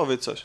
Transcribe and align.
powiedz 0.00 0.24
coś. 0.24 0.44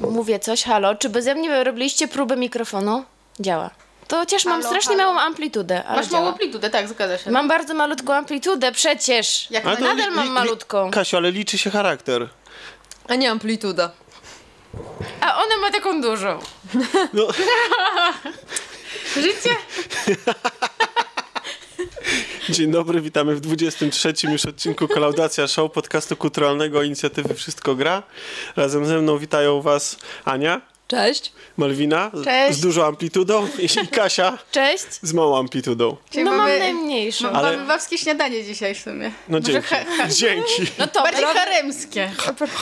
Mówię 0.00 0.38
coś, 0.38 0.62
halo, 0.62 0.94
czy 0.94 1.08
beze 1.08 1.34
mnie 1.34 1.64
robiliście 1.64 2.08
próbę 2.08 2.36
mikrofonu? 2.36 3.04
Działa. 3.40 3.70
To 4.08 4.16
chociaż 4.16 4.44
mam 4.44 4.62
Halo, 4.62 4.66
strasznie 4.74 4.96
halo. 4.96 5.12
małą 5.12 5.26
amplitudę, 5.26 5.84
ale 5.84 5.96
Masz 5.96 6.06
działa. 6.06 6.20
małą 6.20 6.32
amplitudę, 6.32 6.70
tak, 6.70 6.88
zgadza 6.88 7.18
się. 7.18 7.30
Mam 7.30 7.48
bardzo 7.48 7.74
malutką 7.74 8.14
amplitudę, 8.14 8.72
przecież. 8.72 9.50
Jak 9.50 9.66
Ale 9.66 9.76
to 9.76 9.82
nadal 9.84 10.12
mam 10.12 10.28
malutką. 10.28 10.90
Kasiu, 10.90 11.16
ale 11.16 11.30
liczy 11.30 11.58
się 11.58 11.70
charakter. 11.70 12.28
A 13.08 13.14
nie 13.14 13.30
amplituda. 13.30 13.90
A 15.20 15.36
ona 15.44 15.56
ma 15.60 15.70
taką 15.70 16.00
dużą. 16.00 16.38
No, 17.12 17.26
Życie? 19.22 19.50
dzień 22.50 22.70
dobry, 22.70 23.00
witamy 23.00 23.34
w 23.34 23.40
23 23.40 24.14
już 24.30 24.46
odcinku 24.46 24.88
Kolaudacja 24.88 25.46
Show 25.46 25.72
podcastu 25.72 26.16
kulturalnego 26.16 26.82
inicjatywy 26.82 27.34
Wszystko 27.34 27.74
Gra. 27.74 28.02
Razem 28.56 28.86
ze 28.86 28.98
mną 28.98 29.18
witają 29.18 29.62
was 29.62 29.98
Ania, 30.24 30.60
Cześć. 30.88 31.32
Malwina 31.56 32.10
Cześć. 32.24 32.58
z 32.58 32.60
dużą 32.60 32.84
amplitudą 32.84 33.48
i 33.58 33.86
Kasia 33.86 34.38
Cześć. 34.52 34.84
z 35.02 35.12
małą 35.12 35.38
amplitudą. 35.38 35.96
Dzisiaj 36.10 36.24
No 36.24 36.30
mam 36.30 36.40
mamy- 36.40 36.58
najmniejszą. 36.58 37.30
Ale- 37.30 37.56
Mamy 37.56 37.68
babskie 37.68 37.98
śniadanie 37.98 38.44
dzisiaj 38.44 38.74
w 38.74 38.78
sumie. 38.78 39.10
No 39.28 39.38
Może 39.38 39.52
dzięki. 39.52 39.68
ha- 39.68 39.76
ha- 39.98 40.08
Dzięki. 40.08 40.62
No 40.78 40.86
Tomek, 40.86 41.12
Bardziej 41.12 41.34
haremskie. 41.40 42.10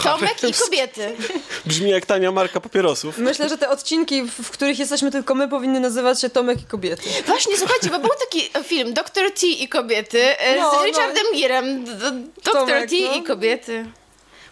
Tomek 0.05 0.45
i 0.49 0.53
kobiety. 0.53 1.17
Brzmi 1.67 1.91
jak 1.91 2.07
tania 2.07 2.33
marka 2.33 2.61
papierosów. 2.61 3.19
Myślę, 3.19 3.49
że 3.49 3.59
te 3.59 3.69
odcinki, 3.69 4.23
w, 4.23 4.51
których 4.51 4.79
jesteśmy 4.79 5.11
tylko 5.11 5.35
my, 5.35 5.49
powinny 5.49 5.81
nazywać 5.81 6.21
się 6.21 6.31
Tomek 6.31 6.61
i 6.61 6.65
kobiety. 6.65 7.03
Właśnie, 7.27 7.57
słuchajcie, 7.59 7.91
bo 7.91 7.99
był 7.99 8.11
taki 8.21 8.51
film 8.65 8.95
Dr. 8.95 9.31
T 9.31 9.47
i 9.47 9.69
kobiety 9.69 10.39
e, 10.39 10.57
No, 10.61 10.71
z 10.71 10.75
no. 10.75 10.85
Richardem 10.85 11.25
Girem. 11.35 11.85
D- 11.85 11.93
d- 11.93 12.11
Dr. 12.45 12.53
Tomek, 12.53 12.91
T 12.91 12.97
no. 13.03 13.15
i 13.15 13.23
kobiety. 13.23 13.87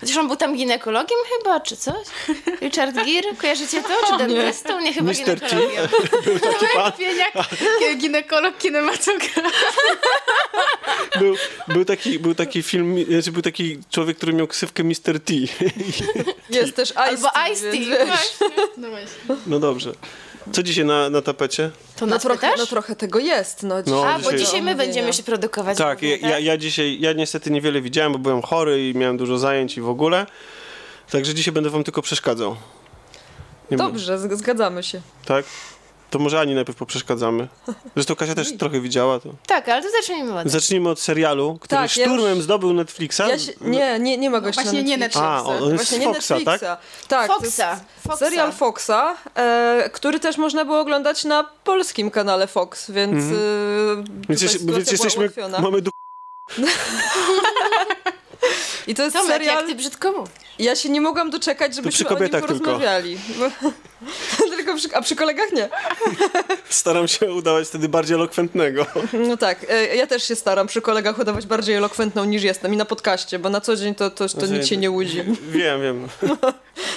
Chociaż 0.02 0.16
on 0.16 0.26
był 0.28 0.36
tam 0.36 0.56
ginekologiem 0.56 1.18
chyba, 1.28 1.60
czy 1.60 1.76
coś? 1.76 2.06
Richard 2.62 2.94
Gere, 2.94 3.34
kojarzycie 3.38 3.82
to? 3.82 3.88
Czy 4.10 4.18
dentystą? 4.26 4.80
Nie, 4.80 4.92
chyba. 4.92 5.12
T. 5.14 5.24
ginekologiem. 5.24 5.88
Był 6.24 6.38
taki 6.38 6.66
pan. 6.74 6.92
Pieniak, 6.92 7.32
ginekolog, 7.96 8.58
kinematograf. 8.58 9.52
Był, 11.18 11.36
był, 11.68 11.84
taki, 11.84 12.18
był 12.18 12.34
taki 12.34 12.62
film, 12.62 13.04
znaczy 13.08 13.32
był 13.32 13.42
taki 13.42 13.78
człowiek, 13.90 14.16
który 14.16 14.32
miał 14.32 14.46
ksywkę 14.46 14.84
Mr. 14.84 15.20
T. 15.24 15.34
Jest 16.50 16.76
też 16.76 16.90
Ice 16.90 16.98
Albo 17.00 17.28
Ice 17.52 17.70
właśnie. 18.06 18.46
No. 18.76 18.88
No 19.46 19.60
dobrze. 19.60 19.92
Co 20.52 20.62
dzisiaj 20.62 20.84
na, 20.84 21.10
na 21.10 21.22
tapecie? 21.22 21.70
To 21.96 22.06
No 22.06 22.14
nas 22.14 22.22
trochę, 22.22 22.50
no 22.58 22.66
trochę 22.66 22.96
tego 22.96 23.18
jest. 23.18 23.62
No, 23.62 23.74
No, 23.86 24.04
A, 24.06 24.12
bo 24.18 24.18
dzisiaj- 24.24 24.38
dzisiaj 24.38 24.62
my 24.62 24.74
będziemy 24.74 25.12
się 25.12 25.22
produkować. 25.22 25.78
Tak, 25.78 25.98
głównie, 26.00 26.16
ja, 26.16 26.28
ja, 26.28 26.38
ja 26.38 26.56
dzisiaj, 26.56 27.00
ja 27.00 27.12
niestety 27.12 27.50
niewiele 27.50 27.80
widziałem, 27.80 28.12
bo 28.12 28.18
byłem 28.18 28.42
chory 28.42 28.88
i 28.88 28.94
miałem 28.94 29.16
dużo 29.16 29.38
zajęć 29.38 29.76
i 29.76 29.80
w 29.80 29.88
ogóle. 29.88 30.26
Także 31.10 31.34
dzisiaj 31.34 31.52
będę 31.54 31.70
wam 31.70 31.84
tylko 31.84 32.02
przeszkadzał. 32.02 32.56
Nie 33.70 33.76
Dobrze, 33.76 34.18
zgadzamy 34.18 34.82
się. 34.82 35.00
Tak? 35.24 35.44
To 36.12 36.18
może 36.18 36.40
Ani 36.40 36.54
najpierw 36.54 36.78
poprzeszkadzamy. 36.78 37.48
Zresztą 37.94 38.16
Kasia 38.16 38.34
też 38.34 38.56
trochę 38.56 38.80
widziała 38.80 39.20
to. 39.20 39.28
Tak, 39.46 39.68
ale 39.68 39.82
to 39.82 39.88
zacznijmy 39.90 40.38
od... 40.38 40.48
Zacznijmy 40.48 40.88
od 40.90 41.00
serialu, 41.00 41.58
który 41.60 41.68
Tak, 41.80 41.96
ja 41.96 42.04
szturmem 42.06 42.34
już- 42.36 42.44
zdobył 42.44 42.72
Netflixa. 42.72 43.18
Ja 43.28 43.38
się, 43.38 43.52
nie, 43.60 43.98
nie, 44.00 44.16
nie 44.18 44.30
ma 44.30 44.40
gościa 44.40 44.62
Właśnie 44.62 44.82
na 44.82 44.88
nie. 44.88 44.96
Netflixa. 44.96 45.24
A, 45.26 45.42
on 45.44 45.72
jest 45.72 45.88
Właśnie 45.90 46.04
Foxa, 46.14 46.34
Netflixa. 46.34 46.60
tak? 46.60 46.80
Tak, 47.08 47.26
Foxa. 47.32 47.80
Foxa. 48.08 48.16
serial 48.18 48.52
Foxa, 48.52 49.16
e, 49.34 49.90
który 49.92 50.20
też 50.20 50.36
można 50.36 50.64
było 50.64 50.80
oglądać 50.80 51.24
na 51.24 51.44
polskim 51.64 52.10
kanale 52.10 52.46
Fox, 52.46 52.90
więc, 52.90 53.12
e, 53.12 53.18
Mhm. 53.18 54.04
Więc, 54.28 54.40
tutaj 54.40 54.54
jest, 54.54 54.70
więc 54.70 54.92
jesteśmy, 54.92 55.22
ułatwiona. 55.24 55.60
mamy 55.60 55.82
du... 55.82 55.90
I 58.86 58.94
to 58.94 59.02
jest 59.02 59.16
Tomek, 59.16 59.32
serial... 59.32 59.56
jak 59.56 59.66
ty 59.66 59.74
brzydko 59.74 60.12
mówisz. 60.12 60.32
Ja 60.58 60.76
się 60.76 60.88
nie 60.88 61.00
mogłam 61.00 61.30
doczekać, 61.30 61.74
żebyśmy 61.74 61.92
przy 61.92 62.06
o 62.06 62.10
nim 62.10 62.18
kobietach 62.18 62.40
tylko. 62.40 62.64
porozmawiali. 62.64 63.18
Bo... 63.38 63.50
tylko 64.56 64.76
przy, 64.76 64.88
a 64.94 65.02
przy 65.02 65.16
kolegach 65.16 65.52
nie. 65.52 65.68
Staram 66.68 67.08
się 67.08 67.32
udawać 67.32 67.68
wtedy 67.68 67.88
bardziej 67.88 68.14
elokwentnego. 68.14 68.86
No 69.12 69.36
tak, 69.36 69.66
e, 69.68 69.96
ja 69.96 70.06
też 70.06 70.24
się 70.24 70.36
staram 70.36 70.66
przy 70.66 70.80
kolegach 70.80 71.18
udawać 71.18 71.46
bardziej 71.46 71.74
elokwentną 71.74 72.24
niż 72.24 72.42
jestem 72.42 72.74
i 72.74 72.76
na 72.76 72.84
podcaście, 72.84 73.38
bo 73.38 73.50
na 73.50 73.60
co 73.60 73.76
dzień 73.76 73.94
to, 73.94 74.10
to, 74.10 74.16
to 74.16 74.28
Znaczy, 74.28 74.52
nic 74.52 74.66
się 74.66 74.76
nie 74.76 74.90
łudzi. 74.90 75.22
Wiem, 75.50 75.82
wiem. 75.82 76.08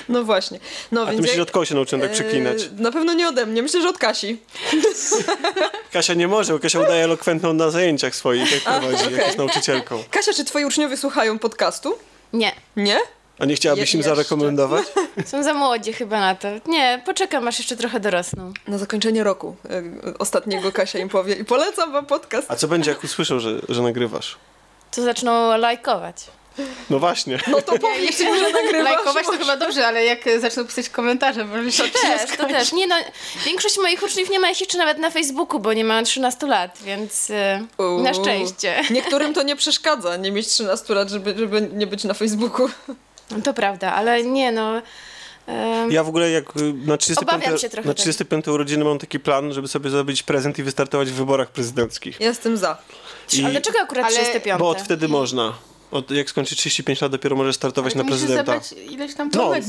No 0.09 0.23
właśnie. 0.23 0.59
No, 0.91 1.01
A 1.01 1.05
ty 1.05 1.11
więc 1.11 1.22
myślisz, 1.22 1.37
jak- 1.37 1.47
od 1.47 1.51
kogo 1.51 1.66
się 1.66 1.75
nauczyłem 1.75 2.01
tak 2.01 2.11
przeklinać? 2.11 2.63
E, 2.63 2.81
Na 2.81 2.91
pewno 2.91 3.13
nie 3.13 3.27
ode 3.27 3.45
mnie, 3.45 3.61
myślę, 3.61 3.81
że 3.81 3.89
od 3.89 3.97
Kasi. 3.97 4.37
Kasia 5.91 6.13
nie 6.13 6.27
może, 6.27 6.53
bo 6.53 6.59
Kasia 6.59 6.79
udaje 6.79 7.03
elokwentną 7.03 7.53
na 7.53 7.69
zajęciach 7.72 8.16
swoich, 8.16 8.51
jak 8.51 8.61
prowadzi, 8.61 9.03
jak 9.03 9.25
jest 9.25 9.37
nauczycielką. 9.37 10.03
Kasia, 10.11 10.33
czy 10.33 10.45
twoi 10.45 10.66
uczniowie 10.66 10.97
słuchają 10.97 11.39
podcastu? 11.39 11.97
Nie, 12.33 12.51
Nie? 12.75 12.99
A 13.40 13.46
nie 13.46 13.56
chciałabyś 13.56 13.94
Je- 13.94 13.97
im 13.97 14.00
jeszcze. 14.00 14.16
zarekomendować? 14.16 14.85
są 15.31 15.44
za 15.44 15.53
młodzi 15.53 15.94
chyba 15.94 16.19
na 16.19 16.35
to. 16.35 16.47
Nie, 16.66 17.01
poczekam 17.06 17.47
aż 17.47 17.57
jeszcze 17.59 17.75
trochę 17.75 18.00
dorosną. 18.00 18.53
Na 18.68 18.78
zakończenie 18.78 19.23
roku 19.23 19.56
e, 20.06 20.18
ostatniego 20.19 20.72
Kasia 20.72 21.00
im 21.00 21.09
powie 21.09 21.35
i 21.35 21.46
polecam 21.46 21.91
wam 21.91 22.06
podcast. 22.06 22.51
A 22.51 22.56
co 22.56 22.68
będzie, 22.68 22.91
jak 22.91 23.03
usłyszą, 23.03 23.40
że, 23.40 23.50
że 23.69 23.81
nagrywasz? 23.81 24.38
To 24.91 25.01
zaczną 25.01 25.57
lajkować. 25.57 26.16
No 26.90 27.00
właśnie. 27.00 27.40
No 27.47 27.62
to 27.62 27.79
powiedz 27.79 28.19
im, 28.22 28.35
że 28.35 28.51
nagrywasz. 28.51 28.94
Lajkować 28.94 29.25
to 29.25 29.31
chyba 29.31 29.57
dobrze, 29.57 29.88
ale 29.88 30.06
jak 30.06 30.28
e, 30.28 30.40
zaczną 30.40 30.66
pisać 30.66 30.90
komentarze, 30.90 31.46
może 31.46 31.72
się 31.72 31.84
Też, 31.84 32.38
to 32.38 32.47
też. 32.47 32.72
Nie 32.73 32.88
no, 32.88 32.96
większość 33.46 33.78
moich 33.78 34.03
uczniów 34.03 34.29
nie 34.29 34.40
ma 34.40 34.50
ich 34.50 34.59
jeszcze 34.59 34.78
nawet 34.78 34.97
na 34.97 35.09
Facebooku, 35.12 35.59
bo 35.59 35.73
nie 35.73 35.84
mają 35.85 36.03
13 36.03 36.47
lat, 36.47 36.78
więc 36.84 37.29
y, 37.29 37.34
Uuu. 37.78 38.02
na 38.02 38.13
szczęście. 38.13 38.81
Niektórym 38.90 39.34
to 39.34 39.44
nie 39.44 39.56
przeszkadza, 39.56 40.17
nie 40.17 40.31
mieć 40.31 40.47
13 40.47 40.94
lat, 40.94 41.09
żeby, 41.09 41.35
żeby 41.38 41.69
nie 41.73 41.88
być 41.88 42.03
na 42.03 42.13
Facebooku. 42.13 42.69
To 43.44 43.53
prawda, 43.53 43.94
ale 43.94 44.24
nie 44.24 44.52
no. 44.52 44.81
Ja 45.90 46.03
w 46.03 46.09
ogóle 46.09 46.31
jak 46.31 46.58
y, 46.58 46.74
na 46.74 46.97
35, 46.97 47.18
Obawiam 47.18 47.58
się 47.59 47.69
trochę 47.69 47.88
na 47.88 47.94
tego. 47.94 48.02
35 48.02 48.47
urodziny 48.47 48.86
mam 48.86 49.00
taki 49.00 49.19
plan, 49.19 49.53
żeby 49.53 49.68
sobie 49.68 49.90
zrobić 49.90 50.24
prezent 50.24 50.59
i 50.59 50.63
wystartować 50.63 51.09
w 51.12 51.13
wyborach 51.13 51.52
prezydenckich. 51.52 52.19
Jestem 52.19 52.58
za. 52.58 52.78
I, 53.34 53.41
Ale 53.41 53.52
dlaczego 53.52 53.80
akurat 53.80 54.06
ale- 54.06 54.16
35? 54.16 54.59
bo 54.59 54.69
od 54.69 54.81
wtedy 54.81 55.08
można. 55.08 55.53
Od, 55.95 56.11
jak 56.11 56.29
skończy 56.29 56.56
35 56.56 57.01
lat, 57.01 57.11
dopiero 57.11 57.35
możesz 57.35 57.56
startować 57.56 57.95
na 57.95 58.03
Musisz 58.03 58.19
prezydenta. 58.19 58.51
zebrać 58.59 58.91
ileś 58.91 59.16
tam 59.16 59.29
No, 59.33 59.44
Byłbyś, 59.50 59.66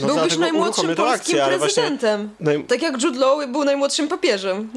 no 0.00 0.06
byłbyś 0.06 0.36
najmłodszym 0.36 0.86
polskim 0.94 1.14
akcję, 1.14 1.44
ale 1.44 1.58
właśnie- 1.58 1.82
prezydentem. 1.82 2.30
Naj- 2.40 2.66
Tak 2.66 2.82
jak 2.82 3.02
Jude 3.02 3.18
Law 3.18 3.48
był 3.52 3.64
najmłodszym 3.64 4.08
papieżem. 4.08 4.70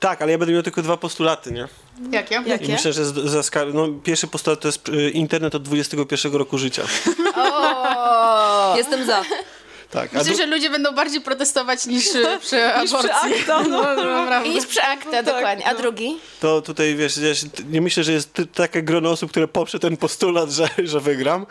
Tak, 0.00 0.22
ale 0.22 0.32
ja 0.32 0.38
będę 0.38 0.54
miał 0.54 0.62
tylko 0.62 0.82
dwa 0.82 0.96
postulaty, 0.96 1.52
nie? 1.52 1.68
Jakie? 2.10 2.42
Jak- 2.46 2.68
I 2.68 2.72
myślę, 2.72 2.92
że 2.92 3.04
z, 3.04 3.46
skar- 3.46 3.74
no, 3.74 3.88
pierwszy 4.04 4.26
postulat 4.26 4.60
to 4.60 4.68
jest 4.68 4.88
y, 4.88 5.10
internet 5.10 5.54
od 5.54 5.62
21 5.62 6.32
roku 6.32 6.58
życia. 6.58 6.82
O! 7.36 8.74
Jestem 8.76 9.06
za. 9.06 9.22
Tak, 9.94 10.12
Myślę, 10.12 10.32
dru- 10.32 10.36
że 10.36 10.46
ludzie 10.46 10.70
będą 10.70 10.92
bardziej 10.92 11.20
protestować 11.20 11.86
niż 11.86 12.14
e, 12.16 12.38
przy 12.40 12.64
aborcji. 12.64 12.98
przy 12.98 13.14
akta, 13.14 13.62
no. 13.62 13.82
no. 13.96 14.44
I 14.46 14.54
jest 14.54 14.66
przy 14.68 14.82
akta, 14.82 15.22
dokładnie. 15.22 15.66
A 15.66 15.74
drugi? 15.74 16.16
to 16.40 16.62
tutaj 16.62 16.94
wiesz, 16.94 17.16
ja 17.16 17.34
się, 17.34 17.46
nie 17.70 17.80
myślę, 17.80 18.04
że 18.04 18.12
jest 18.12 18.42
takie 18.54 18.82
grono 18.82 19.10
osób, 19.10 19.30
które 19.30 19.48
poprze 19.48 19.78
ten 19.78 19.96
postulat, 19.96 20.50
że, 20.50 20.68
że 20.84 21.00
wygram. 21.00 21.46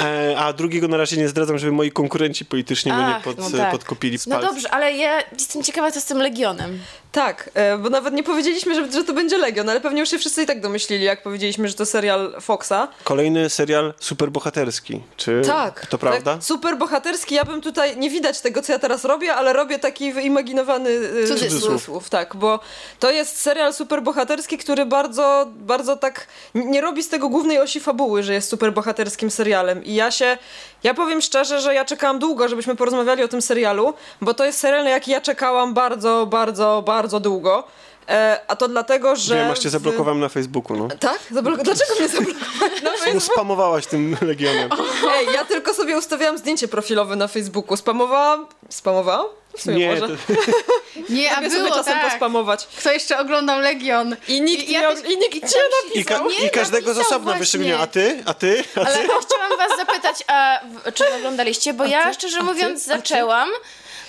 E, 0.00 0.34
a 0.38 0.52
drugiego 0.52 0.88
na 0.88 0.96
razie 0.96 1.16
nie 1.16 1.28
zdradzam, 1.28 1.58
żeby 1.58 1.72
moi 1.72 1.90
konkurenci 1.90 2.44
polityczni 2.44 2.92
mnie 2.92 3.04
Ach, 3.06 3.22
pod, 3.22 3.38
no 3.38 3.50
tak. 3.50 3.70
podkopili 3.70 4.18
w 4.18 4.26
No 4.26 4.40
dobrze, 4.40 4.70
ale 4.70 4.92
ja 4.92 5.22
jestem 5.32 5.62
ciekawa, 5.62 5.90
co 5.90 6.00
z 6.00 6.04
tym 6.04 6.18
Legionem. 6.18 6.78
Tak, 7.12 7.50
e, 7.54 7.78
bo 7.78 7.90
nawet 7.90 8.14
nie 8.14 8.22
powiedzieliśmy, 8.22 8.74
że, 8.74 8.92
że 8.92 9.04
to 9.04 9.12
będzie 9.12 9.38
Legion, 9.38 9.68
ale 9.68 9.80
pewnie 9.80 10.00
już 10.00 10.10
się 10.10 10.18
wszyscy 10.18 10.42
i 10.42 10.46
tak 10.46 10.60
domyślili, 10.60 11.04
jak 11.04 11.22
powiedzieliśmy, 11.22 11.68
że 11.68 11.74
to 11.74 11.86
serial 11.86 12.34
Foxa. 12.40 12.88
Kolejny 13.04 13.50
serial 13.50 13.94
superbohaterski. 14.00 15.00
Czy 15.16 15.42
Tak. 15.46 15.86
to 15.86 15.98
prawda? 15.98 16.34
Tak, 16.34 16.44
super 16.44 16.76
bohaterski. 16.76 17.34
Ja 17.34 17.44
bym 17.44 17.60
tutaj, 17.60 17.77
nie 17.86 18.10
widać 18.10 18.40
tego, 18.40 18.62
co 18.62 18.72
ja 18.72 18.78
teraz 18.78 19.04
robię, 19.04 19.34
ale 19.34 19.52
robię 19.52 19.78
taki 19.78 20.12
wyimaginowany 20.12 20.90
e, 21.24 21.26
Cudzysłów. 21.26 21.62
cudzysłów, 21.62 22.10
tak, 22.10 22.36
bo 22.36 22.60
to 23.00 23.10
jest 23.10 23.40
serial 23.40 23.74
super 23.74 24.02
bohaterski, 24.02 24.58
który 24.58 24.86
bardzo, 24.86 25.46
bardzo 25.56 25.96
tak 25.96 26.26
nie 26.54 26.80
robi 26.80 27.02
z 27.02 27.08
tego 27.08 27.28
głównej 27.28 27.58
osi 27.58 27.80
fabuły, 27.80 28.22
że 28.22 28.34
jest 28.34 28.48
super 28.48 28.72
bohaterskim 28.72 29.30
serialem. 29.30 29.84
I 29.84 29.94
ja 29.94 30.10
się, 30.10 30.38
ja 30.82 30.94
powiem 30.94 31.20
szczerze, 31.20 31.60
że 31.60 31.74
ja 31.74 31.84
czekałam 31.84 32.18
długo, 32.18 32.48
żebyśmy 32.48 32.76
porozmawiali 32.76 33.22
o 33.22 33.28
tym 33.28 33.42
serialu, 33.42 33.94
bo 34.20 34.34
to 34.34 34.44
jest 34.44 34.58
serial, 34.60 34.84
na 34.84 34.90
jaki 34.90 35.10
ja 35.10 35.20
czekałam 35.20 35.74
bardzo, 35.74 36.26
bardzo, 36.26 36.82
bardzo 36.86 37.20
długo. 37.20 37.64
E, 38.08 38.40
a 38.48 38.56
to 38.56 38.68
dlatego, 38.68 39.16
że. 39.16 39.34
Wiem, 39.34 39.50
aż 39.50 39.58
cię 39.58 39.70
zablokowałem 39.70 40.20
na 40.20 40.28
Facebooku, 40.28 40.76
no. 40.76 40.88
Tak? 41.00 41.18
Zablok- 41.32 41.62
Dlaczego 41.62 41.94
mnie 41.98 42.08
zablokowałeś 42.08 42.82
na 42.82 42.90
Bo 42.90 42.96
Facebooku? 42.96 43.20
spamowałaś 43.20 43.86
tym 43.86 44.16
Legionem. 44.22 44.70
Ej, 45.16 45.26
ja 45.34 45.44
tylko 45.44 45.74
sobie 45.74 45.98
ustawiałam 45.98 46.38
zdjęcie 46.38 46.68
profilowe 46.68 47.16
na 47.16 47.28
Facebooku. 47.28 47.76
Spamowałam? 47.76 48.46
Spamowałam? 48.68 49.26
W 49.56 49.62
sumie 49.62 49.76
Nie, 49.76 49.90
może. 49.90 50.08
to, 50.08 50.14
Nie, 51.14 51.36
a 51.36 51.40
było 51.40 51.68
czasem 51.70 51.92
tak. 51.94 52.10
pospamować. 52.10 52.66
Kto 52.78 52.92
jeszcze 52.92 53.18
oglądał 53.18 53.60
Legion? 53.60 54.16
I 54.28 54.40
nikt, 54.40 54.62
I 54.68 54.72
ja 54.72 54.80
nie, 54.90 54.96
też- 54.96 55.10
i 55.10 55.16
nikt 55.18 55.34
nie 55.34 56.00
I, 56.00 56.04
ka- 56.04 56.14
napisał. 56.18 56.30
Nie, 56.40 56.46
I 56.46 56.50
każdego 56.50 56.94
z 56.94 56.96
napisał 56.96 57.02
osobna 57.10 57.24
właśnie. 57.24 57.40
wyszczególnia. 57.40 57.78
A 57.78 57.86
ty? 57.86 58.22
A 58.26 58.34
ty? 58.34 58.64
A 58.76 58.80
Ale 58.80 58.96
ty? 58.96 59.02
ja 59.02 59.08
chciałam 59.20 59.58
was 59.58 59.78
zapytać, 59.78 60.24
a 60.26 60.60
w, 60.64 60.92
czy 60.92 61.14
oglądaliście, 61.14 61.72
bo 61.74 61.84
ja 61.84 62.12
szczerze 62.12 62.36
A 62.36 62.40
ty? 62.40 62.46
mówiąc 62.46 62.88
A 62.88 62.92
ty? 62.92 62.96
zaczęłam, 62.98 63.48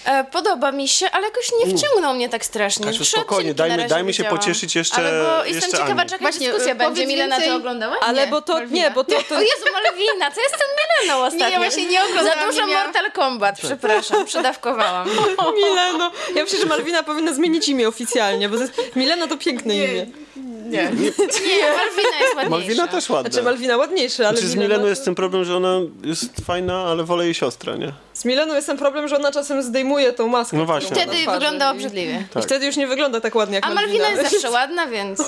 E, 0.05 0.23
podoba 0.23 0.71
mi 0.71 0.87
się, 0.87 1.11
ale 1.11 1.25
jakoś 1.27 1.51
nie 1.65 1.77
wciągnął 1.77 2.13
mnie 2.13 2.29
tak 2.29 2.45
strasznie. 2.45 2.85
Kasiu, 2.85 3.03
Trzy 3.03 3.11
spokojnie, 3.11 3.51
odcinki 3.51 3.57
na 3.61 3.67
dajmy, 3.67 3.83
razie 3.83 3.95
dajmy 3.95 4.13
się 4.13 4.23
widziałam. 4.23 4.39
pocieszyć 4.39 4.75
jeszcze 4.75 4.95
Ale 4.97 5.11
bo 5.23 5.45
jestem 5.45 5.55
jeszcze 5.55 5.77
ciekawa, 5.77 6.01
Ani. 6.01 6.09
czy 6.09 6.13
jaka 6.15 6.25
Właśnie, 6.25 6.47
dyskusja 6.47 6.71
e, 6.71 6.75
będzie. 6.75 7.07
Milena, 7.07 7.35
więcej- 7.35 7.49
ty 7.49 7.55
oglądałaś? 7.55 7.99
Ale 8.01 8.25
Nie, 8.25 8.31
bo 8.31 8.41
to, 8.41 8.53
Malwina. 8.53 8.75
nie, 8.83 8.91
bo 8.91 9.03
to, 9.03 9.11
to 9.29 9.35
O 9.35 9.39
Jezu, 9.41 9.65
Malwina, 9.73 10.31
to 10.31 10.41
jestem 10.41 10.67
Mileną 11.01 11.23
ostatnio. 11.23 11.49
ja 11.49 11.57
właśnie 11.59 11.85
nie 11.85 12.03
oglądałam, 12.03 12.39
Za 12.39 12.45
dużo 12.45 12.61
nie 12.61 12.71
miałam- 12.73 12.87
Mortal 12.87 13.11
Kombat, 13.11 13.59
przepraszam, 13.61 14.25
przedawkowałam. 14.25 15.09
Mileno. 15.57 16.11
Ja 16.35 16.43
myślę, 16.43 16.59
że 16.59 16.65
Malwina 16.65 17.03
powinna 17.03 17.33
zmienić 17.33 17.67
imię 17.69 17.87
oficjalnie, 17.87 18.49
bo 18.49 18.55
to 18.55 18.61
jest, 18.61 18.95
Milena 18.95 19.27
to 19.27 19.37
piękne 19.37 19.75
imię. 19.77 20.05
Nie. 20.69 20.83
Nie, 21.47 21.73
Malwina 21.77 22.19
jest 22.21 22.35
ładniejsza. 22.35 22.49
Malwina 22.49 22.87
też 22.87 23.09
ładna. 23.09 23.29
Znaczy 23.31 23.43
Malwina 23.45 23.77
ładniejsze, 23.77 24.27
ale 24.27 24.37
Znaczy 24.37 24.51
z 24.51 24.55
Mileną 24.55 24.81
to- 24.83 24.89
jest 24.89 25.05
ten 25.05 25.15
problem, 25.15 25.43
że 25.45 25.55
ona 25.55 25.79
jest 26.03 26.25
fajna, 26.45 26.83
ale 26.83 27.03
wolę 27.03 27.25
jej 27.25 27.33
siostrę, 27.33 27.77
nie? 27.77 27.91
Z 28.13 28.25
Mileną 28.25 28.55
jest 28.55 28.67
ten 28.67 28.77
problem, 28.77 29.07
że 29.07 29.15
ona 29.15 29.31
czasem 29.31 29.63
zdejmuje 29.63 30.13
tą 30.13 30.27
maskę. 30.27 30.57
No 30.57 30.65
właśnie. 30.65 30.95
Wtedy 30.95 31.17
wygląda 31.31 31.69
i- 31.69 31.75
obrzydliwie. 31.75 32.23
Tak. 32.33 32.43
I 32.43 32.45
wtedy 32.45 32.65
już 32.65 32.75
nie 32.77 32.87
wygląda 32.87 33.21
tak 33.21 33.35
ładnie 33.35 33.55
jak 33.55 33.65
A 33.65 33.73
Malwina. 33.73 34.03
Malwina 34.03 34.21
jest 34.21 34.31
zawsze 34.33 34.51
ładna, 34.51 34.87
więc... 34.87 35.19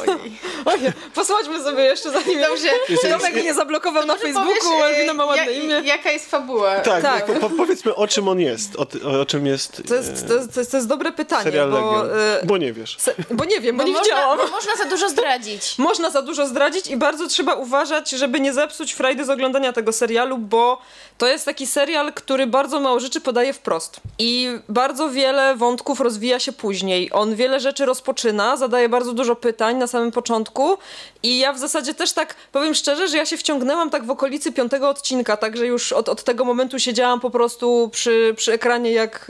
Ojej, 0.65 0.91
posłuchajmy 1.15 1.63
sobie 1.63 1.83
jeszcze 1.83 2.11
zanim 2.11 2.41
Dobrze. 2.41 2.69
Tomek 3.09 3.33
mnie 3.33 3.53
zablokował 3.53 4.05
na 4.05 4.15
Facebooku, 4.17 4.47
Powiesz, 4.49 4.79
Malwina 4.79 5.13
ma 5.13 5.23
e, 5.23 5.27
ładne 5.27 5.45
ja- 5.51 5.51
imię. 5.63 5.81
Jaka 5.83 6.11
jest 6.11 6.31
fabuła? 6.31 6.79
Tak, 6.79 7.01
Tak. 7.03 7.25
Po, 7.25 7.33
po, 7.33 7.49
powiedzmy 7.49 7.95
o 7.95 8.07
czym 8.07 8.27
on 8.27 8.39
jest, 8.39 8.75
o, 8.75 8.87
o, 9.21 9.25
czym 9.25 9.45
jest, 9.45 9.81
To 9.87 9.95
jest, 9.95 10.27
to, 10.27 10.33
jest, 10.33 10.53
to, 10.53 10.59
jest, 10.59 10.71
to 10.71 10.77
jest 10.77 10.87
dobre 10.87 11.11
pytanie, 11.11 11.51
bo, 11.51 11.65
Legion. 11.65 12.09
e, 12.19 12.41
Bo 12.45 12.57
nie 12.57 12.73
wiesz. 12.73 12.95
se, 12.99 13.15
bo 13.31 13.45
nie 13.45 13.59
wiem, 13.59 13.77
bo, 13.77 13.83
Bo 13.83 13.87
nie 13.89 13.93
można, 13.95 14.15
widziałam. 14.15 14.37
bo 14.37 14.47
można 14.47 14.75
za 14.75 14.85
dużo 14.85 15.00
zdradzić. 15.09 15.75
Można 15.87 16.09
za 16.09 16.21
dużo 16.21 16.47
zdradzić 16.47 16.87
i 16.87 16.97
bardzo 16.97 17.27
trzeba 17.27 17.53
uważać, 17.53 18.09
żeby 18.09 18.39
nie 18.39 18.53
zepsuć 18.53 18.93
frajdy 18.93 19.25
z 19.25 19.29
oglądania 19.29 19.73
tego 19.73 19.91
serialu, 19.91 20.37
bo 20.37 20.81
to 21.17 21.27
jest 21.27 21.45
taki 21.45 21.67
serial, 21.67 22.13
który 22.13 22.47
bardzo 22.47 22.79
mało 22.79 22.99
rzeczy 22.99 23.21
podaje 23.21 23.53
wprost. 23.53 24.01
I 24.19 24.49
bardzo 24.69 25.09
wiele 25.09 25.55
wątków 25.55 25.99
rozwija 25.99 26.39
się 26.39 26.51
później. 26.51 27.09
On 27.13 27.35
wiele 27.35 27.59
rzeczy 27.59 27.85
rozpoczyna, 27.85 28.57
zadaje 28.57 28.89
bardzo 28.89 29.13
dużo 29.13 29.35
pytań 29.35 29.77
na 29.77 29.87
samym 29.87 30.11
początku 30.11 30.77
i 31.23 31.39
ja 31.39 31.53
w 31.53 31.59
zasadzie 31.59 31.93
też 31.93 32.13
tak, 32.13 32.35
powiem 32.51 32.73
szczerze, 32.73 33.07
że 33.07 33.17
ja 33.17 33.25
się 33.25 33.37
wciągnęłam 33.37 33.89
tak 33.89 34.05
w 34.05 34.11
okolicy 34.11 34.51
piątego 34.51 34.89
odcinka, 34.89 35.37
także 35.37 35.65
już 35.67 35.93
od, 35.93 36.09
od 36.09 36.23
tego 36.23 36.45
momentu 36.45 36.79
siedziałam 36.79 37.19
po 37.19 37.29
prostu 37.29 37.89
przy, 37.93 38.33
przy 38.37 38.53
ekranie 38.53 38.91
jak 38.91 39.27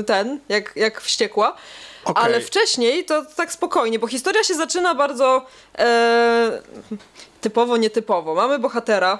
y, 0.00 0.04
ten, 0.04 0.40
jak, 0.48 0.72
jak 0.76 1.00
wściekła. 1.00 1.56
Okej. 2.04 2.24
Ale 2.24 2.40
wcześniej 2.40 3.04
to 3.04 3.24
tak 3.36 3.52
spokojnie, 3.52 3.98
bo 3.98 4.06
historia 4.06 4.44
się 4.44 4.54
zaczyna 4.54 4.94
bardzo 4.94 5.46
e, 5.78 6.62
typowo, 7.40 7.76
nietypowo. 7.76 8.34
Mamy 8.34 8.58
bohatera, 8.58 9.18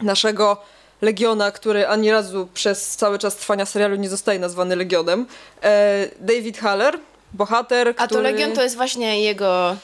naszego 0.00 0.56
Legiona, 1.02 1.50
który 1.52 1.86
ani 1.88 2.10
razu 2.10 2.48
przez 2.54 2.96
cały 2.96 3.18
czas 3.18 3.36
trwania 3.36 3.66
serialu 3.66 3.96
nie 3.96 4.08
zostaje 4.08 4.38
nazwany 4.38 4.76
Legionem. 4.76 5.26
E, 5.62 6.08
David 6.20 6.58
Haller, 6.58 6.98
bohater, 7.32 7.88
A 7.88 7.92
który... 7.92 8.08
to 8.08 8.20
Legion 8.20 8.52
to 8.52 8.62
jest 8.62 8.76
właśnie 8.76 9.20
jego... 9.22 9.76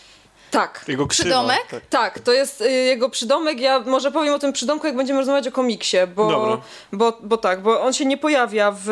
Tak. 0.50 0.84
Jego 0.88 1.06
Przydomek? 1.06 1.66
Tak. 1.70 1.82
Tak, 1.90 2.18
to 2.18 2.32
jest 2.32 2.60
y, 2.60 2.70
jego 2.70 3.10
przydomek. 3.10 3.60
Ja 3.60 3.80
może 3.80 4.12
powiem 4.12 4.34
o 4.34 4.38
tym 4.38 4.52
przydomku, 4.52 4.86
jak 4.86 4.96
będziemy 4.96 5.18
rozmawiać 5.18 5.48
o 5.48 5.52
komiksie, 5.52 5.96
bo, 6.14 6.30
Dobra. 6.30 6.60
bo, 6.92 7.18
bo 7.20 7.36
tak, 7.36 7.62
bo 7.62 7.80
on 7.80 7.92
się 7.92 8.04
nie 8.04 8.16
pojawia 8.18 8.74
w, 8.84 8.86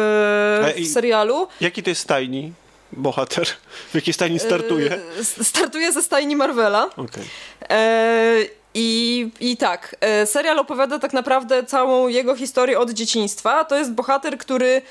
i- 0.76 0.84
w 0.84 0.92
serialu. 0.92 1.48
Jaki 1.60 1.82
to 1.82 1.90
jest 1.90 2.02
stajni 2.02 2.52
bohater? 2.92 3.46
W 3.90 3.94
jakiej 3.94 4.14
stajni 4.14 4.38
startuje? 4.38 5.00
S- 5.20 5.46
startuje 5.48 5.92
ze 5.92 6.02
stajni 6.02 6.36
Marvela. 6.36 6.90
Okej. 6.96 7.24
E, 7.70 8.36
i, 8.74 9.30
I 9.40 9.56
tak, 9.56 9.96
e, 10.00 10.26
serial 10.26 10.58
opowiada 10.58 10.98
tak 10.98 11.12
naprawdę 11.12 11.64
całą 11.64 12.08
jego 12.08 12.36
historię 12.36 12.78
od 12.78 12.90
dzieciństwa. 12.90 13.64
To 13.64 13.76
jest 13.76 13.92
bohater, 13.92 14.38
który 14.38 14.82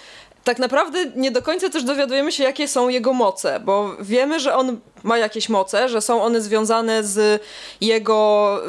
tak 0.44 0.60
naprawdę 0.60 1.06
nie 1.16 1.32
do 1.32 1.42
końca 1.42 1.70
też 1.70 1.84
dowiadujemy 1.84 2.32
się, 2.32 2.44
jakie 2.44 2.68
są 2.68 2.90
jego 2.90 3.14
moce, 3.14 3.60
bo 3.60 3.96
wiemy, 4.00 4.40
że 4.40 4.56
on 4.56 4.80
ma 5.04 5.18
jakieś 5.18 5.50
moce, 5.50 5.90
że 5.90 6.02
są 6.02 6.24
one 6.24 6.42
związane 6.42 7.04
z 7.04 7.44
jego 7.82 8.60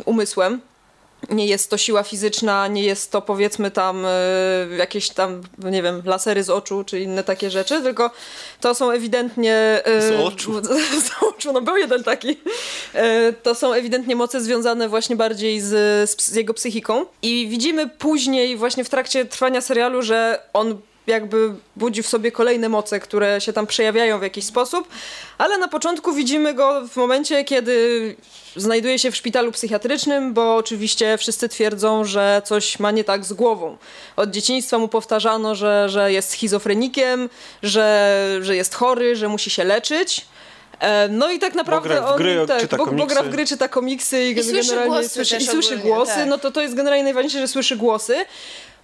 y, 0.00 0.04
umysłem. 0.04 0.60
Nie 1.28 1.46
jest 1.46 1.70
to 1.70 1.78
siła 1.78 2.02
fizyczna, 2.02 2.68
nie 2.68 2.82
jest 2.82 3.12
to 3.12 3.22
powiedzmy 3.22 3.70
tam 3.70 4.04
y, 4.04 4.08
jakieś 4.78 5.10
tam, 5.10 5.42
nie 5.58 5.82
wiem, 5.82 6.02
lasery 6.04 6.42
z 6.44 6.50
oczu 6.50 6.84
czy 6.84 7.00
inne 7.00 7.24
takie 7.24 7.50
rzeczy, 7.50 7.82
tylko 7.82 8.10
to 8.60 8.74
są 8.74 8.90
ewidentnie. 8.90 9.82
y, 9.98 10.02
Z 10.02 10.20
oczu? 10.20 10.52
z 11.08 11.10
oczu, 11.22 11.52
no 11.52 11.60
był 11.60 11.76
jeden 11.76 12.04
taki. 12.04 12.36
E, 12.94 13.32
To 13.32 13.54
są 13.54 13.72
ewidentnie 13.72 14.16
moce 14.16 14.40
związane 14.40 14.88
właśnie 14.88 15.16
bardziej 15.16 15.60
z, 15.60 16.10
z 16.22 16.34
jego 16.34 16.54
psychiką. 16.54 17.06
I 17.22 17.48
widzimy 17.48 17.88
później, 17.88 18.56
właśnie 18.56 18.84
w 18.84 18.88
trakcie 18.90 19.24
trwania 19.24 19.60
serialu, 19.60 20.02
że 20.02 20.42
on 20.52 20.80
jakby 21.10 21.54
budzi 21.76 22.02
w 22.02 22.08
sobie 22.08 22.32
kolejne 22.32 22.68
moce, 22.68 23.00
które 23.00 23.40
się 23.40 23.52
tam 23.52 23.66
przejawiają 23.66 24.18
w 24.18 24.22
jakiś 24.22 24.44
sposób, 24.44 24.88
ale 25.38 25.58
na 25.58 25.68
początku 25.68 26.12
widzimy 26.12 26.54
go 26.54 26.88
w 26.88 26.96
momencie, 26.96 27.44
kiedy 27.44 28.16
znajduje 28.56 28.98
się 28.98 29.10
w 29.10 29.16
szpitalu 29.16 29.52
psychiatrycznym, 29.52 30.34
bo 30.34 30.56
oczywiście 30.56 31.18
wszyscy 31.18 31.48
twierdzą, 31.48 32.04
że 32.04 32.42
coś 32.44 32.78
ma 32.78 32.90
nie 32.90 33.04
tak 33.04 33.24
z 33.24 33.32
głową. 33.32 33.76
Od 34.16 34.30
dzieciństwa 34.30 34.78
mu 34.78 34.88
powtarzano, 34.88 35.54
że, 35.54 35.88
że 35.88 36.12
jest 36.12 36.30
schizofrenikiem, 36.30 37.28
że, 37.62 38.38
że 38.42 38.56
jest 38.56 38.74
chory, 38.74 39.16
że 39.16 39.28
musi 39.28 39.50
się 39.50 39.64
leczyć. 39.64 40.26
E, 40.80 41.08
No 41.08 41.30
i 41.30 41.38
tak 41.38 41.54
naprawdę 41.54 41.88
gra 41.88 42.02
w 42.02 42.10
on 42.10 42.18
gry, 42.18 42.44
tak, 42.48 42.60
czyta 42.60 42.76
bo, 42.76 42.86
bo 42.86 42.92
gra 42.92 43.06
w 43.06 43.08
komiksy. 43.08 43.30
gry, 43.30 43.46
czyta 43.46 43.68
komiksy 43.68 44.24
i, 44.24 44.38
I 44.38 44.44
słyszy 44.44 44.62
generalnie 44.62 44.94
głosy 44.94 45.08
słyszy, 45.08 45.36
i 45.36 45.46
słyszy 45.46 45.74
ogólnie, 45.74 45.94
głosy, 45.94 46.14
tak. 46.14 46.28
no 46.28 46.38
to 46.38 46.50
to 46.50 46.60
jest 46.62 46.74
generalnie 46.74 47.04
najważniejsze, 47.04 47.38
że 47.38 47.48
słyszy 47.48 47.76
głosy. 47.76 48.14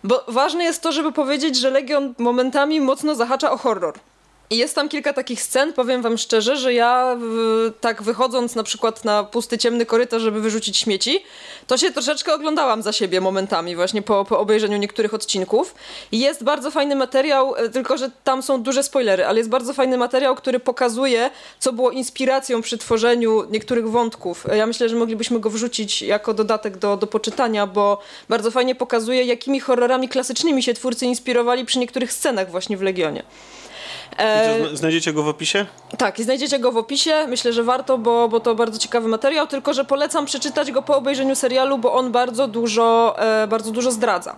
Bo 0.05 0.25
ważne 0.29 0.65
jest 0.65 0.83
to, 0.83 0.93
żeby 0.93 1.13
powiedzieć, 1.13 1.57
że 1.57 1.71
Legion 1.71 2.15
momentami 2.19 2.81
mocno 2.81 3.15
zahacza 3.15 3.51
o 3.51 3.57
horror. 3.57 3.95
I 4.51 4.57
jest 4.57 4.75
tam 4.75 4.89
kilka 4.89 5.13
takich 5.13 5.43
scen, 5.43 5.73
powiem 5.73 6.03
wam 6.03 6.19
szczerze, 6.19 6.57
że 6.57 6.75
ja 6.75 7.17
w, 7.21 7.73
tak 7.81 8.03
wychodząc 8.03 8.55
na 8.55 8.63
przykład 8.63 9.05
na 9.05 9.25
pusty, 9.25 9.59
ciemny 9.59 9.87
korytarz, 9.87 10.23
żeby 10.23 10.41
wyrzucić 10.41 10.77
śmieci, 10.77 11.25
to 11.67 11.77
się 11.79 11.93
troszeczkę 11.93 12.35
oglądałam 12.35 12.83
za 12.83 12.93
siebie 12.93 13.21
momentami 13.21 13.77
właśnie 13.77 14.03
po, 14.03 14.25
po 14.25 14.39
obejrzeniu 14.39 14.77
niektórych 14.77 15.15
odcinków. 15.15 15.75
Jest 16.13 16.45
bardzo 16.45 16.71
fajny 16.71 16.97
materiał, 16.97 17.57
e, 17.57 17.69
tylko 17.69 17.99
że 17.99 18.11
tam 18.25 18.43
są 18.43 18.63
duże 18.63 18.83
spoilery, 18.83 19.27
ale 19.27 19.39
jest 19.39 19.51
bardzo 19.51 19.73
fajny 19.73 19.99
materiał, 19.99 20.35
który 20.35 20.61
pokazuje, 20.61 21.31
co 21.59 21.73
było 21.73 21.91
inspiracją 21.91 22.63
przy 22.63 22.79
tworzeniu 22.79 23.45
niektórych 23.51 23.91
wątków. 23.91 24.47
E, 24.47 24.57
Ja 24.57 24.67
myślę, 24.67 24.89
że 24.89 24.97
moglibyśmy 24.97 25.41
go 25.41 25.51
wrzucić 25.51 26.03
jako 26.03 26.35
dodatek 26.35 26.77
do, 26.77 26.97
do 26.97 27.07
poczytania, 27.07 27.67
bo 27.67 28.01
bardzo 28.29 28.51
fajnie 28.51 28.75
pokazuje, 28.75 29.25
jakimi 29.25 29.61
horrorami 29.61 30.09
klasycznymi 30.09 30.63
się 30.63 30.75
twórcy 30.75 31.07
inspirowali 31.07 31.65
przy 31.65 31.79
niektórych 31.79 32.13
scenach 32.13 32.51
właśnie 32.51 32.77
w 32.77 32.83
Legionie. 32.83 33.23
E, 34.19 34.77
Znajdziecie 34.77 35.13
go 35.13 35.23
w 35.23 35.29
opisie? 35.29 35.67
tak, 35.99 36.21
znajdziecie 36.21 36.59
go 36.59 36.73
w 36.73 36.77
opisie. 36.77 37.27
Myślę, 37.29 37.53
że 37.53 37.63
warto, 37.63 37.99
bo, 37.99 38.29
bo 38.29 38.41
to 38.41 38.55
bardzo 38.55 38.79
ciekawy 38.79 39.09
materiał, 39.09 39.47
tylko 39.47 39.75
że 39.75 39.85
polecam 39.85 40.27
przeczytać 40.27 40.73
go 40.73 40.83
po 40.83 40.97
obejrzeniu 40.97 41.35
serialu, 41.35 41.79
bo 41.79 41.93
on 41.95 42.13
bardzo 42.13 42.49
dużo, 42.49 43.17
e, 43.19 43.47
bardzo 43.47 43.71
dużo 43.71 43.91
zdradza. 43.91 44.37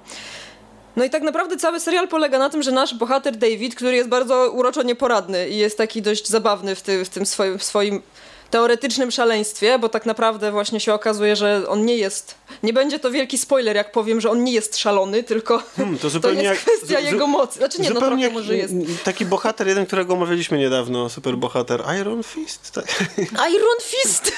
No 0.96 1.04
i 1.04 1.10
tak 1.10 1.22
naprawdę 1.22 1.56
cały 1.56 1.80
serial 1.80 2.08
polega 2.08 2.38
na 2.38 2.50
tym, 2.50 2.62
że 2.62 2.72
nasz 2.72 2.94
bohater 2.94 3.36
David, 3.36 3.74
który 3.74 3.96
jest 3.96 4.08
bardzo 4.08 4.50
uroczo 4.50 4.82
nieporadny 4.82 5.48
i 5.48 5.56
jest 5.56 5.78
taki 5.78 6.02
dość 6.02 6.28
zabawny 6.28 6.74
w, 6.74 6.82
ty, 6.82 7.04
w 7.04 7.08
tym 7.08 7.26
swoim, 7.26 7.58
w 7.58 7.64
swoim 7.64 8.02
teoretycznym 8.50 9.10
szaleństwie, 9.10 9.78
bo 9.78 9.88
tak 9.88 10.06
naprawdę 10.06 10.52
właśnie 10.52 10.80
się 10.80 10.94
okazuje, 10.94 11.36
że 11.36 11.68
on 11.68 11.84
nie 11.84 11.96
jest. 11.96 12.34
Nie 12.62 12.72
będzie 12.72 12.98
to 12.98 13.10
wielki 13.10 13.38
spoiler, 13.38 13.76
jak 13.76 13.92
powiem, 13.92 14.20
że 14.20 14.30
on 14.30 14.44
nie 14.44 14.52
jest 14.52 14.76
szalony, 14.78 15.22
tylko 15.22 15.62
Hmm, 15.76 15.98
to 15.98 16.10
to 16.20 16.30
jest 16.30 16.42
jak- 16.42 16.58
kwestia 16.58 17.00
jego 17.00 17.26
mocy. 17.26 17.58
Znaczy 17.58 17.80
nie, 17.82 17.88
no 17.88 17.94
Zupełnie 17.94 18.08
trochę 18.10 18.22
jak 18.22 18.32
może 18.32 18.56
jest. 18.56 19.04
taki 19.04 19.24
bohater 19.26 19.68
jeden, 19.68 19.86
którego 19.86 20.14
omawialiśmy 20.14 20.58
niedawno, 20.58 21.08
super 21.08 21.36
bohater, 21.36 21.82
Iron 22.00 22.22
Fist? 22.22 22.70
Tak. 22.72 22.84
Iron 23.54 23.76
Fist! 23.82 24.32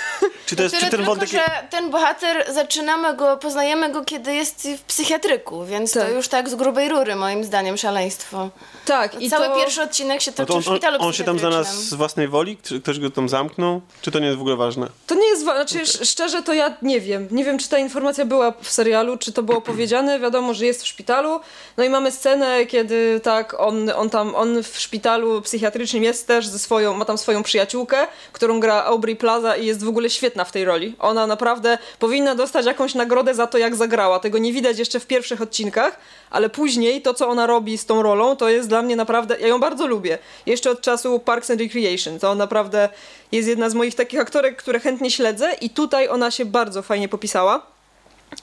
Czy 0.46 0.56
to 0.56 0.62
jest, 0.62 0.74
czy 0.74 0.80
ten 0.80 0.90
tylko, 0.90 1.04
wątek... 1.06 1.28
że 1.28 1.40
ten 1.70 1.90
bohater, 1.90 2.46
zaczynamy 2.54 3.16
go, 3.16 3.36
poznajemy 3.36 3.92
go, 3.92 4.04
kiedy 4.04 4.34
jest 4.34 4.68
w 4.78 4.82
psychiatryku, 4.82 5.64
więc 5.64 5.92
Tak. 5.92 6.02
to 6.02 6.10
już 6.10 6.28
tak 6.28 6.48
z 6.48 6.54
grubej 6.54 6.88
rury, 6.88 7.16
moim 7.16 7.44
zdaniem, 7.44 7.76
szaleństwo. 7.76 8.50
Tak, 8.86 9.20
i 9.22 9.30
Cały 9.30 9.46
to... 9.46 9.56
pierwszy 9.56 9.82
odcinek 9.82 10.20
się 10.22 10.30
No 10.30 10.36
toczy 10.36 10.48
to 10.48 10.54
on, 10.56 10.62
w 10.62 10.66
szpitalu 10.66 10.96
on, 11.00 11.12
się 11.12 11.24
tam 11.24 11.38
znalazł 11.38 11.80
z 11.82 11.94
własnej 11.94 12.28
woli? 12.28 12.56
Czy 12.62 12.80
ktoś 12.80 13.00
go 13.00 13.10
tam 13.10 13.28
zamknął? 13.28 13.80
Czy 14.02 14.10
to 14.10 14.18
nie 14.18 14.26
jest 14.26 14.38
w 14.38 14.40
ogóle 14.40 14.56
ważne? 14.56 14.88
To 15.06 15.14
nie 15.14 15.26
jest, 15.26 15.44
wa- 15.44 15.54
znaczy 15.54 15.80
sz- 15.80 16.08
szczerze 16.10 16.42
to 16.42 16.52
ja 16.54 16.76
nie 16.82 17.00
wiem. 17.00 17.28
Nie 17.30 17.44
wiem, 17.44 17.58
czy 17.58 17.68
ta 17.68 17.78
informacja 17.78 17.99
była 18.24 18.52
w 18.62 18.70
serialu, 18.70 19.16
czy 19.16 19.32
to 19.32 19.42
było 19.42 19.60
powiedziane. 19.70 20.20
Wiadomo, 20.20 20.54
że 20.54 20.66
jest 20.66 20.82
w 20.82 20.86
szpitalu. 20.86 21.40
No 21.76 21.84
i 21.84 21.88
mamy 21.88 22.10
scenę, 22.10 22.66
kiedy 22.66 23.20
tak, 23.22 23.60
on, 23.60 23.90
on 23.96 24.10
tam, 24.10 24.34
on 24.34 24.62
w 24.62 24.78
szpitalu 24.78 25.42
psychiatrycznym 25.42 26.02
jest 26.02 26.26
też 26.26 26.46
ze 26.46 26.58
swoją, 26.58 26.94
ma 26.94 27.04
tam 27.04 27.18
swoją 27.18 27.42
przyjaciółkę, 27.42 28.06
którą 28.32 28.60
gra 28.60 28.84
Aubrey 28.84 29.16
Plaza 29.16 29.56
i 29.56 29.66
jest 29.66 29.84
w 29.84 29.88
ogóle 29.88 30.10
świetna 30.10 30.44
w 30.44 30.52
tej 30.52 30.64
roli. 30.64 30.94
Ona 30.98 31.26
naprawdę 31.26 31.78
powinna 31.98 32.34
dostać 32.34 32.66
jakąś 32.66 32.94
nagrodę 32.94 33.34
za 33.34 33.46
to, 33.46 33.58
jak 33.58 33.76
zagrała. 33.76 34.20
Tego 34.20 34.38
nie 34.38 34.52
widać 34.52 34.78
jeszcze 34.78 35.00
w 35.00 35.06
pierwszych 35.06 35.42
odcinkach, 35.42 35.98
ale 36.30 36.50
później 36.50 37.02
to, 37.02 37.14
co 37.14 37.28
ona 37.28 37.46
robi 37.46 37.78
z 37.78 37.86
tą 37.86 38.02
rolą, 38.02 38.36
to 38.36 38.48
jest 38.48 38.68
dla 38.68 38.82
mnie 38.82 38.96
naprawdę, 38.96 39.36
ja 39.40 39.48
ją 39.48 39.60
bardzo 39.60 39.86
lubię. 39.86 40.18
Jeszcze 40.46 40.70
od 40.70 40.80
czasu 40.80 41.18
Parks 41.18 41.50
and 41.50 41.60
Recreation. 41.60 42.18
To 42.18 42.34
naprawdę 42.34 42.88
jest 43.32 43.48
jedna 43.48 43.70
z 43.70 43.74
moich 43.74 43.94
takich 43.94 44.20
aktorek, 44.20 44.56
które 44.56 44.80
chętnie 44.80 45.10
śledzę 45.10 45.52
i 45.60 45.70
tutaj 45.70 46.08
ona 46.08 46.30
się 46.30 46.44
bardzo 46.44 46.82
fajnie 46.82 47.08
popisała. 47.08 47.66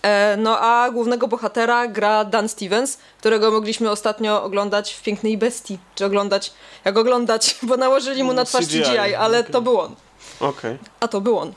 E, 0.03 0.35
no 0.37 0.59
a 0.59 0.91
głównego 0.91 1.27
bohatera 1.27 1.87
gra 1.87 2.25
Dan 2.25 2.49
Stevens, 2.49 2.97
którego 3.19 3.51
mogliśmy 3.51 3.91
ostatnio 3.91 4.43
oglądać 4.43 4.93
w 4.93 5.01
Pięknej 5.01 5.37
Bestii. 5.37 5.79
Czy 5.95 6.05
oglądać, 6.05 6.53
jak 6.85 6.97
oglądać, 6.97 7.55
bo 7.61 7.77
nałożyli 7.77 8.23
mu 8.23 8.33
na 8.33 8.45
twarz 8.45 8.65
CGI, 8.65 8.81
CGI, 8.81 9.15
ale 9.15 9.39
okej. 9.39 9.51
to 9.51 9.61
był 9.61 9.79
on. 9.79 9.95
Okej. 10.39 10.77
A 10.99 11.07
to 11.07 11.21
był 11.21 11.39
on. 11.39 11.53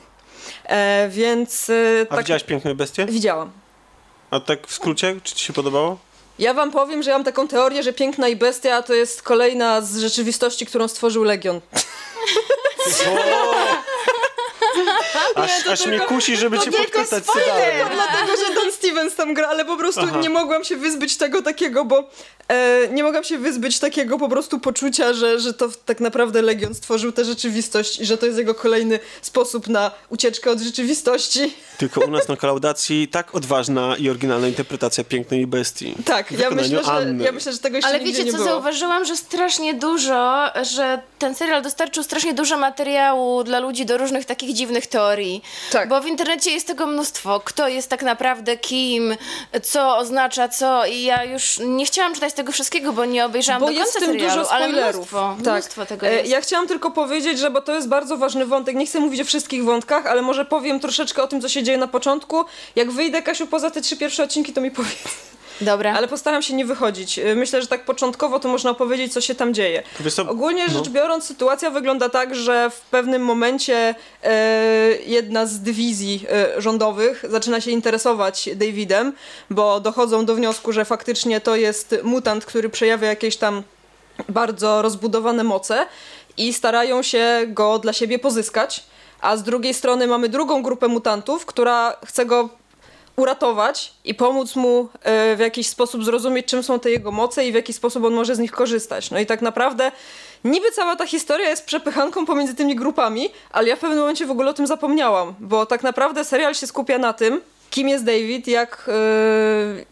E, 0.64 1.08
więc 1.08 1.70
e, 1.70 1.74
A 2.02 2.06
tak 2.06 2.18
widziałaś 2.18 2.44
Piękne 2.44 2.74
Bestie? 2.74 3.06
widziałam. 3.06 3.50
A 4.30 4.40
tak 4.40 4.66
w 4.66 4.74
skrócie, 4.74 5.20
czy 5.22 5.34
ci 5.34 5.44
się 5.44 5.52
podobało? 5.52 5.98
Ja 6.38 6.54
wam 6.54 6.70
powiem, 6.70 7.02
że 7.02 7.10
ja 7.10 7.16
mam 7.16 7.24
taką 7.24 7.48
teorię, 7.48 7.82
że 7.82 7.92
Piękna 7.92 8.28
i 8.28 8.36
Bestia 8.36 8.82
to 8.82 8.94
jest 8.94 9.22
kolejna 9.22 9.80
z 9.80 9.96
rzeczywistości, 9.98 10.66
którą 10.66 10.88
stworzył 10.88 11.24
Legion. 11.24 11.60
Aż, 15.34 15.64
to 15.64 15.72
aż 15.72 15.86
mnie 15.86 15.98
tylko- 15.98 16.14
kusi, 16.14 16.36
żeby 16.36 16.58
cię 16.58 16.70
tylko 16.72 17.04
spoiler! 17.04 17.46
dalej. 17.46 17.72
Dlatego, 17.94 18.32
że 18.46 18.54
Dan 18.54 18.72
Stevens 18.72 19.14
tam 19.14 19.34
gra, 19.34 19.48
ale 19.48 19.64
po 19.64 19.76
prostu 19.76 20.00
Aha. 20.04 20.20
nie 20.20 20.30
mogłam 20.30 20.64
się 20.64 20.76
wyzbyć 20.76 21.16
tego 21.16 21.42
takiego, 21.42 21.84
bo 21.84 22.10
e, 22.48 22.88
nie 22.92 23.02
mogłam 23.02 23.24
się 23.24 23.38
wyzbyć 23.38 23.78
takiego 23.78 24.18
po 24.18 24.28
prostu 24.28 24.58
poczucia, 24.60 25.12
że, 25.12 25.40
że 25.40 25.54
to 25.54 25.68
tak 25.86 26.00
naprawdę 26.00 26.42
Legion 26.42 26.74
stworzył 26.74 27.12
tę 27.12 27.24
rzeczywistość 27.24 28.00
i 28.00 28.06
że 28.06 28.18
to 28.18 28.26
jest 28.26 28.38
jego 28.38 28.54
kolejny 28.54 28.98
sposób 29.22 29.68
na 29.68 29.90
ucieczkę 30.08 30.50
od 30.50 30.60
rzeczywistości. 30.60 31.54
Tylko 31.78 32.00
u 32.00 32.10
nas 32.10 32.28
na 32.28 32.36
kolaudacji 32.36 33.08
tak 33.08 33.34
odważna 33.34 33.96
i 33.98 34.10
oryginalna 34.10 34.48
interpretacja 34.48 35.04
Pięknej 35.04 35.46
Bestii. 35.46 35.94
Tak, 36.04 36.32
ja 36.32 36.50
myślę, 36.50 36.84
że, 36.84 36.92
Anny. 36.92 37.24
ja 37.24 37.32
myślę, 37.32 37.52
że 37.52 37.58
tego 37.58 37.76
jeszcze 37.76 37.88
Ale 37.90 38.00
wiecie 38.00 38.24
nie 38.24 38.30
co, 38.32 38.36
było. 38.36 38.48
zauważyłam, 38.48 39.04
że 39.04 39.16
strasznie 39.16 39.74
dużo, 39.74 40.46
że 40.62 41.00
ten 41.18 41.34
serial 41.34 41.62
dostarczył 41.62 42.02
strasznie 42.02 42.34
dużo 42.34 42.56
materiału 42.58 43.44
dla 43.44 43.58
ludzi 43.58 43.86
do 43.86 43.98
różnych 43.98 44.24
takich 44.24 44.52
dziwnych 44.54 44.86
teorii. 44.86 44.99
Tak. 45.72 45.88
Bo 45.88 46.00
w 46.00 46.06
internecie 46.06 46.50
jest 46.50 46.66
tego 46.66 46.86
mnóstwo. 46.86 47.40
Kto 47.44 47.68
jest 47.68 47.88
tak 47.88 48.02
naprawdę 48.02 48.56
kim, 48.56 49.16
co 49.62 49.96
oznacza 49.96 50.48
co 50.48 50.86
i 50.86 51.02
ja 51.02 51.24
już 51.24 51.58
nie 51.58 51.84
chciałam 51.86 52.14
czytać 52.14 52.34
tego 52.34 52.52
wszystkiego, 52.52 52.92
bo 52.92 53.04
nie 53.04 53.24
obejrzałam 53.26 53.60
Bo 53.60 53.66
do 53.66 53.72
końca 53.74 53.90
w 53.90 53.94
tym 53.94 54.04
serialu, 54.12 54.40
dużo 54.40 54.52
ale 54.52 54.64
spoilerów. 54.66 54.96
mnóstwo, 55.12 55.36
tak. 55.44 55.54
mnóstwo 55.54 55.86
tego 55.86 56.06
E, 56.06 56.14
jest. 56.14 56.30
Ja 56.30 56.40
chciałam 56.40 56.68
tylko 56.68 56.90
powiedzieć, 56.90 57.38
że 57.38 57.50
bo 57.50 57.60
to 57.60 57.74
jest 57.74 57.88
bardzo 57.88 58.16
ważny 58.16 58.46
wątek. 58.46 58.76
Nie 58.76 58.86
chcę 58.86 59.00
mówić 59.00 59.20
o 59.20 59.24
wszystkich 59.24 59.64
wątkach, 59.64 60.06
ale 60.06 60.22
może 60.22 60.44
powiem 60.44 60.80
troszeczkę 60.80 61.22
o 61.22 61.26
tym, 61.26 61.40
co 61.40 61.48
się 61.48 61.62
dzieje 61.62 61.78
na 61.78 61.88
początku. 61.88 62.44
Jak 62.76 62.90
wyjdę, 62.90 63.22
Kasiu, 63.22 63.46
poza 63.46 63.70
te 63.70 63.80
trzy 63.80 63.96
pierwsze 63.96 64.22
odcinki, 64.24 64.52
to 64.52 64.60
mi 64.60 64.70
powiedz. 64.70 64.98
Dobra. 65.60 65.94
Ale 65.94 66.08
postaram 66.08 66.42
się 66.42 66.54
nie 66.54 66.64
wychodzić. 66.64 67.18
Y, 67.18 67.36
Myślę, 67.36 67.62
że 67.62 67.66
tak 67.66 67.84
początkowo 67.84 68.40
to 68.40 68.48
można 68.48 68.74
powiedzieć, 68.74 69.12
co 69.12 69.20
się 69.20 69.34
tam 69.34 69.54
dzieje. 69.54 69.82
Ogólnie 70.28 70.66
no. 70.66 70.72
rzecz 70.72 70.88
biorąc, 70.88 71.24
sytuacja 71.24 71.70
wygląda 71.70 72.08
tak, 72.08 72.34
że 72.34 72.70
w 72.70 72.80
pewnym 72.80 73.22
momencie 73.22 73.94
e, 74.24 74.34
jedna 75.06 75.46
z 75.46 75.60
dywizji 75.60 76.26
e, 76.30 76.60
rządowych 76.60 77.24
zaczyna 77.28 77.60
się 77.60 77.70
interesować 77.70 78.48
Davidem, 78.54 79.12
bo 79.50 79.80
dochodzą 79.80 80.24
do 80.24 80.34
wniosku, 80.34 80.72
że 80.72 80.84
faktycznie 80.84 81.40
to 81.40 81.56
jest 81.56 81.96
mutant, 82.02 82.44
który 82.44 82.68
przejawia 82.68 83.08
jakieś 83.08 83.36
tam 83.36 83.62
bardzo 84.28 84.82
rozbudowane 84.82 85.44
moce 85.44 85.86
i 86.36 86.52
starają 86.52 87.02
się 87.02 87.40
go 87.46 87.78
dla 87.78 87.92
siebie 87.92 88.18
pozyskać. 88.18 88.84
A 89.20 89.36
z 89.36 89.42
drugiej 89.42 89.74
strony 89.74 90.06
mamy 90.06 90.28
drugą 90.28 90.62
grupę 90.62 90.88
mutantów, 90.88 91.46
która 91.46 91.96
chce 92.06 92.26
go 92.26 92.48
uratować 93.20 93.92
i 94.04 94.14
pomóc 94.14 94.56
mu 94.56 94.88
e, 95.02 95.36
w 95.36 95.38
jakiś 95.38 95.66
sposób 95.66 96.04
zrozumieć, 96.04 96.46
czym 96.46 96.62
są 96.62 96.80
te 96.80 96.90
jego 96.90 97.12
moce 97.12 97.46
i 97.46 97.52
w 97.52 97.54
jaki 97.54 97.72
sposób 97.72 98.04
on 98.04 98.14
może 98.14 98.34
z 98.34 98.38
nich 98.38 98.52
korzystać. 98.52 99.10
No 99.10 99.18
i 99.18 99.26
tak 99.26 99.42
naprawdę 99.42 99.92
niby 100.44 100.72
cała 100.72 100.96
ta 100.96 101.06
historia 101.06 101.48
jest 101.48 101.66
przepychanką 101.66 102.26
pomiędzy 102.26 102.54
tymi 102.54 102.76
grupami, 102.76 103.30
ale 103.50 103.68
ja 103.68 103.76
w 103.76 103.78
pewnym 103.78 103.98
momencie 103.98 104.26
w 104.26 104.30
ogóle 104.30 104.50
o 104.50 104.54
tym 104.54 104.66
zapomniałam, 104.66 105.34
bo 105.40 105.66
tak 105.66 105.82
naprawdę 105.82 106.24
serial 106.24 106.54
się 106.54 106.66
skupia 106.66 106.98
na 106.98 107.12
tym, 107.12 107.40
kim 107.70 107.88
jest 107.88 108.04
David, 108.04 108.48
jak, 108.48 108.88
e, 108.88 108.94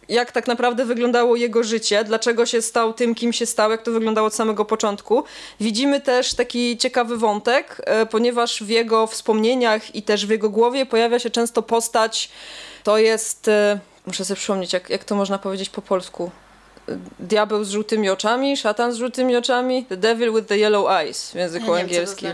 jak 0.08 0.32
tak 0.32 0.46
naprawdę 0.46 0.84
wyglądało 0.84 1.36
jego 1.36 1.62
życie, 1.62 2.04
dlaczego 2.04 2.46
się 2.46 2.62
stał 2.62 2.92
tym, 2.92 3.14
kim 3.14 3.32
się 3.32 3.46
stał, 3.46 3.70
jak 3.70 3.82
to 3.82 3.90
wyglądało 3.90 4.26
od 4.26 4.34
samego 4.34 4.64
początku. 4.64 5.24
Widzimy 5.60 6.00
też 6.00 6.34
taki 6.34 6.78
ciekawy 6.78 7.16
wątek, 7.16 7.82
e, 7.84 8.06
ponieważ 8.06 8.62
w 8.62 8.68
jego 8.68 9.06
wspomnieniach 9.06 9.94
i 9.94 10.02
też 10.02 10.26
w 10.26 10.30
jego 10.30 10.50
głowie 10.50 10.86
pojawia 10.86 11.18
się 11.18 11.30
często 11.30 11.62
postać, 11.62 12.30
to 12.88 12.98
jest, 12.98 13.48
e, 13.48 13.78
muszę 14.06 14.24
sobie 14.24 14.36
przypomnieć, 14.36 14.72
jak, 14.72 14.90
jak 14.90 15.04
to 15.04 15.14
można 15.14 15.38
powiedzieć 15.38 15.70
po 15.70 15.82
polsku. 15.82 16.30
E, 16.88 16.98
Diabeł 17.18 17.64
z 17.64 17.70
żółtymi 17.70 18.10
oczami, 18.10 18.56
szatan 18.56 18.92
z 18.92 18.96
żółtymi 18.96 19.36
oczami, 19.36 19.84
the 19.84 19.96
devil 19.96 20.32
with 20.32 20.48
the 20.48 20.58
yellow 20.58 20.90
eyes 20.90 21.30
w 21.30 21.34
języku 21.34 21.74
angielskim. 21.74 22.30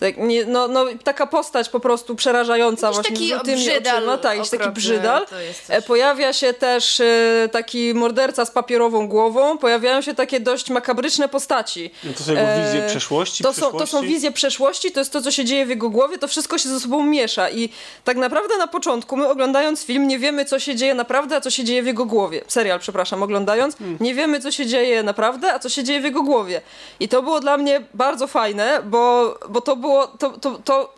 Tak, 0.00 0.16
nie, 0.18 0.44
no, 0.44 0.68
no, 0.68 0.84
taka 1.04 1.26
postać 1.26 1.68
po 1.68 1.80
prostu 1.80 2.14
przerażająca 2.14 2.86
Jakiś 2.86 2.96
właśnie 2.96 3.16
taki 3.16 3.28
z 3.28 3.30
żółtymi 3.30 3.56
brzydal 3.56 3.96
oczyma. 3.96 4.18
Tak, 4.18 4.36
jakiś 4.36 4.50
taki 4.50 4.62
okropny, 4.62 4.80
brzydal. 4.80 5.26
coś. 5.26 5.84
Pojawia 5.84 6.32
się 6.32 6.54
też 6.54 7.00
e, 7.00 7.48
taki 7.52 7.94
morderca 7.94 8.44
z 8.44 8.50
papierową 8.50 9.08
głową. 9.08 9.58
Pojawiają 9.58 10.00
się 10.00 10.14
takie 10.14 10.40
dość 10.40 10.70
makabryczne 10.70 11.28
postaci. 11.28 11.90
No 12.04 12.12
to 12.12 12.24
są 12.24 12.32
jego 12.32 12.42
E, 12.42 12.64
wizje 12.64 12.88
przeszłości, 12.88 13.44
To 13.44 13.52
są, 13.52 13.72
to 13.72 13.86
są 13.86 14.02
wizje 14.02 14.32
przeszłości, 14.32 14.92
to 14.92 15.00
jest 15.00 15.12
to, 15.12 15.22
co 15.22 15.30
się 15.30 15.44
dzieje 15.44 15.66
w 15.66 15.68
jego 15.68 15.90
głowie, 15.90 16.18
to 16.18 16.28
wszystko 16.28 16.58
się 16.58 16.68
ze 16.68 16.80
sobą 16.80 17.02
miesza. 17.02 17.50
I 17.50 17.68
tak 18.04 18.16
naprawdę 18.16 18.56
na 18.56 18.66
początku, 18.66 19.16
my 19.16 19.28
oglądając 19.28 19.84
film, 19.84 20.08
nie 20.08 20.18
wiemy, 20.18 20.44
co 20.44 20.58
się 20.58 20.74
dzieje 20.76 20.94
naprawdę, 20.94 21.36
a 21.36 21.40
co 21.40 21.50
się 21.50 21.64
dzieje 21.64 21.82
w 21.82 21.86
jego 21.86 22.04
głowie. 22.04 22.44
Serial, 22.48 22.80
przepraszam, 22.80 23.22
oglądając, 23.22 23.76
nie 24.00 24.14
wiemy, 24.14 24.40
co 24.40 24.50
się 24.50 24.66
dzieje 24.66 25.02
naprawdę, 25.02 25.54
a 25.54 25.58
co 25.58 25.68
się 25.68 25.84
dzieje 25.84 26.00
w 26.00 26.04
jego 26.04 26.22
głowie. 26.22 26.60
I 27.00 27.08
to 27.08 27.22
było 27.22 27.40
dla 27.40 27.56
mnie 27.56 27.82
bardzo 27.94 28.26
fajne, 28.26 28.80
bo, 28.84 29.34
bo 29.48 29.60
to 29.60 29.76
było. 29.76 29.87
To, 30.18 30.30
to, 30.30 30.50
to, 30.64 30.94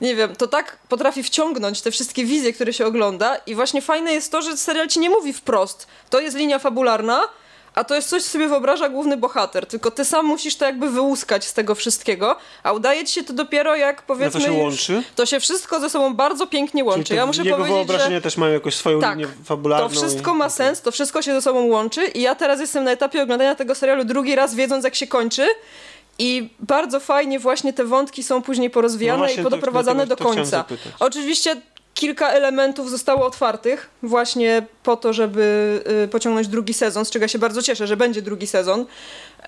nie 0.00 0.14
wiem, 0.16 0.36
to 0.36 0.46
tak 0.46 0.78
potrafi 0.88 1.22
wciągnąć 1.22 1.80
te 1.82 1.90
wszystkie 1.90 2.24
wizje, 2.24 2.52
które 2.52 2.72
się 2.72 2.86
ogląda 2.86 3.36
i 3.46 3.54
właśnie 3.54 3.82
fajne 3.82 4.12
jest 4.12 4.32
to, 4.32 4.42
że 4.42 4.56
serial 4.56 4.88
ci 4.88 5.00
nie 5.00 5.10
mówi 5.10 5.32
wprost. 5.32 5.86
To 6.10 6.20
jest 6.20 6.36
linia 6.36 6.58
fabularna, 6.58 7.20
a 7.74 7.84
to 7.84 7.94
jest 7.94 8.08
coś, 8.08 8.22
co 8.22 8.28
sobie 8.30 8.48
wyobraża 8.48 8.88
główny 8.88 9.16
bohater. 9.16 9.66
Tylko 9.66 9.90
ty 9.90 10.04
sam 10.04 10.26
musisz 10.26 10.56
to 10.56 10.64
jakby 10.64 10.90
wyłuskać 10.90 11.44
z 11.44 11.52
tego 11.54 11.74
wszystkiego, 11.74 12.36
a 12.62 12.72
udaje 12.72 13.04
ci 13.04 13.14
się 13.14 13.24
to 13.24 13.32
dopiero 13.32 13.76
jak 13.76 14.02
powiedzmy 14.02 14.40
No 14.40 14.46
to 14.46 14.52
się 14.52 14.58
łączy? 14.58 15.02
To 15.16 15.26
się 15.26 15.40
wszystko 15.40 15.80
ze 15.80 15.90
sobą 15.90 16.14
bardzo 16.14 16.46
pięknie 16.46 16.84
łączy. 16.84 17.14
Ja 17.14 17.26
muszę 17.26 17.42
jego 17.44 17.56
powiedzieć, 17.56 17.76
wyobrażenia 17.86 18.16
że 18.16 18.22
też 18.22 18.36
mają 18.36 18.52
jakąś 18.52 18.74
swoją 18.74 19.00
tak, 19.00 19.16
linię 19.18 19.28
fabularną. 19.44 19.88
to 19.88 19.94
wszystko 19.94 20.30
i- 20.30 20.34
ma 20.34 20.48
sens, 20.50 20.80
to 20.80 20.90
wszystko 20.92 21.22
się 21.22 21.32
ze 21.34 21.42
sobą 21.42 21.60
łączy 21.66 22.04
i 22.06 22.20
ja 22.22 22.34
teraz 22.34 22.60
jestem 22.60 22.84
na 22.84 22.90
etapie 22.90 23.22
oglądania 23.22 23.54
tego 23.54 23.74
serialu 23.74 24.04
drugi 24.04 24.34
raz, 24.34 24.54
wiedząc 24.54 24.84
jak 24.84 24.94
się 24.94 25.06
kończy. 25.06 25.48
I 26.20 26.50
bardzo 26.60 27.00
fajnie 27.00 27.38
właśnie 27.38 27.72
te 27.72 27.84
wątki 27.84 28.22
są 28.22 28.42
później 28.42 28.68
No 28.68 28.74
porozwijane 28.74 29.18
właśnie, 29.18 29.34
i 29.34 29.44
to- 29.44 29.50
podoprowadzane 29.50 30.06
do 30.06 30.16
końca. 30.16 30.64
Oczywiście 31.00 31.56
kilka 31.94 32.28
elementów 32.30 32.90
zostało 32.90 33.26
otwartych 33.26 33.90
właśnie 34.02 34.62
po 34.82 34.96
to, 34.96 35.12
żeby 35.12 35.80
y, 36.04 36.08
pociągnąć 36.08 36.48
drugi 36.48 36.74
sezon, 36.74 37.04
z 37.04 37.10
czego 37.10 37.24
ja 37.24 37.28
się 37.28 37.38
bardzo 37.38 37.62
cieszę, 37.62 37.86
że 37.86 37.96
będzie 37.96 38.22
drugi 38.22 38.46
sezon. 38.46 38.86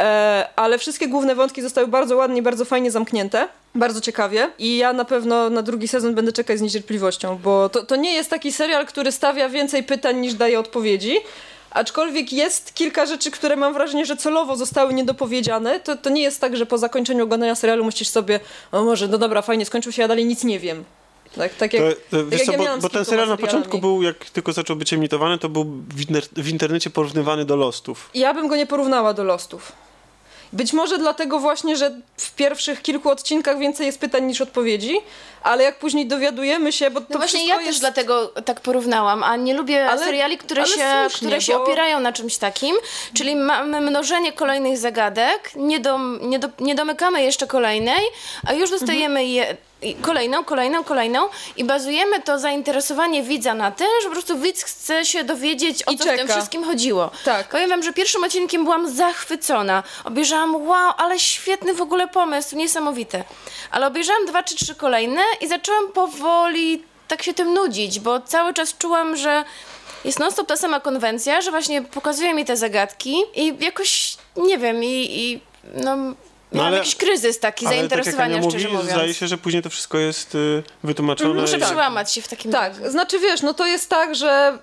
E, 0.00 0.48
ale 0.56 0.78
wszystkie 0.78 1.08
główne 1.08 1.34
wątki 1.34 1.62
zostały 1.62 1.86
bardzo 1.88 2.16
ładnie, 2.16 2.42
bardzo 2.42 2.64
fajnie 2.64 2.90
zamknięte. 2.90 3.48
Bardzo 3.74 4.00
ciekawie 4.00 4.50
i 4.58 4.76
ja 4.76 4.92
na 4.92 5.04
pewno 5.04 5.50
na 5.50 5.62
drugi 5.62 5.88
sezon 5.88 6.14
będę 6.14 6.32
czekać 6.32 6.58
z 6.58 6.62
niecierpliwością, 6.62 7.38
bo 7.44 7.68
to, 7.68 7.84
to 7.86 7.96
nie 7.96 8.14
jest 8.14 8.30
taki 8.30 8.52
serial, 8.52 8.86
który 8.86 9.12
stawia 9.12 9.48
więcej 9.48 9.82
pytań 9.82 10.16
niż 10.20 10.34
daje 10.34 10.58
odpowiedzi. 10.60 11.16
Aczkolwiek 11.74 12.32
jest 12.32 12.74
kilka 12.74 13.06
rzeczy, 13.06 13.30
które 13.30 13.56
mam 13.56 13.74
wrażenie, 13.74 14.06
że 14.06 14.16
celowo 14.16 14.56
zostały 14.56 14.94
niedopowiedziane. 14.94 15.80
To, 15.80 15.96
to 15.96 16.10
nie 16.10 16.22
jest 16.22 16.40
tak, 16.40 16.56
że 16.56 16.66
po 16.66 16.78
zakończeniu 16.78 17.24
oglądania 17.24 17.54
serialu 17.54 17.84
myślisz 17.84 18.08
sobie, 18.08 18.40
o 18.72 18.84
może, 18.84 19.08
no 19.08 19.18
dobra, 19.18 19.42
fajnie, 19.42 19.66
skończył 19.66 19.92
się, 19.92 20.02
ja 20.02 20.08
dalej 20.08 20.24
nic 20.24 20.44
nie 20.44 20.60
wiem. 20.60 20.84
Tak, 21.36 21.54
tak 21.54 21.72
jak, 21.72 21.82
To, 22.10 22.16
tak 22.16 22.32
jak 22.32 22.42
co, 22.42 22.52
ja 22.52 22.58
bo, 22.58 22.64
bo 22.80 22.88
ten 22.88 23.04
serial 23.04 23.28
na 23.28 23.36
początku 23.36 23.78
był, 23.78 24.02
jak 24.02 24.30
tylko 24.30 24.52
zaczął 24.52 24.76
być 24.76 24.92
emitowany, 24.92 25.38
to 25.38 25.48
był 25.48 25.64
w 26.32 26.48
internecie 26.48 26.90
porównywany 26.90 27.44
do 27.44 27.56
Lostów. 27.56 28.10
Ja 28.14 28.34
bym 28.34 28.48
go 28.48 28.56
nie 28.56 28.66
porównała 28.66 29.14
do 29.14 29.24
Lostów. 29.24 29.72
Być 30.52 30.73
może 30.73 30.99
dlatego 30.99 31.38
właśnie, 31.38 31.76
że 31.76 31.90
w 32.16 32.35
pierwszych 32.35 32.82
kilku 32.82 33.11
odcinkach 33.11 33.59
więcej 33.59 33.87
jest 33.87 33.99
pytań 34.00 34.25
niż 34.25 34.40
odpowiedzi, 34.40 34.97
ale 35.42 35.64
jak 35.64 35.78
później 35.78 36.06
dowiadujemy 36.06 36.73
się, 36.73 36.90
bo 36.90 37.00
to 37.00 37.06
No 37.11 37.18
właśnie 37.18 37.38
wszystko 37.40 37.49
ja 37.61 37.66
jest... 37.66 37.68
też 37.68 37.80
dlatego 37.80 38.26
tak 38.44 38.61
porównałam, 38.61 39.23
a 39.23 39.37
nie 39.37 39.54
lubię 39.54 39.88
Ale- 39.90 40.04
seriali, 40.04 40.38
które 40.38 40.66
się, 40.66 40.71
słusznie, 41.02 41.11
które 41.28 41.40
się 41.40 41.52
bo- 41.52 41.62
opierają 41.62 42.00
na 42.00 42.12
czymś 42.12 42.37
takim, 42.37 42.76
czyli 43.14 43.37
mamy 43.37 43.80
mnożenie 43.80 44.32
kolejnych 44.32 44.78
zagadek, 44.78 45.50
nie, 45.56 45.80
dom, 45.80 46.18
nie, 46.23 46.38
do, 46.38 46.49
nie 46.61 46.75
domykamy 46.75 47.23
jeszcze 47.23 47.47
kolejnej, 47.47 48.00
a 48.47 48.52
już 48.52 48.71
dostajemy 48.71 49.21
Mhm. 49.21 49.28
je, 49.28 49.56
i 49.82 49.94
kolejną, 49.94 50.44
kolejną, 50.44 50.84
kolejną 50.84 51.28
i 51.56 51.64
bazujemy 51.64 52.22
to 52.22 52.38
zainteresowanie 52.38 53.22
widza 53.22 53.54
na 53.54 53.70
tym, 53.70 53.86
że 54.02 54.08
po 54.08 54.12
prostu 54.12 54.38
widz 54.38 54.64
chce 54.64 55.04
się 55.04 55.24
dowiedzieć, 55.24 55.82
o 55.82 55.90
I 55.90 55.98
co 55.98 56.04
w 56.04 56.06
tym 56.06 56.18
czeka. 56.18 56.32
wszystkim 56.32 56.64
chodziło. 56.64 57.10
Tak. 57.24 57.48
Powiem 57.48 57.70
wam, 57.70 57.82
że 57.82 57.92
pierwszym 57.92 58.24
odcinkiem 58.24 58.64
byłam 58.64 58.94
zachwycona. 58.94 59.82
Obejrzałam, 60.04 60.66
wow, 60.66 60.92
ale 60.96 61.18
świetny 61.18 61.74
w 61.74 61.80
ogóle 61.80 62.08
pomysł, 62.08 62.56
niesamowity. 62.56 63.24
Ale 63.70 63.86
obejrzałam 63.86 64.26
dwa 64.26 64.42
czy 64.42 64.56
trzy 64.56 64.74
kolejne 64.74 65.22
i 65.40 65.48
zaczęłam 65.48 65.92
powoli 65.92 66.84
tak 67.08 67.22
się 67.22 67.34
tym 67.34 67.54
nudzić, 67.54 68.00
bo 68.00 68.20
cały 68.20 68.54
czas 68.54 68.74
czułam, 68.78 69.16
że 69.16 69.44
jest 70.04 70.18
non 70.18 70.32
stop 70.32 70.46
ta 70.46 70.56
sama 70.56 70.80
konwencja, 70.80 71.40
że 71.40 71.50
właśnie 71.50 71.82
pokazuje 71.82 72.34
mi 72.34 72.44
te 72.44 72.56
zagadki 72.56 73.16
i 73.34 73.56
jakoś, 73.60 74.16
nie 74.36 74.58
wiem, 74.58 74.84
i, 74.84 75.06
i 75.10 75.40
no... 75.74 75.96
Miałam 76.54 76.68
ale- 76.68 76.78
jakiś 76.78 76.97
kryzys 76.97 77.38
taki 77.38 77.66
Ale 77.66 77.75
tak 77.75 77.82
jak 77.82 77.90
zainteresowania, 77.90 78.37
Ania 78.37 78.49
szczerze 78.50 78.68
mówi, 78.68 78.76
mówiąc. 78.78 78.92
zdaje 78.94 79.14
się, 79.14 79.26
że 79.26 79.38
później 79.38 79.62
to 79.62 79.71
wszystko 79.71 79.99
jest 79.99 80.35
y, 80.35 80.62
wytłumaczone. 80.85 81.40
Muszę 81.40 81.56
i- 81.56 81.61
przełamać 81.61 82.12
się 82.12 82.23
w 82.23 82.28
takim 82.28 82.52
Tak, 82.52 82.90
znaczy 82.90 83.18
wiesz, 83.18 83.42
no 83.42 83.54
to 83.54 83.66
jest 83.66 83.88
tak, 83.90 84.14
że 84.14 84.59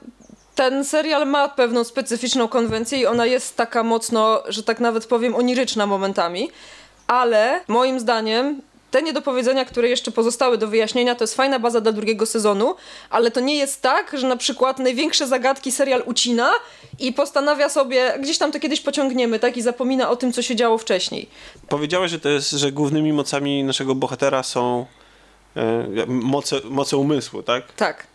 ten 0.56 0.86
serial 0.86 1.28
ma 1.28 1.50
pewną 1.50 1.84
specyficzną 1.84 2.48
konwencję 2.48 3.00
i 3.00 3.06
ona 3.06 3.26
jest 3.26 3.56
taka 3.58 3.84
mocno, 3.84 4.44
że 4.48 4.64
tak 4.64 4.80
nawet 4.80 5.06
powiem, 5.06 5.36
oniryczna 5.36 5.86
momentami, 5.86 6.52
ale 7.08 7.62
moim 7.68 8.00
zdaniem 8.00 8.62
te 8.92 9.02
niedopowiedzenia, 9.02 9.66
które 9.66 9.90
jeszcze 9.90 10.12
pozostały 10.12 10.58
do 10.58 10.68
wyjaśnienia, 10.68 11.16
to 11.16 11.24
jest 11.24 11.36
fajna 11.36 11.60
baza 11.60 11.82
dla 11.82 11.92
drugiego 11.92 12.26
sezonu, 12.26 12.76
ale 13.10 13.32
to 13.32 13.40
nie 13.40 13.56
jest 13.56 13.82
tak, 13.82 14.18
że 14.18 14.28
na 14.28 14.38
przykład 14.38 14.80
największe 14.80 15.28
zagadki 15.28 15.72
serial 15.72 16.04
ucina 16.06 16.52
i 17.00 17.14
postanawia 17.14 17.70
sobie, 17.70 18.14
gdzieś 18.20 18.38
tam 18.38 18.52
to 18.52 18.60
kiedyś 18.60 18.82
pociągniemy, 18.82 19.40
tak, 19.40 19.58
i 19.58 19.62
zapomina 19.62 20.10
o 20.10 20.16
tym, 20.16 20.34
co 20.34 20.42
się 20.42 20.56
działo 20.56 20.78
wcześniej. 20.78 21.30
Powiedziałeś, 21.70 22.12
że 22.12 22.20
to 22.20 22.30
jest, 22.30 22.52
że 22.52 22.72
głównymi 22.72 23.14
mocami 23.14 23.64
naszego 23.64 23.96
bohatera 23.96 24.44
są 24.44 24.86
e, 25.56 26.06
moce, 26.08 26.56
moce 26.64 26.98
umysłu, 26.98 27.44
tak? 27.44 27.74
Tak. 27.74 28.08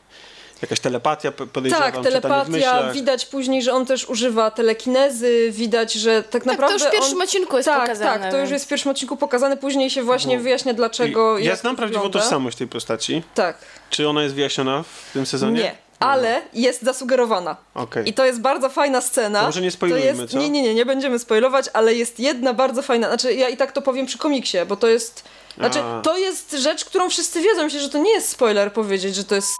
Jakaś 0.64 0.80
telepatia, 0.80 1.32
podejrzewam, 1.32 1.92
Tak, 1.92 2.02
telepatia, 2.02 2.90
widać 2.92 3.26
później, 3.26 3.62
że 3.62 3.72
on 3.72 3.86
też 3.86 4.08
używa 4.08 4.50
telekinezy, 4.50 5.50
widać, 5.50 5.92
że 5.92 6.22
tak 6.22 6.32
Tak, 6.32 6.42
to 6.42 6.48
naprawdę 6.50 6.74
już 6.74 6.82
w 6.82 6.90
pierwszym 6.90 7.16
on... 7.16 7.22
odcinku 7.22 7.56
jest 7.56 7.68
tak, 7.68 7.80
pokazane. 7.80 8.20
Tak, 8.20 8.30
to 8.30 8.38
już 8.38 8.50
jest 8.50 8.64
w 8.64 8.68
pierwszym 8.68 8.90
odcinku 8.90 9.16
pokazane, 9.16 9.56
później 9.56 9.90
się 9.90 10.02
właśnie 10.02 10.36
Bo- 10.36 10.42
wyjaśnia 10.42 10.74
dlaczego. 10.74 11.38
I 11.38 11.44
Ja 11.44 11.56
znam 11.56 11.74
to 11.76 11.78
prawdziwą 11.78 12.10
tożsamość 12.10 12.58
tej 12.58 12.68
postaci. 12.68 13.22
Tak. 13.34 13.58
Czy 13.90 14.08
ona 14.08 14.22
jest 14.22 14.34
wyjaśniona 14.34 14.82
w 14.82 15.12
tym 15.12 15.26
sezonie? 15.26 15.62
Nie, 15.62 15.74
ale 16.00 16.42
jest 16.54 16.82
zasugerowana. 16.82 17.56
Okej. 17.74 18.08
I 18.08 18.12
to 18.12 18.24
jest 18.24 18.40
bardzo 18.40 18.68
fajna 18.68 19.00
scena. 19.00 19.40
To 19.40 19.46
może 19.46 19.60
nie 19.60 19.70
spoilujmy, 19.70 20.12
to 20.14 20.20
jest, 20.22 20.32
co? 20.32 20.38
Nie, 20.38 20.50
nie, 20.50 20.62
nie, 20.62 20.74
nie 20.74 20.86
będziemy 20.86 21.18
spoilować, 21.18 21.66
ale 21.72 21.94
jest 21.94 22.20
jedna 22.20 22.54
bardzo 22.54 22.82
fajna, 22.82 23.06
znaczy 23.08 23.34
ja 23.34 23.48
i 23.48 23.56
tak 23.56 23.72
to 23.72 23.82
powiem 23.82 24.06
przy 24.06 24.18
komiksie, 24.18 24.58
bo 24.68 24.76
to 24.76 24.86
jest, 24.86 25.24
znaczy 25.58 25.78
A. 25.80 26.00
to 26.00 26.18
jest 26.18 26.52
rzecz, 26.52 26.84
którą 26.84 27.10
wszyscy 27.10 27.40
wiedzą, 27.40 27.62
myślę, 27.62 27.80
że 27.80 27.88
to 27.88 27.98
nie 27.98 28.10
jest 28.12 28.28
spoiler 28.28 28.72
powiedzieć, 28.72 29.14
że 29.14 29.24
to 29.24 29.34
jest 29.34 29.56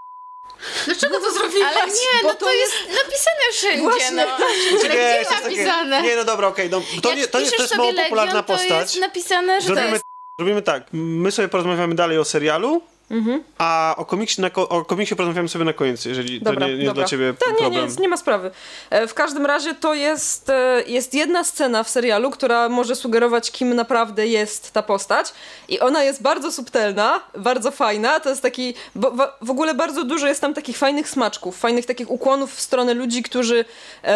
Dlaczego 0.85 1.19
to 1.19 1.31
zrobiłaś? 1.31 1.73
Ale 1.75 1.85
nie, 1.87 2.23
no 2.23 2.29
to 2.29 2.35
to 2.45 2.51
jest 2.53 2.73
napisane 2.87 3.51
wszędzie, 3.51 3.81
Właśnie. 3.81 4.11
no. 4.11 4.21
Ale 4.21 4.55
nie, 4.71 4.77
gdzie 4.87 4.97
jest 4.97 5.29
takie- 5.31 5.43
napisane? 5.43 6.01
Nie, 6.01 6.15
no 6.15 6.23
dobra, 6.23 6.47
okej. 6.47 6.69
no, 6.69 6.81
to, 7.01 7.09
Jak 7.09 7.17
nie, 7.17 7.27
to, 7.27 7.39
jest, 7.39 7.55
to 7.57 7.61
jest 7.61 7.75
mało 7.77 7.93
popularna 7.93 8.33
Legion, 8.33 8.43
postać. 8.43 8.69
to 8.69 8.79
jest 8.81 8.99
napisane, 8.99 9.61
że 9.61 9.67
to 9.67 9.73
Zrobimy, 9.73 9.93
jest... 9.93 10.03
zrobimy 10.39 10.61
tak. 10.61 10.83
My 10.93 11.31
sobie 11.31 11.47
porozmawiamy 11.47 11.95
dalej 11.95 12.17
o 12.17 12.25
serialu, 12.25 12.81
Mhm. 13.11 13.43
a 13.57 13.95
o 13.97 14.05
komiksie, 14.05 14.41
na, 14.41 14.49
o 14.53 14.85
komiksie 14.85 15.15
porozmawiamy 15.15 15.49
sobie 15.49 15.65
na 15.65 15.73
końcu, 15.73 16.09
jeżeli 16.09 16.41
Dobra, 16.41 16.61
to 16.61 16.67
nie, 16.67 16.77
nie 16.77 16.83
jest 16.83 16.95
dla 16.95 17.05
ciebie 17.05 17.25
nie, 17.25 17.55
problem. 17.57 17.87
nie, 17.89 17.95
nie 18.01 18.07
ma 18.07 18.17
sprawy. 18.17 18.51
E, 18.89 19.07
W 19.07 19.13
każdym 19.13 19.45
razie 19.45 19.75
to 19.75 19.93
jest, 19.93 20.49
e, 20.49 20.83
jest 20.87 21.13
jedna 21.13 21.43
scena 21.43 21.83
w 21.83 21.89
serialu, 21.89 22.31
która 22.31 22.69
może 22.69 22.95
sugerować, 22.95 23.51
kim 23.51 23.73
naprawdę 23.73 24.27
jest 24.27 24.71
ta 24.71 24.83
postać. 24.83 25.33
I 25.69 25.79
ona 25.79 26.03
jest 26.03 26.21
bardzo 26.21 26.51
subtelna, 26.51 27.21
bardzo 27.37 27.71
fajna. 27.71 28.19
To 28.19 28.29
jest 28.29 28.41
taki. 28.41 28.73
Bo, 28.95 29.13
w 29.41 29.49
ogóle 29.49 29.73
bardzo 29.73 30.03
dużo 30.03 30.27
jest 30.27 30.41
tam 30.41 30.53
takich 30.53 30.77
fajnych 30.77 31.09
smaczków, 31.09 31.57
fajnych 31.57 31.85
takich 31.85 32.11
ukłonów 32.11 32.55
w 32.55 32.61
stronę 32.61 32.93
ludzi, 32.93 33.23
którzy 33.23 33.65
e, 34.03 34.15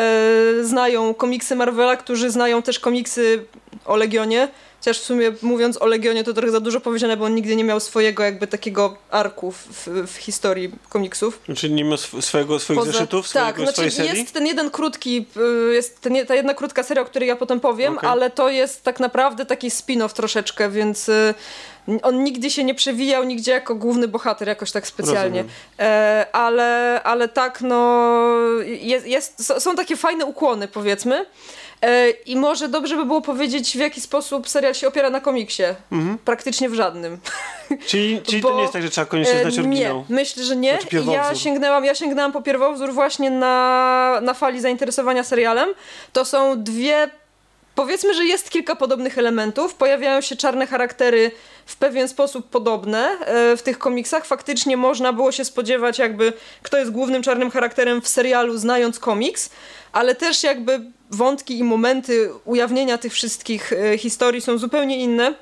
znają 0.62 1.14
komiksy 1.14 1.56
Marvela, 1.56 1.98
którzy 1.98 2.30
znają 2.30 2.62
też 2.62 2.80
komiksy 2.80 3.46
o 3.86 3.96
Legionie. 3.96 4.48
Chociaż 4.80 5.00
w 5.00 5.04
sumie 5.04 5.32
mówiąc 5.42 5.82
o 5.82 5.86
Legionie 5.86 6.24
to 6.24 6.34
trochę 6.34 6.52
za 6.52 6.60
dużo 6.60 6.80
powiedziane, 6.82 7.18
bo 7.18 7.26
on 7.26 7.36
nigdy 7.36 7.56
nie 7.56 7.64
miał 7.64 7.80
swojego 7.80 8.24
jakby 8.24 8.48
takiego 8.48 8.98
arku 9.12 9.52
w, 9.52 9.88
w 10.08 10.16
historii 10.18 10.72
komiksów. 10.90 11.40
Czyli 11.56 11.74
nie 11.74 11.86
ma 11.86 11.96
sw- 11.96 12.22
swojego, 12.22 12.60
swoich 12.60 12.80
Poza- 12.80 12.92
zeszytów, 12.92 13.32
tak, 13.32 13.56
swojego, 13.56 13.74
znaczy 13.74 13.92
serii? 13.92 14.18
jest 14.20 14.34
ten 14.34 14.48
jeden 14.48 14.72
krótki, 14.72 15.26
y, 15.70 15.74
jest 15.74 16.02
ten, 16.02 16.26
ta 16.26 16.36
jedna 16.36 16.54
krótka 16.54 16.84
seria, 16.84 17.02
o 17.02 17.06
której 17.06 17.30
ja 17.30 17.36
potem 17.36 17.60
powiem, 17.60 17.98
Okej. 17.98 18.10
ale 18.10 18.30
to 18.30 18.50
jest 18.50 18.84
tak 18.84 19.00
naprawdę 19.00 19.46
taki 19.46 19.70
spin-off 19.70 20.14
troszeczkę, 20.14 20.70
więc 20.70 21.10
y, 21.10 21.34
on 22.02 22.24
nigdy 22.24 22.50
się 22.50 22.64
nie 22.64 22.76
przewijał 22.76 23.24
nigdzie 23.24 23.52
jako 23.52 23.76
główny 23.76 24.08
bohater 24.08 24.48
jakoś 24.48 24.72
tak 24.72 24.88
specjalnie. 24.88 25.46
E, 25.80 26.26
ale, 26.32 27.02
ale 27.04 27.28
tak, 27.28 27.62
no 27.62 28.10
jest, 28.66 29.08
jest, 29.08 29.62
są 29.64 29.76
takie 29.76 29.96
fajne 29.98 30.26
ukłony 30.26 30.68
powiedzmy. 30.68 31.26
E, 31.82 32.10
I 32.10 32.36
może 32.36 32.68
dobrze 32.68 32.96
by 32.96 33.06
było 33.06 33.22
powiedzieć, 33.22 33.72
w 33.72 33.80
jaki 33.80 34.02
sposób 34.02 34.50
serial 34.50 34.74
się 34.74 34.88
opiera 34.88 35.10
na 35.10 35.22
komiksie. 35.22 35.64
Mhm. 35.92 36.18
Praktycznie 36.18 36.70
w 36.70 36.74
żadnym. 36.74 37.18
Czyli, 37.88 38.22
czyli 38.22 38.42
Bo, 38.42 38.50
to 38.50 38.56
nie 38.56 38.62
jest 38.62 38.74
tak, 38.74 38.84
że 38.84 38.90
trzeba 38.90 39.06
koniecznie 39.06 39.42
znać 39.42 39.58
E, 39.58 39.62
oryginał. 39.62 39.98
Nie, 40.10 40.16
myślę, 40.16 40.44
że 40.44 40.56
nie. 40.56 40.78
Znaczy 40.82 41.04
ja 41.12 41.36
sięgnęłam, 41.36 41.86
ja 41.86 41.96
sięgnęłam 41.96 42.32
po 42.32 42.42
pierwowzór 42.42 42.94
właśnie 42.94 43.32
na, 43.32 44.20
na 44.22 44.34
fali 44.34 44.62
zainteresowania 44.62 45.24
serialem. 45.24 45.70
To 46.14 46.26
są 46.26 46.64
dwie. 46.64 47.10
Powiedzmy, 47.76 48.14
że 48.14 48.26
jest 48.26 48.50
kilka 48.50 48.76
podobnych 48.76 49.18
elementów. 49.18 49.76
Pojawiają 49.76 50.22
się 50.22 50.36
czarne 50.36 50.68
charaktery 50.68 51.32
w 51.66 51.76
pewien 51.76 52.08
sposób 52.08 52.50
podobne 52.50 53.10
e, 53.20 53.58
w 53.58 53.62
tych 53.62 53.80
komiksach. 53.80 54.26
Faktycznie 54.26 54.78
można 54.78 55.14
było 55.14 55.32
się 55.32 55.46
spodziewać, 55.46 56.00
jakby 56.00 56.34
kto 56.62 56.78
jest 56.78 56.92
głównym 56.92 57.24
czarnym 57.24 57.52
charakterem 57.52 58.02
w 58.02 58.08
serialu, 58.08 58.58
znając 58.58 59.00
komiks, 59.00 59.50
ale 59.92 60.16
też 60.16 60.44
jakby 60.44 60.82
wątki 61.12 61.60
i 61.60 61.64
momenty 61.64 62.30
ujawnienia 62.46 62.98
tych 62.98 63.14
wszystkich 63.14 63.74
e, 63.74 63.98
historii 63.98 64.42
są 64.42 64.58
zupełnie 64.58 64.98
inne. 64.98 65.34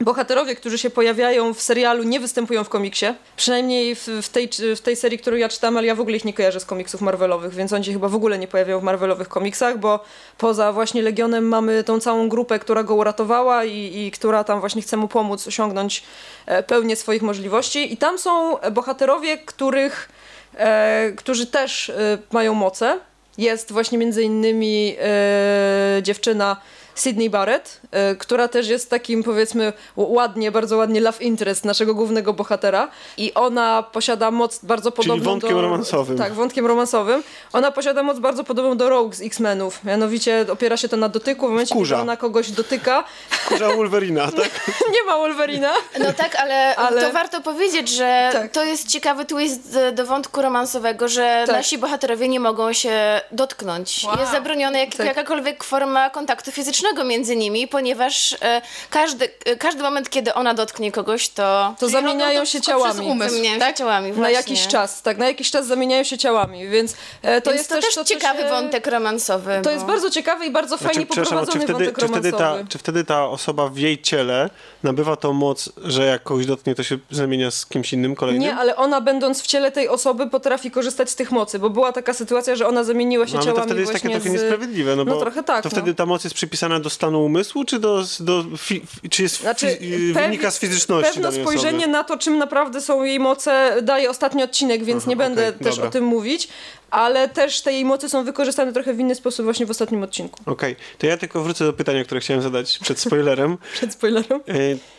Bohaterowie, 0.00 0.56
którzy 0.56 0.78
się 0.78 0.90
pojawiają 0.90 1.54
w 1.54 1.62
serialu, 1.62 2.02
nie 2.02 2.20
występują 2.20 2.64
w 2.64 2.68
komiksie. 2.68 3.06
Przynajmniej 3.36 3.94
w, 3.94 4.08
w, 4.22 4.28
tej, 4.28 4.50
w 4.76 4.80
tej 4.80 4.96
serii, 4.96 5.18
którą 5.18 5.36
ja 5.36 5.48
czytam, 5.48 5.76
ale 5.76 5.86
ja 5.86 5.94
w 5.94 6.00
ogóle 6.00 6.16
ich 6.16 6.24
nie 6.24 6.32
kojarzę 6.32 6.60
z 6.60 6.64
komiksów 6.64 7.00
Marvelowych, 7.00 7.54
więc 7.54 7.72
oni 7.72 7.84
się 7.84 7.92
chyba 7.92 8.08
w 8.08 8.14
ogóle 8.14 8.38
nie 8.38 8.48
pojawiają 8.48 8.80
w 8.80 8.82
Marvelowych 8.82 9.28
komiksach, 9.28 9.78
bo 9.78 10.04
poza 10.38 10.72
właśnie 10.72 11.02
Legionem 11.02 11.48
mamy 11.48 11.84
tą 11.84 12.00
całą 12.00 12.28
grupę, 12.28 12.58
która 12.58 12.82
go 12.82 12.94
uratowała 12.94 13.64
i, 13.64 14.06
i 14.06 14.10
która 14.10 14.44
tam 14.44 14.60
właśnie 14.60 14.82
chce 14.82 14.96
mu 14.96 15.08
pomóc 15.08 15.46
osiągnąć 15.46 16.02
e, 16.46 16.62
pełnię 16.62 16.96
swoich 16.96 17.22
możliwości. 17.22 17.92
I 17.92 17.96
tam 17.96 18.18
są 18.18 18.56
bohaterowie, 18.72 19.38
których, 19.38 20.08
e, 20.56 21.12
którzy 21.16 21.46
też 21.46 21.90
e, 21.90 22.18
mają 22.32 22.54
moce. 22.54 22.98
Jest 23.38 23.72
właśnie 23.72 23.98
między 23.98 24.22
innymi 24.22 24.96
e, 24.98 26.00
dziewczyna 26.02 26.56
Sydney 26.94 27.30
Barrett, 27.30 27.80
y, 28.12 28.16
która 28.16 28.48
też 28.48 28.68
jest 28.68 28.90
takim 28.90 29.22
powiedzmy 29.22 29.72
ładnie, 29.96 30.50
bardzo 30.52 30.76
ładnie 30.76 31.00
love 31.00 31.18
interest 31.24 31.64
naszego 31.64 31.94
głównego 31.94 32.32
bohatera 32.32 32.88
i 33.16 33.34
ona 33.34 33.82
posiada 33.92 34.30
moc 34.30 34.58
bardzo 34.64 34.92
podobną 34.92 35.24
wątkiem 35.24 35.50
do... 35.50 35.62
romansowym. 35.62 36.18
Tak, 36.18 36.32
wątkiem 36.34 36.66
romansowym. 36.66 37.22
Ona 37.52 37.70
posiada 37.70 38.02
moc 38.02 38.18
bardzo 38.18 38.44
podobną 38.44 38.76
do 38.76 38.88
Rogue 38.88 39.12
z 39.12 39.20
X-Menów. 39.22 39.84
Mianowicie 39.84 40.46
opiera 40.52 40.76
się 40.76 40.88
to 40.88 40.96
na 40.96 41.08
dotyku. 41.08 41.46
W 41.46 41.50
momencie, 41.50 41.74
Wkurza. 41.74 41.94
kiedy 41.94 42.02
ona 42.02 42.16
kogoś 42.16 42.50
dotyka, 42.50 43.04
Kurza 43.48 43.68
Wolverina, 43.76 44.26
tak? 44.42 44.50
nie 44.92 45.02
ma 45.06 45.16
Wolverina. 45.16 45.72
No 45.98 46.12
tak, 46.12 46.36
ale, 46.36 46.76
Ale- 46.76 47.00
to 47.02 47.12
warto 47.12 47.40
powiedzieć, 47.40 47.88
że 47.88 48.30
Tak. 48.32 48.50
to 48.52 48.64
jest 48.64 48.88
ciekawy 48.88 49.24
twist 49.24 49.72
do- 49.72 49.92
do 49.92 50.06
wątku 50.06 50.42
romansowego, 50.42 51.08
że 51.08 51.42
Tak. 51.46 51.56
nasi 51.56 51.78
bohaterowie 51.78 52.28
nie 52.28 52.40
mogą 52.40 52.72
się 52.72 53.20
dotknąć. 53.32 54.04
Wow. 54.06 54.18
Jest 54.20 54.32
zabroniona 54.32 54.78
jak, 54.78 54.90
Tak. 54.94 55.06
jakakolwiek 55.06 55.64
forma 55.64 56.10
kontaktu 56.10 56.52
fizycznego 56.52 56.83
między 57.04 57.36
nimi, 57.36 57.68
ponieważ 57.68 58.36
e, 58.42 58.62
każdy, 58.90 59.28
e, 59.44 59.56
każdy 59.56 59.82
moment, 59.82 60.10
kiedy 60.10 60.34
ona 60.34 60.54
dotknie 60.54 60.92
kogoś, 60.92 61.28
to... 61.28 61.74
To 61.78 61.88
zamieniają 61.88 62.40
to 62.40 62.46
się 62.46 62.60
ciałami. 62.60 63.06
umysł. 63.06 63.30
Zamieniają 63.34 63.58
tak? 63.60 63.68
się 63.68 63.74
ciałami, 63.74 64.12
Na 64.12 64.30
jakiś 64.30 64.66
czas, 64.66 65.02
tak, 65.02 65.18
na 65.18 65.26
jakiś 65.26 65.50
czas 65.50 65.66
zamieniają 65.66 66.04
się 66.04 66.18
ciałami, 66.18 66.68
więc 66.68 66.94
e, 67.22 67.40
to 67.40 67.50
Więc 67.50 67.60
jest 67.60 67.70
to 67.70 67.80
też 67.80 67.94
to, 67.94 68.04
ciekawy 68.04 68.42
się... 68.42 68.48
wątek 68.48 68.86
romansowy. 68.86 69.52
To 69.62 69.64
bo- 69.64 69.70
jest 69.70 69.84
bardzo 69.84 70.10
ciekawy 70.10 70.46
i 70.46 70.50
bardzo 70.50 70.78
fajnie 70.78 70.94
Znaczy, 70.94 71.06
przepraszam, 71.06 71.38
czy 71.38 71.52
poprowadzony 71.52 71.64
wtedy, 71.64 71.84
wątek 71.84 71.98
czy, 71.98 72.08
wtedy 72.08 72.32
ta, 72.32 72.38
romansowy. 72.38 72.68
czy 72.70 72.78
wtedy 72.78 73.04
ta 73.04 73.26
osoba 73.28 73.68
w 73.68 73.76
jej 73.78 74.02
ciele 74.02 74.50
nabywa 74.82 75.16
tą 75.16 75.32
moc, 75.32 75.68
że 75.84 76.06
jak 76.06 76.22
kogoś 76.22 76.46
dotknie, 76.46 76.74
to 76.74 76.82
się 76.82 76.98
zamienia 77.10 77.50
z 77.50 77.66
kimś 77.66 77.92
innym 77.92 78.14
kolejnym? 78.14 78.42
Nie, 78.42 78.54
ale 78.56 78.76
ona 78.76 79.00
będąc 79.00 79.42
w 79.42 79.46
ciele 79.46 79.72
tej 79.72 79.88
osoby 79.88 80.30
potrafi 80.30 80.70
korzystać 80.70 81.10
z 81.10 81.14
tych 81.14 81.30
mocy, 81.32 81.58
bo 81.58 81.70
była 81.70 81.92
taka 81.92 82.12
sytuacja, 82.12 82.56
że 82.56 82.66
ona 82.68 82.84
zamieniła 82.84 83.26
się 83.26 83.32
No, 83.32 83.38
ale 83.38 83.46
to 83.46 83.52
ciałami 83.52 83.66
wtedy 83.68 83.80
jest 83.80 83.92
takie 83.92 84.08
trochę 84.10 84.28
z... 84.28 84.32
niesprawiedliwe, 84.32 84.96
no 84.96 85.04
bo 85.04 85.14
No 85.14 85.20
trochę 85.20 85.42
tak, 85.42 85.62
to 85.62 85.68
no. 85.68 85.70
wtedy 85.70 85.94
ta 85.94 86.06
moc 86.06 86.24
jest 86.24 86.34
przypisana 86.36 86.73
do 86.80 86.90
stanu 86.90 87.24
umysłu, 87.24 87.64
czy 87.64 87.78
do, 87.78 88.04
do 88.20 88.44
fi, 88.58 88.82
czy 89.10 89.22
jest 89.22 89.40
Znaczy, 89.40 89.66
pew- 89.66 90.14
wynika 90.14 90.50
z 90.50 90.58
fizyczności 90.58 91.12
Pewne 91.20 91.32
spojrzenie 91.42 91.78
osoby? 91.78 91.92
na 91.92 92.04
to, 92.04 92.18
czym 92.18 92.38
naprawdę 92.38 92.80
są 92.80 93.02
jej 93.04 93.20
moce, 93.20 93.76
daje 93.82 94.10
ostatni 94.10 94.42
odcinek, 94.42 94.84
więc 94.84 95.02
Aha, 95.02 95.10
nie 95.10 95.16
będę 95.16 95.48
okej, 95.48 95.60
też 95.60 95.74
dobra. 95.74 95.88
o 95.88 95.92
tym 95.92 96.04
mówić, 96.04 96.48
ale 96.90 97.28
też 97.28 97.60
te 97.60 97.72
jej 97.72 97.84
moce 97.84 98.08
są 98.08 98.24
wykorzystane 98.24 98.72
trochę 98.72 98.94
w 98.94 99.00
inny 99.00 99.14
sposób 99.14 99.44
właśnie 99.44 99.66
w 99.66 99.70
ostatnim 99.70 100.02
odcinku. 100.02 100.40
Okej, 100.46 100.76
to 100.98 101.06
ja 101.06 101.16
tylko 101.16 101.42
wrócę 101.42 101.64
do 101.64 101.72
pytania, 101.72 102.04
które 102.04 102.20
chciałem 102.20 102.42
zadać 102.42 102.78
przed 102.78 102.98
spoilerem. 103.00 103.58
Przed 103.74 103.92
spoilerem. 103.92 104.40
E, 104.48 104.54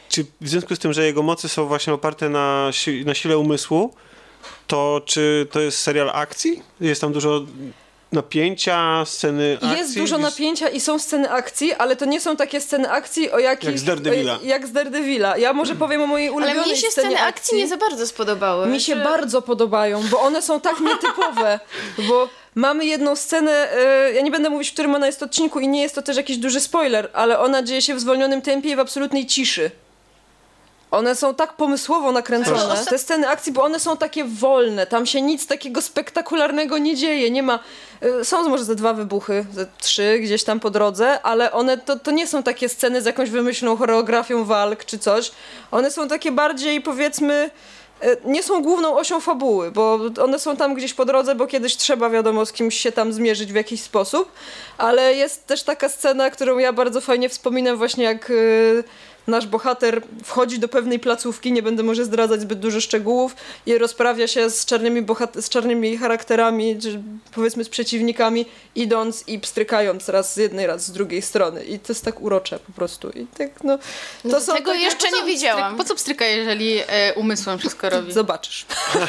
czy 0.09 0.25
w 0.41 0.49
związku 0.49 0.75
z 0.75 0.79
tym, 0.79 0.93
że 0.93 1.05
jego 1.05 1.23
moce 1.23 1.49
są 1.49 1.65
właśnie 1.65 1.93
oparte 1.93 2.29
na, 2.29 2.69
si- 2.71 3.05
na 3.05 3.13
sile 3.13 3.37
umysłu, 3.37 3.93
to 4.67 5.01
czy 5.05 5.47
to 5.51 5.59
jest 5.61 5.77
serial 5.77 6.09
akcji? 6.13 6.61
Jest 6.81 7.01
tam 7.01 7.13
dużo 7.13 7.45
napięcia, 8.11 9.03
sceny 9.05 9.57
akcji. 9.61 9.77
Jest 9.77 9.97
dużo 9.97 10.17
napięcia 10.17 10.69
i 10.69 10.79
są 10.79 10.99
sceny 10.99 11.31
akcji, 11.31 11.73
ale 11.73 11.95
to 11.95 12.05
nie 12.05 12.21
są 12.21 12.35
takie 12.35 12.61
sceny 12.61 12.91
akcji, 12.91 13.31
o 13.31 13.39
jakich... 13.39 13.69
Jak 13.69 13.79
z 13.79 13.83
Daredevila. 13.83 14.39
Jak 14.43 14.67
z 14.67 14.71
Daredevila. 14.71 15.37
Ja 15.37 15.53
może 15.53 15.75
powiem 15.75 16.01
o 16.01 16.07
mojej 16.07 16.27
Ale 16.27 16.37
ulubionej 16.37 16.65
mnie 16.65 16.75
się 16.75 16.91
scenie 16.91 17.07
sceny 17.17 17.27
akcji 17.27 17.57
nie 17.57 17.67
za 17.67 17.77
bardzo 17.77 18.07
spodobały. 18.07 18.67
Mi 18.67 18.81
się 18.81 18.95
że- 18.95 19.03
bardzo 19.03 19.41
podobają, 19.41 20.03
bo 20.11 20.21
one 20.21 20.41
są 20.41 20.61
tak 20.61 20.79
nietypowe, 20.79 21.59
bo 22.09 22.29
mamy 22.55 22.85
jedną 22.85 23.15
scenę, 23.15 23.71
e, 23.71 24.13
ja 24.13 24.21
nie 24.21 24.31
będę 24.31 24.49
mówić, 24.49 24.69
w 24.69 24.73
którym 24.73 24.95
ona 24.95 25.05
jest 25.05 25.23
odcinku 25.23 25.59
i 25.59 25.67
nie 25.67 25.81
jest 25.81 25.95
to 25.95 26.01
też 26.01 26.17
jakiś 26.17 26.37
duży 26.37 26.59
spoiler, 26.59 27.09
ale 27.13 27.39
ona 27.39 27.63
dzieje 27.63 27.81
się 27.81 27.95
w 27.95 27.99
zwolnionym 27.99 28.41
tempie 28.41 28.69
i 28.69 28.75
w 28.75 28.79
absolutnej 28.79 29.25
ciszy. 29.25 29.71
One 30.95 31.15
są 31.15 31.35
tak 31.35 31.53
pomysłowo 31.53 32.11
nakręcone, 32.11 32.85
te 32.89 32.97
sceny 32.97 33.29
akcji, 33.29 33.51
bo 33.51 33.63
one 33.63 33.79
są 33.79 33.97
takie 33.97 34.23
wolne, 34.23 34.87
tam 34.87 35.05
się 35.05 35.21
nic 35.21 35.47
takiego 35.47 35.81
spektakularnego 35.81 36.77
nie 36.77 36.95
dzieje, 36.95 37.31
nie 37.31 37.43
ma... 37.43 37.59
e, 38.01 38.25
Są 38.25 38.49
może 38.49 38.63
ze 38.65 38.75
dwa 38.75 38.93
wybuchy, 38.93 39.45
ze 39.53 39.67
trzy 39.81 40.19
gdzieś 40.19 40.43
tam 40.43 40.59
po 40.59 40.69
drodze, 40.69 41.21
ale 41.21 41.51
one 41.51 41.77
to, 41.77 41.99
to 41.99 42.11
nie 42.11 42.27
są 42.27 42.43
takie 42.43 42.69
sceny 42.69 43.01
z 43.01 43.05
jakąś 43.05 43.29
wymyślną 43.29 43.77
choreografią 43.77 44.45
walk 44.45 44.85
czy 44.85 44.99
coś. 44.99 45.31
One 45.71 45.91
są 45.91 46.07
takie 46.07 46.31
bardziej, 46.31 46.81
powiedzmy, 46.81 47.49
e, 48.01 48.17
nie 48.25 48.43
są 48.43 48.61
główną 48.61 48.95
osią 48.97 49.19
fabuły, 49.19 49.71
bo 49.71 49.99
one 50.23 50.39
są 50.39 50.55
tam 50.57 50.73
gdzieś 50.73 50.93
po 50.93 51.05
drodze, 51.05 51.35
bo 51.35 51.47
kiedyś 51.47 51.77
trzeba, 51.77 52.09
wiadomo, 52.09 52.45
z 52.45 52.51
kimś 52.51 52.79
się 52.79 52.91
tam 52.91 53.13
zmierzyć 53.13 53.51
w 53.51 53.55
jakiś 53.55 53.81
sposób, 53.81 54.31
ale 54.77 55.13
jest 55.13 55.47
też 55.47 55.63
taka 55.63 55.89
scena, 55.89 56.29
którą 56.29 56.57
ja 56.57 56.73
bardzo 56.73 57.01
fajnie 57.01 57.29
wspominam 57.29 57.77
właśnie 57.77 58.03
jak 58.03 58.29
e, 58.29 58.33
nasz 59.27 59.47
bohater 59.47 60.01
wchodzi 60.23 60.59
do 60.59 60.67
pewnej 60.67 60.99
placówki, 60.99 61.51
nie 61.51 61.63
będę 61.63 61.83
może 61.83 62.05
zdradzać 62.05 62.41
zbyt 62.41 62.59
dużo 62.59 62.81
szczegółów 62.81 63.35
i 63.65 63.77
rozprawia 63.77 64.27
się 64.27 64.49
z 64.49 64.65
czarnymi, 64.65 65.05
z 65.39 65.49
czarnymi 65.49 65.97
charakterami, 65.97 66.79
czy 66.81 67.01
powiedzmy 67.35 67.63
z 67.63 67.69
przeciwnikami, 67.69 68.45
idąc 68.75 69.23
i 69.27 69.39
pstrykając 69.39 70.09
raz 70.09 70.33
z 70.33 70.37
jednej, 70.37 70.67
raz 70.67 70.85
z 70.85 70.91
drugiej 70.91 71.21
strony 71.21 71.63
i 71.63 71.79
to 71.79 71.93
jest 71.93 72.05
tak 72.05 72.21
urocze 72.21 72.59
po 72.59 72.71
prostu 72.71 73.09
i 73.09 73.25
tak 73.37 73.63
no... 73.63 73.77
To 73.77 73.83
No 74.23 74.41
są 74.41 74.53
tego 74.55 74.71
takie- 74.71 74.83
jeszcze 74.83 75.11
nie 75.11 75.23
widziałam. 75.25 75.77
Po 75.77 75.83
co 75.83 75.95
pstryka, 75.95 76.25
jeżeli 76.25 76.79
e, 76.87 77.13
umysłem 77.13 77.59
wszystko 77.59 77.89
robi? 77.89 78.13
Zobaczysz. 78.13 78.65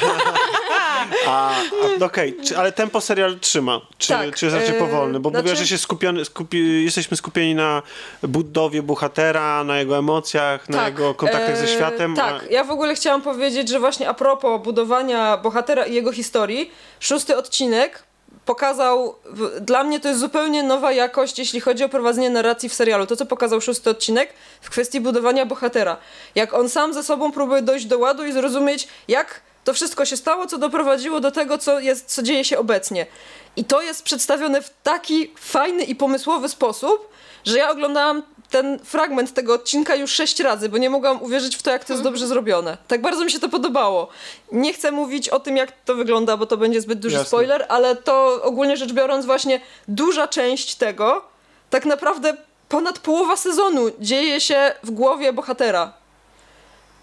A, 1.27 1.51
a 2.01 2.05
okej, 2.05 2.37
czy- 2.45 2.59
ale 2.59 2.73
tempo 2.73 3.01
serial 3.01 3.39
trzyma? 3.41 3.81
Czy, 3.99 4.09
Tak, 4.09 4.37
czy 4.37 4.47
jest 4.47 4.57
raczej 4.57 4.77
e, 4.77 4.79
powolny? 4.79 5.21
Bo 5.21 5.31
znaczy- 5.31 5.43
mówię, 5.45 5.57
że 5.57 5.67
się 5.67 5.79
skupiony, 5.79 6.25
skupi, 6.25 6.85
jesteśmy 6.85 7.17
skupieni 7.17 7.55
na 7.55 7.83
budowie 8.23 8.83
bohatera, 8.83 9.65
na 9.65 9.79
jego 9.79 9.97
emocjach, 10.11 10.69
na 10.69 10.87
jego 10.87 11.15
kontaktach 11.15 11.57
ze 11.57 11.65
e, 11.65 11.69
światem. 11.69 12.17
Tak, 12.17 12.35
a- 12.43 12.53
ja 12.53 12.65
w 12.65 12.71
ogóle 12.71 12.95
chciałam 12.95 13.23
powiedzieć, 13.23 13.69
że 13.69 13.81
właśnie 13.81 14.09
a 14.09 14.15
propos 14.15 14.63
budowania 14.63 15.37
bohatera 15.37 15.87
i 15.87 15.95
jego 15.95 16.13
historii, 16.13 16.71
szósty 17.01 17.37
odcinek 17.37 18.03
pokazał, 18.45 19.15
dla 19.61 19.85
mnie 19.85 20.01
to 20.01 20.09
jest 20.09 20.21
zupełnie 20.21 20.63
nowa 20.63 20.93
jakość, 20.93 21.39
jeśli 21.39 21.61
chodzi 21.61 21.85
o 21.85 21.89
prowadzenie 21.89 22.31
narracji 22.31 22.69
w 22.69 22.75
serialu. 22.75 23.07
To, 23.07 23.17
co 23.17 23.27
pokazał 23.27 23.61
szósty 23.61 23.91
odcinek 23.91 24.33
w 24.61 24.71
kwestii 24.71 25.01
budowania 25.01 25.47
bohatera. 25.47 25.97
Jak 26.35 26.55
on 26.55 26.69
sam 26.69 26.95
ze 26.95 27.03
sobą 27.03 27.33
próbuje 27.33 27.63
dojść 27.63 27.87
do 27.87 27.99
ładu 27.99 28.25
i 28.25 28.33
zrozumieć, 28.33 28.89
jak 29.09 29.41
to 29.65 29.75
wszystko 29.75 30.05
się 30.05 30.17
stało, 30.17 30.47
co 30.47 30.59
doprowadziło 30.59 31.21
do 31.21 31.31
tego, 31.31 31.59
co, 31.59 31.81
jest, 31.81 32.07
co 32.15 32.23
dzieje 32.23 32.45
się 32.45 32.59
obecnie. 32.59 33.07
I 33.57 33.65
to 33.65 33.83
jest 33.83 34.03
przedstawione 34.03 34.63
w 34.63 34.71
taki 34.83 35.33
fajny 35.39 35.83
i 35.85 35.95
pomysłowy 35.95 36.49
sposób, 36.49 37.09
że 37.45 37.59
ja 37.59 37.71
oglądałam 37.71 38.23
ten 38.51 38.79
fragment 38.79 39.35
tego 39.35 39.55
odcinka 39.55 39.95
już 39.95 40.11
sześć 40.11 40.41
razy, 40.41 40.69
bo 40.69 40.79
nie 40.79 40.91
mogłam 40.91 41.23
uwierzyć 41.23 41.57
w 41.57 41.63
to, 41.63 41.71
jak 41.71 41.85
to 41.85 41.93
jest 41.93 42.03
dobrze 42.03 42.27
zrobione. 42.27 42.79
Tak 42.89 43.03
bardzo 43.03 43.25
mi 43.25 43.31
się 43.31 43.39
to 43.39 43.49
podobało. 43.49 44.09
Nie 44.53 44.73
chcę 44.73 44.93
mówić 44.93 45.29
o 45.29 45.41
tym, 45.41 45.57
jak 45.57 45.73
to 45.85 45.95
wygląda, 45.95 46.37
bo 46.37 46.47
to 46.47 46.57
będzie 46.57 46.81
zbyt 46.81 46.99
duży 46.99 47.17
Jasne. 47.17 47.29
spoiler, 47.29 47.67
ale 47.69 47.97
to 47.97 48.43
ogólnie 48.43 48.77
rzecz 48.77 48.93
biorąc 48.93 49.27
właśnie 49.27 49.61
duża 49.89 50.29
część 50.29 50.75
tego, 50.75 51.25
tak 51.71 51.85
naprawdę 51.85 52.37
ponad 52.69 52.99
połowa 52.99 53.37
sezonu 53.37 53.91
dzieje 54.01 54.41
się 54.41 54.73
w 54.83 54.91
głowie 54.91 55.33
bohatera. 55.33 55.93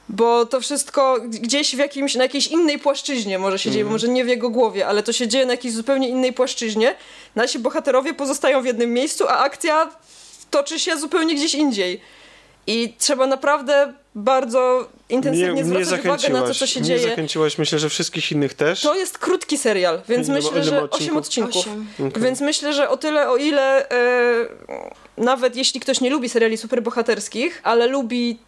Bo 0.10 0.46
to 0.46 0.62
wszystko 0.62 1.18
gdzieś 1.22 1.76
w 1.76 1.80
jakimś, 1.80 2.16
na 2.16 2.24
jakiejś 2.24 2.48
innej 2.48 2.80
płaszczyźnie 2.80 3.40
może 3.40 3.60
się 3.60 3.72
dzieje, 3.72 3.86
bo 3.86 3.92
może 3.92 4.08
nie 4.08 4.26
w 4.26 4.28
jego 4.28 4.50
głowie, 4.50 4.88
ale 4.88 5.04
to 5.04 5.14
się 5.14 5.28
dzieje 5.28 5.46
na 5.46 5.52
jakiejś 5.52 5.74
zupełnie 5.74 6.10
innej 6.10 6.34
płaszczyźnie. 6.34 6.96
Nasi 7.36 7.60
bohaterowie 7.60 8.14
pozostają 8.14 8.62
w 8.62 8.66
jednym 8.66 8.94
miejscu, 8.94 9.28
a 9.28 9.38
akcja 9.38 9.92
toczy 10.54 10.80
się 10.80 10.98
zupełnie 10.98 11.36
gdzieś 11.36 11.56
indziej. 11.56 12.02
I 12.68 12.94
trzeba 12.98 13.28
naprawdę 13.28 13.94
bardzo 14.16 14.88
intensywnie 15.10 15.64
zwracać 15.64 16.06
uwagę 16.06 16.30
na 16.30 16.42
to, 16.42 16.54
co 16.54 16.68
się 16.68 16.80
mnie 16.80 16.88
dzieje. 16.88 17.10
zachęciłaś, 17.10 17.58
myślę, 17.58 17.80
że 17.80 17.90
wszystkich 17.90 18.32
innych 18.32 18.54
też. 18.54 18.82
To 18.82 18.96
jest 18.96 19.18
krótki 19.18 19.58
serial, 19.58 20.02
więc 20.10 20.28
Ile 20.28 20.36
myślę, 20.36 20.52
ile 20.52 20.64
że 20.64 20.84
odcinków? 20.84 21.08
8 21.08 21.18
odcinków. 21.18 21.56
Osiem. 21.56 21.88
Okej. 22.00 22.24
Więc 22.24 22.42
myślę, 22.42 22.74
że 22.74 22.90
o 22.90 22.98
tyle, 22.98 23.30
o 23.30 23.38
ile 23.38 23.90
e, 23.90 24.48
nawet 25.18 25.56
jeśli 25.56 25.80
ktoś 25.80 26.02
nie 26.02 26.10
lubi 26.10 26.30
seriali 26.30 26.58
superbohaterskich, 26.58 27.62
ale 27.64 27.88
lubi 27.88 28.40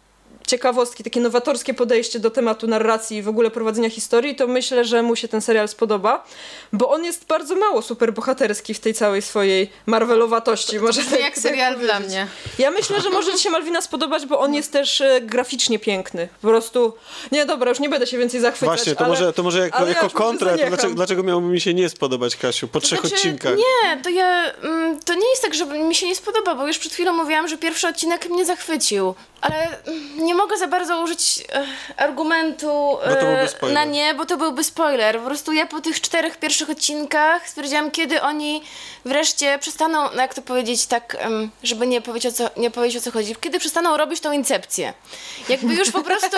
ciekawostki, 0.46 1.04
takie 1.04 1.20
nowatorskie 1.20 1.74
podejście 1.74 2.18
do 2.20 2.30
tematu 2.30 2.66
narracji 2.66 3.16
i 3.16 3.22
w 3.22 3.28
ogóle 3.28 3.50
prowadzenia 3.50 3.90
historii, 3.90 4.36
to 4.36 4.46
myślę, 4.46 4.84
że 4.84 5.02
mu 5.02 5.16
się 5.16 5.28
ten 5.28 5.40
serial 5.40 5.68
spodoba, 5.68 6.24
bo 6.72 6.90
on 6.90 7.04
jest 7.04 7.26
bardzo 7.26 7.56
mało 7.56 7.82
superbohaterski 7.82 8.74
w 8.74 8.80
tej 8.80 8.94
całej 8.94 9.22
swojej 9.22 9.70
marvelowatości. 9.86 10.78
Może 10.80 11.02
To 11.04 11.10
tak- 11.10 11.20
jak 11.20 11.34
tak 11.34 11.42
serial 11.42 11.78
dla 11.78 11.94
powiedzieć. 11.94 12.12
mnie. 12.12 12.26
Ja 12.58 12.70
myślę, 12.70 13.00
że 13.00 13.10
może 13.10 13.32
ci 13.34 13.38
się 13.42 13.50
Malwina 13.50 13.80
spodobać, 13.80 14.26
bo 14.26 14.40
on 14.40 14.54
jest 14.54 14.72
też 14.72 15.00
e, 15.00 15.20
graficznie 15.20 15.78
piękny. 15.78 16.28
Po 16.42 16.48
prostu, 16.48 16.92
nie 17.32 17.46
dobra, 17.46 17.68
już 17.68 17.80
nie 17.80 17.88
będę 17.88 18.06
się 18.06 18.18
więcej 18.18 18.40
zachwycać, 18.40 18.66
Właśnie, 18.78 18.94
to 18.94 19.00
ale, 19.00 19.08
może, 19.08 19.32
to 19.32 19.42
może 19.42 19.58
jako, 19.60 19.82
ja 19.82 19.88
jako 19.88 20.08
to 20.10 20.38
zaniecham. 20.38 20.68
dlaczego, 20.68 20.94
dlaczego 20.94 21.22
miałoby 21.22 21.46
mi 21.46 21.60
się 21.60 21.74
nie 21.74 21.88
spodobać, 21.88 22.36
Kasiu, 22.36 22.68
po 22.68 22.80
trzech 22.80 23.00
Znaczy, 23.00 23.14
odcinkach? 23.14 23.56
Nie, 23.56 24.02
to 24.02 24.10
ja. 24.10 24.52
Mm, 24.62 25.00
to 25.00 25.14
nie 25.14 25.30
jest 25.30 25.42
tak, 25.42 25.54
że 25.54 25.66
mi 25.66 25.94
się 25.94 26.06
nie 26.06 26.14
spodoba, 26.14 26.54
bo 26.54 26.66
już 26.66 26.78
przed 26.78 26.92
chwilą 26.92 27.12
mówiłam, 27.12 27.48
że 27.48 27.58
pierwszy 27.58 27.88
odcinek 27.88 28.28
mnie 28.30 28.44
zachwycił. 28.44 29.14
Ale 29.40 29.56
mm, 29.86 30.24
nie 30.24 30.34
mogę 30.36 30.58
za 30.58 30.66
bardzo 30.66 31.00
użyć 31.00 31.44
e, 31.52 31.66
argumentu 31.96 32.98
e, 33.62 33.72
na 33.72 33.84
nie, 33.84 34.14
bo 34.14 34.26
to 34.26 34.36
byłby 34.36 34.64
spoiler. 34.64 35.18
Po 35.18 35.26
prostu 35.26 35.52
ja 35.52 35.66
po 35.66 35.80
tych 35.80 36.00
czterech 36.00 36.36
pierwszych 36.36 36.70
odcinkach 36.70 37.48
stwierdziłam, 37.48 37.90
kiedy 37.90 38.22
oni 38.22 38.62
wreszcie 39.04 39.58
przestaną, 39.58 40.08
no 40.14 40.22
jak 40.22 40.34
to 40.34 40.42
powiedzieć 40.42 40.86
tak, 40.86 41.16
em, 41.18 41.50
żeby 41.62 41.86
nie 41.86 42.00
powiedzieć, 42.00 42.32
o 42.32 42.36
co, 42.36 42.60
nie 42.60 42.70
powiedzieć 42.70 42.98
o 42.98 43.00
co 43.00 43.10
chodzi, 43.10 43.36
kiedy 43.40 43.58
przestaną 43.58 43.96
robić 43.96 44.20
tą 44.20 44.32
incepcję. 44.32 44.92
Jakby 45.48 45.74
już 45.74 45.90
po 45.90 46.02
prostu, 46.02 46.36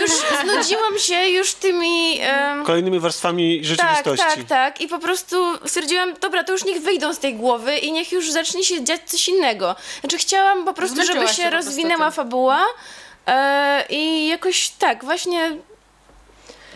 już 0.00 0.10
znudziłam 0.42 0.98
się 0.98 1.28
już 1.28 1.54
tymi... 1.54 2.20
em, 2.20 2.64
Kolejnymi 2.64 3.00
warstwami 3.00 3.58
tak, 3.58 3.66
rzeczywistości. 3.66 4.26
tak, 4.26 4.44
tak. 4.48 4.80
I 4.80 4.88
po 4.88 4.98
prostu 4.98 5.36
stwierdziłam, 5.66 6.14
dobra, 6.20 6.44
to 6.44 6.52
już 6.52 6.64
niech 6.64 6.82
wyjdą 6.82 7.14
z 7.14 7.18
tej 7.18 7.34
głowy 7.34 7.78
i 7.78 7.92
niech 7.92 8.12
już 8.12 8.30
zacznie 8.30 8.64
się 8.64 8.84
dziać 8.84 9.00
coś 9.06 9.28
innego. 9.28 9.76
Znaczy 10.00 10.18
chciałam 10.18 10.64
po 10.64 10.74
prostu, 10.74 10.94
Zmęczyła 10.94 11.20
żeby 11.20 11.34
się 11.34 11.42
się 11.42 11.50
rozwinęła 11.50 12.10
fabuła 12.10 12.66
e, 13.26 13.84
i 13.90 14.28
jakoś 14.28 14.68
tak, 14.68 15.04
właśnie 15.04 15.56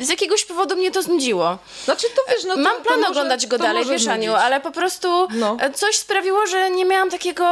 z 0.00 0.08
jakiegoś 0.08 0.44
powodu 0.44 0.76
mnie 0.76 0.90
to 0.90 1.02
znudziło. 1.02 1.58
Znaczy 1.84 2.06
to 2.16 2.22
wiesz, 2.34 2.44
no 2.44 2.54
to, 2.54 2.60
Mam 2.60 2.76
to 2.76 2.82
plan 2.82 2.98
może- 2.98 3.10
oglądać 3.10 3.46
go 3.46 3.56
to 3.58 3.62
dalej, 3.62 3.78
może 3.82 3.92
wiesz 3.92 4.06
Aniu, 4.06 4.34
ale 4.34 4.60
po 4.60 4.70
prostu 4.70 5.28
No. 5.30 5.56
e, 5.60 5.70
coś 5.72 5.96
sprawiło, 5.96 6.46
że 6.46 6.70
nie 6.70 6.84
miałam 6.84 7.10
takiego, 7.10 7.44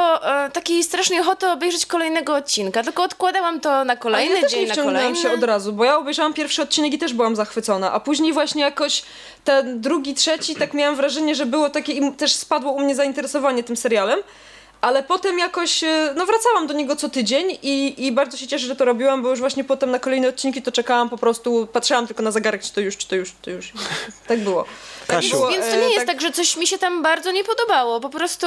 e, 0.44 0.50
takiej 0.50 0.84
strasznej 0.84 1.20
ochoty 1.20 1.48
obejrzeć 1.50 1.86
kolejnego 1.86 2.34
odcinka, 2.34 2.82
tylko 2.82 3.02
odkładałam 3.02 3.60
to 3.60 3.84
na 3.84 3.96
kolejny 3.96 4.34
ja 4.34 4.40
też 4.42 4.52
dzień, 4.52 4.60
nie 4.62 4.68
na 4.68 4.74
kolejny. 4.82 5.16
się 5.16 5.32
od 5.32 5.42
razu, 5.42 5.72
bo 5.72 5.84
ja 5.84 5.96
obejrzałam 5.98 6.34
pierwszy 6.34 6.62
odcinek 6.62 6.92
i 6.92 6.98
też 6.98 7.12
byłam 7.12 7.36
zachwycona, 7.36 7.92
a 7.92 8.00
później 8.00 8.32
właśnie 8.32 8.62
jakoś 8.62 9.02
ten 9.44 9.80
drugi, 9.80 10.14
trzeci, 10.14 10.56
tak 10.56 10.74
miałam 10.74 10.96
wrażenie, 10.96 11.34
że 11.34 11.46
było 11.46 11.70
takie, 11.70 11.92
i 11.92 12.12
też 12.12 12.32
spadło 12.32 12.72
u 12.72 12.80
mnie 12.80 12.94
zainteresowanie 12.94 13.62
tym 13.64 13.76
serialem, 13.76 14.18
ale 14.84 15.02
potem 15.02 15.38
jakoś, 15.38 15.84
e, 15.84 16.14
no 16.16 16.26
wracałam 16.26 16.66
do 16.66 16.74
niego 16.74 16.96
co 16.96 17.08
tydzień 17.08 17.58
i, 17.62 18.06
i 18.06 18.12
bardzo 18.12 18.36
się 18.36 18.46
cieszę, 18.46 18.66
że 18.66 18.76
to 18.76 18.84
robiłam, 18.84 19.22
bo 19.22 19.30
już 19.30 19.40
właśnie 19.40 19.64
potem 19.64 19.90
na 19.90 19.98
kolejne 19.98 20.28
odcinki 20.28 20.62
to 20.62 20.72
czekałam 20.72 21.08
po 21.10 21.18
prostu, 21.18 21.68
patrzyłam 21.72 22.06
tylko 22.06 22.22
na 22.22 22.30
zegarek, 22.30 22.62
czy 22.62 22.72
to 22.72 22.80
już, 22.80 22.96
czy 22.96 23.08
to 23.08 23.16
już, 23.16 23.28
czy 23.28 23.36
to 23.42 23.50
już. 23.50 23.72
Tak 24.26 24.40
było. 24.40 24.64
Tak 25.06 25.16
Kasiu. 25.16 25.30
było, 25.30 25.50
Więc 25.50 25.66
to 25.66 25.72
e, 25.72 25.78
nie 25.88 25.94
jest 25.94 26.06
tak, 26.06 26.20
że 26.20 26.30
coś 26.30 26.56
mi 26.56 26.66
się 26.66 26.78
tam 26.78 27.02
bardzo 27.02 27.30
nie 27.30 27.44
podobało. 27.44 28.00
Po 28.00 28.10
prostu, 28.10 28.46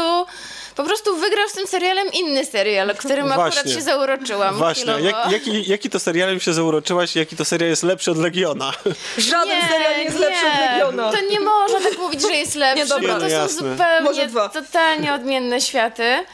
po 0.76 0.84
prostu 0.84 1.16
wygrał 1.16 1.50
z 1.50 1.52
tym 1.52 1.68
serialem 1.68 2.08
inny 2.14 2.46
serial, 2.46 2.96
którym 2.96 3.32
akurat 3.32 3.54
Właśnie. 3.54 3.74
się 3.74 3.82
zauroczyłam. 3.82 4.56
Właśnie, 4.56 4.94
jak, 5.02 5.32
jaki, 5.32 5.70
jaki 5.70 5.90
to 5.90 6.00
serialem 6.00 6.40
się 6.40 6.54
zauroczyłaś 6.54 7.16
i 7.16 7.20
jaki 7.20 7.36
to 7.36 7.46
serial 7.46 7.70
jest 7.70 7.84
lepszy 7.84 8.12
od 8.12 8.18
Legiona? 8.18 8.74
Żaden 9.18 9.62
serial 9.70 9.98
nie 9.98 10.04
jest 10.04 10.20
lepszy 10.20 10.46
od 10.48 10.60
Legiona. 10.72 11.12
To 11.12 11.22
nie 11.30 11.40
można 11.40 11.80
tak 11.90 11.98
mówić, 11.98 12.22
że 12.22 12.36
jest 12.36 12.56
lepszy, 12.66 12.84
Nie, 12.84 12.86
dobra. 12.86 13.14
bo 13.14 13.20
to 13.20 13.28
Nie, 13.28 13.36
są 13.36 13.48
zupełnie 13.48 14.30
totalnie 14.54 15.14
odmienne 15.14 15.62
światy. 15.62 16.26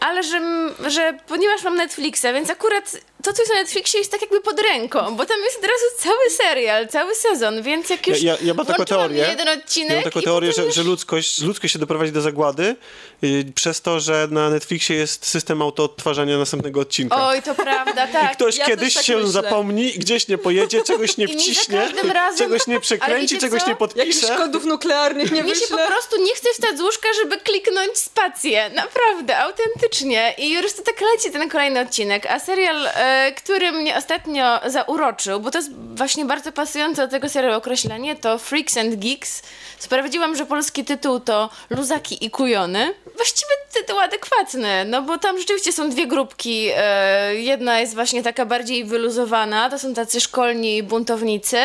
Ale 0.00 0.22
że, 0.22 0.40
że 0.86 1.18
ponieważ 1.26 1.62
mam 1.62 1.76
Netflixa, 1.76 2.22
więc 2.34 2.50
akurat 2.50 2.96
to, 3.24 3.32
co 3.32 3.42
jest 3.42 3.52
na 3.52 3.58
Netflixie, 3.60 3.98
jest 3.98 4.10
tak 4.10 4.20
jakby 4.20 4.40
pod 4.40 4.60
ręką, 4.60 5.16
bo 5.16 5.26
tam 5.26 5.40
jest 5.44 5.58
od 5.58 5.64
razu 5.64 5.84
cały 5.98 6.30
serial, 6.30 6.88
cały 6.88 7.14
sezon, 7.14 7.62
więc 7.62 7.90
jak 7.90 8.06
już 8.06 8.22
Ja, 8.22 8.32
ja, 8.32 8.38
ja 8.42 8.54
mam 8.54 8.66
taką 8.66 8.84
teorię, 8.84 9.26
jeden 9.28 9.48
odcinek 9.48 9.90
ja 9.90 9.94
mam 9.96 10.04
taką 10.04 10.20
i 10.20 10.22
teorię 10.22 10.52
że, 10.52 10.62
już... 10.64 10.74
że 10.74 10.82
ludzkość, 10.82 11.40
ludzkość 11.42 11.72
się 11.72 11.78
doprowadzi 11.78 12.12
do 12.12 12.20
zagłady 12.20 12.76
y, 13.24 13.44
przez 13.54 13.80
to, 13.80 14.00
że 14.00 14.28
na 14.30 14.50
Netflixie 14.50 14.96
jest 14.96 15.26
system 15.26 15.62
autoodtwarzania 15.62 16.38
następnego 16.38 16.80
odcinka. 16.80 17.28
Oj, 17.28 17.42
to 17.42 17.54
prawda, 17.54 18.06
tak. 18.20 18.32
Ktoś 18.32 18.56
ja 18.56 18.66
kiedyś 18.66 18.94
tak 18.94 19.04
się 19.04 19.14
myślę. 19.16 19.30
zapomni, 19.30 19.92
gdzieś 19.92 20.28
nie 20.28 20.38
pojedzie, 20.38 20.82
czegoś 20.82 21.16
nie 21.16 21.24
I 21.34 21.38
wciśnie, 21.38 21.88
razem- 22.12 22.38
czegoś 22.38 22.66
nie 22.66 22.80
przekręci, 22.86 23.38
czegoś 23.38 23.62
co? 23.62 23.66
nie 23.66 23.76
Jakichś 23.80 24.18
podpisze. 24.20 24.36
kodów 24.36 24.64
nuklearnych 24.64 25.32
nie 25.32 25.42
Mi 25.42 25.56
się 25.56 25.66
po 25.66 25.76
prostu 25.86 26.22
nie 26.22 26.34
chce 26.34 26.48
wstać 26.52 26.78
z 26.78 26.80
łóżka, 26.80 27.08
żeby 27.22 27.38
kliknąć 27.38 27.98
spację. 27.98 28.70
Naprawdę, 28.74 29.38
autentycznie. 29.38 30.34
I 30.38 30.52
już 30.52 30.72
to 30.72 30.82
tak 30.82 31.00
leci 31.00 31.30
ten 31.32 31.48
kolejny 31.50 31.80
odcinek. 31.80 32.26
A 32.26 32.40
serial, 32.40 32.86
e, 32.86 33.13
który 33.36 33.72
mnie 33.72 33.96
ostatnio 33.96 34.60
zauroczył, 34.66 35.40
bo 35.40 35.50
to 35.50 35.58
jest 35.58 35.70
właśnie 35.94 36.24
bardzo 36.24 36.52
pasujące 36.52 37.02
do 37.02 37.10
tego 37.10 37.28
serialu 37.28 37.56
określenie, 37.56 38.16
to 38.16 38.38
Freaks 38.38 38.76
and 38.76 38.94
Geeks. 38.94 39.42
Sprawdziłam, 39.78 40.36
że 40.36 40.46
polski 40.46 40.84
tytuł 40.84 41.20
to 41.20 41.50
Luzaki 41.70 42.24
i 42.24 42.30
Kujony. 42.30 42.94
Właściwie 43.16 43.52
tytuł 43.72 43.98
adekwatny, 43.98 44.84
no 44.84 45.02
bo 45.02 45.18
tam 45.18 45.38
rzeczywiście 45.38 45.72
są 45.72 45.90
dwie 45.90 46.06
grupki. 46.06 46.68
E, 46.76 47.34
jedna 47.34 47.80
jest 47.80 47.94
właśnie 47.94 48.22
taka 48.22 48.46
bardziej 48.46 48.84
wyluzowana, 48.84 49.70
to 49.70 49.78
są 49.78 49.94
tacy 49.94 50.20
szkolni 50.20 50.82
buntownicy, 50.82 51.58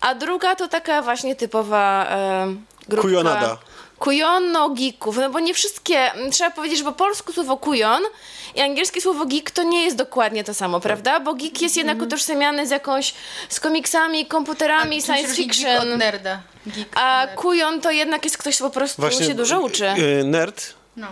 a 0.00 0.14
druga 0.14 0.56
to 0.56 0.68
taka 0.68 1.02
właśnie 1.02 1.36
typowa 1.36 2.06
e, 2.10 2.54
grupka... 2.88 3.08
Kujonada. 3.08 3.58
Kujono 3.98 4.70
geeków, 4.70 5.16
no 5.16 5.30
bo 5.30 5.40
nie 5.40 5.54
wszystkie, 5.54 6.12
trzeba 6.32 6.50
powiedzieć, 6.50 6.78
że 6.78 6.84
po 6.84 6.92
polsku 6.92 7.32
słowo 7.32 7.56
kujon 7.56 8.02
i 8.54 8.60
angielskie 8.60 9.00
słowo 9.00 9.26
geek 9.26 9.50
to 9.50 9.62
nie 9.62 9.84
jest 9.84 9.96
dokładnie 9.96 10.44
to 10.44 10.54
samo, 10.54 10.80
prawda? 10.80 11.20
Bo 11.20 11.34
geek 11.34 11.62
jest 11.62 11.76
jednak 11.76 12.02
utożsamiany 12.02 12.66
z 12.66 12.70
jakąś, 12.70 13.14
z 13.48 13.60
komiksami, 13.60 14.26
komputerami, 14.26 14.96
się 14.96 15.06
science 15.06 15.28
różni 15.28 15.46
Geek 15.46 15.56
fiction. 15.56 15.92
od 15.92 15.98
nerda. 15.98 16.42
Geek 16.66 16.88
A 16.96 17.22
od 17.22 17.26
nerda. 17.28 17.42
kujon 17.42 17.80
to 17.80 17.90
jednak 17.90 18.24
jest 18.24 18.38
ktoś, 18.38 18.56
kto 18.56 18.64
po 18.64 18.70
prostu 18.70 19.02
się 19.10 19.34
dużo 19.34 19.60
uczy. 19.60 19.86
y, 20.20 20.24
Nerd 20.24 20.74
No. 20.96 21.06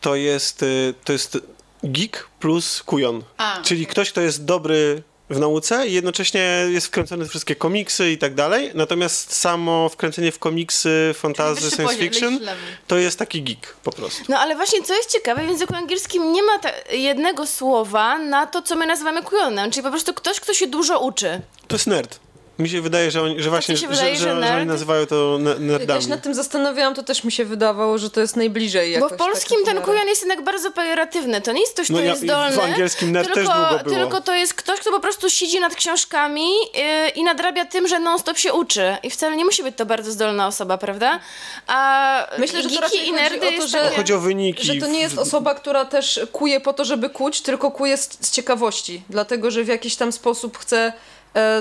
to 0.00 0.14
jest, 0.14 0.62
y, 0.62 0.94
to 1.04 1.12
jest 1.12 1.38
geek 1.84 2.28
plus 2.40 2.82
kujon. 2.82 3.22
A, 3.38 3.58
Czyli 3.62 3.82
okej. 3.82 3.92
ktoś, 3.92 4.10
kto 4.12 4.20
jest 4.20 4.44
dobry 4.44 5.02
w 5.30 5.38
nauce 5.38 5.88
i 5.88 5.92
jednocześnie 5.92 6.66
jest 6.68 6.86
wkręcony 6.86 7.24
w 7.24 7.28
wszystkie 7.28 7.56
komiksy 7.56 8.10
i 8.10 8.18
tak 8.18 8.34
dalej. 8.34 8.70
Natomiast 8.74 9.36
samo 9.36 9.88
wkręcenie 9.88 10.32
w 10.32 10.38
komiksy, 10.38 11.14
fantazy, 11.14 11.60
wyższy 11.60 11.76
science 11.76 11.96
fiction 11.96 12.40
to 12.86 12.96
jest 12.96 13.18
taki 13.18 13.42
geek 13.42 13.76
po 13.84 13.92
prostu. 13.92 14.24
No 14.28 14.38
ale 14.38 14.56
właśnie 14.56 14.82
co 14.82 14.94
jest 14.94 15.12
ciekawe, 15.12 15.44
w 15.44 15.48
języku 15.48 15.74
angielskim 15.74 16.32
nie 16.32 16.42
ma 16.42 16.52
jednego 16.90 17.46
słowa 17.46 18.18
na 18.18 18.46
to, 18.46 18.62
co 18.62 18.76
my 18.76 18.86
nazywamy 18.86 19.22
kujonem, 19.22 19.70
czyli 19.70 19.82
po 19.82 19.90
prostu 19.90 20.14
ktoś, 20.14 20.40
kto 20.40 20.54
się 20.54 20.66
dużo 20.66 21.00
uczy. 21.00 21.40
To 21.68 21.74
jest 21.76 21.86
nerd. 21.86 22.20
Mi 22.60 22.68
się 22.68 22.80
wydaje, 22.80 23.10
że, 23.10 23.22
oni, 23.22 23.42
że 23.42 23.50
właśnie, 23.50 23.76
się 23.76 23.80
że, 23.80 23.88
wydaje, 23.88 24.14
że, 24.16 24.20
że 24.20 24.24
że, 24.24 24.32
oni 24.32 24.40
nerd? 24.40 24.66
nazywają 24.68 25.06
to 25.06 25.38
ne- 25.40 25.50
Jak 25.50 25.60
ja 25.60 25.66
nerdami. 25.66 26.02
się 26.02 26.08
nad 26.08 26.22
tym 26.22 26.34
zastanawiałam, 26.34 26.94
to 26.94 27.02
też 27.02 27.24
mi 27.24 27.32
się 27.32 27.44
wydawało, 27.44 27.98
że 27.98 28.10
to 28.10 28.20
jest 28.20 28.36
najbliżej 28.36 28.92
Bo 28.92 28.94
jakoś. 28.98 29.12
w 29.12 29.16
polskim 29.16 29.56
tak, 29.56 29.64
ten 29.66 29.74
w 29.76 29.80
miarę. 29.80 29.92
kujon 29.92 30.08
jest 30.08 30.22
jednak 30.22 30.44
bardzo 30.44 30.70
pejoratywny. 30.70 31.40
To 31.40 31.52
nie 31.52 31.60
jest 31.60 31.72
ktoś, 31.74 31.86
kto 31.86 31.94
No 31.94 32.00
ja- 32.00 32.10
jest 32.10 32.22
i 32.22 32.26
w 32.26 32.28
zdolny. 32.28 32.62
angielskim 32.62 33.12
nerd 33.12 33.28
też 33.28 33.34
tylko, 33.34 33.52
długo 33.68 33.84
było. 33.84 33.96
Tylko 33.96 34.20
to 34.20 34.34
jest 34.34 34.54
ktoś, 34.54 34.80
kto 34.80 34.90
po 34.90 35.00
prostu 35.00 35.30
siedzi 35.30 35.60
nad 35.60 35.74
książkami 35.74 36.48
yy, 36.74 37.08
i 37.14 37.22
nadrabia 37.24 37.64
tym, 37.64 37.88
że 37.88 37.98
non-stop 37.98 38.38
się 38.38 38.52
uczy. 38.52 38.96
I 39.02 39.10
wcale 39.10 39.36
nie 39.36 39.44
musi 39.44 39.62
być 39.62 39.76
to 39.76 39.86
bardzo 39.86 40.12
zdolna 40.12 40.46
osoba, 40.46 40.78
prawda? 40.78 41.20
A 41.66 42.26
Myślę, 42.38 42.62
że 42.62 42.68
to 42.70 42.80
raczej 42.80 42.98
i 42.98 43.00
chodzi 43.00 43.12
nerdy 43.12 43.48
o 43.48 43.60
to, 43.60 43.68
że- 43.68 43.78
takie... 43.78 43.96
Chodzi 43.96 44.12
o 44.12 44.18
wyniki. 44.20 44.66
Że 44.66 44.74
to 44.74 44.86
nie 44.86 45.00
jest 45.00 45.18
osoba, 45.18 45.54
która 45.54 45.84
też 45.84 46.20
kuje 46.32 46.60
po 46.60 46.72
to, 46.72 46.84
żeby 46.84 47.10
kuć, 47.10 47.40
tylko 47.40 47.70
kuje 47.70 47.96
z, 47.96 48.08
z 48.20 48.30
ciekawości. 48.30 49.02
Dlatego, 49.10 49.50
że 49.50 49.64
w 49.64 49.68
jakiś 49.68 49.96
tam 49.96 50.12
sposób 50.12 50.58
chce 50.58 50.92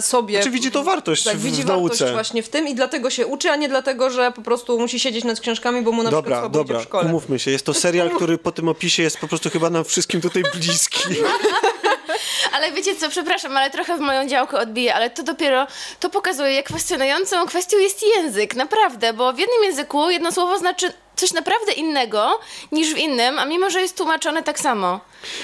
sobie... 0.02 0.44
Czy 0.44 0.50
widzi 0.50 0.72
to 0.72 0.84
wartość 0.84 1.24
tak, 1.24 1.38
w, 1.38 1.42
widzi 1.42 1.64
w 1.64 1.66
wartość 1.66 2.00
nauce. 2.00 2.14
właśnie 2.14 2.44
w 2.44 2.50
tym 2.50 2.68
i 2.68 2.76
dlatego 2.76 3.10
się 3.10 3.28
uczy, 3.28 3.50
a 3.50 3.56
nie 3.56 3.70
dlatego, 3.70 4.10
że 4.10 4.32
po 4.32 4.42
prostu 4.42 4.80
musi 4.80 5.00
siedzieć 5.00 5.24
nad 5.24 5.40
książkami, 5.40 5.82
bo 5.82 5.92
mu 5.92 6.04
na 6.04 6.10
przykład 6.10 6.24
Dobra, 6.24 6.40
słabo 6.40 6.60
idzie 6.60 6.68
dobra, 6.68 6.80
w 6.80 6.84
szkole. 6.84 7.06
umówmy 7.06 7.40
się. 7.40 7.52
Jest 7.52 7.66
to 7.66 7.74
serial, 7.74 8.10
który 8.10 8.38
po 8.38 8.52
tym 8.52 8.70
opisie 8.70 9.04
jest 9.04 9.18
po 9.18 9.28
prostu 9.28 9.50
chyba 9.50 9.70
nam 9.70 9.84
wszystkim 9.86 10.22
tutaj 10.22 10.44
bliski. 10.56 11.04
Ale 12.54 12.72
wiecie 12.72 12.96
co, 12.96 13.10
przepraszam, 13.10 13.58
ale 13.58 13.70
trochę 13.70 13.98
w 13.98 14.00
moją 14.00 14.28
działkę 14.28 14.58
odbiję, 14.58 14.96
ale 14.96 15.10
to 15.10 15.24
dopiero, 15.24 15.68
to 16.00 16.10
pokazuje, 16.10 16.54
jak 16.54 16.70
fascynującą 16.70 17.46
kwestią 17.46 17.78
jest 17.78 18.04
język, 18.16 18.56
naprawdę, 18.56 19.14
bo 19.14 19.34
w 19.34 19.40
jednym 19.40 19.64
języku 19.64 20.10
jedno 20.10 20.32
słowo 20.32 20.60
znaczy 20.60 20.94
coś 21.20 21.34
naprawdę 21.34 21.72
innego 21.72 22.40
niż 22.72 22.94
w 22.94 22.98
innym, 22.98 23.40
a 23.40 23.46
mimo, 23.46 23.70
że 23.70 23.82
jest 23.82 23.98
tłumaczone 23.98 24.44
tak 24.44 24.60
samo. 24.60 25.00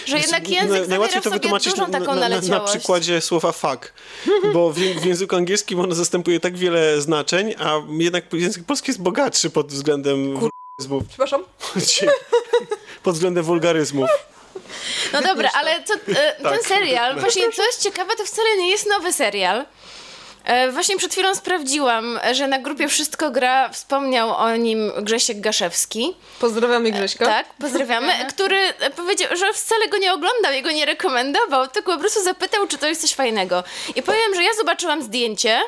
Że 0.06 0.20
jednak 0.20 0.50
język 0.50 0.70
Na- 0.70 0.76
zawiera 0.76 0.90
najłatwiej 0.90 1.22
w 1.22 1.24
to 1.24 1.30
sobie 1.30 1.40
wytłumaczyć 1.40 1.74
dużą 1.74 1.88
na, 1.88 2.00
taką 2.00 2.16
na, 2.16 2.30
na, 2.30 2.60
przykładzie 2.60 3.22
słowa 3.22 3.52
fuck, 3.52 3.94
bo 4.54 4.72
w, 4.72 4.76
w 4.76 5.06
języku 5.06 5.36
angielskim 5.36 5.80
ono 5.80 5.96
zastępuje 5.96 6.40
tak 6.40 6.58
wiele 6.58 7.02
znaczeń, 7.02 7.56
a 7.60 7.82
jednak 7.90 8.34
język 8.34 8.66
polski 8.66 8.90
jest 8.90 9.02
bogatszy 9.02 9.50
pod 9.50 9.68
względem 9.68 10.34
wulgaryzmów. 10.40 11.04
Przepraszam? 11.10 11.44
pod 13.04 13.16
względem 13.16 13.44
wulgaryzmów. 13.44 14.10
No 15.14 15.22
dobra, 15.22 15.50
ale 15.54 15.84
co, 15.84 15.94
e, 15.94 15.98
ten 16.34 16.44
Tak. 16.44 16.62
serial, 16.68 17.20
właśnie 17.20 17.52
co 17.52 17.66
jest 17.66 17.84
ciekawe, 17.84 18.16
to 18.16 18.26
wcale 18.26 18.58
nie 18.58 18.70
jest 18.70 18.88
nowy 18.90 19.14
serial. 19.14 19.66
E, 20.46 20.72
Właśnie 20.72 20.98
przed 20.98 21.12
chwilą 21.12 21.36
sprawdziłam, 21.36 22.20
że 22.32 22.48
na 22.48 22.60
grupie 22.60 22.88
Wszystko 22.88 23.32
Gra 23.32 23.70
wspomniał 23.70 24.36
o 24.36 24.56
nim 24.56 24.92
Grzesiek 25.02 25.42
Gaszewski. 25.42 26.16
Pozdrawiamy 26.40 26.92
Grześka. 26.92 27.26
Tak, 27.26 27.46
pozdrawiamy. 27.60 28.14
Który 28.30 28.58
e, 28.58 28.90
powiedział, 28.90 29.38
że 29.38 29.54
wcale 29.54 29.88
go 29.88 29.98
nie 29.98 30.14
oglądał, 30.14 30.54
jego 30.54 30.72
nie 30.72 30.86
rekomendował, 30.86 31.68
tylko 31.68 31.94
po 31.94 32.00
prostu 32.00 32.24
zapytał, 32.24 32.68
czy 32.68 32.78
to 32.78 32.88
jest 32.88 33.02
coś 33.02 33.14
fajnego. 33.14 33.64
I 33.96 34.04
powiem, 34.04 34.36
że 34.36 34.44
ja 34.44 34.54
zobaczyłam 34.58 35.02
zdjęcie 35.02 35.60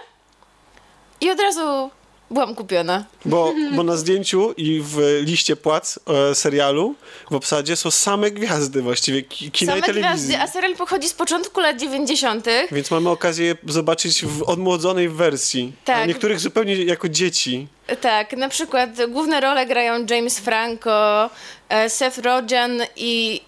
i 1.22 1.32
od 1.32 1.40
razu 1.40 1.90
byłam 2.32 2.56
kupiona. 2.56 3.06
Bo, 3.26 3.54
bo 3.76 3.84
na 3.84 3.96
zdjęciu 3.98 4.52
i 4.58 4.82
w 4.84 5.22
liście 5.26 5.56
płac 5.56 6.00
e, 6.32 6.36
serialu 6.36 6.96
w 7.32 7.36
obsadzie 7.36 7.76
są 7.76 7.92
same 7.92 8.32
gwiazdy 8.32 8.82
właściwie 8.82 9.22
ki, 9.24 9.52
kina 9.52 9.72
Same 9.72 9.80
i 9.80 9.84
telewizji. 9.84 10.10
gwiazdy, 10.28 10.38
a 10.40 10.48
serial 10.48 10.76
pochodzi 10.76 11.10
z 11.10 11.14
początku 11.14 11.60
lat 11.60 11.80
90. 11.80 12.46
Więc 12.72 12.92
mamy 12.92 13.10
okazję 13.10 13.56
zobaczyć 13.68 14.26
w 14.26 14.44
odmłodzonej 14.44 15.10
wersji. 15.10 15.74
A 15.84 15.86
Tak. 15.86 16.08
niektórych 16.08 16.40
zupełnie 16.40 16.84
jako 16.84 17.10
dzieci. 17.10 17.68
Tak, 18.02 18.34
na 18.38 18.50
przykład 18.50 18.90
główne 19.10 19.42
role 19.42 19.66
grają 19.66 20.06
James 20.10 20.40
Franco, 20.40 21.30
e, 21.70 21.90
Seth 21.90 22.18
Rogen 22.18 22.82
i 22.96 23.42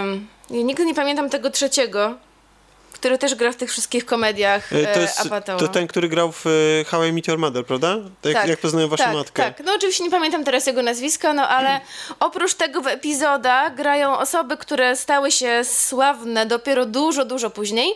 um, 0.00 0.26
nigdy 0.50 0.86
nie 0.86 0.94
pamiętam 0.94 1.30
tego 1.30 1.50
trzeciego, 1.50 2.14
który 3.04 3.18
też 3.18 3.34
gra 3.34 3.52
w 3.52 3.56
tych 3.56 3.70
wszystkich 3.70 4.06
komediach 4.06 4.72
E, 4.72 4.86
To 4.86 4.98
e, 4.98 5.02
jest 5.02 5.30
to 5.58 5.68
ten, 5.68 5.86
który 5.86 6.08
grał 6.08 6.32
w 6.32 6.46
e, 6.46 6.50
How 6.84 7.04
I 7.04 7.12
Met 7.12 7.28
Your 7.28 7.38
Mother, 7.38 7.66
prawda? 7.66 7.96
Tak, 8.22 8.48
jak 8.48 8.60
waszą 8.60 9.04
tak, 9.04 9.14
matkę. 9.14 9.42
Tak, 9.42 9.62
no 9.64 9.72
oczywiście 9.74 10.04
nie 10.04 10.10
pamiętam 10.10 10.44
teraz 10.44 10.66
jego 10.66 10.82
nazwiska, 10.82 11.32
no 11.32 11.48
ale 11.48 11.80
oprócz 12.20 12.54
tego 12.54 12.80
w 12.80 12.86
epizodach 12.86 13.74
grają 13.74 14.18
osoby, 14.18 14.56
które 14.56 14.96
stały 14.96 15.30
się 15.30 15.64
sławne 15.64 16.46
dopiero 16.46 16.86
dużo, 16.86 17.24
dużo 17.24 17.50
później. 17.50 17.88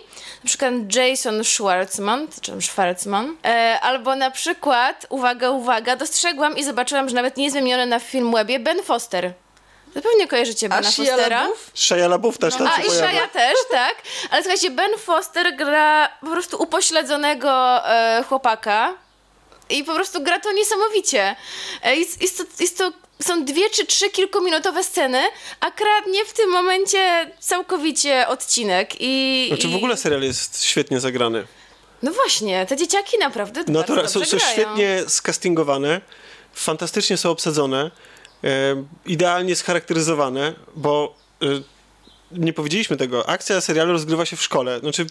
Na 0.45 0.47
przykład 0.47 0.73
Jason 0.95 1.45
Schwartzman, 1.45 2.29
czy 2.41 2.63
Schwartzman. 2.63 3.37
E, 3.45 3.81
albo 3.81 4.17
na 4.17 4.31
przykład, 4.31 5.07
uwaga, 5.09 5.51
uwaga, 5.51 5.97
dostrzegłam 5.97 6.57
i 6.57 6.65
zobaczyłam, 6.65 7.09
że 7.09 7.15
nawet 7.15 7.37
nie 7.37 7.45
jest 7.45 7.57
wymieniony 7.57 7.87
na 7.87 8.01
Filmwebie, 8.01 8.59
Ben 8.59 8.83
Foster. 8.83 9.33
Zapewne 10.03 10.29
kojarzycie 10.29 10.69
Bena 10.69 10.91
Shia 10.91 11.05
Fostera. 11.05 11.41
LaBeouf? 11.41 11.71
Shia 11.75 12.09
LaBeouf 12.09 12.39
też 12.39 12.55
tam 12.55 12.67
A 12.67 12.83
i 12.83 12.87
pojawia. 12.87 13.11
Shia 13.11 13.29
też, 13.29 13.55
tak. 13.71 13.95
Ale 14.31 14.43
słuchajcie, 14.43 14.71
Ben 14.71 14.91
Foster 14.99 15.57
gra 15.57 16.09
po 16.21 16.27
prostu 16.27 16.63
upośledzonego 16.63 17.51
e, 17.89 18.25
chłopaka 18.29 18.95
i 19.71 19.85
po 19.85 19.95
prostu 19.95 20.23
gra 20.23 20.41
to 20.41 20.53
niesamowicie. 20.53 21.37
E, 21.83 21.97
jest, 21.97 22.23
jest, 22.23 22.39
to, 22.39 22.45
jest 22.61 22.79
to, 22.79 22.93
są 23.23 23.45
dwie 23.45 23.71
czy 23.71 23.87
trzy 23.87 24.11
kilkuminutowe 24.11 24.85
sceny, 24.85 25.23
a 25.61 25.71
kradnie 25.71 26.25
w 26.25 26.33
tym 26.33 26.51
momencie 26.51 27.31
całkowicie 27.41 28.29
odcinek. 28.29 28.91
I, 29.01 29.45
Znaczy 29.49 29.69
i... 29.69 29.73
w 29.73 29.77
ogóle 29.77 29.97
serial 29.97 30.23
jest 30.23 30.65
świetnie 30.65 31.01
zagrany. 31.01 31.47
No 32.03 32.13
właśnie, 32.13 32.67
te 32.67 32.77
dzieciaki 32.77 33.19
naprawdę 33.19 33.65
No 33.69 33.83
to 33.83 34.09
są, 34.09 34.25
są 34.25 34.37
grają. 34.37 34.53
świetnie 34.53 35.03
skastingowane, 35.09 36.01
fantastycznie 36.55 37.17
są 37.17 37.31
obsadzone, 37.31 37.91
idealnie 39.07 39.57
scharakteryzowane, 39.57 40.55
bo 40.77 41.15
e, 41.43 41.47
nie 42.33 42.53
powiedzieliśmy 42.53 42.97
tego. 42.97 43.29
Akcja 43.29 43.61
serialu 43.61 43.93
rozgrywa 43.93 44.27
się 44.27 44.37
w 44.37 44.43
szkole. 44.43 44.81
Znaczy, 44.81 45.07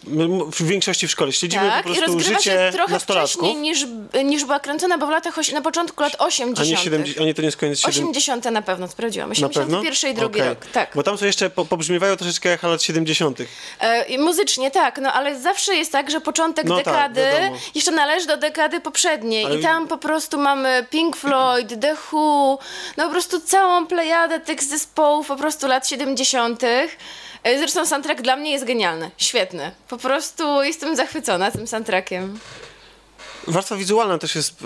w 0.52 0.64
większości 0.64 1.08
w 1.08 1.12
szkole. 1.12 1.32
Śledzimy 1.32 1.70
Tak, 1.70 1.84
po 1.84 1.90
i 1.90 1.94
prostu 1.96 2.14
rozgrywa 2.14 2.38
życie 2.40 2.52
się 2.52 2.70
trochę 2.74 2.94
nastolatków. 2.94 3.32
wcześniej 3.34 3.56
niż, 3.56 3.86
niż 4.24 4.46
była 4.46 4.60
kręcona, 4.60 4.98
bo 4.98 5.08
w 5.08 5.10
latach, 5.10 5.36
na 5.54 5.62
początku 5.62 6.02
lat 6.04 6.16
80. 6.20 6.60
A 6.68 6.72
nie, 6.72 6.78
70, 6.84 7.22
a 7.22 7.24
nie 7.24 7.34
to 7.34 7.42
nie 7.42 7.46
jest 7.46 7.58
koniec 7.58 7.80
70. 7.80 8.08
80 8.18 8.46
na 8.46 8.62
pewno, 8.62 8.88
sprawdziłam. 8.88 9.30
Na 9.42 9.50
pewno? 9.50 9.80
81 9.80 10.12
i 10.12 10.16
drugi 10.16 10.40
Okej. 10.40 10.50
rok, 10.50 10.66
tak. 10.66 10.92
Bo 10.96 11.04
tam 11.04 11.18
są 11.18 11.26
jeszcze, 11.26 11.50
po, 11.50 11.66
pobrzmiewają 11.66 12.16
troszeczkę 12.16 12.50
jak 12.50 12.64
lat 12.64 12.84
70. 12.84 13.40
E, 13.80 14.06
i 14.06 14.18
muzycznie 14.18 14.72
tak, 14.72 15.00
no 15.02 15.14
ale 15.14 15.40
zawsze 15.40 15.76
jest 15.76 15.92
tak, 15.92 16.12
że 16.12 16.22
początek 16.22 16.66
No 16.66 16.76
tak, 16.76 16.86
dekady 16.86 17.22
wiadomo. 17.22 17.58
jeszcze 17.76 17.92
należy 17.92 18.28
do 18.28 18.38
dekady 18.38 18.80
poprzedniej 18.82 19.46
Ale- 19.46 19.56
i 19.60 19.62
tam 19.62 19.88
po 19.88 19.98
prostu 19.98 20.38
mamy 20.38 20.86
Pink 20.90 21.16
Floyd, 21.18 21.82
The 21.82 21.96
Who, 22.12 22.60
no 22.98 23.04
po 23.06 23.12
prostu 23.12 23.40
całą 23.42 23.88
plejadę 23.88 24.40
tych 24.40 24.64
zespołów 24.64 25.28
po 25.28 25.36
prostu 25.36 25.68
lat 25.68 25.88
70. 25.88 26.62
E, 27.44 27.60
Zresztą 27.60 27.86
soundtrack 27.86 28.22
dla 28.22 28.36
mnie 28.36 28.52
jest 28.52 28.66
genialny, 28.66 29.12
świetny. 29.18 29.72
Po 29.90 29.98
prostu 29.98 30.64
jestem 30.64 30.96
zachwycona 30.96 31.52
tym 31.52 31.68
soundtrackiem. 31.68 32.40
Warstwa 33.48 33.76
wizualna 33.76 34.18
też 34.18 34.36
jest, 34.36 34.62
e, 34.62 34.66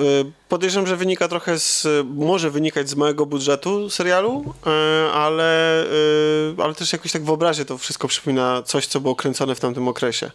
podejrzewam, 0.49 0.87
że 0.87 0.97
wynika 0.97 1.27
trochę 1.27 1.59
z, 1.59 1.87
może 2.15 2.51
wynikać 2.51 2.89
z 2.89 2.95
małego 2.95 3.25
budżetu 3.25 3.89
serialu, 3.89 4.53
e, 4.67 5.11
ale, 5.11 5.85
ale 6.63 6.75
też 6.75 6.93
jakoś 6.93 7.11
tak 7.11 7.23
wyobraźnie 7.23 7.65
to 7.65 7.77
wszystko 7.77 8.07
przypomina 8.07 8.63
coś, 8.63 8.87
co 8.87 8.99
było 8.99 9.15
kręcone 9.15 9.55
w 9.55 9.59
tamtym 9.59 9.87
okresie. 9.87 10.31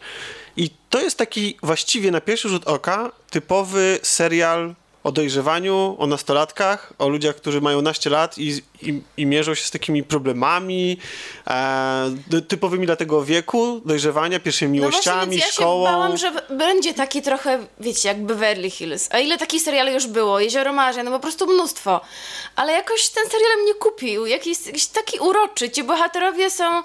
I 0.57 0.70
to 0.90 1.01
jest 1.01 1.18
taki 1.18 1.59
właściwie 1.62 2.11
na 2.11 2.20
pierwszy 2.20 2.49
rzut 2.49 2.66
oka 2.68 3.12
typowy 3.31 3.99
serial 4.03 4.75
o 5.07 5.12
dojrzewaniu, 5.12 5.97
o 5.99 6.07
nastolatkach, 6.07 6.92
o 6.99 7.09
ludziach, 7.09 7.37
którzy 7.37 7.61
mają 7.61 7.83
naście 7.83 8.11
lat 8.11 8.38
i, 8.38 8.62
i, 8.83 9.03
i 9.16 9.27
mierzą 9.27 9.55
się 9.55 9.64
z 9.64 9.71
takimi 9.71 10.03
problemami 10.03 10.99
e, 11.47 12.40
typowymi 12.49 12.87
dla 12.87 12.97
tego 12.97 13.25
wieku, 13.25 13.81
dojrzewania, 13.85 14.40
pierwszymi 14.40 14.81
No 14.81 14.90
właśnie, 14.90 15.12
miłościami, 15.12 15.31
więc 15.31 15.45
ja 15.45 15.53
szkołą. 15.53 15.87
się 15.87 15.92
bałam, 15.92 16.16
że 16.16 16.33
będzie 16.51 16.95
taki 16.95 17.23
trochę, 17.23 17.66
wiecie, 17.81 18.09
jak 18.09 18.23
Beverly 18.25 18.71
Hills. 18.71 19.09
A 19.12 19.19
ile 19.19 19.38
takich 19.38 19.62
seriali 19.62 19.92
już 19.95 20.07
było? 20.07 20.40
Jezioro 20.40 20.73
Marzeń, 20.73 21.05
no 21.05 21.11
po 21.11 21.21
prostu 21.21 21.47
mnóstwo. 21.47 22.01
Ale 22.57 22.73
jakoś 22.73 23.09
ten 23.09 23.25
serial 23.31 23.62
mnie 23.62 23.75
kupił. 23.75 24.27
Jakiś, 24.27 24.66
jakiś 24.66 24.87
taki 24.87 25.19
uroczy. 25.19 25.71
Ci 25.71 25.85
bohaterowie 25.85 26.51
są 26.51 26.83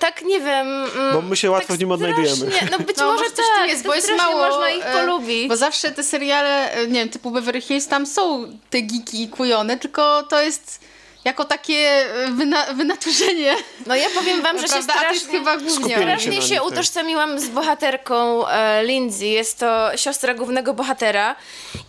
tak, 0.00 0.22
nie 0.22 0.40
wiem... 0.40 0.66
mm, 0.84 1.12
Bo 1.14 1.22
my 1.22 1.36
się 1.36 1.50
łatwo 1.50 1.68
tak 1.68 1.76
w 1.76 1.80
nim 1.80 1.92
odnajdujemy. 1.92 2.36
strasznie- 2.36 2.68
No 2.70 2.78
być 2.78 2.96
No, 2.96 3.06
może 3.12 3.24
w 3.24 3.32
tak, 3.32 3.68
jest, 3.68 3.86
bo 3.86 3.94
jest 3.94 4.10
mało... 4.16 4.48
można 4.48 4.70
ich 4.70 4.86
e, 4.86 4.92
polubić. 4.92 5.48
Bo 5.48 5.56
zawsze 5.56 5.90
te 5.90 6.02
seriale, 6.02 6.72
e, 6.72 6.86
nie 6.86 7.00
wiem, 7.00 7.08
typu 7.08 7.30
Beverly 7.30 7.60
Hills, 7.60 7.86
tam 7.88 8.06
są 8.06 8.46
te 8.70 8.82
geeki 8.82 9.22
i 9.22 9.28
kujone, 9.28 9.76
tylko 9.78 10.22
to 10.22 10.42
jest 10.42 10.80
jako 11.24 11.44
takie 11.44 11.74
e, 11.74 12.30
wyna 12.30 12.66
wynaturzenie. 12.74 13.56
No 13.86 13.94
ja 13.96 14.06
powiem 14.14 14.42
wam, 14.42 14.58
że 14.58 14.68
się 14.68 14.82
strasznie... 14.82 15.28
chyba 15.30 15.56
głównie. 15.56 15.74
Skupienie 15.74 15.96
się 16.14 16.20
Strasznie 16.20 16.42
się 16.42 16.54
tak. 16.54 16.66
utożsamiłam 16.66 17.40
z 17.40 17.48
bohaterką 17.48 18.48
e, 18.48 18.84
Lindsay. 18.84 19.28
Jest 19.28 19.58
to 19.58 19.96
siostra 19.96 20.34
głównego 20.34 20.74
bohatera. 20.74 21.36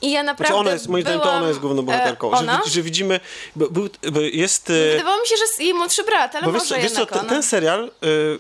I 0.02 0.12
ja 0.12 0.24
naprawdę 0.24 0.48
Znaczy 0.54 0.60
ona 0.60 0.72
jest, 0.72 0.88
moim 0.88 1.02
zdaniem 1.04 1.20
to 1.22 1.32
ona 1.32 1.48
jest 1.48 1.60
główną 1.60 1.82
bohaterką. 1.82 2.34
E, 2.34 2.36
że, 2.36 2.44
ona? 2.44 2.62
wi- 2.66 2.72
że 2.72 2.82
widzimy, 2.82 3.20
bo, 3.56 3.66
bo 4.12 4.20
jest... 4.22 4.70
e, 4.70 4.74
Wydawało 4.92 5.22
mi 5.22 5.28
się, 5.28 5.36
że 5.38 5.44
jest 5.44 5.60
jej 5.60 5.74
młodszy 5.74 6.04
brat, 6.04 6.36
ale 6.36 6.46
Bo 6.46 6.52
wiesz, 6.52 6.62
może 6.62 6.76
co- 6.76 6.82
wiesz 6.82 6.92
co, 6.92 7.00
jednak 7.00 7.20
ten, 7.20 7.30
ten 7.30 7.44
serial 7.44 7.92
y, 8.04 8.40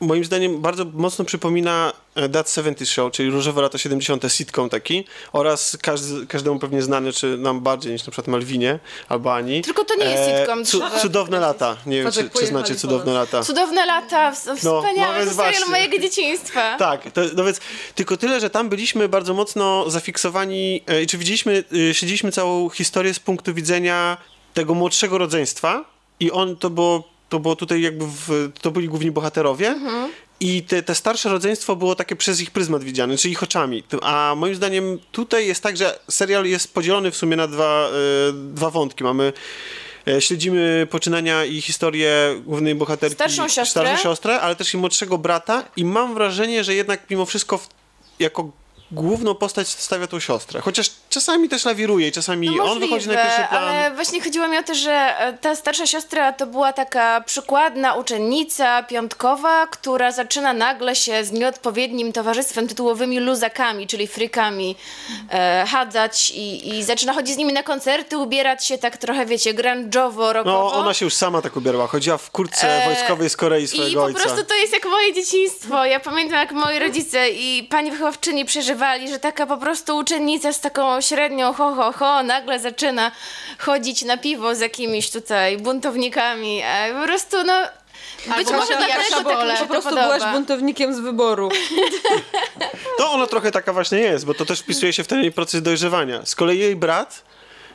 moim 0.00 0.24
zdaniem 0.24 0.60
bardzo 0.60 0.84
mocno 0.84 1.24
przypomina 1.24 1.92
e, 2.14 2.28
That 2.28 2.50
70 2.50 2.90
Show, 2.90 3.12
czyli 3.12 3.30
Różowe 3.30 3.62
lata 3.62 3.78
70 3.78 4.22
sitcom 4.28 4.68
taki 4.68 5.04
oraz 5.32 5.78
każdy, 5.82 6.26
każdemu 6.26 6.58
pewnie 6.58 6.82
znany, 6.82 7.12
czy 7.12 7.38
nam 7.38 7.60
bardziej 7.60 7.92
niż 7.92 8.06
na 8.06 8.10
przykład 8.10 8.28
Malwinie 8.28 8.78
albo 9.08 9.34
Ani. 9.34 9.62
Tylko 9.62 9.84
to 9.84 9.94
nie 9.96 10.04
jest 10.04 10.38
sitcom, 10.38 10.64
trzeba 10.64 11.00
cudowne 11.00 11.40
lata. 11.40 11.76
Nie 11.86 12.02
wiem, 12.02 12.12
czy, 12.12 12.30
czy 12.30 12.46
znacie 12.46 12.74
Cudowne 12.74 13.12
lata. 13.12 13.42
Cudowne 13.42 13.86
lata, 13.86 14.32
wspaniały 14.32 15.18
no 15.18 15.24
więc 15.24 15.36
serial 15.36 15.70
mojego 15.70 15.98
dzieciństwa. 15.98 16.76
Tak, 16.78 17.12
to, 17.12 17.20
no 17.36 17.44
więc 17.44 17.60
tylko 17.94 18.16
tyle, 18.16 18.40
że 18.40 18.50
tam 18.50 18.68
byliśmy 18.68 19.08
bardzo 19.08 19.34
mocno 19.34 19.90
zafiksowani, 19.90 20.82
e, 20.86 21.06
czy 21.06 21.18
widzieliśmy, 21.18 21.64
e, 21.90 21.94
śledziliśmy 21.94 22.32
całą 22.32 22.70
historię 22.70 23.14
z 23.14 23.18
punktu 23.18 23.54
widzenia 23.54 24.16
tego 24.54 24.74
młodszego 24.74 25.18
rodzeństwa 25.18 25.84
i 26.20 26.30
on 26.30 26.56
to 26.56 26.70
było, 26.70 27.08
to 27.28 27.40
było 27.40 27.56
tutaj 27.56 27.82
jakby, 27.82 28.04
w, 28.06 28.52
to 28.60 28.70
byli 28.70 28.88
główni 28.88 29.10
bohaterowie 29.10 29.74
i 30.40 30.62
te, 30.62 30.82
te 30.82 30.94
starsze 30.94 31.28
rodzeństwo 31.28 31.76
było 31.76 31.94
takie 31.94 32.16
przez 32.16 32.40
ich 32.40 32.50
pryzmat 32.50 32.84
widziane, 32.84 33.16
czyli 33.16 33.32
ich 33.32 33.42
oczami. 33.42 33.82
A 34.02 34.34
moim 34.36 34.54
zdaniem 34.54 34.98
tutaj 35.12 35.46
jest 35.46 35.62
tak, 35.62 35.76
że 35.76 35.98
serial 36.10 36.46
jest 36.46 36.74
podzielony 36.74 37.10
w 37.10 37.16
sumie 37.16 37.36
na 37.36 37.46
dwa, 37.46 37.88
e, 37.88 38.32
dwa 38.32 38.70
wątki. 38.70 39.04
Mamy 39.04 39.32
e, 40.08 40.20
Śledzimy 40.20 40.86
poczynania 40.90 41.44
i 41.44 41.60
historię 41.60 42.42
głównej 42.46 42.74
bohaterki. 42.74 43.14
Starszą 43.14 43.48
siostrę. 43.48 43.82
Starszą 43.82 44.02
siostrę, 44.02 44.40
ale 44.40 44.56
też 44.56 44.74
i 44.74 44.76
młodszego 44.76 45.18
brata 45.18 45.64
i 45.76 45.84
mam 45.84 46.14
wrażenie, 46.14 46.64
że 46.64 46.74
jednak 46.74 47.10
mimo 47.10 47.26
wszystko 47.26 47.58
w, 47.58 47.68
jako 48.18 48.50
główną 48.92 49.34
postać 49.34 49.68
stawia 49.68 50.06
tą 50.06 50.20
siostrę. 50.20 50.60
Chociaż 50.60 50.90
czasami 51.20 51.48
też 51.48 51.64
lawiruje 51.64 52.08
i 52.08 52.12
czasami 52.12 52.50
No 52.56 52.64
on 52.64 52.68
wychodzi 52.80 52.90
na 52.90 52.94
możliwe, 52.96 53.22
pierwszy 53.22 53.48
plan. 53.48 53.64
Ale 53.64 53.90
właśnie 53.90 54.20
chodziło 54.22 54.48
mi 54.48 54.58
o 54.58 54.62
to, 54.62 54.74
że 54.74 54.92
e, 55.18 55.32
ta 55.32 55.56
starsza 55.56 55.86
siostra 55.86 56.32
to 56.32 56.46
była 56.46 56.72
taka 56.72 57.20
przykładna 57.20 57.94
uczennica 57.94 58.82
piątkowa, 58.82 59.66
która 59.66 60.12
zaczyna 60.12 60.52
nagle 60.52 60.96
się 60.96 61.24
z 61.24 61.32
nieodpowiednim 61.32 62.12
towarzystwem 62.12 62.68
tytułowymi 62.68 63.20
luzakami, 63.20 63.86
czyli 63.86 64.06
frykami, 64.06 64.76
e, 65.30 65.64
chadzać 65.68 66.30
i, 66.30 66.68
i 66.68 66.84
zaczyna 66.84 67.12
chodzić 67.12 67.34
z 67.34 67.38
nimi 67.38 67.52
na 67.52 67.62
koncerty, 67.62 68.18
ubierać 68.18 68.66
się 68.66 68.78
tak 68.78 68.96
trochę, 68.96 69.26
wiecie, 69.26 69.54
grunge'owo, 69.54 70.32
rockowo. 70.32 70.44
No, 70.44 70.72
ona 70.74 70.94
się 70.94 71.04
już 71.04 71.14
sama 71.14 71.42
tak 71.42 71.56
ubierała. 71.56 71.86
Chodziła 71.86 72.18
w 72.18 72.30
kurtce 72.30 72.68
E, 72.84 72.86
wojskowej 72.88 73.30
z 73.30 73.36
Korei 73.36 73.64
I 73.64 73.68
swojego 73.68 74.00
po 74.00 74.06
ojca. 74.06 74.20
prostu 74.20 74.44
to 74.44 74.54
jest 74.54 74.72
jak 74.72 74.84
moje 74.86 75.14
dzieciństwo. 75.14 75.84
Ja 75.84 76.00
pamiętam, 76.00 76.38
jak 76.38 76.52
moi 76.52 76.78
rodzice 76.78 77.30
i 77.30 77.64
pani 77.70 77.90
wychowawczyni 77.90 78.44
przeżywali, 78.44 79.08
że 79.10 79.18
taka 79.18 79.46
po 79.46 79.56
prostu 79.56 79.96
uczennica 79.96 80.52
z 80.52 80.60
taką 80.60 81.00
średnią 81.08 81.52
ho, 81.52 81.74
ho, 81.74 81.92
ho 81.92 82.22
nagle 82.22 82.60
zaczyna 82.60 83.12
chodzić 83.58 84.02
na 84.02 84.16
piwo 84.16 84.54
z 84.54 84.60
jakimiś 84.60 85.10
tutaj 85.10 85.58
buntownikami. 85.58 86.62
A 86.62 87.00
po 87.00 87.06
prostu, 87.06 87.36
no... 87.44 87.54
Być 88.36 88.50
może 88.50 88.76
dlatego 88.76 89.30
tak 89.30 89.48
mi 89.48 89.56
się 89.56 89.58
Po 89.58 89.66
prostu 89.66 89.90
podoba. 89.90 90.16
byłaś 90.16 90.32
buntownikiem 90.32 90.94
z 90.94 91.00
wyboru. 91.00 91.48
To 92.98 93.10
ona 93.12 93.26
trochę 93.26 93.50
taka 93.50 93.72
właśnie 93.72 93.98
jest, 93.98 94.26
bo 94.26 94.34
to 94.34 94.44
też 94.44 94.60
wpisuje 94.60 94.92
się 94.92 95.04
w 95.04 95.06
ten 95.06 95.22
jej 95.22 95.32
proces 95.32 95.62
dojrzewania. 95.62 96.26
Z 96.26 96.34
kolei 96.34 96.58
jej 96.58 96.76
brat 96.76 97.22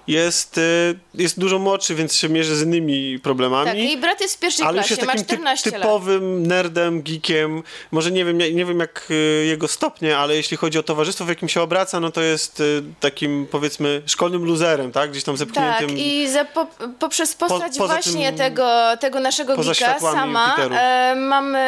jest, 0.07 0.57
y, 0.57 0.99
jest 1.13 1.39
dużo 1.39 1.59
młodszy, 1.59 1.95
więc 1.95 2.15
się 2.15 2.29
mierzy 2.29 2.55
z 2.55 2.61
innymi 2.61 3.19
problemami. 3.19 3.65
Tak, 3.65 3.77
jej 3.77 3.97
brat 3.97 4.21
jest 4.21 4.35
w 4.35 4.39
pierwszej 4.39 4.65
ale 4.65 4.73
klasie, 4.73 4.93
jest 4.93 5.01
ma 5.01 5.07
takim 5.07 5.25
typ, 5.25 5.35
14 5.37 5.71
lat. 5.71 5.81
typowym 5.81 6.47
nerdem, 6.47 7.01
geekiem. 7.01 7.63
Może 7.91 8.11
nie 8.11 8.25
wiem, 8.25 8.37
nie 8.37 8.65
wiem 8.65 8.79
jak 8.79 9.07
y, 9.11 9.45
jego 9.45 9.67
stopnie, 9.67 10.17
ale 10.17 10.35
jeśli 10.35 10.57
chodzi 10.57 10.79
o 10.79 10.83
towarzystwo, 10.83 11.25
w 11.25 11.29
jakim 11.29 11.49
się 11.49 11.61
obraca, 11.61 11.99
no 11.99 12.11
to 12.11 12.21
jest 12.21 12.59
y, 12.59 12.83
takim 12.99 13.47
powiedzmy 13.51 14.01
szkolnym 14.05 14.45
luzerem, 14.45 14.91
tak? 14.91 15.11
Gdzieś 15.11 15.23
tam 15.23 15.37
Tak, 15.37 15.39
zepchniętym. 15.39 15.97
i 15.97 16.27
za, 16.27 16.45
po, 16.45 16.67
poprzez 16.99 17.35
postać 17.35 17.77
poza 17.77 17.93
właśnie 17.93 18.27
tym- 18.27 18.37
tego, 18.37 18.67
tego 18.99 19.19
naszego 19.19 19.57
geeka 19.57 19.99
sama 19.99 20.55
e, 20.57 21.15
mamy, 21.15 21.59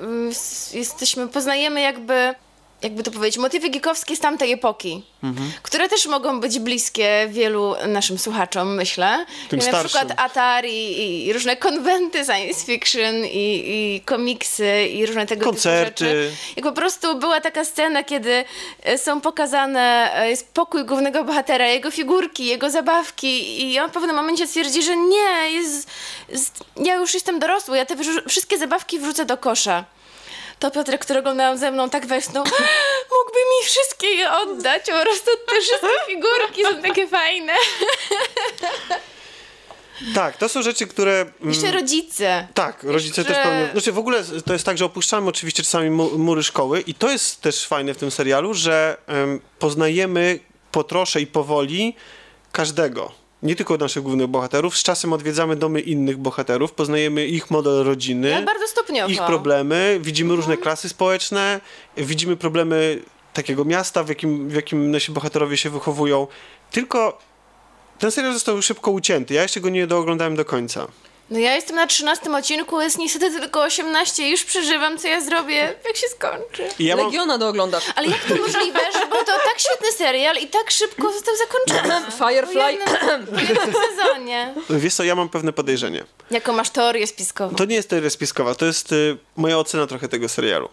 mm, 0.00 0.32
jesteśmy, 0.74 1.28
poznajemy 1.28 1.80
jakby, 1.80 2.34
jakby 2.82 3.02
to 3.02 3.10
powiedzieć, 3.10 3.38
motywy 3.38 3.70
geekowskie 3.70 4.16
z 4.16 4.20
tamtej 4.20 4.52
epoki, 4.52 5.02
Mhm. 5.22 5.52
które 5.62 5.88
też 5.88 6.06
mogą 6.06 6.40
być 6.40 6.58
bliskie 6.58 7.28
wielu 7.30 7.74
naszym 7.88 8.18
słuchaczom, 8.18 8.74
myślę. 8.74 9.26
Tym 9.48 9.58
na 9.58 9.64
starszym. 9.64 9.88
przykład 9.88 10.20
Atari 10.20 11.00
i, 11.00 11.26
i 11.26 11.32
różne 11.32 11.56
konwenty 11.56 12.24
science 12.24 12.66
fiction 12.66 13.14
i, 13.24 13.62
i 13.96 14.00
komiksy 14.04 14.84
i 14.86 15.06
różne 15.06 15.26
tego 15.26 15.44
Koncerty. 15.44 16.04
typu 16.04 16.10
rzeczy. 16.10 16.30
Jak 16.56 16.64
po 16.64 16.72
prostu 16.72 17.18
była 17.18 17.40
taka 17.40 17.64
scena, 17.64 18.04
kiedy 18.04 18.44
e, 18.82 18.98
są 18.98 19.20
pokazane, 19.20 20.10
e, 20.16 20.30
jest 20.30 20.48
pokój 20.54 20.84
głównego 20.84 21.24
bohatera, 21.24 21.66
jego 21.66 21.90
figurki, 21.90 22.46
jego 22.46 22.70
zabawki 22.70 23.64
i 23.72 23.80
on 23.80 23.90
w 23.90 23.92
pewnym 23.92 24.16
momencie 24.16 24.46
stwierdzi, 24.46 24.82
że 24.82 24.96
nie, 24.96 25.50
jest, 25.52 25.90
jest, 26.28 26.64
ja 26.84 26.94
już 26.94 27.14
jestem 27.14 27.38
dorosły, 27.38 27.76
ja 27.76 27.86
te 27.86 27.96
wszystkie 28.28 28.58
zabawki 28.58 28.98
wrzucę 28.98 29.24
do 29.24 29.36
kosza. 29.36 29.84
To 30.60 30.70
Piotrek, 30.70 31.00
którego 31.04 31.34
miał 31.34 31.56
ze 31.58 31.70
mną, 31.70 31.90
tak 31.90 32.06
westnął, 32.06 32.44
mógłby 33.16 33.38
mi 33.38 33.66
wszystkie 33.66 34.06
je 34.06 34.32
oddać, 34.32 34.82
po 34.86 35.02
prostu 35.02 35.30
te 35.46 35.60
wszystkie 35.60 35.86
figurki 36.08 36.62
są 36.62 36.82
takie 36.82 37.06
fajne. 37.08 37.52
Tak, 40.14 40.36
to 40.36 40.48
są 40.48 40.62
rzeczy, 40.62 40.86
które... 40.86 41.12
mm, 41.20 41.32
Jeszcze 41.44 41.72
rodzice. 41.72 42.48
Tak, 42.54 42.82
rodzice 42.82 43.22
że- 43.22 43.28
też 43.28 43.36
pełnią. 43.42 43.68
Znaczy 43.72 43.92
w 43.92 43.98
ogóle 43.98 44.24
to 44.46 44.52
jest 44.52 44.64
tak, 44.64 44.78
że 44.78 44.84
opuszczamy 44.84 45.28
oczywiście 45.28 45.62
czasami 45.62 45.90
mu- 45.90 46.18
mury 46.18 46.42
szkoły 46.42 46.80
i 46.80 46.94
to 46.94 47.10
jest 47.10 47.40
też 47.40 47.66
fajne 47.66 47.94
w 47.94 47.96
tym 47.98 48.10
serialu, 48.10 48.54
że 48.54 48.96
em, 49.06 49.40
poznajemy 49.58 50.38
po 50.72 50.84
trosze 50.84 51.20
i 51.20 51.26
powoli 51.26 51.96
każdego. 52.52 53.12
Nie 53.42 53.56
tylko 53.56 53.76
naszych 53.76 54.02
głównych 54.02 54.26
bohaterów. 54.26 54.78
Z 54.78 54.82
czasem 54.82 55.12
odwiedzamy 55.12 55.56
domy 55.56 55.80
innych 55.80 56.16
bohaterów, 56.16 56.72
poznajemy 56.72 57.26
ich 57.26 57.50
model 57.50 57.84
rodziny, 57.84 58.36
Ale 58.36 58.44
bardzo 58.46 58.66
stopniowo. 58.66 59.08
ich 59.12 59.22
problemy, 59.22 59.98
widzimy 60.02 60.36
różne 60.36 60.56
klasy 60.56 60.88
społeczne, 60.88 61.60
widzimy 61.96 62.36
problemy 62.36 63.02
takiego 63.32 63.64
miasta, 63.64 64.04
w 64.04 64.08
jakim, 64.08 64.48
w 64.48 64.54
jakim 64.54 64.90
nasi 64.90 65.12
bohaterowie 65.12 65.56
się 65.56 65.70
wychowują. 65.70 66.26
Tylko 66.70 67.18
ten 67.98 68.10
serial 68.10 68.32
został 68.32 68.62
szybko 68.62 68.90
ucięty. 68.90 69.34
Ja 69.34 69.42
jeszcze 69.42 69.60
go 69.60 69.68
nie 69.68 69.86
dooglądałem 69.86 70.36
do 70.36 70.44
końca. 70.44 70.86
No 71.30 71.38
ja 71.38 71.54
jestem 71.54 71.76
na 71.76 71.86
13 71.86 72.30
odcinku, 72.36 72.80
jest 72.80 72.98
niestety 72.98 73.40
tylko 73.40 73.62
18 73.62 74.26
i 74.26 74.30
już 74.30 74.44
przeżywam, 74.44 74.98
co 74.98 75.08
ja 75.08 75.20
zrobię, 75.20 75.74
jak 75.84 75.96
się 75.96 76.06
skończy. 76.08 76.68
Ja 76.78 76.96
mam, 76.96 77.06
Legiona 77.06 77.38
dooglądasz. 77.38 77.84
Ale 77.96 78.08
jak 78.08 78.24
to 78.24 78.34
możliwe, 78.36 78.80
że 78.92 78.98
był 79.06 79.18
to 79.18 79.32
tak 79.44 79.58
świetny 79.58 79.92
serial 79.92 80.36
i 80.36 80.46
tak 80.46 80.70
szybko 80.70 81.12
został 81.12 81.34
zakończony? 81.36 82.06
Po 82.06 82.10
Firefly. 82.28 82.72
jednym, 82.72 83.26
po 83.26 83.40
jednym 83.40 83.74
sezonie. 83.88 84.54
Wiesz 84.70 84.94
co, 84.94 85.04
ja 85.04 85.14
mam 85.14 85.28
pewne 85.28 85.52
podejrzenie. 85.52 86.04
Jaką 86.30 86.52
masz 86.52 86.70
teorię 86.70 87.06
spiskową? 87.06 87.54
To 87.54 87.64
nie 87.64 87.74
jest 87.76 87.90
teoria 87.90 88.10
spiskowa, 88.10 88.54
to 88.54 88.66
jest 88.66 88.92
y, 88.92 89.16
moja 89.36 89.58
ocena 89.58 89.86
trochę 89.86 90.08
tego 90.08 90.28
serialu. 90.28 90.68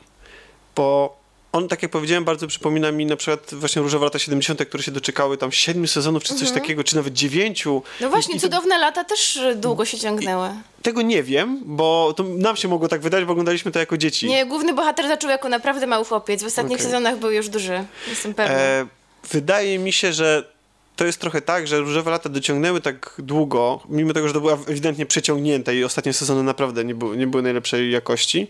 Bo 0.76 1.18
on, 1.52 1.68
tak 1.68 1.82
jak 1.84 1.92
powiedziałem, 1.92 2.24
bardzo 2.24 2.48
przypomina 2.48 2.92
mi 2.92 3.06
na 3.06 3.16
przykład 3.16 3.54
właśnie 3.54 3.82
Różowe 3.82 4.06
lata 4.06 4.20
70., 4.20 4.66
które 4.66 4.84
się 4.84 4.92
doczekały 4.92 5.38
tam 5.38 5.52
siedmiu 5.52 5.88
sezonów, 5.88 6.24
czy 6.24 6.36
coś 6.36 6.52
takiego, 6.52 6.84
czy 6.84 6.96
nawet 6.96 7.14
dziewięciu. 7.14 7.84
No 8.02 8.10
właśnie, 8.10 8.34
I, 8.34 8.38
i 8.38 8.40
to, 8.42 8.48
cudowne 8.48 8.78
lata 8.78 9.04
też 9.04 9.40
długo 9.56 9.86
się 9.86 9.98
ciągnęły. 9.98 10.50
tego 10.82 11.02
nie 11.02 11.24
wiem, 11.24 11.62
bo 11.66 12.14
to 12.18 12.24
nam 12.24 12.56
się 12.56 12.68
mogło 12.68 12.88
tak 12.88 13.02
wydać, 13.02 13.26
bo 13.26 13.32
oglądaliśmy 13.32 13.72
to 13.72 13.80
jako 13.80 13.98
dzieci. 13.98 14.28
Nie, 14.28 14.46
główny 14.46 14.74
bohater 14.74 15.08
zaczął 15.08 15.30
jako 15.30 15.50
naprawdę 15.50 15.88
mały 15.88 16.06
chłopiec. 16.06 16.44
W 16.44 16.46
ostatnich 16.46 16.78
Okej. 16.78 16.86
sezonach 16.86 17.18
był 17.18 17.32
już 17.32 17.50
duży. 17.50 17.86
Jestem 18.08 18.34
pewna. 18.34 18.56
E, 18.56 18.86
wydaje 19.32 19.80
mi 19.80 19.94
się, 19.94 20.14
że 20.14 20.58
to 20.96 21.06
jest 21.06 21.22
trochę 21.22 21.42
tak, 21.42 21.68
że 21.68 21.80
Różowe 21.80 22.12
lata 22.12 22.30
dociągnęły 22.30 22.82
tak 22.82 23.14
długo, 23.20 23.80
mimo 23.90 24.14
tego, 24.14 24.28
że 24.28 24.34
to 24.34 24.42
była 24.42 24.58
ewidentnie 24.68 25.06
przeciągnięte 25.06 25.76
i 25.76 25.84
ostatnie 25.84 26.14
sezony 26.14 26.44
naprawdę 26.44 26.84
nie 26.86 26.96
były, 26.96 27.18
nie 27.18 27.28
były 27.28 27.44
najlepszej 27.44 27.92
jakości, 27.92 28.48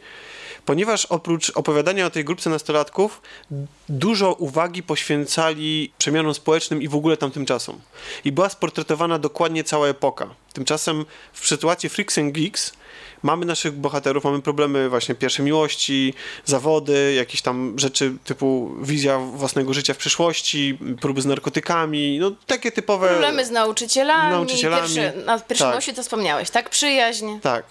ponieważ 0.67 1.05
oprócz 1.05 1.51
opowiadania 1.55 2.05
o 2.05 2.09
tej 2.09 2.25
grupce 2.25 2.49
nastolatków, 2.49 3.21
dużo 3.89 4.33
uwagi 4.33 4.83
poświęcali 4.83 5.91
przemianom 5.97 6.33
społecznym 6.33 6.81
i 6.81 6.87
w 6.87 6.95
ogóle 6.95 7.17
tamtym 7.17 7.45
czasom. 7.45 7.79
I 8.25 8.31
była 8.31 8.49
sportretowana 8.49 9.19
dokładnie 9.19 9.63
cała 9.63 9.87
epoka. 9.87 10.29
Tymczasem 10.53 11.05
w 11.33 11.47
sytuacji 11.47 11.89
Freaks 11.89 12.17
and 12.17 12.33
Geeks 12.33 12.73
mamy 13.23 13.45
naszych 13.45 13.73
bohaterów, 13.73 14.23
mamy 14.23 14.41
problemy 14.41 14.89
właśnie 14.89 15.15
pierwszej 15.15 15.45
miłości, 15.45 16.13
zawody, 16.45 17.13
jakieś 17.13 17.41
tam 17.41 17.79
rzeczy 17.79 18.13
typu 18.23 18.75
wizja 18.81 19.19
własnego 19.19 19.73
życia 19.73 19.93
w 19.93 19.97
przyszłości, 19.97 20.77
próby 21.01 21.21
z 21.21 21.25
narkotykami, 21.25 22.19
no 22.19 22.31
takie 22.47 22.71
typowe... 22.71 23.09
Problemy 23.09 23.45
z 23.45 23.51
nauczycielami. 23.51 24.31
nauczycielami. 24.31 24.95
Pierwszy, 24.95 25.25
na 25.25 25.39
pierwszym 25.39 25.67
Tak. 25.67 25.77
osi 25.77 25.93
to 25.93 26.03
wspomniałeś, 26.03 26.49
tak? 26.49 26.69
Przyjaźń. 26.69 27.39
Tak. 27.41 27.65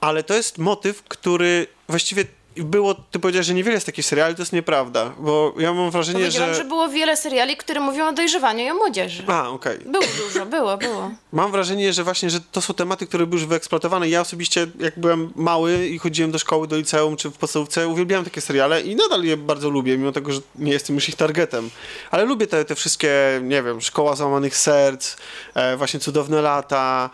Ale 0.00 0.22
to 0.22 0.34
jest 0.34 0.58
motyw, 0.58 1.02
który 1.02 1.66
właściwie 1.88 2.24
było, 2.64 2.94
ty 2.94 3.18
powiedziałeś, 3.18 3.46
że 3.46 3.54
niewiele 3.54 3.74
jest 3.74 3.86
takich 3.86 4.06
seriali, 4.06 4.34
to 4.34 4.42
jest 4.42 4.52
nieprawda, 4.52 5.12
bo 5.18 5.54
ja 5.58 5.72
mam 5.72 5.90
wrażenie, 5.90 6.18
Powiedziałam, 6.18 6.50
że... 6.50 6.54
że 6.54 6.64
było 6.64 6.88
wiele 6.88 7.16
seriali, 7.16 7.56
które 7.56 7.80
mówią 7.80 8.08
o 8.08 8.12
dojrzewaniu 8.12 8.64
i 8.64 8.70
o 8.70 8.74
młodzieży. 8.74 9.22
A, 9.26 9.48
okej. 9.48 9.78
Było 9.78 10.04
dużo, 10.18 10.46
było, 10.46 10.76
było. 10.76 11.10
Mam 11.32 11.52
wrażenie, 11.52 11.92
że 11.92 12.04
właśnie, 12.04 12.30
że 12.30 12.40
to 12.52 12.60
są 12.60 12.74
tematy, 12.74 13.06
które 13.06 13.26
były 13.26 13.40
już 13.40 13.48
wyeksploatowane. 13.48 14.08
Ja 14.08 14.20
osobiście, 14.20 14.66
jak 14.80 14.98
byłem 14.98 15.32
mały 15.36 15.86
i 15.86 15.98
chodziłem 15.98 16.30
do 16.30 16.38
szkoły, 16.38 16.68
do 16.68 16.76
liceum 16.76 17.16
czy 17.16 17.30
w 17.30 17.36
podstawówce, 17.38 17.88
uwielbiałem 17.88 18.24
takie 18.24 18.40
seriale 18.40 18.82
i 18.82 18.96
nadal 18.96 19.24
je 19.24 19.36
bardzo 19.36 19.70
lubię, 19.70 19.98
mimo 19.98 20.12
tego, 20.12 20.32
że 20.32 20.40
nie 20.54 20.72
jestem 20.72 20.96
już 20.96 21.08
ich 21.08 21.16
targetem. 21.16 21.70
Ale 22.10 22.24
lubię 22.24 22.46
te, 22.46 22.64
te 22.64 22.74
wszystkie, 22.74 23.40
nie 23.42 23.62
wiem, 23.62 23.80
Szkoła 23.80 24.16
Załamanych 24.16 24.56
Serc, 24.56 25.16
e, 25.54 25.76
właśnie 25.76 26.00
Cudowne 26.00 26.42
Lata. 26.42 27.10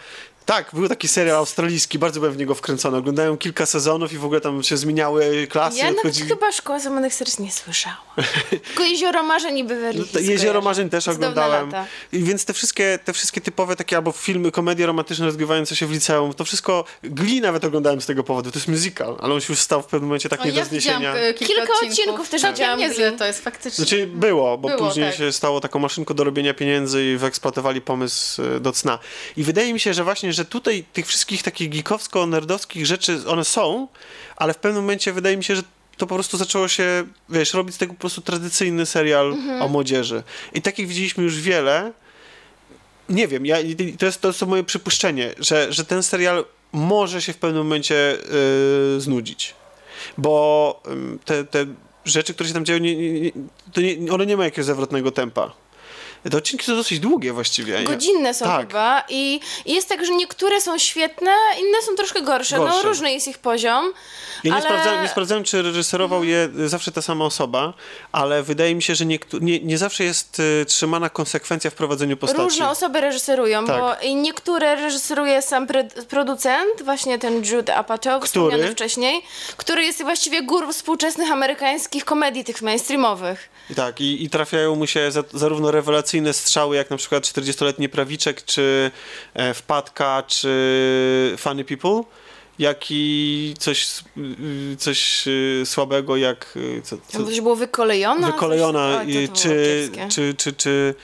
Tak, 0.47 0.71
był 0.73 0.89
taki 0.89 1.09
serial 1.09 1.37
australijski, 1.37 1.99
bardzo 1.99 2.21
byłem 2.21 2.33
w 2.35 2.37
niego 2.39 2.55
wkręcony. 2.55 2.97
Oglądałem 2.97 3.39
kilka 3.39 3.67
sezonów 3.67 4.13
i 4.13 4.19
w 4.19 4.25
ogóle 4.25 4.41
tam 4.41 4.63
się 4.63 4.77
zmieniały 4.77 5.47
klasy. 5.51 5.79
Ja 5.79 5.85
nawet 5.85 5.99
odchodzili- 6.05 6.29
chyba 6.29 6.53
Szkoła 6.53 6.79
Zamanych 6.79 7.15
Serc 7.15 7.39
nie 7.39 7.53
słyszałam. 7.53 7.99
Tylko 8.51 8.83
Jezioro 8.83 9.23
Marzeń 9.23 9.59
i 9.59 9.65
Beverly 9.65 10.05
Hills 10.05 10.29
Jezioro. 10.29 10.61
Marzeń 10.61 10.91
też 10.91 11.05
Cudowne 11.05 11.29
oglądałem. 11.29 11.67
lata. 11.71 11.87
I 12.13 12.19
więc 12.23 12.45
te 12.45 12.53
wszystkie, 12.53 12.99
te 13.05 13.13
wszystkie 13.13 13.41
typowe 13.41 13.77
takie 13.77 13.97
albo 13.97 14.13
filmy, 14.13 14.51
komedie 14.51 14.87
romantyczne 14.87 15.27
rozgrywające 15.27 15.77
się 15.77 15.87
w 15.87 15.93
liceum, 15.93 16.35
to 16.35 16.45
wszystko, 16.45 16.85
Glee 17.03 17.41
nawet 17.41 17.65
oglądałem 17.65 18.01
z 18.01 18.07
tego 18.07 18.25
powodu. 18.25 18.51
To 18.51 18.59
jest 18.59 18.69
musical, 18.69 19.17
ale 19.21 19.35
on 19.35 19.41
się 19.41 19.53
już 19.53 19.61
stał 19.61 19.83
w 19.83 19.87
pewnym 19.87 20.09
momencie 20.09 20.29
tak 20.29 20.39
No, 20.41 20.47
nie 20.47 20.53
ja 20.53 20.63
do 20.63 20.69
zniesienia. 20.69 21.15
e, 21.15 21.35
kilka, 21.35 21.55
Kilka 21.55 21.73
odcinków. 21.73 21.91
odcinków 21.99 22.29
też 22.29 22.41
Całkiem 22.43 22.55
widziałam 22.57 22.79
niezle 22.79 23.09
Glee. 23.09 23.19
to 23.19 23.25
jest 23.27 23.45
faktycznie. 23.45 23.85
Znaczy 23.85 24.07
było, 24.07 24.59
bo 24.59 24.69
Było, 24.69 24.89
później 24.89 25.07
tak. 25.11 25.19
się 25.19 25.33
stało 25.33 25.61
taką 25.61 25.79
maszynką 25.79 26.15
do 26.15 26.25
robienia 26.25 26.55
pieniędzy 26.55 27.05
i 27.05 27.17
wyeksploatowali 27.17 27.81
pomysł 27.81 28.43
e, 28.43 28.61
do 28.61 28.73
cna. 28.73 28.99
I 29.37 29.43
wydaje 29.45 29.73
mi 29.73 29.81
się, 29.81 29.95
że 29.95 30.05
właśnie, 30.05 30.32
że 30.33 30.45
tutaj 30.45 30.85
tych 30.93 31.07
wszystkich 31.07 31.43
takich 31.43 31.71
geekowsko-nerdowskich 31.71 32.87
rzeczy, 32.87 33.19
one 33.27 33.45
są, 33.45 33.89
ale 34.37 34.55
w 34.55 34.57
pewnym 34.57 34.83
momencie 34.83 35.13
wydaje 35.13 35.37
mi 35.37 35.45
się, 35.45 35.57
że 35.57 35.63
to 35.97 36.07
po 36.07 36.15
prostu 36.15 36.37
zaczęło 36.37 36.69
się, 36.69 37.05
wiesz, 37.29 37.55
robić 37.55 37.75
z 37.75 37.79
tego 37.79 37.95
po 37.95 38.01
prostu 38.01 38.21
tradycyjny 38.21 38.87
serial 38.87 39.37
o 39.61 39.69
młodzieży. 39.69 40.23
I 40.55 40.63
takich 40.63 40.89
widzieliśmy 40.89 41.25
już 41.25 41.41
wiele. 41.41 41.93
Nie 43.09 43.29
wiem, 43.29 43.47
ja, 43.47 43.57
to, 43.99 44.07
jest, 44.07 44.21
to 44.21 44.29
jest 44.29 44.43
moje 44.43 44.65
przypuszczenie, 44.65 45.35
że, 45.39 45.73
że 45.73 45.85
ten 45.85 46.03
serial 46.03 46.45
może 46.73 47.23
się 47.23 47.33
w 47.33 47.37
pewnym 47.37 47.63
momencie 47.63 48.19
yy, 48.95 49.01
znudzić. 49.01 49.55
Bo 50.19 50.83
ym, 50.87 51.19
te, 51.25 51.45
te 51.45 51.67
rzeczy, 52.05 52.35
które 52.35 52.49
się 52.49 52.55
tam 52.55 52.65
dzieją, 52.65 52.79
nie, 52.79 52.97
nie, 52.97 53.33
nie, 53.97 54.13
one 54.13 54.27
nie 54.27 54.37
mają 54.37 54.45
jakiegoś 54.45 54.67
zawrotnego 54.67 55.11
tempa. 55.11 55.53
Te 56.31 56.37
odcinki 56.39 56.65
są 56.67 56.77
dosyć 56.77 57.01
długie 57.01 57.33
właściwie. 57.33 57.85
Godzinne 57.85 58.35
są 58.35 58.45
Tak. 58.45 58.61
chyba 58.69 59.05
i 59.09 59.41
i 59.67 59.75
jest 59.75 59.89
tak, 59.89 60.07
że 60.07 60.13
niektóre 60.13 60.61
są 60.61 60.79
świetne, 60.79 61.31
inne 61.61 61.83
są 61.83 61.95
troszkę 61.97 62.23
gorsze. 62.23 62.59
No 62.59 62.65
Gorsze. 62.65 62.83
różny 62.89 63.13
jest 63.13 63.29
ich 63.29 63.39
poziom. 63.39 63.93
Ja 64.45 64.51
nie, 64.51 64.53
ale... 64.53 64.63
sprawdzałem, 64.63 65.03
nie 65.03 65.09
sprawdzałem, 65.09 65.45
czy 65.45 65.63
reżyserował 65.63 66.25
je 66.25 66.49
zawsze 66.67 66.93
ta 66.93 67.03
sama 67.03 67.25
osoba, 67.25 67.73
ale 68.13 68.43
wydaje 68.43 68.75
mi 68.75 68.83
się, 68.83 68.95
że 68.95 69.07
nie, 69.07 69.19
nie 69.61 69.79
zawsze 69.79 70.05
jest 70.05 70.41
y, 70.41 70.65
trzymana 70.67 71.11
konsekwencja 71.11 71.71
w 71.71 71.75
prowadzeniu 71.75 72.17
postaci. 72.17 72.43
Różne 72.43 72.71
osoby 72.71 73.01
reżyserują, 73.01 73.67
Tak. 73.67 73.81
bo 73.81 73.95
i 74.03 74.15
niektóre 74.15 74.75
reżyseruje 74.77 75.43
sam 75.43 75.67
producent, 76.09 76.83
właśnie 76.85 77.19
ten 77.19 77.45
Jude 77.45 77.77
Apatow, 77.77 78.25
wspomniany 78.25 78.63
Który? 78.63 78.73
wcześniej, 78.75 79.23
który 79.57 79.85
jest 79.85 80.03
właściwie 80.03 80.43
górą 80.43 80.73
współczesnych 80.73 81.31
amerykańskich 81.31 82.05
komedii, 82.05 82.45
tych 82.45 82.63
mainstreamowych. 82.63 83.49
I 83.73 83.75
Tak, 83.75 84.01
i, 84.01 84.25
i 84.25 84.31
trafiają 84.31 84.75
mu 84.77 84.87
się 84.87 85.11
za, 85.11 85.25
zarówno 85.33 85.71
rewelacyjne 85.71 86.33
strzały, 86.33 86.77
jak 86.77 86.91
na 86.91 86.97
przykład 86.97 87.25
40-letni 87.25 87.89
Prawiczek, 87.89 88.45
czy 88.45 88.91
e, 89.35 89.55
Wpadka, 89.55 90.23
czy 90.27 91.35
Funny 91.39 91.65
People, 91.65 92.03
jak 92.59 92.85
i 92.91 93.55
coś, 93.59 93.87
coś 94.79 95.27
y, 95.27 95.63
słabego, 95.65 96.17
jak 96.17 96.57
y, 96.57 96.83
co, 96.85 96.97
co, 96.97 97.13
Tam 97.13 97.27
coś 97.27 97.41
było 97.41 97.57
wykolejona? 97.57 98.27
wykolejona, 98.27 99.05
Coś, 99.05 99.15
to, 99.27 99.33
to 99.33 99.41
czy, 99.41 99.49
było 99.49 99.65
kiepskie. 99.97 100.09
czy, 100.09 100.35
czy, 100.35 100.53
czy 100.53 100.95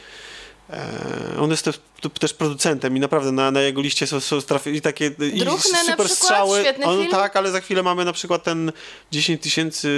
e, 0.70 1.38
on 1.40 1.50
jest 1.50 1.64
też, 1.64 1.80
też 2.20 2.34
producentem 2.34 2.96
i 2.96 3.01
naprawdę 3.01 3.32
na, 3.32 3.51
na 3.51 3.61
jego 3.61 3.80
liście 3.80 4.07
są, 4.07 4.20
są 4.20 4.36
i 4.66 4.80
takie 4.80 5.07
i 5.07 5.38
Druhny 5.38 5.72
na 5.72 5.78
super 5.78 6.07
przykład, 6.07 6.11
strzały. 6.11 6.64
on, 6.84 6.99
film. 6.99 7.11
Tak, 7.11 7.36
ale 7.36 7.51
za 7.51 7.61
chwilę 7.61 7.82
mamy 7.82 8.05
na 8.05 8.12
przykład 8.12 8.42
ten 8.42 8.72
10 9.11 9.42
tysięcy 9.42 9.88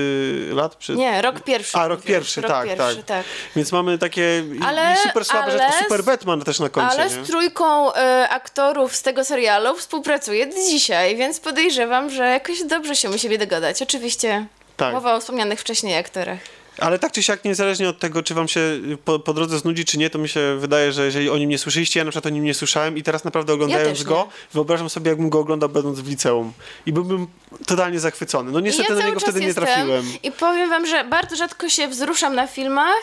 lat 0.52 0.76
przed... 0.76 0.96
Nie, 0.96 1.22
rok 1.22 1.40
pierwszy. 1.40 1.78
A, 1.78 1.88
rok 1.88 2.02
pierwszy, 2.02 2.40
rok 2.40 2.50
tak, 2.50 2.68
pierwszy, 2.68 2.96
tak. 2.96 3.04
tak. 3.06 3.24
Więc 3.56 3.72
mamy 3.72 3.98
takie 3.98 4.44
i, 4.54 4.60
Ale- 4.66 4.94
i 4.94 5.08
super 5.08 5.24
słabe 5.24 5.42
ale 5.42 5.52
rzeczy. 5.52 5.72
z- 5.72 5.78
Super 5.82 6.04
Batman 6.04 6.40
też 6.44 6.60
na 6.60 6.68
końcu, 6.68 6.90
Ale 6.92 7.04
nie? 7.10 7.24
z 7.24 7.26
trójką 7.26 7.94
e, 7.94 8.28
aktorów 8.28 8.96
z 8.96 9.02
tego 9.02 9.24
serialu 9.24 9.76
współpracuję 9.76 10.46
do 10.46 10.54
dzisiaj, 10.54 11.16
więc 11.16 11.40
podejrzewam, 11.40 12.10
że 12.10 12.24
jakoś 12.24 12.62
dobrze 12.64 12.96
się 12.96 13.08
musieli 13.08 13.38
dogadać. 13.38 13.82
Oczywiście 13.82 14.46
Tak. 14.76 14.92
mowa 14.94 15.14
o 15.14 15.20
wspomnianych 15.20 15.60
wcześniej 15.60 15.96
aktorach. 15.98 16.38
Ale 16.80 16.98
tak 16.98 17.12
czy 17.12 17.22
siak, 17.22 17.44
niezależnie 17.44 17.88
od 17.88 17.98
tego, 17.98 18.22
czy 18.22 18.34
wam 18.34 18.48
się 18.48 18.60
po, 19.04 19.18
po 19.18 19.34
drodze 19.34 19.58
znudzi, 19.58 19.84
czy 19.84 19.98
nie, 19.98 20.10
to 20.10 20.18
mi 20.18 20.28
się 20.28 20.56
wydaje, 20.58 20.92
że 20.92 21.04
jeżeli 21.04 21.30
o 21.30 21.38
nim 21.38 21.50
nie 21.50 21.58
słyszeliście, 21.58 22.00
ja 22.00 22.04
na 22.04 22.10
przykład 22.10 22.26
o 22.26 22.34
nim 22.34 22.44
nie 22.44 22.54
słyszałem 22.54 22.96
i 22.96 23.02
teraz 23.02 23.24
naprawdę 23.24 23.52
oglądając 23.52 23.98
też 23.98 24.04
go, 24.06 24.28
wyobrażam 24.52 24.90
sobie, 24.90 25.08
jakbym 25.08 25.30
go 25.30 25.38
oglądał 25.38 25.68
będąc 25.68 26.00
w 26.00 26.08
liceum. 26.08 26.52
I 26.86 26.92
byłbym 26.92 27.26
totalnie 27.66 28.00
zachwycony. 28.00 28.52
No 28.52 28.60
niestety 28.60 28.92
ja 28.92 28.98
na 28.98 29.06
niego 29.06 29.20
wtedy 29.20 29.40
nie 29.40 29.54
trafiłem. 29.54 30.04
I 30.22 30.32
powiem 30.32 30.70
wam, 30.70 30.86
że 30.86 31.04
bardzo 31.04 31.36
rzadko 31.36 31.68
się 31.68 31.88
wzruszam 31.88 32.34
na 32.34 32.46
filmach. 32.46 33.02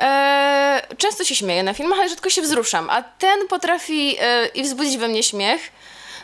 E, 0.00 0.82
często 0.98 1.24
się 1.24 1.34
śmieję 1.34 1.62
na 1.62 1.74
filmach, 1.74 1.98
ale 1.98 2.08
rzadko 2.08 2.30
się 2.30 2.42
wzruszam. 2.42 2.90
A 2.90 3.02
ten 3.02 3.48
potrafi 3.48 4.16
e, 4.20 4.46
i 4.46 4.62
wzbudzić 4.62 4.98
we 4.98 5.08
mnie 5.08 5.22
śmiech. 5.22 5.60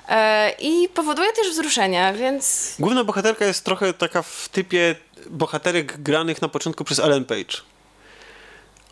E, 0.08 0.50
I 0.58 0.88
powoduje 0.88 1.32
też 1.32 1.50
wzruszenia, 1.50 2.12
więc 2.12 2.74
Główna 2.78 3.04
bohaterka 3.04 3.44
jest 3.44 3.64
trochę 3.64 3.92
taka 3.92 4.22
w 4.22 4.48
typie 4.52 4.94
bohaterek 5.30 6.02
granych 6.02 6.42
na 6.42 6.48
początku 6.48 6.84
przez 6.84 6.98
Ellen 6.98 7.24
Page. 7.24 7.56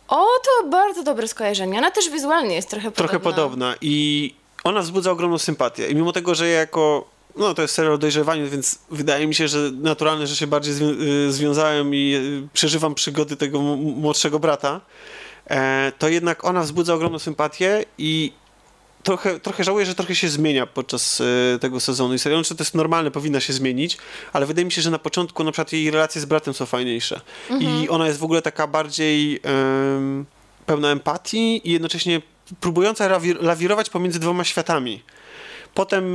o, 0.07 0.25
to 0.43 0.67
bardzo 0.69 1.03
dobre 1.03 1.27
skojarzenie. 1.27 1.77
Ona 1.77 1.91
też 1.91 2.09
wizualnie 2.09 2.55
jest 2.55 2.69
trochę 2.69 2.91
podobna. 2.91 3.07
Trochę 3.07 3.19
podobna 3.23 3.75
i 3.81 4.33
ona 4.63 4.81
wzbudza 4.81 5.11
ogromną 5.11 5.37
sympatię. 5.37 5.87
I 5.89 5.95
mimo 5.95 6.11
tego, 6.11 6.35
że 6.35 6.47
ja 6.49 6.59
jako 6.59 7.05
no 7.35 7.53
to 7.53 7.61
jest 7.61 7.73
serial 7.73 7.93
o 7.93 7.97
dojrzewaniu, 7.97 8.49
więc 8.49 8.79
wydaje 8.91 9.27
mi 9.27 9.35
się, 9.35 9.47
że 9.47 9.57
naturalne, 9.73 10.27
że 10.27 10.35
się 10.35 10.47
bardziej 10.47 10.73
zwią- 10.73 11.01
y, 11.27 11.31
związałem 11.33 11.95
i 11.95 12.13
y, 12.45 12.47
przeżywam 12.53 12.95
przygody 12.95 13.35
tego 13.37 13.57
m- 13.59 13.65
młodszego 13.79 14.39
brata, 14.39 14.81
e, 15.49 15.91
to 15.99 16.07
jednak 16.07 16.45
ona 16.45 16.61
wzbudza 16.61 16.93
ogromną 16.93 17.19
sympatię 17.19 17.85
i 17.97 18.31
trochę, 19.05 19.39
trochę 19.39 19.63
żałuję, 19.63 19.85
że 19.85 19.95
trochę 19.95 20.15
się 20.15 20.29
zmienia 20.29 20.65
podczas 20.67 21.21
e, 21.21 21.59
tego 21.59 21.79
sezonu 21.79 22.13
i 22.13 22.19
serialu. 22.19 22.43
To 22.43 22.55
jest 22.59 22.75
normalne, 22.75 23.11
powinna 23.11 23.39
się 23.39 23.53
zmienić, 23.53 23.97
ale 24.33 24.45
wydaje 24.45 24.65
mi 24.65 24.71
się, 24.71 24.81
że 24.81 24.91
na 24.91 24.99
początku 24.99 25.43
na 25.43 25.51
przykład 25.51 25.73
jej 25.73 25.91
relacje 25.91 26.21
z 26.21 26.25
bratem 26.25 26.53
są 26.53 26.65
fajniejsze. 26.65 27.21
I 27.59 27.89
ona 27.89 28.07
jest 28.07 28.19
w 28.19 28.23
ogóle 28.23 28.41
taka 28.41 28.67
bardziej 28.67 29.39
em, 29.43 30.25
pełna 30.65 30.91
empatii 30.91 31.69
i 31.69 31.71
jednocześnie 31.71 32.21
próbująca 32.59 33.09
lawir- 33.09 33.43
lawirować 33.43 33.89
pomiędzy 33.89 34.19
dwoma 34.19 34.43
światami. 34.43 35.03
Potem 35.73 36.05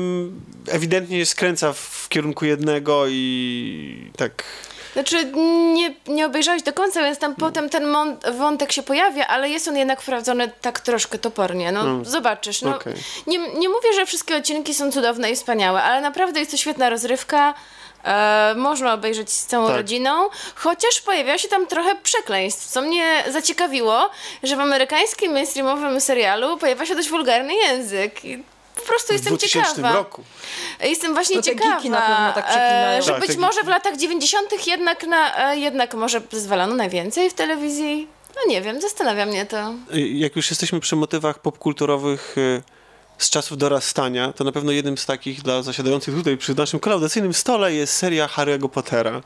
ewidentnie 0.68 1.26
skręca 1.26 1.72
w 1.72 2.06
kierunku 2.08 2.44
jednego 2.44 3.04
i 3.08 4.10
tak... 4.16 4.44
Znaczy, 4.92 5.32
nie, 5.74 5.94
nie 6.06 6.26
obejrzałeś 6.26 6.62
do 6.62 6.72
końca, 6.72 7.02
więc 7.02 7.18
tam 7.18 7.34
potem 7.34 7.68
ten 7.68 7.94
wątek 8.32 8.72
się 8.72 8.82
pojawia, 8.82 9.26
ale 9.26 9.50
jest 9.50 9.68
on 9.68 9.76
jednak 9.76 10.00
wprowadzony 10.02 10.50
tak 10.60 10.80
troszkę 10.80 11.18
topornie. 11.18 11.72
No, 11.72 12.04
zobaczysz. 12.04 12.62
No, 12.62 12.76
okej. 12.76 12.94
nie, 13.26 13.38
nie 13.38 13.68
mówię, 13.68 13.92
że 13.94 14.06
wszystkie 14.06 14.36
odcinki 14.36 14.74
są 14.74 14.92
cudowne 14.92 15.30
i 15.30 15.36
wspaniałe, 15.36 15.82
ale 15.82 16.00
naprawdę 16.00 16.40
jest 16.40 16.50
to 16.50 16.56
świetna 16.56 16.90
rozrywka. 16.90 17.54
E, 18.04 18.54
można 18.56 18.94
obejrzeć 18.94 19.30
z 19.30 19.46
całą 19.46 19.66
Tak. 19.66 19.76
rodziną, 19.76 20.28
chociaż 20.54 21.00
pojawia 21.00 21.38
się 21.38 21.48
tam 21.48 21.66
trochę 21.66 21.96
przekleństw, 22.02 22.66
co 22.66 22.82
mnie 22.82 23.24
zaciekawiło, 23.28 24.10
że 24.42 24.56
w 24.56 24.60
amerykańskim 24.60 25.32
mainstreamowym 25.32 26.00
serialu 26.00 26.56
pojawia 26.56 26.86
się 26.86 26.94
dość 26.94 27.08
wulgarny 27.08 27.54
język. 27.54 28.24
I 28.24 28.42
po 28.76 28.82
prostu 28.82 29.08
W 29.08 29.12
jestem 29.12 29.30
2000 29.36 29.68
ciekawa. 29.76 29.92
roku. 29.94 30.22
Jestem 30.80 31.14
właśnie 31.14 31.36
To 31.36 31.42
te 31.42 31.50
ciekawa, 31.50 31.70
geeki 31.74 31.90
na 31.90 32.00
pewno 32.00 32.32
tak 32.32 32.44
przeklinają. 32.46 32.98
e, 32.98 33.02
że 33.02 33.12
Tak, 33.12 33.20
być 33.20 33.30
te 33.34 33.38
może 33.40 33.62
w 33.62 33.68
latach 33.68 33.96
90. 33.96 34.66
jednak, 34.66 35.06
na, 35.06 35.50
e, 35.52 35.56
jednak 35.58 35.94
może 35.94 36.20
zwalano 36.32 36.74
najwięcej 36.74 37.30
w 37.30 37.34
telewizji. 37.34 38.08
No 38.36 38.40
nie 38.52 38.62
wiem, 38.62 38.80
zastanawia 38.80 39.26
mnie 39.26 39.46
to. 39.46 39.74
Y, 39.94 40.00
Jak 40.00 40.36
już 40.36 40.50
jesteśmy 40.50 40.80
przy 40.80 40.96
motywach 40.96 41.38
popkulturowych 41.38 42.38
y, 42.38 42.62
z 43.20 43.30
czasów 43.30 43.58
dorastania, 43.58 44.32
to 44.32 44.44
na 44.44 44.52
pewno 44.52 44.72
jednym 44.72 44.98
z 44.98 45.06
takich 45.06 45.42
dla 45.42 45.62
zasiadających 45.62 46.14
tutaj 46.14 46.36
przy 46.36 46.54
naszym 46.54 46.80
kolaudacyjnym 46.80 47.34
stole 47.34 47.74
jest 47.74 47.96
seria 47.96 48.26
Harry'ego 48.26 48.68
Pottera, 48.68 49.22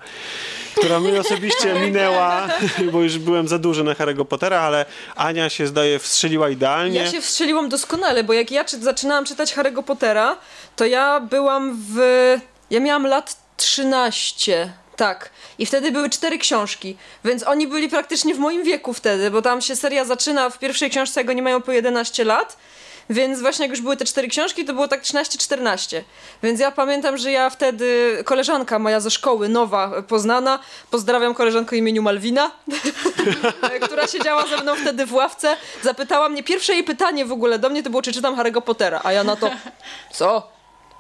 która 0.77 1.01
mnie 1.01 1.21
osobiście 1.21 1.75
minęła, 1.85 2.49
bo 2.93 3.03
już 3.03 3.19
byłem 3.19 3.49
za 3.49 3.59
duży 3.59 3.85
na 3.85 3.93
Harry'ego 3.93 4.25
Pottera, 4.25 4.61
ale 4.61 4.87
Ania 5.17 5.51
się 5.51 5.67
zdaje 5.67 5.99
wstrzeliła 5.99 6.49
idealnie. 6.51 7.01
Ja 7.01 7.11
się 7.11 7.21
wstrzeliłam 7.21 7.69
doskonale, 7.69 8.25
bo 8.25 8.33
jak 8.33 8.51
ja 8.51 8.65
czy, 8.65 8.79
zaczynałam 8.79 9.25
czytać 9.25 9.55
Harry'ego 9.55 9.83
Pottera, 9.83 10.37
to 10.77 10.87
ja 10.87 11.21
byłam 11.21 11.79
w... 11.95 11.99
Ja 12.71 12.81
miałam 12.81 13.07
lat 13.07 13.37
13, 13.57 14.73
tak. 14.97 15.31
I 15.59 15.67
wtedy 15.67 15.93
były 15.93 16.11
cztery 16.11 16.39
książki, 16.39 16.97
więc 17.25 17.43
oni 17.43 17.67
byli 17.67 17.89
praktycznie 17.89 18.35
w 18.35 18.39
moim 18.39 18.65
wieku 18.65 18.93
wtedy, 18.93 19.31
bo 19.31 19.43
tam 19.43 19.61
się 19.61 19.77
seria 19.77 20.05
zaczyna, 20.05 20.51
w 20.51 20.59
pierwszej 20.59 20.91
książce 20.91 21.21
jak 21.21 21.31
oni 21.31 21.43
mają 21.43 21.63
po 21.63 21.73
11 21.73 22.25
lat, 22.25 22.57
więc 23.11 23.41
właśnie 23.41 23.65
jak 23.65 23.71
już 23.71 23.81
były 23.81 23.97
te 23.97 24.05
cztery 24.05 24.29
książki, 24.29 24.65
to 24.65 24.73
było 24.73 24.89
tak 24.89 25.03
13-14. 25.03 26.03
Więc 26.43 26.61
ja 26.61 26.71
pamiętam, 26.71 27.19
że 27.19 27.33
ja 27.33 27.51
wtedy, 27.51 28.19
koleżanka 28.25 28.79
moja 28.79 29.01
ze 29.01 29.11
szkoły, 29.11 29.49
nowa, 29.49 30.03
poznana, 30.03 30.59
pozdrawiam 30.91 31.35
koleżankę 31.35 31.77
imieniu 31.77 32.03
Malwina, 32.03 32.51
która 33.87 34.07
siedziała 34.07 34.47
ze 34.47 34.57
mną 34.57 34.75
wtedy 34.77 35.07
w 35.07 35.13
ławce, 35.13 35.57
zapytała 35.83 36.29
mnie, 36.29 36.43
pierwsze 36.43 36.73
jej 36.73 36.85
pytanie 36.85 37.25
w 37.25 37.33
ogóle 37.33 37.59
do 37.59 37.71
mnie 37.71 37.83
to 37.83 37.91
było, 37.91 38.03
czy 38.03 38.13
czytam 38.13 38.37
Harry'ego 38.37 38.61
Pottera, 38.61 39.01
a 39.05 39.13
ja 39.13 39.25
na 39.25 39.37
to, 39.37 39.51
co? 40.13 40.55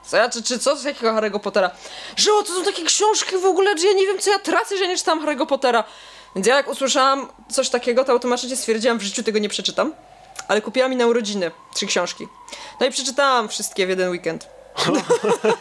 Co 0.06 0.16
ja, 0.16 0.28
czy, 0.28 0.42
czy 0.42 0.58
co 0.58 0.76
z 0.76 0.84
jakiego 0.84 1.12
Harry'ego 1.12 1.40
Pottera? 1.40 1.70
Że 2.16 2.32
o, 2.32 2.42
to 2.42 2.52
są 2.52 2.64
takie 2.64 2.84
książki 2.84 3.36
w 3.36 3.44
ogóle, 3.44 3.78
że 3.78 3.86
ja 3.86 3.92
nie 3.92 4.06
wiem, 4.06 4.18
co 4.18 4.30
ja 4.30 4.38
tracę, 4.38 4.76
że 4.76 4.88
nie 4.88 4.96
czytam 4.96 5.26
Harry'ego 5.26 5.46
Pottera. 5.46 5.84
Więc 6.34 6.46
ja 6.46 6.56
jak 6.56 6.68
usłyszałam 6.68 7.28
coś 7.48 7.68
takiego, 7.68 8.04
to 8.04 8.12
automatycznie 8.12 8.56
stwierdziłam, 8.56 8.98
w 8.98 9.02
życiu 9.02 9.22
tego 9.22 9.38
nie 9.38 9.48
przeczytam. 9.48 9.92
Ale 10.48 10.60
kupiłam 10.60 10.90
mi 10.90 10.96
na 10.96 11.06
urodziny 11.06 11.50
trzy 11.74 11.86
książki. 11.86 12.28
No 12.80 12.86
i 12.86 12.90
przeczytałam 12.90 13.48
wszystkie 13.48 13.86
w 13.86 13.88
jeden 13.88 14.10
weekend. 14.10 14.46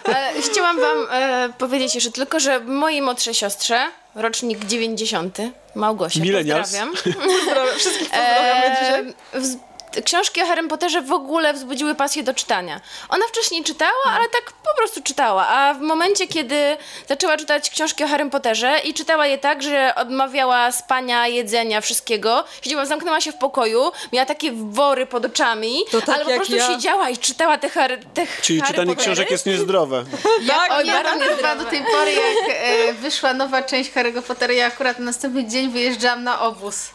E, 0.07 0.41
chciałam 0.41 0.79
wam 0.79 1.07
e, 1.11 1.49
powiedzieć 1.57 1.95
jeszcze 1.95 2.11
tylko, 2.11 2.39
że 2.39 2.59
mojej 2.59 3.01
młodszej 3.01 3.33
siostrze, 3.33 3.91
rocznik 4.15 4.65
90, 4.65 5.37
Małgosia, 5.75 6.19
Millennials. 6.21 6.61
pozdrawiam. 6.61 6.93
Pozdrawiam, 6.95 7.75
wszystkich 7.77 8.09
pozdrawiamy 8.09 8.75
dzisiaj. 8.81 9.13
E, 9.33 9.72
książki 10.05 10.41
o 10.41 10.45
Harrym 10.45 10.67
Potterze 10.67 11.01
w 11.01 11.11
ogóle 11.11 11.53
wzbudziły 11.53 11.95
pasję 11.95 12.23
do 12.23 12.33
czytania. 12.33 12.81
Ona 13.09 13.25
wcześniej 13.27 13.63
czytała, 13.63 13.91
ale 14.05 14.29
tak 14.29 14.53
po 14.63 14.77
prostu 14.77 15.01
czytała, 15.01 15.47
a 15.47 15.73
w 15.73 15.81
momencie, 15.81 16.27
kiedy 16.27 16.77
zaczęła 17.09 17.37
czytać 17.37 17.69
książki 17.69 18.03
o 18.03 18.07
Harrym 18.07 18.29
Potterze 18.29 18.79
i 18.83 18.93
czytała 18.93 19.27
je 19.27 19.37
tak, 19.37 19.63
że 19.63 19.93
odmawiała 19.95 20.71
spania, 20.71 21.27
jedzenia, 21.27 21.81
wszystkiego, 21.81 22.43
siedziała, 22.61 22.85
zamknęła 22.85 23.21
się 23.21 23.31
w 23.31 23.35
pokoju, 23.35 23.91
miała 24.13 24.25
takie 24.25 24.51
wory 24.55 25.05
pod 25.05 25.25
oczami, 25.25 25.79
To 25.91 26.01
tak 26.01 26.15
ale 26.15 26.25
po 26.25 26.31
prostu 26.31 26.55
ja. 26.55 26.67
siedziała 26.67 27.09
i 27.09 27.17
czytała 27.17 27.57
te, 27.57 27.69
Harry, 27.69 27.97
te 28.13 28.27
Czyli 28.41 28.59
Harry 28.59 28.71
czytanie 28.73 28.87
Pottery. 28.87 29.05
książek 29.05 29.31
jest 29.31 29.45
niezdrowe. 29.45 30.03
Tak, 30.47 30.71
Oj, 30.71 30.87
Ja 30.87 31.03
chyba 31.37 31.55
do 31.55 31.63
tej 31.65 31.83
pory, 31.83 32.11
jak 32.11 32.55
e, 32.55 32.93
wyszła 32.93 33.33
nowa 33.33 33.63
część 33.63 33.91
Harry'ego 33.91 34.21
Pottera, 34.21 34.53
ja 34.53 34.65
akurat 34.67 34.99
na 34.99 35.05
następny 35.05 35.45
dzień 35.47 35.69
wyjeżdżałam 35.71 36.23
na 36.23 36.41
obóz. 36.41 36.89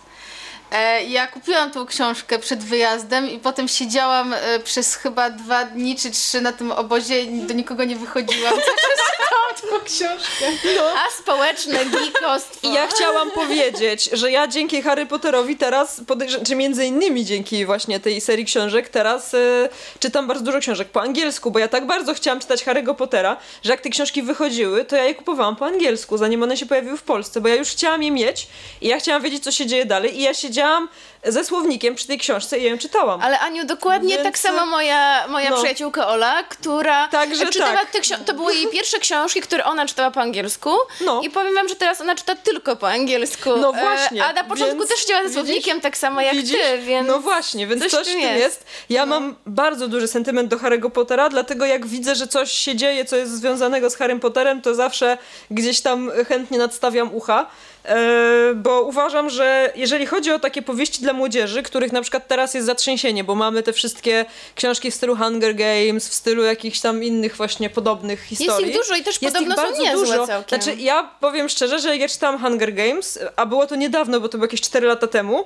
E, 0.73 1.05
ja 1.05 1.27
kupiłam 1.27 1.71
tą 1.71 1.87
książkę 1.87 2.39
przed 2.39 2.65
wyjazdem 2.65 3.31
i 3.31 3.39
potem 3.39 3.69
siedziałam 3.69 4.35
e, 4.35 4.61
przez 4.61 4.95
chyba 4.95 5.31
dwa 5.31 5.65
dni 5.65 5.97
czy 5.97 6.11
trzy 6.11 6.41
na 6.41 6.53
tym 6.53 6.73
obozie 6.73 7.23
i 7.23 7.41
do 7.41 7.55
nikogo 7.55 7.85
nie 7.85 7.97
wychodziłam. 7.97 8.55
Przeczytałam 8.61 9.81
tą 9.81 9.85
książkę. 9.85 10.47
A 10.97 11.23
społeczne 11.23 11.85
geekostwo. 11.85 12.69
I 12.69 12.73
ja 12.73 12.87
chciałam 12.87 13.31
powiedzieć, 13.31 14.11
że 14.13 14.31
ja 14.31 14.47
dzięki 14.47 14.83
Harry 14.83 15.07
Potterowi 15.07 15.57
teraz, 15.57 16.01
czy 16.47 16.57
między 16.57 16.85
innymi 16.85 17.25
dzięki 17.25 17.67
właśnie 17.67 18.01
tej 18.01 18.21
serii 18.21 18.45
książek, 18.45 18.89
teraz 18.89 19.35
e, 19.35 19.69
czytam 20.01 20.27
bardzo 20.27 20.45
dużo 20.45 20.59
książek 20.59 20.89
po 20.89 21.03
angielsku, 21.03 21.51
bo 21.51 21.59
ja 21.59 21.69
tak 21.69 21.87
bardzo 21.87 22.15
chciałam 22.15 22.41
czytać 22.41 22.65
Harry'ego 22.65 22.95
Pottera, 22.95 23.37
że 23.63 23.71
jak 23.71 23.81
te 23.81 23.91
książki 23.91 24.23
wychodziły, 24.23 24.85
to 24.85 24.97
ja 24.97 25.05
je 25.05 25.15
kupowałam 25.15 25.57
po 25.57 25.67
angielsku, 25.67 26.19
zanim 26.19 26.43
one 26.43 26.57
się 26.57 26.67
pojawiły 26.67 26.97
w 26.97 27.03
Polsce, 27.03 27.41
bo 27.41 27.49
ja 27.49 27.55
już 27.55 27.69
chciałam 27.69 28.03
je 28.03 28.11
mieć 28.11 28.49
i 28.81 28.89
ja 28.89 28.99
chciałam 28.99 29.23
wiedzieć, 29.23 29.45
co 29.45 29.53
się 29.53 29.67
dzieje 29.67 29.87
dalej 29.87 30.19
i 30.19 30.23
ja 30.23 30.35
siedziałam 30.35 30.58
ze 31.25 31.45
słownikiem 31.45 31.95
przy 31.95 32.07
tej 32.07 32.19
książce 32.19 32.59
i 32.59 32.65
ją 32.65 32.79
czytałam. 32.79 33.23
Ale 33.23 33.39
Aniu, 33.41 33.65
dokładnie 33.65 34.15
Więc- 34.15 34.25
tak 34.25 34.39
samo 34.39 34.67
moja, 34.67 35.29
moja 35.29 35.51
no. 35.51 35.57
przyjaciółka 35.57 36.09
Ola, 36.09 36.43
która 36.43 37.09
Także 37.09 37.47
czytała 37.47 37.77
tak. 37.77 37.91
te 37.91 38.01
książki, 38.01 38.25
to 38.25 38.35
były 38.35 38.55
jej 38.55 38.67
pierwsze 38.69 38.99
książki, 38.99 39.41
które 39.41 39.65
ona 39.65 39.87
czytała 39.87 40.11
po 40.11 40.21
angielsku 40.21 40.71
No. 41.01 41.21
i 41.23 41.31
powiem 41.31 41.55
wam, 41.55 41.69
że 41.69 41.75
teraz 41.77 42.01
ona 42.01 42.15
czyta 42.15 42.35
tylko 42.35 42.77
po 42.77 42.89
angielsku. 42.91 43.51
No 43.57 43.73
właśnie, 43.73 44.23
E, 44.23 44.27
A 44.27 44.33
na 44.33 44.45
początku 44.45 44.77
więc 44.79 44.91
też 44.91 45.01
czytała 45.01 45.19
ze 45.23 45.29
widzisz? 45.29 45.35
słownikiem 45.45 45.81
tak 45.81 45.97
samo 45.99 46.21
jak 46.21 46.35
Widzisz? 46.35 46.57
ty, 46.61 46.79
więc... 46.79 47.09
No 47.09 47.21
właśnie, 47.21 47.67
więc 47.67 47.83
coś 47.83 47.91
coś, 47.93 48.07
tym 48.07 48.21
jest. 48.21 48.39
jest. 48.39 48.67
Ja 48.91 49.07
mam 49.07 49.35
bardzo 49.47 49.89
duży 49.89 50.09
sentyment 50.09 50.49
do 50.49 50.57
Harry'ego 50.57 50.91
Pottera, 50.91 51.29
dlatego 51.29 51.67
jak 51.67 51.87
widzę, 51.87 52.15
że 52.15 52.27
coś 52.27 52.53
się 52.53 52.77
dzieje, 52.77 53.05
co 53.05 53.17
jest 53.17 53.33
związanego 53.37 53.91
z 53.91 53.97
Harrym 53.97 54.21
Potterem, 54.21 54.63
to 54.63 54.75
zawsze 54.75 55.19
gdzieś 55.51 55.81
tam 55.81 56.11
chętnie 56.29 56.59
nadstawiam 56.59 57.15
ucha. 57.15 57.47
E, 57.85 58.53
bo 58.55 58.83
uważam, 58.83 59.31
że 59.31 59.73
jeżeli 59.75 60.07
chodzi 60.07 60.33
o 60.33 60.39
takie 60.39 60.63
powieści 60.63 61.03
dla 61.03 61.13
młodzieży, 61.13 61.63
których 61.63 61.93
na 61.93 62.03
przykład 62.03 62.29
teraz 62.29 62.55
jest 62.55 62.67
zatrzęsienie, 62.67 63.25
bo 63.25 63.35
mamy 63.35 63.63
te 63.63 63.73
wszystkie 63.73 64.25
książki 64.55 64.91
w 64.91 64.95
stylu 64.95 65.17
Hunger 65.17 65.55
Games, 65.55 66.09
w 66.09 66.15
stylu 66.15 66.43
jakichś 66.43 66.81
tam 66.81 67.05
innych 67.05 67.37
właśnie 67.37 67.71
podobnych 67.71 68.23
historii. 68.23 68.69
ich 68.69 68.77
dużo 68.77 68.97
i 68.97 69.03
też 69.03 69.23
Jest 69.23 69.37
podobno 69.37 69.57
są 69.57 69.83
niezłe 69.83 70.07
dużo. 70.07 70.27
całkiem. 70.27 70.61
Znaczy, 70.63 70.81
ja 70.81 71.11
powiem 71.21 71.49
szczerze, 71.49 71.79
że 71.79 71.89
jak 71.89 72.01
ja 72.01 72.09
czytałam 72.09 72.39
Hunger 72.39 72.75
Games, 72.75 73.19
a 73.37 73.47
było 73.47 73.67
to 73.67 73.77
niedawno, 73.77 74.21
bo 74.21 74.29
to 74.29 74.39
było 74.39 74.45
jakieś 74.47 74.61
4 74.61 74.87
lata 74.87 75.07
temu, 75.07 75.45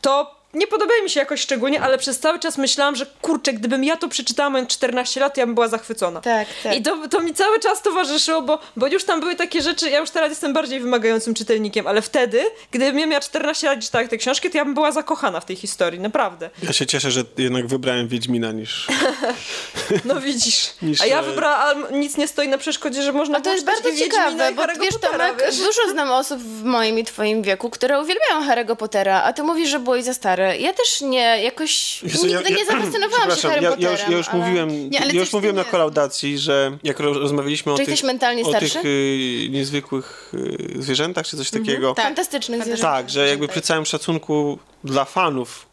to 0.00 0.43
nie 0.54 0.66
podobały 0.66 1.02
mi 1.02 1.10
się 1.10 1.20
jakoś 1.20 1.40
szczególnie, 1.40 1.80
ale 1.80 1.98
przez 1.98 2.18
cały 2.18 2.38
czas 2.38 2.58
myślałam, 2.58 2.96
że 2.96 3.06
kurczę, 3.22 3.52
gdybym 3.52 3.84
ja 3.84 3.96
to 3.96 4.08
przeczytała 4.08 4.50
mając 4.50 4.70
14 4.70 5.20
lat, 5.20 5.36
ja 5.36 5.46
bym 5.46 5.54
była 5.54 5.68
zachwycona. 5.68 6.20
Tak, 6.20 6.48
tak. 6.62 6.76
I 6.76 6.82
to, 6.82 7.08
to 7.08 7.20
mi 7.20 7.34
cały 7.34 7.60
czas 7.60 7.82
towarzyszyło, 7.82 8.42
bo, 8.42 8.58
bo 8.76 8.86
już 8.86 9.04
tam 9.04 9.20
były 9.20 9.36
takie 9.36 9.62
rzeczy, 9.62 9.90
ja 9.90 9.98
już 9.98 10.10
teraz 10.10 10.30
jestem 10.30 10.52
bardziej 10.52 10.80
wymagającym 10.80 11.34
czytelnikiem, 11.34 11.86
ale 11.86 12.02
wtedy, 12.02 12.44
gdybym 12.70 12.98
ja 12.98 13.06
miała 13.06 13.20
14 13.20 13.66
lat 13.66 13.78
i 13.78 13.82
czytała 13.82 14.08
te 14.08 14.16
książki, 14.16 14.50
to 14.50 14.58
ja 14.58 14.64
bym 14.64 14.74
była 14.74 14.92
zakochana 14.92 15.40
w 15.40 15.44
tej 15.44 15.56
historii, 15.56 16.00
naprawdę. 16.00 16.50
Ja 16.62 16.72
się 16.72 16.86
cieszę, 16.86 17.10
że 17.10 17.24
jednak 17.38 17.66
wybrałem 17.66 18.08
Wiedźmina 18.08 18.52
niż... 18.52 18.86
No 20.04 20.20
widzisz. 20.20 20.70
Niż, 20.82 21.00
A 21.00 21.06
ja 21.06 21.20
e, 21.20 21.22
wybrałam, 21.22 21.86
nic 21.92 22.16
nie 22.16 22.28
stoi 22.28 22.48
na 22.48 22.58
przeszkodzie, 22.58 23.02
że 23.02 23.12
można 23.12 23.38
No 23.38 23.44
to 23.44 23.52
jest 23.52 23.66
bardzo 23.66 23.96
ciekawe, 23.96 24.50
i 24.50 24.54
bo 24.54 24.62
wiesz 24.80 24.94
Tomek, 25.00 25.42
wiesz? 25.46 25.56
dużo 25.56 25.90
znam 25.90 26.10
osób 26.10 26.40
w 26.40 26.64
moim 26.64 26.98
i 26.98 27.04
twoim 27.04 27.42
wieku, 27.42 27.70
które 27.70 28.00
uwielbiają 28.00 28.48
Harry'ego 28.48 28.76
Pottera, 28.76 29.22
a 29.22 29.32
ty 29.32 29.42
mówisz, 29.42 29.68
że 29.68 29.78
byłeś 29.78 30.04
za 30.04 30.14
stary. 30.14 30.43
Ja 30.58 30.72
też 30.72 31.00
nie, 31.00 31.42
jakoś 31.42 32.02
nigdy 32.02 32.50
nie 32.50 32.64
zafascynowałam 32.66 33.30
się 33.36 33.48
ja, 33.48 33.54
Potterem. 33.70 33.80
ja 33.80 33.90
już, 33.90 34.00
ja 34.10 34.16
już 34.16 34.28
ale... 34.28 34.38
mówiłem, 34.44 34.90
Nie, 34.90 34.98
ja 34.98 35.20
już 35.20 35.32
mówiłem 35.32 35.56
na 35.56 35.64
kolaudacji, 35.64 36.38
że 36.38 36.78
jak 36.82 37.00
ro- 37.00 37.18
rozmawialiśmy 37.18 37.72
o 37.72 37.76
tych, 37.76 38.02
mentalnie 38.02 38.42
o 38.42 38.48
starszy? 38.48 38.70
tych 38.72 38.84
y, 38.84 39.48
niezwykłych 39.50 40.32
y, 40.78 40.82
zwierzętach 40.82 41.26
czy 41.26 41.36
coś 41.36 41.50
takiego, 41.50 41.94
Tak. 41.94 42.04
Fantastycznych 42.04 42.62
zwierząt. 42.62 42.82
tak, 42.82 43.10
że 43.10 43.28
jakby 43.28 43.48
przy 43.48 43.60
całym 43.60 43.86
szacunku 43.86 44.58
dla 44.84 45.04
fanów 45.04 45.66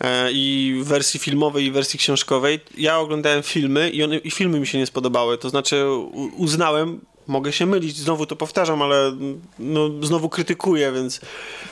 e, 0.00 0.32
i 0.32 0.74
wersji 0.82 1.20
filmowej 1.20 1.64
i 1.64 1.70
wersji 1.70 1.98
książkowej, 1.98 2.60
ja 2.78 2.98
oglądałem 2.98 3.42
filmy 3.42 3.90
i, 3.90 4.02
one, 4.02 4.16
i 4.16 4.30
filmy 4.30 4.60
mi 4.60 4.66
się 4.66 4.78
nie 4.78 4.86
spodobały, 4.86 5.38
to 5.38 5.48
znaczy 5.50 5.84
uznałem, 6.36 7.00
mogę 7.26 7.52
się 7.52 7.66
mylić, 7.66 7.96
znowu 7.96 8.26
to 8.26 8.36
powtarzam, 8.36 8.82
ale 8.82 9.16
no, 9.58 9.90
znowu 10.02 10.28
krytykuję, 10.28 10.92
więc 10.92 11.20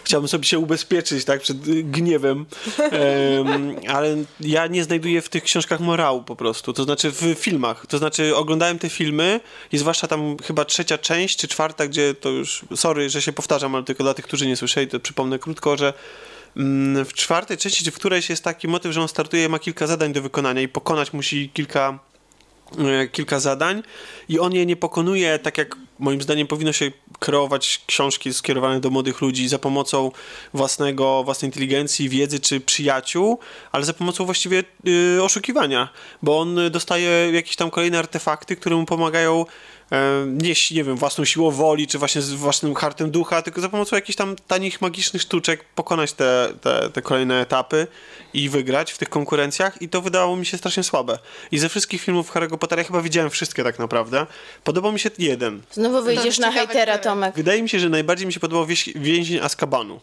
chciałbym 0.05 0.29
sobie 0.29 0.45
się 0.45 0.59
ubezpieczyć 0.59 1.25
tak, 1.25 1.41
przed 1.41 1.69
y, 1.69 1.83
gniewem, 1.83 2.47
Em, 2.79 3.77
ale 3.89 4.17
ja 4.41 4.67
nie 4.67 4.85
znajduję 4.85 5.23
w 5.23 5.29
tych 5.29 5.43
książkach 5.43 5.81
morału 5.81 6.23
po 6.23 6.37
prostu, 6.37 6.73
to 6.73 6.85
znaczy 6.85 7.11
w 7.11 7.35
filmach, 7.39 7.87
to 7.87 7.99
znaczy 7.99 8.37
oglądałem 8.37 8.79
te 8.79 8.89
filmy 8.89 9.41
i 9.73 9.79
zwłaszcza 9.79 10.07
tam 10.07 10.37
chyba 10.45 10.65
trzecia 10.65 10.99
część 10.99 11.39
czy 11.39 11.49
czwarta, 11.49 11.87
gdzie 11.87 12.15
to 12.15 12.31
już, 12.31 12.65
sorry, 12.77 13.11
że 13.11 13.23
się 13.23 13.33
powtarzam, 13.33 13.75
ale 13.75 13.85
tylko 13.85 14.03
dla 14.03 14.15
tych, 14.15 14.25
którzy 14.25 14.47
nie 14.47 14.57
słyszeli, 14.57 14.89
to 14.89 15.01
przypomnę 15.01 15.39
krótko, 15.39 15.77
że 15.77 15.93
mm, 16.57 17.05
w 17.05 17.13
czwartej 17.13 17.59
części, 17.59 17.85
czy 17.85 17.91
w 17.91 17.95
którejś 17.95 18.31
jest 18.31 18.45
taki 18.45 18.69
motyw, 18.69 18.93
że 18.93 19.03
on 19.03 19.09
startuje, 19.09 19.49
ma 19.49 19.59
kilka 19.59 19.87
zadań 19.87 20.13
do 20.13 20.23
wykonania 20.23 20.61
i 20.61 20.69
pokonać 20.69 21.13
musi 21.13 21.51
kilka 21.55 21.99
kilka 23.13 23.41
zadań 23.41 23.83
i 24.29 24.39
on 24.39 24.53
je 24.53 24.67
nie 24.67 24.77
pokonuje 24.77 25.39
tak 25.39 25.59
jak 25.59 25.77
moim 25.99 26.23
zdaniem 26.23 26.47
powinno 26.47 26.73
się 26.73 26.91
kreować 27.19 27.83
książki 27.87 28.35
skierowane 28.35 28.81
do 28.81 28.91
młodych 28.91 29.21
ludzi 29.21 29.49
za 29.49 29.59
pomocą 29.59 30.11
własnego, 30.55 31.25
własnej 31.25 31.49
inteligencji, 31.49 32.09
wiedzy 32.09 32.41
czy 32.41 32.61
przyjaciół, 32.61 33.39
ale 33.73 33.85
za 33.85 33.93
pomocą 33.93 34.25
właściwie 34.25 34.65
y, 35.17 35.23
oszukiwania, 35.23 35.89
bo 36.23 36.39
on 36.39 36.59
dostaje 36.71 37.33
jakieś 37.33 37.57
tam 37.57 37.71
kolejne 37.71 37.99
artefakty, 37.99 38.57
które 38.57 38.77
mu 38.77 38.87
pomagają 38.87 39.45
e, 39.93 40.25
nieść, 40.27 40.71
nie 40.71 40.85
wiem, 40.85 40.97
własną 40.97 41.25
siłą 41.25 41.51
woli, 41.51 41.87
czy 41.87 41.99
właśnie 41.99 42.23
z 42.23 42.33
własnym 42.33 42.75
hartem 42.75 43.11
ducha, 43.11 43.43
tylko 43.43 43.61
za 43.61 43.69
pomocą 43.69 43.97
jakichś 43.97 44.17
tam 44.17 44.37
tanich, 44.47 44.81
magicznych 44.81 45.23
sztuczek 45.23 45.65
pokonać 45.65 46.13
te, 46.13 46.49
te, 46.61 46.91
te 46.91 47.03
kolejne 47.03 47.41
etapy 47.41 47.87
i 48.35 48.49
wygrać 48.49 48.93
w 48.93 48.99
tych 48.99 49.09
konkurencjach 49.09 49.83
i 49.83 49.89
to 49.89 50.03
wydawało 50.03 50.37
mi 50.37 50.47
się 50.47 50.59
strasznie 50.59 50.83
słabe. 50.83 51.19
I 51.53 51.59
ze 51.59 51.69
wszystkich 51.69 52.03
filmów 52.03 52.35
Harry'ego 52.35 52.59
Pottera 52.59 52.83
ja 52.83 52.87
chyba 52.87 53.03
widziałem 53.03 53.31
wszystkie 53.31 53.65
tak 53.65 53.79
naprawdę. 53.79 54.27
Podobał 54.65 54.93
mi 54.93 55.01
się 55.01 55.11
jeden. 55.19 55.63
Znowu 55.73 56.03
wyjdziesz 56.03 56.39
na 56.39 56.53
hejtera. 56.53 56.99
Tomek. 56.99 57.35
Wydaje 57.37 57.63
mi 57.63 57.69
się, 57.69 57.79
że 57.79 57.89
najbardziej 57.89 58.27
mi 58.27 58.33
się 58.33 58.41
podobał 58.41 58.67
więzień 58.95 59.39
Azkabanu. 59.39 60.01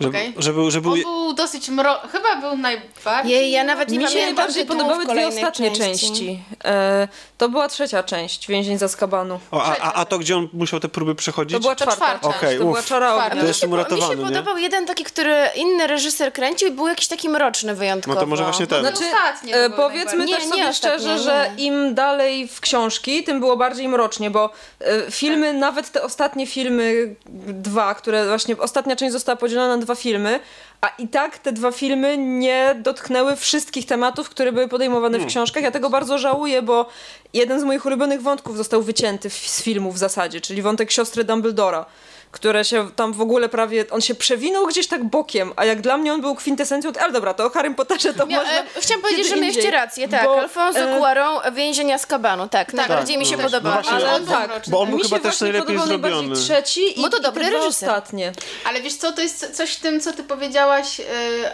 Że, 0.00 0.08
Okej. 0.08 0.34
że 0.38 0.52
był, 0.52 0.70
że 0.70 0.80
był 0.80 0.92
On 0.92 1.02
był 1.02 1.32
dosyć 1.32 1.68
mro... 1.68 1.98
Chyba 2.12 2.36
był 2.36 2.56
najbardziej... 2.56 3.32
Jej, 3.32 3.50
ja 3.50 3.64
nawet 3.64 3.88
nie 3.90 3.98
Mi 3.98 4.08
się 4.08 4.20
najbardziej 4.20 4.66
podobały 4.66 5.06
dwie 5.06 5.28
ostatnie 5.28 5.70
części. 5.70 6.42
E, 6.64 7.08
to 7.38 7.48
była 7.48 7.68
trzecia 7.68 8.02
część, 8.02 8.48
Więzień 8.48 8.78
z 8.78 8.82
Azkabanu. 8.82 9.40
o, 9.50 9.62
a, 9.64 9.76
a, 9.78 9.92
a 9.92 10.04
to, 10.04 10.18
gdzie 10.18 10.36
on 10.36 10.48
musiał 10.52 10.80
te 10.80 10.88
próby 10.88 11.14
przechodzić? 11.14 11.56
To 11.56 11.60
była 11.60 11.74
To 11.74 11.84
czwarta. 11.84 12.04
czwarta. 12.18 12.28
Okej, 12.38 12.58
to 12.58 12.64
była 12.64 12.78
uff. 12.78 12.86
czara 12.86 13.14
ognia. 13.14 13.40
To 13.42 13.48
Mi 13.48 13.54
się, 13.54 13.60
po- 13.60 13.66
mi 13.66 13.72
uratowany, 13.72 14.14
się 14.14 14.20
nie? 14.20 14.26
podobał 14.26 14.58
jeden 14.58 14.86
taki, 14.86 15.04
który 15.04 15.34
inny 15.54 15.86
reżyser 15.86 16.32
kręcił 16.32 16.68
i 16.68 16.70
był 16.70 16.86
jakiś 16.88 17.08
taki 17.08 17.28
mroczny 17.28 17.74
wyjątkowo. 17.74 18.14
No 18.14 18.20
to 18.20 18.26
może 18.26 18.44
właśnie 18.44 18.66
ten. 18.66 18.80
Znaczy, 18.80 19.04
ostatnie 19.04 19.56
e, 19.56 19.70
powiedzmy 19.70 20.26
też 20.28 20.44
Nie, 20.44 20.48
sobie 20.50 20.72
szczerze, 20.72 21.08
nie. 21.14 21.18
że 21.18 21.50
im 21.58 21.94
dalej 21.94 22.48
w 22.48 22.60
książki, 22.60 23.24
tym 23.24 23.40
było 23.40 23.56
bardziej 23.56 23.88
mrocznie, 23.88 24.30
bo 24.30 24.50
e, 24.80 25.10
filmy, 25.10 25.52
nawet 25.52 25.90
te 25.92 26.02
ostatnie 26.02 26.46
filmy, 26.46 27.14
dwa, 27.46 27.94
które 27.94 28.26
właśnie, 28.28 28.58
ostatnia 28.58 28.96
część 28.96 29.12
została 29.12 29.36
podzielona 29.36 29.76
na 29.76 29.83
dwa 29.84 29.94
filmy, 29.94 30.40
a 30.80 30.88
i 30.98 31.08
tak 31.08 31.38
te 31.38 31.52
dwa 31.52 31.70
filmy 31.70 32.18
nie 32.18 32.76
dotknęły 32.78 33.36
wszystkich 33.36 33.86
tematów, 33.86 34.28
które 34.28 34.52
były 34.52 34.68
podejmowane 34.68 35.18
w 35.18 35.26
książkach. 35.26 35.62
Ja 35.62 35.70
tego 35.70 35.90
bardzo 35.90 36.18
żałuję, 36.18 36.62
bo 36.62 36.86
jeden 37.32 37.60
z 37.60 37.64
moich 37.64 37.86
ulubionych 37.86 38.22
wątków 38.22 38.56
został 38.56 38.82
wycięty 38.82 39.30
w, 39.30 39.34
z 39.34 39.62
filmu 39.62 39.92
w 39.92 39.98
zasadzie, 39.98 40.40
czyli 40.40 40.62
wątek 40.62 40.90
siostry 40.90 41.24
Dumbledora. 41.24 41.86
Które 42.34 42.64
się 42.64 42.90
tam 42.90 43.12
w 43.12 43.20
ogóle 43.20 43.48
prawie. 43.48 43.84
On 43.90 44.00
się 44.00 44.14
przewinął 44.14 44.66
gdzieś 44.66 44.86
tak 44.86 45.04
bokiem, 45.04 45.52
a 45.56 45.64
jak 45.64 45.80
dla 45.80 45.96
mnie 45.96 46.12
on 46.12 46.20
był 46.20 46.34
kwintesencją. 46.34 46.92
Ale 47.00 47.12
dobra, 47.12 47.34
to 47.34 47.44
o 47.46 47.50
Harrym 47.50 47.74
Potterze 47.74 48.14
to 48.14 48.26
Mia- 48.26 48.36
można. 48.36 48.52
e, 48.52 48.64
chciałam 48.80 49.02
powiedzieć, 49.02 49.28
że 49.28 49.36
mieliście 49.36 49.70
rację, 49.70 50.08
tak. 50.08 50.24
bo, 50.24 50.40
Alfonso 50.40 50.80
e, 50.80 50.98
Cuarón, 51.00 51.54
Więzienia 51.54 51.98
z 51.98 52.06
Kabanu, 52.06 52.48
tak. 52.48 52.72
najbardziej 52.72 53.18
mi 53.18 53.26
się 53.26 53.36
no. 53.36 53.42
podobało. 53.42 53.76
No 53.76 53.82
właśnie, 53.82 54.08
ale 54.08 54.16
on- 54.16 54.26
tak. 54.26 54.50
Bo 54.68 54.80
on 54.80 54.90
był 54.90 54.98
chyba 54.98 55.18
też 55.18 55.40
najlepiej 55.40 55.66
podobał 55.66 55.86
zrobiony. 55.86 56.14
najbardziej 56.16 56.44
trzeci 56.44 57.00
i, 57.00 57.02
Bo 57.02 57.08
to 57.08 57.16
i 57.18 57.20
dobry 57.20 57.42
reżyser. 57.44 57.68
ostatnie. 57.68 58.32
Ale 58.64 58.80
wiesz 58.82 58.94
co, 58.94 59.12
to 59.12 59.20
jest 59.22 59.56
coś 59.56 59.72
w 59.74 59.80
tym, 59.80 60.00
co 60.00 60.12
ty 60.12 60.22
powiedziałaś 60.24 60.98
yy, 60.98 61.04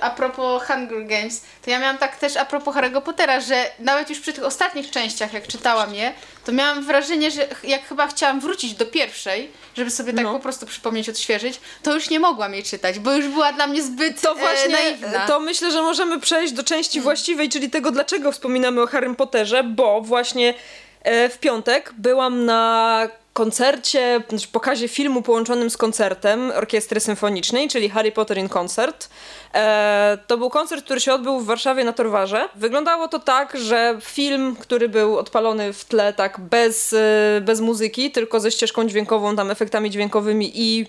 a 0.03 0.11
propos 0.11 0.63
Hunger 0.67 1.07
Games. 1.07 1.43
To 1.65 1.71
ja 1.71 1.79
miałam 1.79 1.99
tak 1.99 2.17
też 2.17 2.37
a 2.37 2.45
propos 2.45 2.75
Harry'ego 2.77 3.01
Pottera, 3.03 3.41
że 3.41 3.71
nawet 3.79 4.11
już 4.11 4.21
przy 4.21 4.33
tych 4.33 4.45
ostatnich 4.45 4.91
częściach, 4.91 5.33
jak 5.33 5.47
czytałam 5.47 5.95
je, 5.95 6.13
to 6.45 6.53
miałam 6.53 6.85
wrażenie, 6.85 7.31
że 7.31 7.49
jak 7.65 7.89
chyba 7.89 8.07
chciałam 8.07 8.41
wrócić 8.41 8.75
do 8.75 8.87
pierwszej, 8.87 9.51
żeby 9.77 9.91
sobie 9.91 10.13
tak 10.13 10.25
No. 10.25 10.33
po 10.33 10.41
prostu 10.41 10.67
przypomnieć, 10.67 11.09
odświeżyć, 11.09 11.61
to 11.83 11.95
już 11.95 12.11
nie 12.11 12.21
mogłam 12.21 12.55
jej 12.55 12.63
czytać, 12.63 12.99
bo 12.99 13.13
już 13.13 13.29
była 13.29 13.53
dla 13.53 13.67
mnie 13.67 13.83
zbyt 13.83 14.21
To 14.21 14.35
właśnie, 14.35 14.79
e, 14.79 14.83
naiwna. 14.83 15.27
to 15.27 15.41
myślę, 15.41 15.71
że 15.71 15.83
możemy 15.83 16.21
przejść 16.21 16.53
do 16.53 16.63
części 16.65 17.01
właściwej, 17.01 17.49
czyli 17.49 17.71
tego, 17.71 17.91
dlaczego 17.91 18.33
wspominamy 18.33 18.83
o 18.83 18.87
Harrym 18.87 19.17
Potterze, 19.17 19.65
bo 19.65 20.01
właśnie 20.01 20.55
e, 21.03 21.29
w 21.29 21.39
piątek 21.39 21.93
byłam 21.99 22.45
na 22.45 23.09
koncercie, 23.33 24.23
znaczy 24.29 24.49
pokazie 24.53 24.89
filmu 24.89 25.23
połączonym 25.23 25.71
z 25.71 25.77
koncertem 25.77 26.51
Orkiestry 26.55 27.01
Symfonicznej, 27.01 27.69
czyli 27.69 27.91
Harry 27.91 28.13
Potter 28.13 28.39
in 28.39 28.49
Concert. 28.49 29.09
E, 29.55 30.19
to 30.27 30.39
był 30.39 30.51
koncert, 30.51 30.85
który 30.85 31.01
się 31.01 31.15
odbył 31.15 31.41
w 31.41 31.47
Warszawie 31.47 31.85
na 31.85 31.93
Torwarze. 31.93 32.49
Wyglądało 32.55 33.09
to 33.09 33.19
tak, 33.19 33.57
że 33.59 33.99
film, 34.01 34.57
który 34.57 34.89
był 34.89 35.19
odpalony 35.19 35.73
w 35.73 35.85
tle 35.85 36.13
tak 36.13 36.41
bez, 36.41 36.93
e, 36.93 37.41
bez 37.41 37.61
muzyki, 37.61 38.11
tylko 38.11 38.41
ze 38.41 38.51
ścieżką 38.51 38.87
dźwiękową, 38.87 39.37
tam 39.37 39.51
efektami 39.51 39.91
dźwiękowymi 39.91 40.53
i 40.55 40.87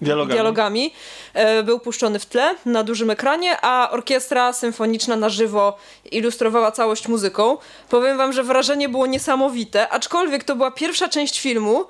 Dialogami. 0.00 0.34
dialogami, 0.34 0.92
e, 1.34 1.62
był 1.62 1.80
puszczony 1.80 2.18
w 2.18 2.26
tle 2.26 2.54
na 2.66 2.82
dużym 2.82 3.10
ekranie, 3.10 3.56
a 3.62 3.90
orkiestra 3.90 4.52
symfoniczna 4.52 5.16
na 5.16 5.28
żywo 5.28 5.78
ilustrowała 6.12 6.72
całość 6.72 7.08
muzyką. 7.08 7.56
Powiem 7.88 8.18
wam, 8.18 8.32
że 8.32 8.42
wrażenie 8.42 8.88
było 8.88 9.06
niesamowite, 9.06 9.88
aczkolwiek 9.88 10.44
to 10.44 10.56
była 10.56 10.70
pierwsza 10.70 11.08
część 11.08 11.40
filmu 11.40 11.84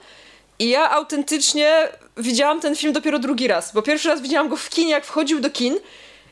i 0.58 0.68
ja 0.68 0.90
autentycznie 0.90 1.88
widziałam 2.16 2.60
ten 2.60 2.76
film 2.76 2.92
dopiero 2.92 3.18
drugi 3.18 3.48
raz, 3.48 3.72
bo 3.72 3.82
pierwszy 3.82 4.08
raz 4.08 4.20
widziałam 4.20 4.48
go 4.48 4.56
w 4.56 4.70
kinie, 4.70 4.90
jak 4.90 5.04
wchodził 5.04 5.40
do 5.40 5.50
kin 5.50 5.76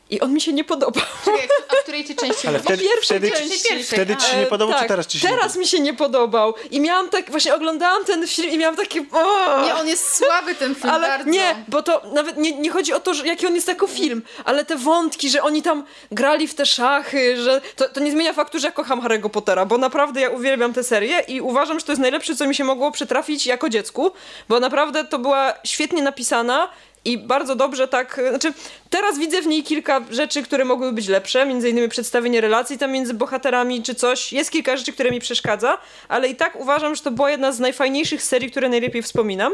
i 0.09 0.19
on 0.19 0.33
mi 0.33 0.41
się 0.41 0.53
nie 0.53 0.63
podobał. 0.63 1.03
Czekaj, 1.25 1.47
a 1.69 1.75
w 1.75 1.83
której 1.83 2.05
ty 2.05 2.15
części 2.15 2.47
Ale 2.47 2.59
wtedy, 2.59 2.83
pierwszej 2.83 3.19
wtedy, 3.19 3.31
części. 3.31 3.59
ci, 3.77 3.83
wtedy 3.83 4.15
ci 4.15 4.25
się 4.25 4.37
E, 4.37 4.39
nie 4.39 4.45
podobał, 4.45 4.73
tak, 4.73 4.81
czy 4.81 4.87
teraz 4.87 5.07
ci 5.07 5.19
się 5.19 5.27
Teraz 5.27 5.55
mi 5.55 5.67
się 5.67 5.79
nie 5.79 5.93
podobał. 5.93 6.53
I 6.71 6.81
miałam 6.81 7.09
tak, 7.09 7.31
właśnie 7.31 7.55
oglądałam 7.55 8.05
ten 8.05 8.27
film 8.27 8.49
i 8.51 8.57
miałam 8.57 8.75
takie... 8.75 9.05
O! 9.11 9.65
Nie, 9.65 9.75
on 9.75 9.87
jest 9.87 10.15
słaby 10.17 10.55
ten 10.55 10.75
film 10.75 10.89
Ale 10.89 11.07
bardzo. 11.07 11.29
nie, 11.29 11.55
bo 11.67 11.83
to 11.83 12.01
nawet 12.13 12.37
nie, 12.37 12.51
nie 12.51 12.69
chodzi 12.69 12.93
o 12.93 12.99
to, 12.99 13.13
że, 13.13 13.27
jaki 13.27 13.47
on 13.47 13.55
jest 13.55 13.67
jako 13.67 13.87
film, 13.87 14.21
ale 14.45 14.65
te 14.65 14.77
wątki, 14.77 15.29
że 15.29 15.43
oni 15.43 15.61
tam 15.61 15.83
grali 16.11 16.47
w 16.47 16.53
te 16.53 16.65
szachy, 16.65 17.41
że 17.41 17.61
to, 17.75 17.89
to 17.89 17.99
nie 17.99 18.11
zmienia 18.11 18.33
faktu, 18.33 18.59
że 18.59 18.67
ja 18.67 18.71
kocham 18.71 19.01
Harry'ego 19.01 19.29
Pottera, 19.29 19.65
bo 19.65 19.77
naprawdę 19.77 20.21
ja 20.21 20.29
uwielbiam 20.29 20.73
tę 20.73 20.83
serię 20.83 21.19
i 21.27 21.41
uważam, 21.41 21.79
że 21.79 21.85
to 21.85 21.91
jest 21.91 22.01
najlepsze, 22.01 22.35
co 22.35 22.47
mi 22.47 22.55
się 22.55 22.63
mogło 22.63 22.91
przytrafić 22.91 23.45
jako 23.47 23.69
dziecku, 23.69 24.11
bo 24.49 24.59
naprawdę 24.59 25.05
to 25.05 25.19
była 25.19 25.53
świetnie 25.63 26.03
napisana 26.03 26.69
i 27.05 27.17
bardzo 27.17 27.55
dobrze 27.55 27.87
tak, 27.87 28.21
znaczy 28.29 28.53
teraz 28.89 29.17
widzę 29.17 29.41
w 29.41 29.47
niej 29.47 29.63
kilka 29.63 30.01
rzeczy, 30.11 30.43
które 30.43 30.65
mogły 30.65 30.91
być 30.91 31.07
lepsze, 31.07 31.45
między 31.45 31.69
innymi 31.69 31.89
przedstawienie 31.89 32.41
relacji 32.41 32.77
tam 32.77 32.91
między 32.91 33.13
bohaterami 33.13 33.83
czy 33.83 33.95
coś, 33.95 34.33
jest 34.33 34.51
kilka 34.51 34.77
rzeczy, 34.77 34.93
które 34.93 35.11
mi 35.11 35.19
przeszkadza, 35.19 35.77
ale 36.07 36.27
i 36.27 36.35
tak 36.35 36.55
uważam, 36.55 36.95
że 36.95 37.01
to 37.01 37.11
była 37.11 37.31
jedna 37.31 37.51
z 37.51 37.59
najfajniejszych 37.59 38.23
serii, 38.23 38.51
które 38.51 38.69
najlepiej 38.69 39.01
wspominam. 39.01 39.53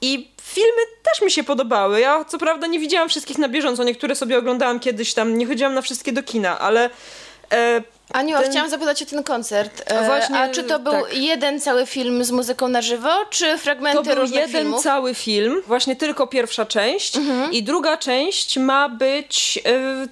I 0.00 0.30
filmy 0.42 0.82
też 1.02 1.22
mi 1.22 1.30
się 1.30 1.44
podobały. 1.44 2.00
Ja 2.00 2.24
co 2.24 2.38
prawda 2.38 2.66
nie 2.66 2.78
widziałam 2.78 3.08
wszystkich 3.08 3.38
na 3.38 3.48
bieżąco, 3.48 3.84
niektóre 3.84 4.14
sobie 4.14 4.38
oglądałam 4.38 4.80
kiedyś 4.80 5.14
tam, 5.14 5.38
nie 5.38 5.46
chodziłam 5.46 5.74
na 5.74 5.82
wszystkie 5.82 6.12
do 6.12 6.22
kina, 6.22 6.58
ale 6.58 6.90
e, 7.52 7.82
Aniu, 8.12 8.38
Ten- 8.38 8.50
chciałam 8.50 8.70
zapytać 8.70 9.02
o 9.02 9.06
ten 9.06 9.22
koncert. 9.24 9.82
A 9.90 9.94
E, 9.94 10.06
właśnie, 10.06 10.36
a 10.38 10.48
czy 10.48 10.62
to 10.64 10.78
był 10.78 10.92
tak. 10.92 11.14
jeden 11.14 11.60
cały 11.60 11.86
film 11.86 12.24
z 12.24 12.30
muzyką 12.30 12.68
na 12.68 12.82
żywo, 12.82 13.08
czy 13.30 13.58
fragmenty 13.58 13.98
to 13.98 14.04
był 14.04 14.14
różnych 14.14 14.40
jeden 14.40 14.62
filmów? 14.62 14.82
cały 14.82 15.14
film, 15.14 15.62
właśnie 15.66 15.96
tylko 15.96 16.26
pierwsza 16.26 16.66
część 16.66 17.16
Mhm. 17.16 17.52
i 17.52 17.62
druga 17.62 17.96
część 17.96 18.58
ma 18.58 18.88
być 18.88 19.58
e, 19.64 19.70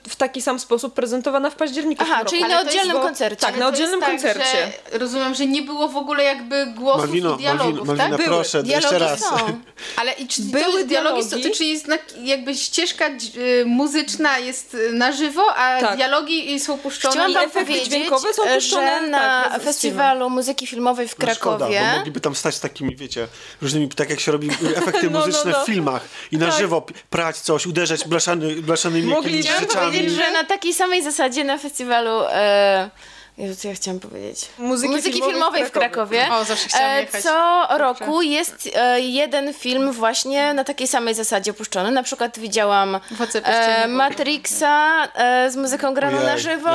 w 0.09 0.17
taki 0.17 0.43
sam 0.43 0.59
sposób 0.59 0.95
prezentowana 0.95 1.51
w 1.51 1.55
październiku. 1.55 2.05
Aha, 2.07 2.25
czyli 2.25 2.41
roku. 2.43 2.53
na 2.53 2.59
jest 2.61 2.69
oddzielnym 2.69 2.97
bo- 2.97 3.03
koncercie. 3.03 3.37
tak, 3.41 3.51
Ale 3.51 3.59
na 3.59 3.65
jest 3.67 3.75
oddzielnym 3.75 4.01
tak, 4.01 4.11
koncercie. 4.11 4.73
Że 4.93 4.99
rozumiem, 4.99 5.35
że 5.35 5.47
nie 5.47 5.63
było 5.63 5.89
w 5.89 5.97
ogóle 5.97 6.25
jakby 6.25 6.67
głosów 6.67 7.01
Malwino, 7.03 7.35
i 7.35 7.39
dialogów, 7.39 7.65
Malwino, 7.67 7.85
Malwina, 7.85 8.09
tak? 8.09 8.27
Były. 8.27 8.37
proszę, 8.37 8.63
Dialogi 8.63 8.85
jeszcze 8.95 8.99
raz. 8.99 9.21
są. 9.21 9.37
Ale 10.01 10.13
i 10.13 10.27
czy 10.29 10.43
Były 10.43 10.81
to 10.83 10.87
dialogi, 10.89 11.25
są, 11.25 11.37
to 11.41 11.51
czyli 11.57 11.79
znak, 11.79 12.01
jakby 12.23 12.55
ścieżka 12.55 13.07
y, 13.37 13.65
muzyczna 13.67 14.39
jest 14.39 14.77
na 14.93 15.13
żywo, 15.13 15.43
a 15.57 15.81
Tak. 15.81 15.97
dialogi 15.97 16.61
są 16.61 16.79
puszczone. 16.79 17.13
Chciałam 17.15 17.31
I 17.31 17.35
wam 17.35 17.51
powiedzieć, 17.51 17.86
dźwiękowe 17.89 18.35
są 18.35 18.45
że 18.45 18.55
puszczone, 18.55 19.09
na 19.09 19.45
tak, 19.51 19.63
festiwalu 19.63 20.31
muzyki 20.31 20.67
filmowej 20.67 21.09
w 21.09 21.19
No 21.19 21.35
szkoda, 21.35 21.57
Krakowie 21.59 21.81
bo 21.93 21.97
mogliby 21.99 22.21
tam 22.21 22.35
stać 22.35 22.55
z 22.55 22.61
takimi, 22.61 22.97
wiecie, 22.97 23.29
różnymi, 23.63 23.89
tak 23.89 24.11
jak 24.11 24.21
się 24.21 24.33
robi 24.33 24.51
efekty 24.77 25.07
No, 25.11 25.19
no, 25.21 25.27
muzyczne 25.27 25.53
no. 25.53 25.63
w 25.63 25.67
filmach 25.67 26.05
i 26.33 26.39
na 26.39 26.47
Tak. 26.47 26.59
żywo 26.59 26.87
prać 27.11 27.37
coś, 27.39 27.67
uderzać 27.67 28.05
blaszany, 28.09 28.55
blaszanymi 28.63 29.13
Mogli- 29.13 29.37
jakimiś 29.37 29.61
rzeczami. 29.61 29.87
powiedzieć, 29.93 30.13
że 30.13 30.31
na 30.33 30.45
takiej 30.45 30.75
samej 30.75 31.03
zasadzie 31.03 31.45
na 31.45 31.59
festiwalu. 31.59 32.21
E, 32.31 32.91
Jezu, 33.39 33.61
co 33.61 33.69
ja 33.69 33.75
chciałam 33.75 34.01
powiedzieć? 34.01 34.49
Muzyki 34.59 35.03
filmowej 35.03 35.23
w 35.23 35.25
filmowej 35.25 35.65
w 35.65 35.71
Krakowie. 35.71 36.19
Krakowie. 36.19 36.43
O, 36.43 36.45
zawsze 36.45 36.69
chciałam 36.69 36.91
E, 36.91 37.01
jechać. 37.01 37.23
Co 37.23 37.67
roku 37.79 38.23
jest 38.23 38.69
e, 38.75 39.01
jeden 39.01 39.55
film 39.55 39.93
właśnie 39.93 40.55
na 40.55 40.65
takiej 40.65 40.89
samej 40.89 41.15
zasadzie 41.15 41.53
puszczony. 41.53 41.91
Na 41.91 42.03
przykład 42.03 42.39
widziałam 42.39 43.01
e. 43.45 43.89
Matrixa 43.89 45.09
e, 45.15 45.51
z 45.51 45.57
muzyką 45.57 45.95
graną 45.95 46.23
na 46.23 46.39
żywo, 46.39 46.71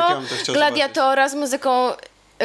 Gladiatora 0.53 1.29
z 1.29 1.35
muzyką 1.35 1.91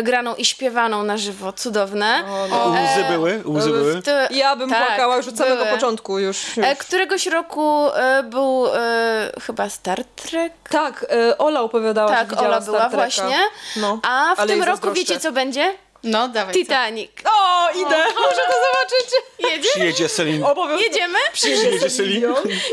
graną 0.03 0.35
i 0.35 0.45
śpiewaną 0.45 1.03
na 1.03 1.17
żywo. 1.17 1.53
Cudowne. 1.53 2.25
U 2.67 2.69
Łzy 2.71 3.05
były? 3.13 3.43
Łzy 3.45 3.71
były? 3.71 4.03
To- 4.03 4.11
Ja 4.35 4.57
bym 4.57 4.71
tak, 4.71 4.87
płakała 4.87 5.17
już 5.17 5.29
od 5.29 5.39
samego 5.39 5.57
były. 5.57 5.69
początku. 5.69 6.19
Już, 6.19 6.57
już. 6.57 6.67
E, 6.67 6.77
Któregoś 6.77 7.27
roku 7.27 7.89
e, 7.95 8.23
był 8.23 8.67
e, 8.75 9.33
chyba 9.47 9.69
Star 9.69 10.05
Trek. 10.05 10.53
Tak, 10.71 11.07
e, 11.11 11.39
Ola 11.39 11.61
opowiadała, 11.61 12.09
że 12.09 12.15
Tak, 12.15 12.29
widziała 12.29 12.49
Ola 12.49 12.61
Star 12.61 12.71
była 12.75 12.81
Treka. 12.89 12.97
właśnie. 12.97 13.39
No. 13.77 14.01
A 14.03 14.35
w 14.37 14.41
Ale 14.41 14.49
tym 14.49 14.59
roku 14.63 14.71
zazdroszczę. 14.77 15.01
wiecie 15.01 15.21
co 15.21 15.33
będzie? 15.33 15.73
No, 16.05 16.29
dawaj. 16.29 16.55
co? 16.55 16.61
Titanic. 16.61 17.11
O, 17.25 17.71
idę! 17.71 17.97
Muszę 18.09 18.43
to 18.49 18.55
zobaczyć! 18.67 19.11
Jedzie? 19.39 19.69
Przyjedzie 19.71 20.09
Selin. 20.09 20.45
Jedziemy? 20.81 21.19
Przyjedzie 21.33 21.91
Selin. 21.91 22.23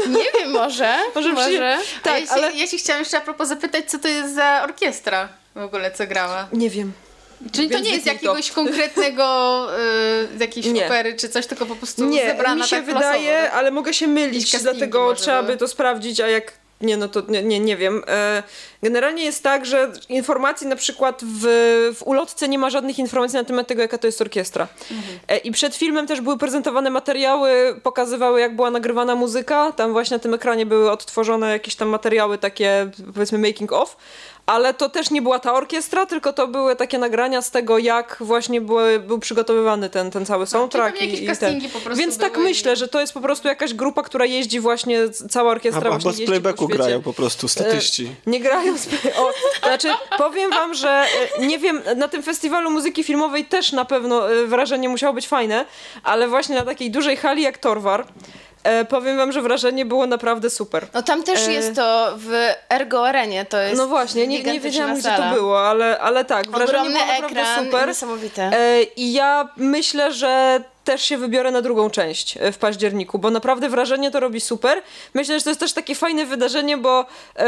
Nie 0.07 0.25
wiem, 0.39 0.51
może. 0.51 0.97
Może 1.15 1.79
Tak, 2.03 2.13
Tak, 2.13 2.21
ja, 2.21 2.27
się, 2.27 2.33
ale 2.33 2.51
ja 2.53 2.67
się 2.67 2.77
chciałam 2.77 2.99
jeszcze 2.99 3.17
a 3.17 3.21
propos 3.21 3.47
zapytać, 3.47 3.85
co 3.91 3.99
to 3.99 4.07
jest 4.07 4.35
za 4.35 4.61
orkiestra 4.63 5.29
w 5.55 5.61
ogóle, 5.63 5.91
co 5.91 6.07
grała. 6.07 6.47
nie 6.53 6.69
wiem. 6.69 6.93
Czyli 7.51 7.69
to 7.69 7.79
nie 7.79 7.89
jest 7.91 8.03
wytnij 8.05 8.19
to. 8.19 8.25
jakiegoś 8.25 8.51
konkretnego 8.51 9.67
y, 10.35 10.39
jakiejś 10.39 10.65
Nie. 10.65 10.85
opery 10.85 11.13
czy 11.13 11.29
coś, 11.29 11.47
tylko 11.47 11.65
po 11.65 11.75
prostu 11.75 12.05
Nie, 12.05 12.27
zebrana 12.27 12.55
mi 12.63 12.69
się 12.69 12.75
tak 12.75 12.85
wydaje, 12.85 13.31
losowo, 13.31 13.47
tak? 13.47 13.55
ale 13.57 13.71
mogę 13.71 13.93
się 13.93 14.07
mylić, 14.07 14.61
dlatego 14.61 15.03
może 15.03 15.21
trzeba 15.21 15.43
były. 15.43 15.53
by 15.53 15.59
to 15.59 15.67
sprawdzić, 15.67 16.19
a 16.19 16.27
jak 16.27 16.53
nie, 16.81 16.97
no 16.97 17.07
to 17.07 17.21
nie, 17.27 17.43
nie, 17.43 17.59
nie 17.59 17.77
wiem. 17.77 18.03
E, 18.07 18.43
Generalnie 18.83 19.23
jest 19.23 19.43
tak, 19.43 19.65
że 19.65 19.91
informacji 20.09 20.67
na 20.67 20.75
przykład 20.75 21.21
w, 21.23 21.43
w 21.95 22.03
ulotce 22.07 22.47
nie 22.49 22.57
ma 22.59 22.69
żadnych 22.69 22.99
informacji 22.99 23.37
na 23.37 23.43
temat 23.43 23.67
tego, 23.67 23.81
jaka 23.81 23.97
to 23.97 24.07
jest 24.07 24.21
orkiestra. 24.21 24.67
E, 25.27 25.37
I 25.37 25.51
przed 25.51 25.75
filmem 25.75 26.07
też 26.07 26.21
były 26.21 26.37
prezentowane 26.37 26.89
materiały, 26.89 27.79
pokazywały 27.83 28.41
jak 28.41 28.55
była 28.55 28.71
nagrywana 28.71 29.15
muzyka. 29.15 29.71
Tam 29.71 29.91
właśnie 29.91 30.17
na 30.17 30.23
tym 30.23 30.33
ekranie 30.33 30.65
były 30.65 30.91
odtworzone 30.91 31.49
jakieś 31.51 31.75
tam 31.75 31.87
materiały 31.89 32.37
takie, 32.37 32.89
powiedzmy 33.13 33.37
making 33.37 33.71
of. 33.71 33.97
Ale 34.45 34.73
to 34.73 34.89
też 34.89 35.11
nie 35.11 35.21
była 35.21 35.39
ta 35.39 35.53
orkiestra, 35.53 36.05
tylko 36.05 36.33
to 36.33 36.47
były 36.47 36.75
takie 36.75 36.97
nagrania 36.97 37.41
z 37.41 37.51
tego, 37.51 37.77
jak 37.77 38.17
właśnie 38.19 38.61
były, 38.61 38.99
był 38.99 39.19
przygotowywany 39.19 39.89
ten, 39.89 40.11
ten 40.11 40.25
cały 40.25 40.47
soundtrack. 40.47 40.91
pewnie 40.93 41.05
jakieś 41.07 41.19
i, 41.19 41.23
i 41.23 41.27
castingi 41.27 41.61
ten. 41.61 41.71
po 41.71 41.79
prostu 41.79 41.99
Więc 41.99 42.17
tak 42.17 42.37
i- 42.37 42.39
myślę, 42.39 42.75
że 42.75 42.87
to 42.87 43.01
jest 43.01 43.13
po 43.13 43.21
prostu 43.21 43.47
jakaś 43.47 43.73
grupa, 43.73 44.03
która 44.03 44.25
jeździ 44.25 44.59
właśnie, 44.59 44.99
cała 45.29 45.51
orkiestra 45.51 45.81
Albo, 45.81 45.91
właśnie 45.99 46.09
albo 46.11 46.23
z 46.23 46.25
playbacku 46.25 46.67
grają 46.67 47.01
po 47.01 47.13
prostu, 47.13 47.47
statyści. 47.47 48.09
Nie 48.27 48.39
grają 48.39 48.77
z 48.77 48.87
o, 49.17 49.31
Znaczy, 49.67 49.87
powiem 50.17 50.49
wam, 50.49 50.73
że 50.73 51.05
e, 51.39 51.45
nie 51.45 51.59
wiem, 51.59 51.81
na 51.95 52.07
tym 52.07 52.23
festiwalu 52.23 52.71
muzyki 52.71 53.03
filmowej 53.03 53.45
też 53.45 53.71
na 53.71 53.85
pewno 53.85 54.31
e, 54.33 54.45
wrażenie 54.45 54.89
musiało 54.89 55.13
być 55.13 55.27
fajne, 55.27 55.65
ale 56.03 56.27
właśnie 56.27 56.55
na 56.55 56.61
takiej 56.65 56.91
dużej 56.91 57.17
hali 57.17 57.41
jak 57.41 57.57
Torwar, 57.57 58.05
e, 58.63 58.85
powiem 58.85 59.17
wam, 59.17 59.31
że 59.31 59.41
wrażenie 59.41 59.85
było 59.85 60.07
naprawdę 60.07 60.49
super. 60.49 60.87
No 60.93 61.01
tam 61.01 61.23
też 61.23 61.47
E, 61.47 61.51
jest 61.53 61.75
to 61.75 62.13
w 62.17 62.49
Ergo 62.69 63.07
Arenie, 63.07 63.45
to 63.45 63.57
jest 63.59 63.77
No 63.77 63.87
właśnie, 63.87 64.27
nie, 64.27 64.43
nie 64.43 64.59
wiedziałam, 64.59 64.93
gdzie 64.93 65.01
sala. 65.01 65.29
to 65.29 65.35
było, 65.35 65.67
ale, 65.69 65.99
ale 65.99 66.25
tak, 66.25 66.51
wrażenie 66.51 66.65
Ogromny 66.79 66.93
było 66.99 67.05
naprawdę 67.05 67.41
ekran, 67.41 67.65
super. 67.65 67.87
niesamowite. 67.87 68.41
E, 68.43 68.83
I 68.83 69.13
ja 69.13 69.49
myślę, 69.57 70.13
że 70.13 70.61
też 70.83 71.03
się 71.03 71.17
wybiorę 71.17 71.51
na 71.51 71.61
drugą 71.61 71.89
część 71.89 72.37
e, 72.39 72.51
w 72.51 72.57
październiku, 72.57 73.19
bo 73.19 73.29
naprawdę 73.29 73.69
wrażenie 73.69 74.11
to 74.11 74.19
robi 74.19 74.41
super. 74.41 74.81
Myślę, 75.13 75.37
że 75.39 75.43
to 75.43 75.49
jest 75.49 75.59
też 75.59 75.73
takie 75.73 75.95
fajne 75.95 76.25
wydarzenie, 76.25 76.77
bo 76.77 77.05
e, 77.35 77.45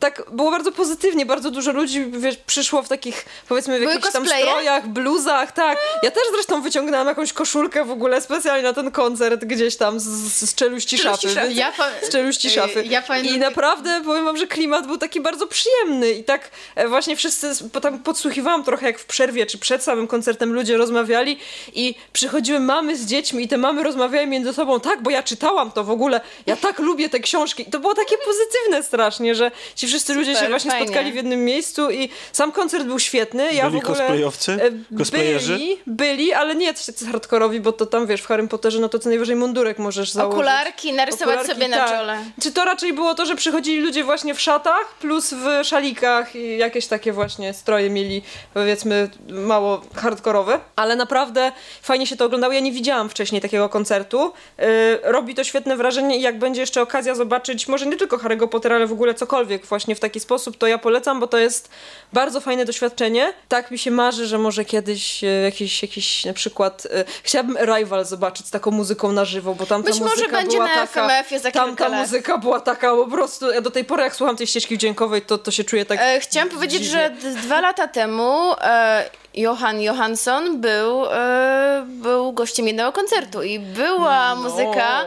tak 0.00 0.22
było 0.32 0.50
bardzo 0.50 0.72
pozytywnie, 0.72 1.26
bardzo 1.26 1.50
dużo 1.50 1.72
ludzi 1.72 2.04
wiesz, 2.10 2.36
przyszło 2.36 2.82
w 2.82 2.88
takich, 2.88 3.24
powiedzmy, 3.48 3.76
w 3.76 3.80
Były 3.80 3.92
jakichś 3.94 4.12
tam 4.12 4.22
cosplaye? 4.22 4.42
strojach, 4.44 4.88
bluzach, 4.88 5.52
tak. 5.52 5.78
Ja 6.02 6.10
też 6.10 6.22
zresztą 6.32 6.62
wyciągnęłam 6.62 7.06
jakąś 7.06 7.32
koszulkę 7.32 7.84
w 7.84 7.90
ogóle 7.90 8.20
specjalnie 8.20 8.62
na 8.62 8.72
ten 8.72 8.90
koncert 8.90 9.44
gdzieś 9.44 9.76
tam 9.76 10.00
z, 10.00 10.04
z 10.50 10.54
czeluści 10.54 10.98
szafy. 10.98 11.28
szafy. 11.28 11.46
więc- 11.48 11.58
Ja 11.58 11.72
z 12.02 12.08
czeluści 12.08 12.48
y, 12.48 12.50
szafy. 12.50 12.84
ja 12.84 13.02
I 13.22 13.38
naprawdę 13.38 14.00
powiem 14.04 14.24
wam, 14.24 14.36
że 14.36 14.46
klimat 14.46 14.86
był 14.86 14.98
taki 14.98 15.20
bardzo 15.20 15.46
przyjemny 15.46 16.10
i 16.10 16.24
tak 16.24 16.50
e, 16.74 16.88
właśnie 16.88 17.16
wszyscy, 17.16 17.52
bo 17.72 17.80
tam 17.80 17.98
podsłuchiwałam 17.98 18.64
trochę 18.64 18.86
jak 18.86 18.98
w 18.98 19.04
przerwie, 19.04 19.46
czy 19.46 19.58
przed 19.58 19.82
samym 19.82 20.06
koncertem 20.06 20.52
ludzie 20.52 20.76
rozmawiali 20.76 21.38
i 21.74 21.94
przychodziły 22.12 22.60
mamy 22.64 22.96
z 22.96 23.06
dziećmi 23.06 23.44
i 23.44 23.48
te 23.48 23.58
mamy 23.58 23.82
rozmawiały 23.82 24.26
między 24.26 24.52
sobą, 24.52 24.80
tak, 24.80 25.02
bo 25.02 25.10
ja 25.10 25.22
czytałam 25.22 25.72
to 25.72 25.84
w 25.84 25.90
ogóle, 25.90 26.20
ja 26.46 26.56
tak 26.56 26.78
lubię 26.78 27.08
te 27.08 27.20
książki. 27.20 27.62
I 27.62 27.70
to 27.70 27.80
było 27.80 27.94
takie 27.94 28.16
pozytywne 28.18 28.82
strasznie, 28.82 29.34
że 29.34 29.50
ci 29.74 29.86
wszyscy 29.86 30.14
ludzie 30.14 30.34
się 30.36 30.48
właśnie 30.48 30.70
fajnie. 30.70 30.86
spotkali 30.86 31.12
w 31.12 31.14
jednym 31.14 31.44
miejscu 31.44 31.90
i 31.90 32.08
sam 32.32 32.52
koncert 32.52 32.84
był 32.84 32.98
świetny. 32.98 33.52
Ja 33.52 33.70
Byli 33.70 33.80
w 33.80 33.84
ogóle, 33.84 33.98
cosplayowcy? 33.98 34.52
e, 34.92 34.96
Cosplayerzy? 34.98 35.52
Byli, 35.52 35.78
byli, 35.86 36.32
ale 36.32 36.54
nie 36.54 36.74
tacy 36.74 37.06
hardkorowi, 37.06 37.60
bo 37.60 37.72
to 37.72 37.86
tam 37.86 38.06
wiesz, 38.06 38.20
w 38.22 38.26
Harry 38.26 38.48
Potterze 38.48 38.78
no 38.78 38.88
to 38.88 38.98
co 38.98 39.08
najwyżej 39.08 39.36
mundurek 39.36 39.78
możesz 39.78 40.10
założyć. 40.10 40.34
Okularki 40.34 40.92
narysować 40.92 41.34
Okularki, 41.34 41.52
sobie 41.52 41.68
na 41.68 41.76
tak. 41.76 41.90
czole. 41.98 42.18
Czy 42.42 42.52
to 42.52 42.64
raczej 42.64 42.92
było 42.92 43.14
to, 43.14 43.26
że 43.26 43.36
przychodzili 43.36 43.80
ludzie 43.80 44.04
właśnie 44.04 44.34
w 44.34 44.40
szatach, 44.40 44.94
plus 45.00 45.34
w 45.34 45.66
szalikach 45.66 46.36
i 46.36 46.58
jakieś 46.58 46.86
takie 46.86 47.12
właśnie 47.12 47.54
stroje 47.54 47.90
mieli, 47.90 48.22
powiedzmy, 48.54 49.08
mało 49.28 49.80
hardkorowe, 49.94 50.60
ale 50.76 50.96
naprawdę 50.96 51.52
fajnie 51.82 52.06
się 52.06 52.16
to 52.16 52.24
oglądało. 52.24 52.53
Ja 52.54 52.60
nie 52.60 52.72
widziałam 52.72 53.08
wcześniej 53.08 53.42
takiego 53.42 53.68
koncertu. 53.68 54.32
Yy, 54.58 54.66
robi 55.02 55.34
to 55.34 55.44
świetne 55.44 55.76
wrażenie 55.76 56.18
i 56.18 56.20
jak 56.20 56.38
będzie 56.38 56.60
jeszcze 56.60 56.82
okazja 56.82 57.14
zobaczyć, 57.14 57.68
może 57.68 57.86
nie 57.86 57.96
tylko 57.96 58.16
Harry'ego 58.16 58.48
Pottera, 58.48 58.76
ale 58.76 58.86
w 58.86 58.92
ogóle 58.92 59.14
cokolwiek 59.14 59.66
właśnie 59.66 59.94
w 59.94 60.00
taki 60.00 60.20
sposób, 60.20 60.56
to 60.56 60.66
ja 60.66 60.78
polecam, 60.78 61.20
bo 61.20 61.26
to 61.26 61.38
jest 61.38 61.68
bardzo 62.12 62.40
fajne 62.40 62.64
doświadczenie. 62.64 63.32
Tak 63.48 63.70
mi 63.70 63.78
się 63.78 63.90
marzy, 63.90 64.26
że 64.26 64.38
może 64.38 64.64
kiedyś 64.64 65.22
yy, 65.22 65.42
jakiś, 65.42 65.82
jakiś 65.82 66.24
na 66.24 66.32
przykład, 66.32 66.84
yy, 66.84 67.04
chciałabym 67.22 67.56
Arrival 67.56 68.04
zobaczyć 68.04 68.46
z 68.46 68.50
taką 68.50 68.70
muzyką 68.70 69.12
na 69.12 69.24
żywo, 69.24 69.54
bo 69.54 69.66
tam 69.66 69.82
ta 69.82 69.90
Być 69.90 70.00
może 70.00 70.14
muzyka 70.14 70.36
będzie 70.36 70.56
była 70.56 70.68
na 70.68 70.86
taka... 70.86 71.08
FMF-ie 71.08 71.40
za 71.40 71.50
kilka 71.50 71.76
ta 71.76 71.88
lat. 71.88 72.00
muzyka 72.00 72.38
była 72.38 72.60
taka 72.60 72.90
po 72.90 73.06
prostu, 73.06 73.50
ja 73.50 73.60
do 73.60 73.70
tej 73.70 73.84
pory 73.84 74.02
jak 74.02 74.16
słucham 74.16 74.36
tej 74.36 74.46
ścieżki 74.46 74.78
dźwiękowej, 74.78 75.22
to, 75.22 75.38
to 75.38 75.50
się 75.50 75.64
czuję 75.64 75.84
tak... 75.84 75.98
E, 76.02 76.20
chciałam 76.20 76.48
powiedzieć, 76.48 76.82
dziwnie. 76.82 77.16
że 77.22 77.30
dwa 77.30 77.60
lata 77.60 77.88
temu 77.88 78.52
e, 78.60 79.10
Johan 79.34 79.80
Johansson 79.80 80.60
był, 80.60 81.06
e, 81.06 81.84
był 81.88 82.32
gościem 82.32 82.66
jednego 82.66 82.92
koncertu 82.92 83.42
i 83.42 83.58
była 83.58 84.34
muzyka 84.34 85.04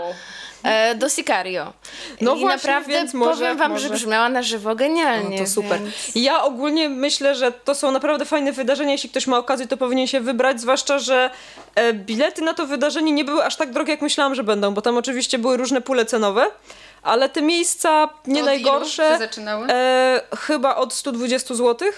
e, 0.63 0.95
do 0.95 1.09
Sicario. 1.09 1.73
No 2.21 2.36
I 2.36 2.39
właśnie, 2.39 2.47
naprawdę 2.57 2.89
więc 2.93 3.13
może- 3.13 3.32
powiem 3.41 3.57
wam, 3.57 3.71
może- 3.71 3.88
że 3.88 3.93
brzmiała 3.93 4.30
na 4.30 4.43
żywo 4.43 4.75
genialnie. 4.75 5.38
No 5.39 5.45
to 5.45 5.51
super. 5.51 5.80
Więc... 5.82 5.93
Ja 6.15 6.43
ogólnie 6.43 6.89
myślę, 6.89 7.36
że 7.36 7.51
to 7.51 7.75
są 7.75 7.91
naprawdę 7.91 8.25
fajne 8.25 8.51
wydarzenia. 8.51 8.91
Jeśli 8.91 9.09
ktoś 9.09 9.28
ma 9.28 9.38
okazję, 9.38 9.67
to 9.67 9.78
powinien 9.78 10.07
się 10.07 10.19
wybrać, 10.19 10.61
zwłaszcza, 10.61 10.99
że 10.99 11.30
e, 11.75 11.93
bilety 11.93 12.41
na 12.41 12.53
to 12.53 12.65
wydarzenie 12.67 13.11
nie 13.11 13.25
były 13.25 13.45
aż 13.45 13.55
tak 13.55 13.71
drogie, 13.71 13.91
jak 13.91 14.01
myślałam, 14.01 14.36
że 14.36 14.43
będą, 14.43 14.73
bo 14.73 14.82
tam 14.82 14.97
oczywiście 14.97 15.38
były 15.39 15.57
różne 15.57 15.82
pule 15.82 16.05
cenowe, 16.05 16.45
ale 17.03 17.30
te 17.30 17.41
miejsca 17.41 18.09
nie 18.28 18.39
Od 18.39 18.45
najgorsze. 18.45 19.03
ilu 19.03 19.13
się 19.13 19.19
zaczynały? 19.19 19.67
E, 19.69 20.21
chyba 20.38 20.75
od 20.75 20.93
120 20.93 21.55
zł. 21.55 21.89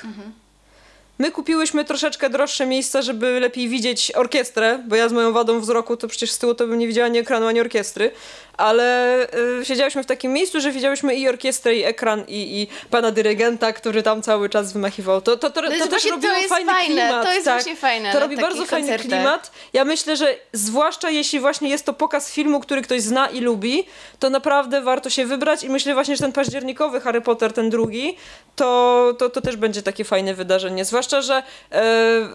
My 1.22 1.32
kupiłyśmy 1.32 1.86
troszeczkę 1.86 2.30
droższe 2.30 2.65
miejsca, 2.65 3.01
żeby 3.01 3.39
lepiej 3.39 3.70
widzieć 3.70 4.11
orkiestrę, 4.15 4.80
bo 4.88 4.95
ja 4.95 5.09
z 5.09 5.13
moją 5.13 5.34
wadą 5.34 5.59
wzroku 5.59 5.97
to 5.97 6.07
przecież 6.07 6.32
z 6.32 6.38
tyłu 6.38 6.55
to 6.55 6.67
bym 6.67 6.80
nie 6.80 6.88
widziała 6.88 7.05
ani 7.05 7.20
ekranu, 7.20 7.47
ani 7.47 7.59
orkiestry, 7.61 8.11
ale 8.57 9.17
y, 9.61 9.65
siedziałyśmy 9.65 10.03
w 10.03 10.05
takim 10.05 10.34
miejscu, 10.34 10.61
że 10.61 10.72
widziałyśmy 10.72 11.15
i 11.15 11.28
orkiestrę, 11.30 11.76
i 11.76 11.84
ekran, 11.84 12.24
i, 12.28 12.61
i 12.61 12.67
pana 12.89 13.11
dyrygenta, 13.11 13.74
który 13.74 14.03
tam 14.03 14.22
cały 14.22 14.49
czas 14.49 14.74
wymachiwał. 14.74 15.22
To, 15.22 15.38
to, 15.38 15.49
to, 15.49 15.61
to, 15.61 15.67
jest 15.67 15.80
też 15.80 15.89
właśnie- 15.89 16.11
robiło 16.11 16.34
to 16.34 16.38
jest 16.39 16.49
fajny 16.49 16.72
fajne, 16.72 16.95
klimat. 16.95 17.26
to 17.26 17.32
jest 17.34 17.45
tak. 17.45 17.53
właśnie 17.55 17.76
fajne 17.76 18.11
To 18.11 18.17
na 18.20 18.24
robi 18.24 18.38
bardzo 18.38 18.65
fajny 18.65 18.88
koncertach. 18.88 19.17
klimat. 19.20 19.51
Ja 19.74 19.86
myślę, 19.86 20.15
że 20.17 20.36
zwłaszcza 20.53 21.09
jeśli 21.09 21.39
właśnie 21.39 21.70
jest 21.70 21.86
to 21.86 21.93
pokaz 21.93 22.32
filmu, 22.32 22.59
który 22.59 22.82
ktoś 22.82 23.01
zna 23.01 23.28
i 23.28 23.39
lubi, 23.39 23.86
to 24.20 24.30
naprawdę 24.30 24.82
warto 24.82 25.09
się 25.09 25.26
wybrać 25.26 25.63
i 25.63 25.70
myślę 25.70 25.93
właśnie, 25.93 26.15
że 26.15 26.22
ten 26.22 26.32
październikowy 26.32 27.01
Harry 27.01 27.22
Potter, 27.22 27.53
ten 27.53 27.70
drugi, 27.70 28.17
to, 28.55 29.13
to, 29.20 29.30
to 29.30 29.41
też 29.41 29.55
będzie 29.55 29.82
takie 29.82 30.03
fajne 30.03 30.34
wydarzenie. 30.34 30.86
Zwłaszcza, 30.86 31.09
że 31.18 31.43
e, 31.72 31.82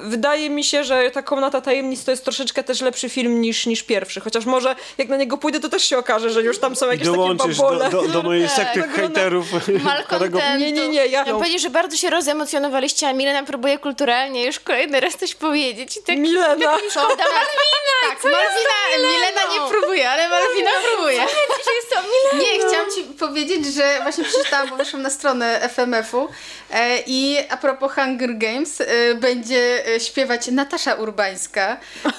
wydaje 0.03 0.51
mi 0.51 0.65
się, 0.65 0.85
że 0.85 1.11
ta 1.11 1.23
Komnata 1.23 1.61
Tajemnic 1.61 2.05
to 2.05 2.11
jest 2.11 2.25
troszeczkę 2.25 2.65
też 2.65 2.81
lepszy 2.81 3.09
film 3.09 3.41
niż, 3.41 3.67
niż 3.67 3.83
pierwszy. 3.83 4.21
Chociaż 4.21 4.45
może 4.45 4.77
jak 4.99 5.09
na 5.09 5.17
niego 5.17 5.37
pójdę, 5.39 5.61
to 5.61 5.69
też 5.69 5.85
się 5.85 5.99
okaże, 5.99 6.31
że 6.31 6.43
już 6.43 6.59
tam 6.59 6.77
są 6.77 6.87
jakieś 6.87 7.07
takie 7.07 7.17
Dołączysz 7.17 7.57
do, 7.57 7.63
babole. 7.63 7.91
do, 7.91 8.03
do 8.03 8.23
mojej 8.23 8.49
sekty 8.49 8.81
tak, 8.81 8.91
hejterów 8.93 9.47
Malcontentu. 9.83 10.39
Nie, 10.59 10.73
nie, 10.73 10.89
nie, 10.89 11.07
ja- 11.07 11.23
Chciałam 11.23 11.41
powiedzieć, 11.41 11.63
że 11.63 11.71
bardzo 11.71 11.97
się 11.97 12.11
rozemocjonowaliście, 12.11 13.09
a 13.09 13.13
Milena 13.13 13.43
próbuje 13.43 13.79
kulturalnie 13.79 14.45
już 14.47 14.61
kolejny 14.61 15.01
raz 15.01 15.17
coś 15.17 15.35
powiedzieć. 15.35 15.97
I 15.97 16.03
tak, 16.03 16.17
Milena. 16.19 16.77
Szkoda 16.91 17.25
Malwina! 17.25 17.95
Tak, 18.09 18.25
Malwina, 18.25 19.09
Milena 19.13 19.55
nie 19.55 19.71
próbuje, 19.71 20.11
ale 20.11 20.29
Malwina 20.29 20.71
próbuje. 20.93 21.17
że 21.65 21.73
jest 21.75 21.91
to 21.91 21.97
Milena! 22.03 22.51
Nie, 22.51 22.69
chciałam 22.69 22.87
ci 22.95 23.05
powiedzieć, 23.19 23.67
że 23.67 23.99
właśnie 24.03 24.25
przeczytałam, 24.25 24.69
bo 24.71 24.77
weszłam 24.77 25.03
na 25.03 25.11
stronę 25.11 25.61
FMF-u 25.69 26.29
e, 26.71 26.99
i 27.07 27.39
a 27.51 27.57
propos 27.57 27.93
Hunger 27.93 28.39
Games 28.39 28.64
e, 28.81 29.15
będzie 29.15 29.89
e, 29.89 30.01
śpiewać 30.01 30.47
Natasza 30.47 30.95
Urbańska. 30.95 31.77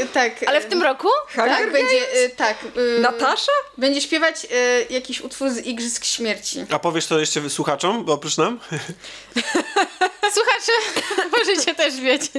E, 0.00 0.06
tak. 0.06 0.32
Ale 0.46 0.60
w 0.60 0.66
tym 0.66 0.82
roku? 0.82 1.08
Hunger 1.34 1.56
tak, 1.56 1.72
będzie, 1.72 2.12
e, 2.24 2.28
tak. 2.28 2.56
Natasza? 3.00 3.52
Będzie 3.78 4.00
śpiewać 4.00 4.46
jakiś 4.90 5.20
utwór 5.20 5.50
z 5.50 5.58
Igrzysk 5.58 6.04
Śmierci. 6.04 6.64
A 6.70 6.78
powiesz 6.78 7.06
to 7.06 7.18
jeszcze 7.18 7.50
słuchaczom, 7.50 8.04
bo 8.04 8.12
oprócz 8.12 8.36
nam? 8.36 8.60
Słuchacze, 10.36 10.72
możecie 11.38 11.74
też 11.74 12.00
wiedzieć. 12.00 12.30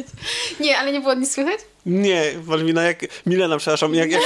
Nie, 0.60 0.78
ale 0.78 0.92
nie 0.92 1.00
było 1.00 1.14
nic 1.14 1.34
słychać? 1.34 1.60
Nie, 1.86 2.24
Walmina, 2.38 2.84
jak... 2.84 3.00
Milena, 3.26 3.58
przepraszam, 3.58 3.96
jak... 3.96 4.12
jak... 4.12 4.22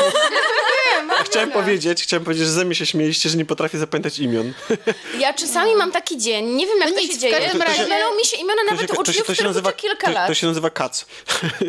Chciałem 1.26 1.52
powiedzieć, 1.62 2.04
chciałem 2.04 2.24
powiedzieć, 2.24 2.46
że 2.46 2.52
ze 2.52 2.66
mnie 2.66 2.76
się 2.76 2.86
śmieliście, 2.86 3.30
że 3.30 3.38
nie 3.38 3.46
potrafię 3.46 3.78
zapamiętać 3.78 4.20
imion. 4.20 4.54
Ja 5.20 5.34
czasami 5.34 5.76
mam 5.76 5.92
taki 5.92 6.18
dzień, 6.18 6.46
nie 6.46 6.68
wiem 6.68 6.80
jak 6.80 6.90
No 6.90 6.96
to 6.96 7.02
nic, 7.02 7.12
się 7.12 7.18
w 7.18 7.22
dzieje, 7.22 7.38
każdym 7.40 7.62
to 7.62 7.68
razie- 7.68 7.88
mylą 7.88 8.16
mi 8.16 8.26
się 8.26 8.38
imiona 8.38 8.64
nawet 8.70 8.88
to, 8.88 8.94
się, 8.96 9.00
uczniów, 9.02 9.28
to 9.28 9.36
się 9.36 9.44
nazywa, 9.44 9.72
kilka 9.72 10.12
lat. 10.12 10.28
to 10.28 10.34
się 10.34 10.48
nazywa 10.48 10.70
kac. 10.70 11.06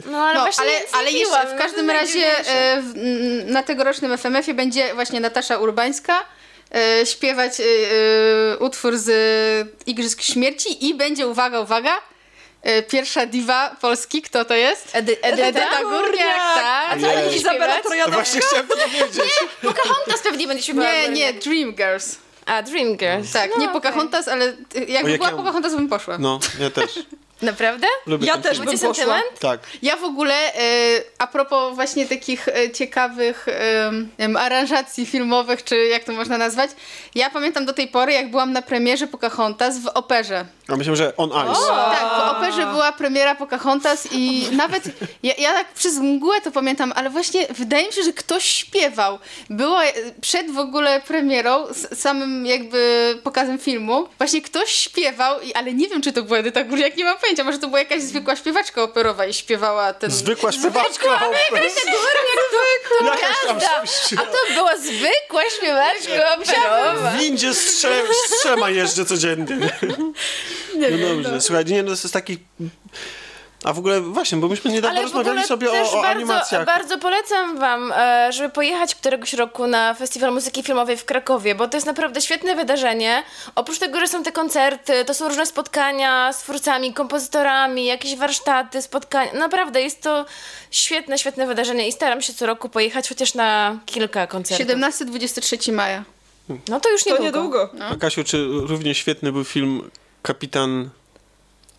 No 0.06 0.18
ale 0.26 0.34
No, 0.34 0.40
właśnie 0.40 0.64
ale, 0.64 0.72
ale 0.92 1.10
jeszcze 1.10 1.46
w 1.46 1.52
no, 1.52 1.58
każdym 1.58 1.86
to 1.86 1.92
razie 1.92 2.38
e, 2.48 2.82
w, 2.82 2.92
na 3.46 3.62
tegorocznym 3.62 4.18
FMF-ie 4.18 4.54
będzie 4.54 4.94
właśnie 4.94 5.20
Natasza 5.20 5.58
Urbańska 5.58 6.24
e, 6.74 7.06
śpiewać 7.06 7.60
e, 7.60 7.64
e, 7.64 8.58
utwór 8.58 8.98
z 8.98 9.08
Igrzysk 9.86 10.22
Śmierci 10.22 10.86
i 10.88 10.94
będzie, 10.94 11.26
uwaga, 11.28 11.60
uwaga, 11.60 11.98
pierwsza 12.88 13.26
diwa 13.26 13.76
Polski. 13.80 14.22
Kto 14.22 14.44
to 14.44 14.54
jest? 14.54 14.88
Edy, 14.96 15.16
Edyta? 15.22 15.46
Edyta 15.48 15.82
Górniak, 15.82 16.36
tak. 16.54 16.86
A 16.92 17.00
co 17.00 17.06
będzie 17.06 17.24
Jej. 17.30 17.36
Izabela? 17.36 17.76
No 17.76 17.82
Trojanowska. 17.82 18.14
właśnie 18.16 18.40
chciałem 18.40 18.66
to 18.66 18.74
powiedzieć. 18.76 19.32
Pocahontas 19.62 20.20
pewnie 20.22 20.46
będzie 20.46 20.62
śpiewała. 20.62 20.88
Nie, 20.92 21.08
nie, 21.08 21.32
Dream 21.32 21.72
Girls. 21.72 22.16
A, 22.46 22.62
Dream 22.62 22.96
Girls. 22.96 23.32
Tak, 23.32 23.50
no, 23.50 23.56
nie 23.60 23.64
okej. 23.68 23.80
Pocahontas, 23.80 24.28
ale 24.28 24.52
jakby 24.88 25.16
była 25.18 25.30
ja- 25.30 25.36
Pocahontas, 25.36 25.74
bym 25.74 25.88
poszła. 25.88 26.18
No, 26.18 26.40
ja 26.60 26.70
też. 26.70 26.98
Naprawdę? 27.42 27.86
Lubię 28.06 28.26
Ja 28.26 28.38
też 28.38 28.52
film. 28.56 28.64
bym 28.64 28.78
poszła. 28.78 28.94
sentyment? 28.94 29.38
Tak. 29.40 29.60
Ja 29.82 29.96
w 29.96 30.04
ogóle, 30.04 30.34
e, 30.34 30.58
a 31.18 31.26
propos 31.26 31.74
właśnie 31.74 32.06
takich 32.06 32.48
e, 32.48 32.70
ciekawych 32.70 33.46
em, 34.18 34.36
aranżacji 34.36 35.06
filmowych, 35.06 35.64
czy 35.64 35.76
jak 35.76 36.04
to 36.04 36.12
można 36.12 36.38
nazwać, 36.38 36.70
ja 37.14 37.30
pamiętam 37.30 37.66
do 37.66 37.72
tej 37.72 37.88
pory, 37.88 38.12
jak 38.12 38.30
byłam 38.30 38.52
na 38.52 38.62
premierze 38.62 39.06
Pocahontas 39.06 39.78
w 39.78 39.86
operze. 39.86 40.44
A 40.68 40.76
myślę, 40.76 40.96
że 40.96 41.16
On 41.16 41.28
Ice. 41.30 41.60
Tak, 41.68 42.26
w 42.26 42.36
operze 42.36 42.66
była 42.66 42.92
premiera 42.92 43.34
Pocahontas 43.34 44.08
i 44.12 44.42
nawet 44.56 44.82
ja, 45.22 45.32
ja 45.38 45.52
tak 45.52 45.72
przez 45.72 45.98
mgłę 45.98 46.40
to 46.40 46.50
pamiętam, 46.50 46.92
ale 46.96 47.10
właśnie 47.10 47.46
wydaje 47.50 47.86
mi 47.86 47.92
się, 47.92 48.02
że 48.02 48.12
ktoś 48.12 48.44
śpiewał. 48.44 49.18
Było 49.50 49.84
e, 49.84 49.92
przed 50.20 50.50
w 50.50 50.58
ogóle 50.58 51.00
premierą, 51.00 51.66
samym 51.94 52.46
jakby 52.46 53.18
pokazem 53.22 53.58
filmu, 53.58 54.08
właśnie 54.18 54.42
ktoś 54.42 54.70
śpiewał, 54.70 55.40
i, 55.40 55.54
ale 55.54 55.74
nie 55.74 55.88
wiem, 55.88 56.02
czy 56.02 56.12
to 56.12 56.22
była 56.22 56.38
Edyta 56.38 56.64
Górniak, 56.64 56.96
nie 56.96 57.04
mam 57.04 57.18
pojęcia, 57.18 57.31
może 57.44 57.58
to 57.58 57.66
była 57.66 57.78
jakaś 57.78 58.02
zwykła 58.02 58.36
śpiewaczka 58.36 58.82
operowa 58.82 59.26
i 59.26 59.34
śpiewała 59.34 59.92
ten... 59.92 60.10
Zwykła 60.10 60.52
śpiewaczka. 60.52 61.08
Jakaś 63.04 63.36
tam 63.46 63.58
A 64.18 64.22
to 64.22 64.54
była 64.54 64.76
zwykła 64.76 65.42
śpiewaczka 65.58 66.34
operowa. 66.34 67.10
W 67.10 67.18
windzie 67.18 67.54
z, 67.54 67.76
trze, 67.76 68.02
z 68.26 68.40
trzema 68.40 68.70
jeżdżę 68.70 69.04
codziennie. 69.04 69.70
No 70.74 71.08
dobrze, 71.08 71.40
słuchajcie, 71.40 71.72
nie, 71.72 71.82
no 71.82 71.86
to 71.86 72.02
jest 72.02 72.12
taki... 72.12 72.38
A 73.64 73.72
w 73.72 73.78
ogóle 73.78 74.00
właśnie, 74.00 74.38
bo 74.38 74.48
myśmy 74.48 74.70
niedawno 74.70 74.96
Ale 74.98 75.02
rozmawiali 75.08 75.44
sobie 75.44 75.70
o, 75.70 75.72
o 75.72 75.76
bardzo, 75.76 76.08
animacjach. 76.08 76.66
bardzo 76.66 76.98
polecam 76.98 77.58
wam, 77.58 77.92
e, 77.96 78.32
żeby 78.32 78.48
pojechać 78.48 78.94
któregoś 78.94 79.32
roku 79.32 79.66
na 79.66 79.94
Festiwal 79.94 80.32
Muzyki 80.32 80.62
Filmowej 80.62 80.96
w 80.96 81.04
Krakowie, 81.04 81.54
bo 81.54 81.68
to 81.68 81.76
jest 81.76 81.86
naprawdę 81.86 82.20
świetne 82.20 82.56
wydarzenie. 82.56 83.22
Oprócz 83.54 83.78
tego, 83.78 84.00
że 84.00 84.08
są 84.08 84.22
te 84.22 84.32
koncerty, 84.32 85.04
to 85.04 85.14
są 85.14 85.28
różne 85.28 85.46
spotkania 85.46 86.32
z 86.32 86.38
twórcami, 86.38 86.94
kompozytorami, 86.94 87.84
jakieś 87.86 88.16
warsztaty, 88.16 88.82
spotkania. 88.82 89.32
Naprawdę 89.32 89.82
jest 89.82 90.02
to 90.02 90.24
świetne, 90.70 91.18
świetne 91.18 91.46
wydarzenie 91.46 91.88
i 91.88 91.92
staram 91.92 92.22
się 92.22 92.34
co 92.34 92.46
roku 92.46 92.68
pojechać 92.68 93.08
chociaż 93.08 93.34
na 93.34 93.78
kilka 93.86 94.26
koncertów. 94.26 94.66
17-23 94.76 95.72
maja. 95.72 96.04
No 96.68 96.80
to 96.80 96.90
już 96.90 97.04
To 97.04 97.10
niedługo. 97.10 97.26
niedługo. 97.26 97.70
A 97.90 97.96
Kasiu, 97.96 98.24
czy 98.24 98.46
równie 98.48 98.94
świetny 98.94 99.32
był 99.32 99.44
film 99.44 99.90
Kapitan 100.22 100.90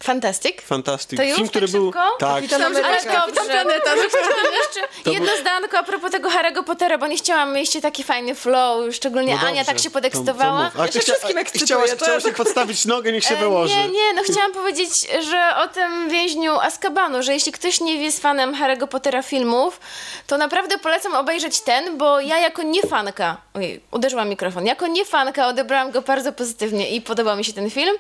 Fantastic. 0.03 0.61
Fantastic? 0.61 1.17
To 1.17 1.23
już 1.23 1.35
film, 1.35 1.47
tak 1.47 1.51
który 1.51 1.67
był... 1.67 1.85
szybko? 1.85 2.15
Tak. 2.19 2.35
Kapitan 2.35 2.61
Ale 2.61 2.79
Ameryka. 2.79 3.25
Planeta, 3.45 3.95
jeszcze 3.95 4.81
To 5.03 5.11
jedno 5.11 5.27
był- 5.31 5.37
zdanko 5.41 5.77
a 5.77 5.83
propos 5.83 6.11
tego 6.11 6.29
Harry'ego 6.29 6.63
Pottera, 6.63 6.97
bo 6.97 7.07
nie 7.07 7.17
chciałam 7.17 7.53
mieć 7.53 7.81
taki 7.81 8.03
fajny 8.03 8.35
flow, 8.35 8.95
szczególnie 8.95 9.35
No 9.41 9.47
Ania 9.47 9.65
tak 9.65 9.77
się 9.79 9.83
to- 9.89 9.93
podekscytowała. 9.93 10.59
to 10.59 10.63
mów. 10.65 10.79
A 10.79 10.85
Ja 10.85 10.91
się 10.91 10.93
ty 10.93 10.99
chcia- 10.99 11.03
wszystkim 11.13 11.65
Chciałaś, 11.65 11.89
to 11.89 11.95
chciałaś 12.05 12.23
jej 12.23 12.33
podstawić 12.33 12.85
nogę, 12.85 13.11
niech 13.11 13.23
się 13.23 13.35
E, 13.35 13.39
wyłoży. 13.39 13.75
Nie, 13.75 13.87
nie, 13.87 14.13
no 14.15 14.21
chciałam 14.23 14.51
powiedzieć, 14.53 14.89
że 15.29 15.55
o 15.63 15.67
tym 15.67 16.09
więźniu 16.09 16.59
Azkabanu, 16.59 17.23
że 17.23 17.33
jeśli 17.33 17.51
ktoś 17.51 17.81
nie 17.81 17.95
jest 18.03 18.21
fanem 18.21 18.53
Harry'ego 18.55 18.87
Pottera 18.87 19.21
filmów, 19.23 19.79
to 20.27 20.37
naprawdę 20.37 20.77
polecam 20.77 21.15
obejrzeć 21.15 21.61
ten, 21.61 21.97
bo 21.97 22.19
ja 22.19 22.37
jako 22.39 22.63
niefanka, 22.63 23.37
ojej, 23.53 23.81
uderzyłam 23.91 24.29
mikrofon, 24.29 24.65
jako 24.65 24.87
niefanka 24.87 25.47
odebrałam 25.47 25.91
go 25.91 26.01
bardzo 26.01 26.33
pozytywnie 26.33 26.89
i 26.95 27.01
podobał 27.01 27.37
mi 27.37 27.45
się 27.45 27.53
ten 27.53 27.69
film. 27.69 27.95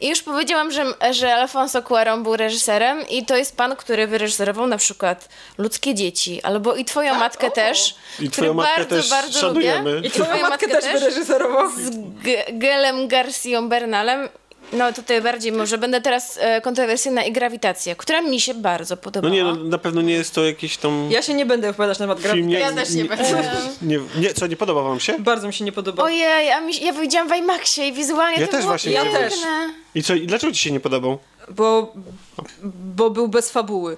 I 0.00 0.08
już 0.08 0.22
powiedziałam, 0.22 0.70
że, 0.72 0.84
że 1.10 1.39
Alfonso 1.40 1.82
Cuarón 1.82 2.22
był 2.22 2.36
reżyserem 2.36 3.08
i 3.08 3.24
to 3.26 3.36
jest 3.36 3.56
pan, 3.56 3.76
który 3.76 4.06
wyreżyserował 4.06 4.66
na 4.66 4.76
przykład 4.76 5.28
Ludzkie 5.58 5.94
Dzieci, 5.94 6.42
albo 6.42 6.76
i 6.76 6.84
Twoją 6.84 7.14
matkę 7.14 7.50
też, 7.50 7.94
I 8.14 8.14
który 8.16 8.30
twoją 8.30 8.54
matkę 8.54 8.76
bardzo, 8.76 8.96
też 8.96 9.10
bardzo 9.10 9.40
szanujemy. 9.40 9.94
lubię. 9.94 10.08
I 10.08 10.10
twoją 10.10 10.40
matkę 10.48 10.68
też 10.68 10.84
wyreżyserował. 10.92 11.70
z 11.70 11.90
G- 12.22 12.44
Gelem 12.52 13.08
Garcją 13.08 13.68
Bernalem. 13.68 14.28
No 14.72 14.92
tutaj 14.92 15.22
bardziej 15.22 15.52
może 15.52 15.78
będę 15.78 16.00
teraz 16.00 16.38
e, 16.40 16.60
kontrowersyjna 16.60 17.24
i 17.24 17.32
grawitacja, 17.32 17.94
która 17.94 18.20
mi 18.22 18.40
się 18.40 18.54
bardzo 18.54 18.94
No 18.94 19.00
podobała. 19.02 19.34
nie, 19.34 19.44
no, 19.44 19.54
na 19.54 19.78
pewno 19.78 20.02
nie 20.02 20.12
jest 20.14 20.34
to 20.34 20.44
jakiś 20.44 20.76
tam 20.76 21.08
Ja 21.10 21.22
się 21.22 21.34
nie 21.34 21.46
będę 21.46 21.70
opowiadać 21.70 21.98
na 21.98 22.06
temat 22.06 22.20
film... 22.32 22.50
gra. 22.50 22.58
Ja 22.58 22.72
też 22.72 22.90
nie 22.90 23.04
będę. 23.04 23.42
Nie, 23.82 23.98
nie, 24.16 24.34
co, 24.34 24.46
nie 24.46 24.56
podoba 24.56 24.82
wam 24.82 25.00
się? 25.00 25.18
Bardzo 25.18 25.46
mi 25.46 25.52
się 25.52 25.64
nie 25.64 25.72
podoba. 25.72 26.02
Ojej, 26.02 26.50
a 26.52 26.60
mi, 26.60 26.84
ja 26.84 26.92
widziałam 26.92 27.28
w 27.28 27.36
IMAXie 27.36 27.88
i 27.88 27.92
wizualnie 27.92 28.40
Ja 28.40 28.46
to 28.46 28.52
też 28.52 28.60
było 28.60 28.70
właśnie 28.72 28.92
Ja 28.92 29.04
też. 29.04 29.34
I 29.94 30.02
co, 30.02 30.14
i 30.14 30.26
dlaczego 30.26 30.52
ci 30.52 30.60
się 30.60 30.70
nie 30.72 30.80
podobał? 30.80 31.18
Bo, 31.50 31.92
bo 32.94 33.10
był 33.10 33.28
bez 33.28 33.50
fabuły. 33.50 33.96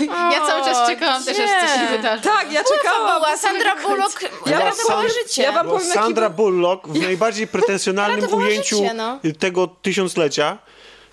Ja 0.32 0.46
cały 0.46 0.64
czas 0.64 0.88
czekałam 0.88 1.24
też, 1.24 1.38
aż 1.38 1.50
coś 1.70 1.80
się 1.80 1.96
wydarzy. 1.96 2.22
Tak, 2.22 2.52
ja 2.52 2.60
czekałam. 2.64 3.20
Była 3.20 3.36
Sandra 3.36 3.76
Bullock, 3.76 4.22
Ja 4.46 4.58
ratowała 4.58 5.02
sam- 5.02 5.08
życie. 5.22 5.42
ja 5.42 5.52
wam 5.52 5.66
powiem, 5.68 5.86
Sandra 5.92 6.30
był- 6.30 6.36
Bullock 6.36 6.88
w 6.88 7.02
najbardziej 7.02 7.46
pretensjonalnym 7.46 8.34
ujęciu 8.34 8.76
życie, 8.76 8.94
no. 8.94 9.18
tego 9.38 9.66
tysiąclecia, 9.66 10.58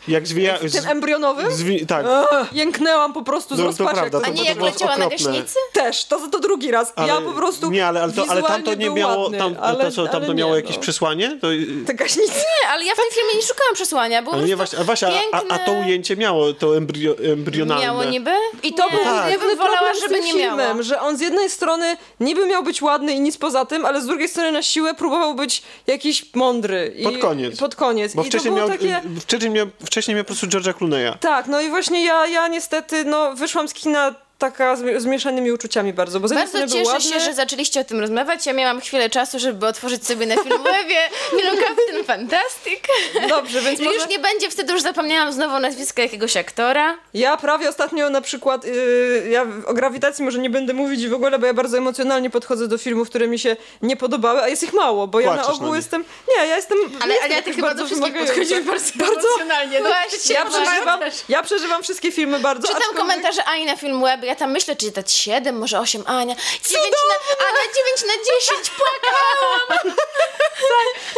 jak 0.08 0.28
zwija... 0.28 0.58
W 0.58 0.72
tym 0.72 0.88
embrionowym? 0.89 1.47
zwi- 1.47 1.86
tak. 1.86 2.06
Ach, 2.32 2.53
Jęknęłam 2.53 3.14
po 3.14 3.24
prostu 3.24 3.56
z 3.56 3.58
No, 3.58 3.64
to 3.64 3.68
rozpaczy. 3.70 3.93
prawda, 3.95 4.18
jak 4.18 4.28
A 4.28 4.32
to- 4.32 4.34
nie 4.34 4.43
to 4.43 4.49
jak 4.49 4.62
leciała 4.62 4.97
na 4.97 5.08
gaśnicy? 5.10 5.56
Też, 5.74 6.06
to, 6.06 6.28
to 6.32 6.39
drugi 6.39 6.72
raz. 6.72 6.93
Ale- 6.95 7.08
ja 7.08 7.22
po 7.22 7.32
prostu 7.32 7.72
Nie, 7.72 7.88
ale, 7.88 8.03
ale, 8.03 8.14
to, 8.14 8.26
ale 8.30 8.41
tamto 8.43 8.58
wizualnie 8.72 8.86
nie 8.89 8.95
miało... 8.95 9.24
ładny, 9.24 9.38
Tam, 9.38 9.56
ale, 9.62 9.84
to, 9.86 9.91
co, 9.91 10.03
tamto 10.08 10.18
ale 10.26 10.36
miało 10.36 10.51
nie, 10.51 10.58
jakieś 10.58 10.76
no. 10.76 10.82
przesłanie? 10.82 11.38
To, 11.41 11.47
Te 11.88 11.93
gaśnice. 11.93 12.34
Nie, 12.34 12.70
ale 12.70 12.86
ja 12.86 12.93
w 12.93 12.95
tym 12.95 13.06
filmie 13.14 13.36
nie 13.36 13.41
szukałam 13.47 13.74
przesłania. 13.74 14.24
Po 14.24 14.38
nie 14.41 14.56
właśnie, 14.56 14.80
a, 14.80 14.84
właśnie 14.84 15.08
a, 15.32 15.38
a, 15.38 15.41
a 15.49 15.60
to 15.60 15.72
ujęcie 15.72 16.16
miało 16.18 16.53
to 16.53 16.78
embrio, 16.78 17.16
embrionalne. 17.34 17.84
Miało 17.86 18.03
niby? 18.03 18.32
I 18.64 18.74
to 18.74 18.86
nie, 18.86 18.91
był 18.91 19.03
Tak. 19.03 19.32
ja 19.32 19.38
bym 19.39 19.39
główny 19.39 19.56
wolała, 19.56 19.78
problem 19.78 19.95
z 19.95 20.01
żeby 20.01 20.16
tym 20.16 20.26
nie 20.26 20.32
filmem, 20.34 20.58
miało. 20.58 20.84
że 20.84 21.01
on 21.01 21.18
z 21.18 21.22
jednej 21.22 21.49
strony 21.49 21.97
niby 22.20 22.45
miał 22.45 22.64
być 22.64 22.82
ładny 22.82 23.14
i 23.14 23.20
nic 23.20 23.38
poza 23.38 23.66
tym, 23.66 23.86
ale 23.86 24.01
z 24.01 24.06
drugiej 24.06 24.28
strony 24.30 24.51
na 24.51 24.62
siłę 24.64 24.93
próbował 24.93 25.36
być 25.36 25.64
jakiś 25.88 26.34
mądry. 26.36 26.93
I, 26.97 27.03
Pod 27.03 27.18
koniec. 27.18 27.60
Pod 27.60 27.76
koniec. 27.76 28.14
Bo 28.16 28.22
I 28.22 28.26
to 28.26 28.30
wcześniej 28.30 28.53
miał, 28.53 28.68
wcześniej, 29.22 29.49
miał, 29.51 29.68
wcześniej 29.95 30.15
miał 30.15 30.23
po 30.23 30.27
prostu 30.27 30.47
George'a 30.47 30.73
Clooney'a. 30.73 31.17
Tak, 31.17 31.47
no 31.47 31.61
i 31.61 31.69
właśnie 31.69 32.05
ja, 32.05 32.27
ja 32.27 32.47
niestety, 32.47 33.05
no 33.05 33.35
wyszłam 33.35 33.67
z 33.67 33.73
kina 33.73 34.15
taka 34.38 34.75
z, 34.75 35.01
z 35.01 35.05
mieszanymi 35.05 35.51
uczuciami 35.51 35.93
bardzo, 35.93 36.19
bo 36.19 36.27
z 36.27 36.31
jednej 36.31 36.47
Bardzo 36.53 36.75
cieszę 36.77 36.91
ładny, 36.91 37.09
się, 37.11 37.19
że 37.19 37.33
zaczęliście 37.33 37.79
o 37.79 37.83
tym 37.83 37.99
rozmawiać. 37.99 38.45
Ja 38.45 38.53
miałam 38.53 38.81
chwilę 38.81 39.09
czasu, 39.09 39.39
żeby 39.39 39.67
otworzyć 39.67 40.07
sobie 40.07 40.25
na 40.25 40.36
Filmwebie 40.36 40.97
film 41.29 41.57
Captain 41.67 42.03
Fantastic. 42.03 42.79
Dobrze, 43.29 43.61
więc 43.61 43.79
I 43.79 43.83
może... 43.83 43.95
już 43.97 44.07
nie 44.09 44.19
będzie 44.19 44.49
wtedy, 44.51 44.73
już 44.73 44.81
zapomniałam 44.81 45.33
znowu 45.33 45.59
nazwiska 45.59 46.01
jakiegoś 46.01 46.38
aktora. 46.38 46.97
Ja 47.13 47.38
prawie 47.38 47.69
ostatnio 47.69 48.09
na 48.09 48.21
przykład, 48.21 48.65
yy, 48.65 49.27
ja 49.29 49.45
o 49.65 49.73
grawitacji 49.73 50.25
może 50.25 50.39
nie 50.39 50.49
będę 50.49 50.73
mówić 50.73 51.07
w 51.07 51.13
ogóle, 51.13 51.39
bo 51.39 51.45
ja 51.45 51.53
bardzo 51.53 51.77
emocjonalnie 51.77 52.29
podchodzę 52.29 52.67
do 52.67 52.77
filmów, 52.77 53.09
które 53.09 53.27
mi 53.27 53.39
się 53.39 53.55
nie 53.81 53.97
podobały, 53.97 54.41
a 54.41 54.47
jest 54.47 54.63
ich 54.63 54.73
mało, 54.73 55.07
bo 55.07 55.19
ja 55.19 55.27
Płaczesz 55.27 55.45
na 55.45 55.51
na 55.51 55.55
ogół 55.57 55.67
nich. 55.67 55.75
jestem, 55.75 56.05
nie, 56.38 56.47
ja 56.47 56.55
jestem, 56.55 56.77
Ale, 57.01 57.13
jestem 57.13 57.23
ale 57.31 57.36
ja 57.36 57.41
ty 57.41 57.53
chyba 57.53 57.67
bardzo 57.67 57.83
do 57.83 57.88
wszystkich 57.88 58.13
podchodzisz 58.17 58.59
bardzo, 58.59 58.91
Bardzo. 58.97 59.27
emocjonalnie. 59.27 59.79
No 59.79 59.89
Właśnie, 59.89 60.36
Ja 60.36 60.45
przeżywam, 60.45 60.99
ja 61.29 61.43
przeżywam 61.43 61.83
wszystkie 61.83 62.11
filmy 62.11 62.39
bardzo, 62.39 62.67
Czytam 62.67 62.81
aczkolwiek- 62.81 62.97
komentarze 62.97 63.43
Ani 63.45 63.65
na 63.65 63.75
Filmweb, 64.26 64.28
ja 64.28 64.36
tam 64.36 64.51
myślę, 64.51 64.76
czy 64.76 64.91
dać 64.91 65.11
7, 65.11 65.57
może 65.59 65.80
8, 65.80 66.03
Ania 66.05 66.36
9 66.36 66.73
na, 67.09 67.45
Ania 67.45 67.73
9 67.76 68.01
na 68.07 68.23
10, 68.55 68.69
płakałam! 68.69 69.95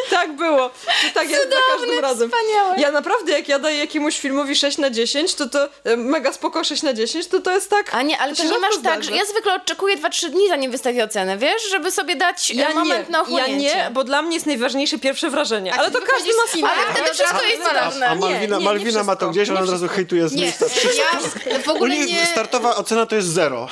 Tak 0.10 0.36
było. 0.36 0.70
I 1.10 1.12
tak 1.12 1.30
jest 1.30 1.50
za 1.50 1.56
każdym 1.78 2.00
razem. 2.00 2.32
wspaniałe. 2.32 2.76
Ja 2.78 2.92
naprawdę, 2.92 3.32
jak 3.32 3.48
ja 3.50 3.60
daję 3.60 3.78
jakiemuś 3.78 4.20
filmowi 4.20 4.56
6 4.56 4.78
na 4.78 4.90
10, 4.90 5.36
to 5.36 5.50
to 5.50 5.64
e, 5.84 5.98
mega 5.98 6.34
spoko 6.34 6.64
6 6.64 6.84
na 6.84 6.94
10, 6.94 7.28
to 7.28 7.40
to 7.42 7.52
jest 7.52 7.70
tak... 7.70 7.94
A 7.96 8.02
nie, 8.02 8.18
ale 8.20 8.36
to 8.36 8.42
się 8.44 8.50
nie 8.50 8.60
masz 8.60 8.72
tak, 8.72 8.80
zdarza. 8.80 9.02
że 9.02 9.16
ja 9.16 9.26
zwykle 9.26 9.56
oczekuję 9.56 9.98
2-3 9.98 10.30
dni 10.30 10.48
zanim 10.48 10.72
wystawię 10.72 11.04
ocenę, 11.04 11.38
wiesz, 11.38 11.70
żeby 11.70 11.92
sobie 11.92 12.16
dać 12.16 12.50
Ja 12.50 12.70
e, 12.70 12.74
moment 12.74 13.08
nie, 13.08 13.12
na 13.12 13.18
ja 13.18 13.24
ochłonięcie. 13.24 13.76
nie, 13.76 13.90
bo 13.94 14.04
dla 14.04 14.22
mnie 14.22 14.34
jest 14.34 14.46
najważniejsze 14.46 14.98
pierwsze 15.00 15.30
wrażenie. 15.30 15.74
ale 15.74 15.92
to 15.92 16.00
każdy 16.02 16.30
ma 16.36 16.48
swoje. 16.48 16.66
Ale 16.66 16.94
wtedy 16.94 17.08
Ja 17.08 17.14
wszystko 17.14 17.44
jest 17.44 17.64
cudowne. 17.64 18.08
A 18.08 18.16
Malwina, 18.16 18.40
nie, 18.40 18.48
nie 18.64 18.66
Malwina 18.66 19.04
ma 19.04 19.16
to 19.16 19.30
gdzieś, 19.30 19.50
ona 19.50 19.60
od 19.62 19.70
razu 19.70 19.88
hejtuje 19.88 20.30
z 20.30 20.34
Nie, 20.34 20.42
miejsca. 20.44 20.66
ja 21.52 21.60
w 21.60 21.70
ogóle 21.70 21.96
nie... 21.98 22.26
startowa 22.26 22.76
ocena 22.76 22.97
to 23.06 23.16
jest 23.16 23.28
zero. 23.28 23.68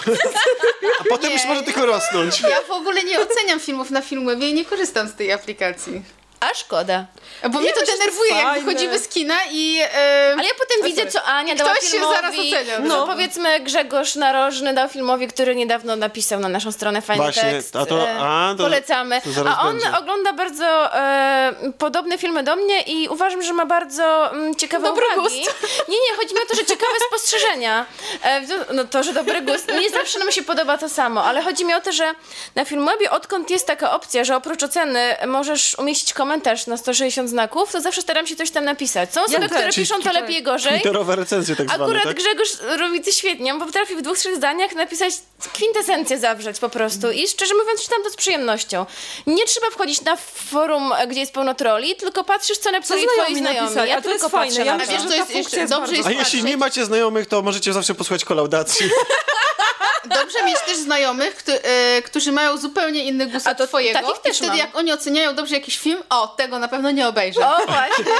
A 0.99 1.03
potem 1.09 1.32
już 1.32 1.45
może 1.45 1.63
tylko 1.63 1.86
rosnąć. 1.86 2.41
Ja 2.41 2.61
w 2.67 2.71
ogóle 2.71 3.03
nie 3.03 3.19
oceniam 3.19 3.59
filmów 3.59 3.91
na 3.91 4.01
Filmwebie 4.01 4.49
i 4.49 4.53
nie 4.53 4.65
korzystam 4.65 5.07
z 5.07 5.15
tej 5.15 5.32
aplikacji. 5.32 6.01
A 6.51 6.53
szkoda. 6.53 7.05
Bo 7.49 7.59
mnie 7.59 7.73
to 7.73 7.79
myślę, 7.79 7.85
że 7.85 7.91
to 7.91 7.97
denerwuje, 7.97 8.31
jak 8.31 8.59
wychodzimy 8.59 8.99
z 8.99 9.07
kina 9.07 9.35
i... 9.51 9.79
E, 9.93 10.33
Ale 10.33 10.43
ja 10.47 10.53
potem 10.59 10.83
widzę, 10.85 11.05
co 11.11 11.23
Ania 11.23 11.55
dała 11.55 11.71
Ktoś 11.71 11.83
się 11.83 11.91
filmowi. 11.91 12.15
zaraz 12.15 12.35
ocenia. 12.35 12.79
No. 12.79 12.87
No. 12.97 13.07
powiedzmy 13.07 13.59
Grzegorz 13.59 14.15
Narożny 14.15 14.73
dał 14.73 14.89
filmowi, 14.89 15.27
który 15.27 15.55
niedawno 15.55 15.95
napisał 15.95 16.39
na 16.39 16.49
naszą 16.49 16.71
stronę 16.71 17.01
fajny 17.01 17.23
Właśnie, 17.23 17.41
tekst. 17.43 17.75
a 17.75 17.85
to- 17.85 18.07
e, 18.09 18.17
a, 18.19 18.53
to- 18.57 18.63
polecamy. 18.63 19.21
to 19.21 19.49
a 19.49 19.61
on 19.61 19.73
będzie. 19.79 19.97
ogląda 19.97 20.33
bardzo 20.33 20.95
e, 20.95 21.53
podobne 21.77 22.17
filmy 22.17 22.43
do 22.43 22.55
mnie 22.55 22.81
i 22.81 23.07
uważam, 23.09 23.41
że 23.43 23.53
ma 23.53 23.65
bardzo 23.65 24.31
mm, 24.31 24.55
ciekawe 24.55 24.87
Dobry 24.87 25.05
uwagi. 25.17 25.35
Nie, 25.89 25.95
nie, 26.09 26.15
chodzi 26.17 26.33
mi 26.35 26.41
o 26.41 26.45
to, 26.45 26.55
że 26.55 26.65
ciekawe 26.65 26.93
spostrzeżenia. 27.07 27.85
E, 28.23 28.47
to- 28.47 28.73
no 28.73 28.83
to, 28.83 29.03
że 29.03 29.13
dobry 29.13 29.41
gust. 29.41 29.67
Nie 29.81 29.89
zawsze 29.89 30.19
nam 30.19 30.31
się 30.31 30.43
podoba 30.43 30.77
to 30.77 30.89
samo, 30.89 31.23
ale 31.23 31.41
chodzi 31.41 31.65
mi 31.65 31.73
o 31.73 31.81
to, 31.81 31.91
że 31.91 32.13
na 32.55 32.65
Filmwebie 32.65 33.11
odkąd 33.11 33.49
jest 33.49 33.67
taka 33.67 33.91
opcja, 33.93 34.23
że 34.23 34.35
oprócz 34.35 34.63
oceny 34.63 35.15
możesz 35.27 35.75
umieścić 35.79 36.13
komentarz 36.13 36.34
komentarz 36.36 36.67
na 36.67 36.77
160 36.77 37.29
znaków, 37.29 37.71
to 37.71 37.81
zawsze 37.81 38.01
staram 38.01 38.27
się 38.27 38.36
coś 38.36 38.51
tam 38.51 38.65
napisać. 38.65 39.13
Są 39.13 39.23
osoby, 39.23 39.39
też. 39.39 39.51
które 39.51 39.71
Czyli 39.71 39.88
piszą 39.88 40.01
to 40.01 40.11
lepiej 40.13 40.43
gorzej. 40.43 40.71
Twitterowe 40.71 41.15
recenzje 41.15 41.55
tak 41.55 41.67
zwane, 41.67 41.83
Akurat 41.83 42.03
tak? 42.03 42.15
Grzegorz 42.15 42.49
robi 42.79 43.01
to 43.01 43.11
świetnie. 43.11 43.53
On 43.53 43.59
potrafi 43.59 43.95
w 43.95 44.01
dwóch, 44.01 44.17
trzech 44.17 44.36
zdaniach 44.36 44.75
napisać 44.75 45.13
kwintesencję 45.53 46.19
zawrzeć 46.19 46.59
po 46.59 46.69
prostu. 46.69 47.11
I 47.11 47.27
szczerze 47.27 47.53
mówiąc, 47.55 47.83
czytam 47.83 48.03
to 48.03 48.09
z 48.09 48.15
przyjemnością. 48.15 48.86
Nie 49.27 49.45
trzeba 49.45 49.69
wchodzić 49.69 50.01
na 50.01 50.15
forum, 50.51 50.93
gdzie 51.07 51.19
jest 51.19 51.33
pełno 51.33 51.53
troli, 51.53 51.95
tylko 51.95 52.23
patrzysz, 52.23 52.57
co 52.57 52.71
napisali 52.71 53.01
twoi 53.03 53.15
znajomi 53.15 53.39
znajomi. 53.39 53.61
napisali, 53.61 53.89
Ja 53.89 54.01
to 54.01 54.09
tylko 54.09 54.29
fajne. 54.29 54.47
patrzę 54.47 54.65
Ja 54.65 54.77
na 54.77 54.83
A 54.83 54.86
to. 54.88 54.91
wiesz, 54.91 55.03
co 55.03 55.15
jest 55.15 55.36
jeszcze 55.36 55.59
jest 55.59 55.73
dobrze 55.73 55.95
jest 55.95 56.07
A 56.07 56.11
jeśli 56.11 56.43
nie 56.43 56.57
macie 56.57 56.86
znajomych, 56.86 57.27
to 57.27 57.41
możecie 57.41 57.73
zawsze 57.73 57.95
posłuchać 57.95 58.25
kolaudacji. 58.25 58.89
Dobrze 60.19 60.43
mieć 60.43 60.59
też 60.59 60.77
znajomych, 60.77 61.43
e, 61.47 62.01
którzy 62.01 62.31
mają 62.31 62.57
zupełnie 62.57 63.03
inny 63.05 63.27
gust 63.27 63.47
A 63.47 63.51
od 63.51 63.57
to 63.57 63.67
twojego. 63.67 63.99
takich 63.99 64.21
też 64.21 64.31
I 64.31 64.36
wtedy 64.38 64.47
mam. 64.49 64.57
jak 64.57 64.75
oni 64.77 64.93
oceniają 64.93 65.36
dobrze 65.36 65.55
jakiś 65.55 65.79
film, 65.79 66.03
o, 66.09 66.24
tego 66.28 66.59
na 66.59 66.67
pewno 66.67 66.91
nie 66.91 67.07
obejrzę. 67.07 67.47
O, 67.47 67.57
właśnie. 67.67 68.05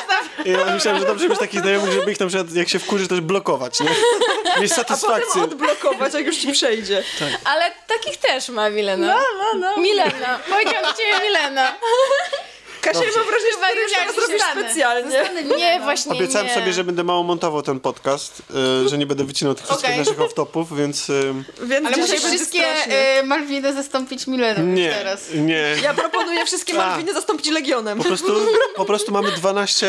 Ja 0.46 0.66
myślałem, 0.74 1.02
że 1.02 1.08
dobrze 1.08 1.30
mieć 1.30 1.40
takich 1.40 1.62
znajomych, 1.62 1.92
żeby 1.92 2.12
ich 2.12 2.20
na 2.20 2.28
przykład, 2.28 2.52
jak 2.54 2.70
się 2.70 2.80
wkurzy, 2.80 3.08
też 3.08 3.22
blokować, 3.22 3.80
nie? 3.80 3.90
Mieć 4.62 4.72
A 4.72 4.76
potem 4.76 4.98
satysfakcję. 4.98 5.44
odblokować, 5.44 6.14
jak 6.14 6.26
już 6.26 6.38
ci 6.38 6.52
przejdzie. 6.52 7.04
Ale 7.46 7.72
takich 7.88 8.18
też 8.18 8.50
ma 8.50 8.70
Milena. 8.70 9.08
No, 9.16 9.22
no, 9.38 9.60
no. 9.60 9.82
Milena. 9.82 10.40
Powiedział 10.50 10.84
do 10.84 10.94
ciebie 10.94 11.20
Milena. 11.24 11.76
Kasia, 12.86 13.00
ja 13.06 13.12
mam 13.18 13.26
wrażenie, 13.26 13.52
że 13.52 13.82
już 13.82 13.92
teraz 13.94 14.16
robisz 14.18 14.40
zostanę. 14.42 14.62
specjalnie. 14.70 15.24
Nie, 15.58 15.80
właśnie 15.84 16.12
Obiecałem 16.12 16.48
nie. 16.48 16.54
sobie, 16.54 16.74
że 16.74 16.84
będę 16.84 17.04
mało 17.04 17.24
montował 17.24 17.62
ten 17.62 17.80
podcast, 17.80 18.42
y, 18.86 18.90
że 18.90 18.98
nie 18.98 19.06
będę 19.06 19.24
wycinał 19.24 19.56
tych 19.56 19.66
wszystkich 19.66 19.90
Okej. 19.90 20.00
naszych 20.00 20.18
off-topów, 20.18 20.66
więc 20.78 21.10
y, 21.10 21.34
Więc 21.62 21.88
Ale 21.88 21.98
musisz 21.98 22.22
wszystkie 22.24 22.60
strasznie. 22.74 22.98
e, 23.20 23.24
Malwiny 23.24 23.74
zastąpić 23.74 24.28
Mileną 24.28 24.64
nie, 24.66 24.90
teraz. 24.92 25.28
nie. 25.34 25.76
Ja 25.84 25.94
proponuję 25.94 26.46
wszystkie 26.46 26.74
Tak. 26.74 26.88
Malwiny 26.88 27.14
zastąpić 27.14 27.48
Legionem. 27.52 27.98
Po 27.98 28.04
prostu, 28.04 28.34
po 28.76 28.86
prostu 28.86 29.12
mamy 29.12 29.32
12, 29.32 29.88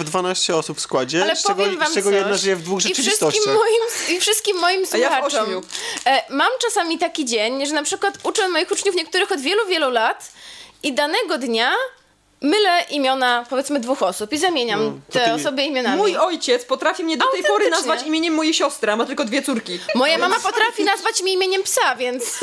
y, 0.00 0.04
12 0.04 0.56
osób 0.56 0.78
w 0.78 0.80
składzie, 0.80 1.22
Ale 1.22 1.36
z 1.36 1.42
czego, 1.42 1.54
powiem 1.54 1.78
wam 1.78 1.88
z 1.90 1.94
czego 1.94 2.10
coś. 2.10 2.18
jedna 2.18 2.36
żyje 2.36 2.56
w 2.56 2.62
dwóch 2.62 2.78
I 2.78 2.82
wszystkim 2.82 3.04
rzeczywistościach. 3.04 3.54
moim, 3.54 4.16
I 4.16 4.20
wszystkim 4.20 4.56
moim 4.58 4.84
A 4.92 4.96
ja 4.96 5.08
w 5.08 5.12
słuchaczom. 5.12 5.42
ośmiu. 5.44 5.62
E, 6.06 6.22
mam 6.30 6.50
czasami 6.62 6.98
taki 6.98 7.24
dzień, 7.24 7.66
że 7.66 7.74
na 7.74 7.82
przykład 7.82 8.14
uczę 8.22 8.48
moich 8.48 8.70
uczniów 8.70 8.94
niektórych 8.96 9.32
od 9.32 9.40
wielu, 9.40 9.66
wielu 9.66 9.90
lat 9.90 10.32
i 10.82 10.92
danego 10.92 11.38
dnia 11.38 11.72
mylę 12.44 12.84
imiona 12.90 13.46
powiedzmy 13.50 13.80
dwóch 13.80 14.02
osób 14.02 14.32
i 14.32 14.38
zamieniam 14.38 14.84
No, 14.84 14.92
te 15.10 15.24
ty- 15.24 15.32
osoby 15.32 15.62
imionami. 15.62 15.96
Mój 15.96 16.16
ojciec 16.16 16.64
potrafi 16.64 17.04
mnie 17.04 17.16
do 17.16 17.26
tej 17.32 17.42
pory 17.44 17.70
nazwać 17.70 18.02
imieniem 18.02 18.34
mojej 18.34 18.54
siostry, 18.54 18.92
a 18.92 18.96
ma 18.96 19.06
tylko 19.06 19.24
dwie 19.24 19.42
córki. 19.42 19.78
Moja 19.94 20.18
mama 20.18 20.36
potrafi 20.40 20.84
nazwać 20.84 21.22
mnie 21.22 21.32
imieniem 21.32 21.62
psa, 21.62 21.96
więc... 21.96 22.38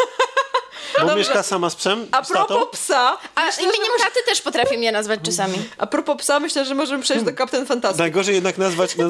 Bo 1.05 1.15
mieszka 1.15 1.43
sama 1.43 1.69
z 1.69 1.75
psem, 1.75 2.07
A 2.11 2.21
propos 2.21 2.67
psa, 2.71 3.17
A 3.35 3.45
myślę, 3.45 3.63
imieniem 3.63 3.91
może- 3.91 4.03
taty 4.03 4.19
też 4.25 4.41
potrafi 4.41 4.77
mnie 4.77 4.91
nazwać 4.91 5.19
czasami. 5.23 5.57
a 5.77 5.87
propos 5.87 6.17
psa, 6.17 6.39
myślę, 6.39 6.65
że 6.65 6.75
możemy 6.75 7.03
przejść 7.03 7.23
do 7.25 7.33
Captain 7.33 7.65
Fantastic. 7.65 7.99
Najgorzej 7.99 8.35
jednak 8.35 8.57
nazwać, 8.57 8.95
na- 8.95 9.05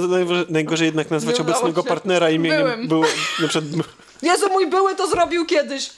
najgorzej- 0.49 0.85
jednak 0.85 1.11
nazwać 1.11 1.39
obecnego 1.39 1.81
się. 1.81 1.87
partnera 1.87 2.29
imieniem 2.29 2.61
Byłym. 2.63 2.87
było 2.87 3.05
na 3.39 3.47
przykład 3.47 3.63
Jezu, 4.21 4.49
mój 4.49 4.67
były 4.67 4.95
to 4.95 5.07
zrobił 5.07 5.45
kiedyś. 5.45 5.89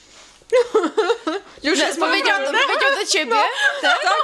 Już 1.63 1.79
jest 1.79 1.99
mój 1.99 2.09
Powiedział, 2.09 2.37
były. 2.39 2.51
powiedział 2.51 2.99
do 2.99 3.05
ciebie, 3.05 3.31
tak? 3.81 4.01
Tak? 4.01 4.15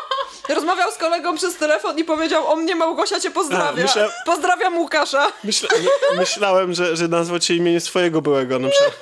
Rozmawiał 0.55 0.91
z 0.91 0.97
kolegą 0.97 1.35
przez 1.37 1.55
telefon 1.55 1.97
i 1.99 2.03
powiedział 2.03 2.47
o 2.47 2.55
mnie 2.55 2.75
Małgosia 2.75 3.19
cię 3.19 3.31
pozdrawia. 3.31 3.81
A, 3.83 3.85
myślę- 3.85 4.11
Pozdrawiam 4.25 4.77
Łukasza. 4.77 5.31
Myśla, 5.43 5.69
my- 6.11 6.17
myślałem, 6.17 6.73
że, 6.73 6.95
że 6.95 7.07
nazwał 7.07 7.39
cię 7.39 7.55
imieniem 7.55 7.81
swojego 7.81 8.21
byłego 8.21 8.59
na 8.59 8.69
przykład. 8.69 8.93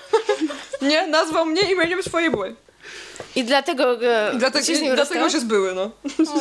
Nie, 0.82 1.07
nazwał 1.07 1.45
mnie 1.45 1.61
imieniem 1.61 2.03
swojej 2.03 2.30
były. 2.32 2.55
I 3.38 3.44
dlatego, 3.44 3.84
e, 3.94 4.32
I 4.34 4.38
dlatego, 4.38 4.66
się 4.66 4.76
z 4.76 4.82
nim 4.82 4.96
dlatego 4.96 5.24
już 5.24 5.34
jest 5.34 5.46
były, 5.46 5.74
no. 5.76 5.92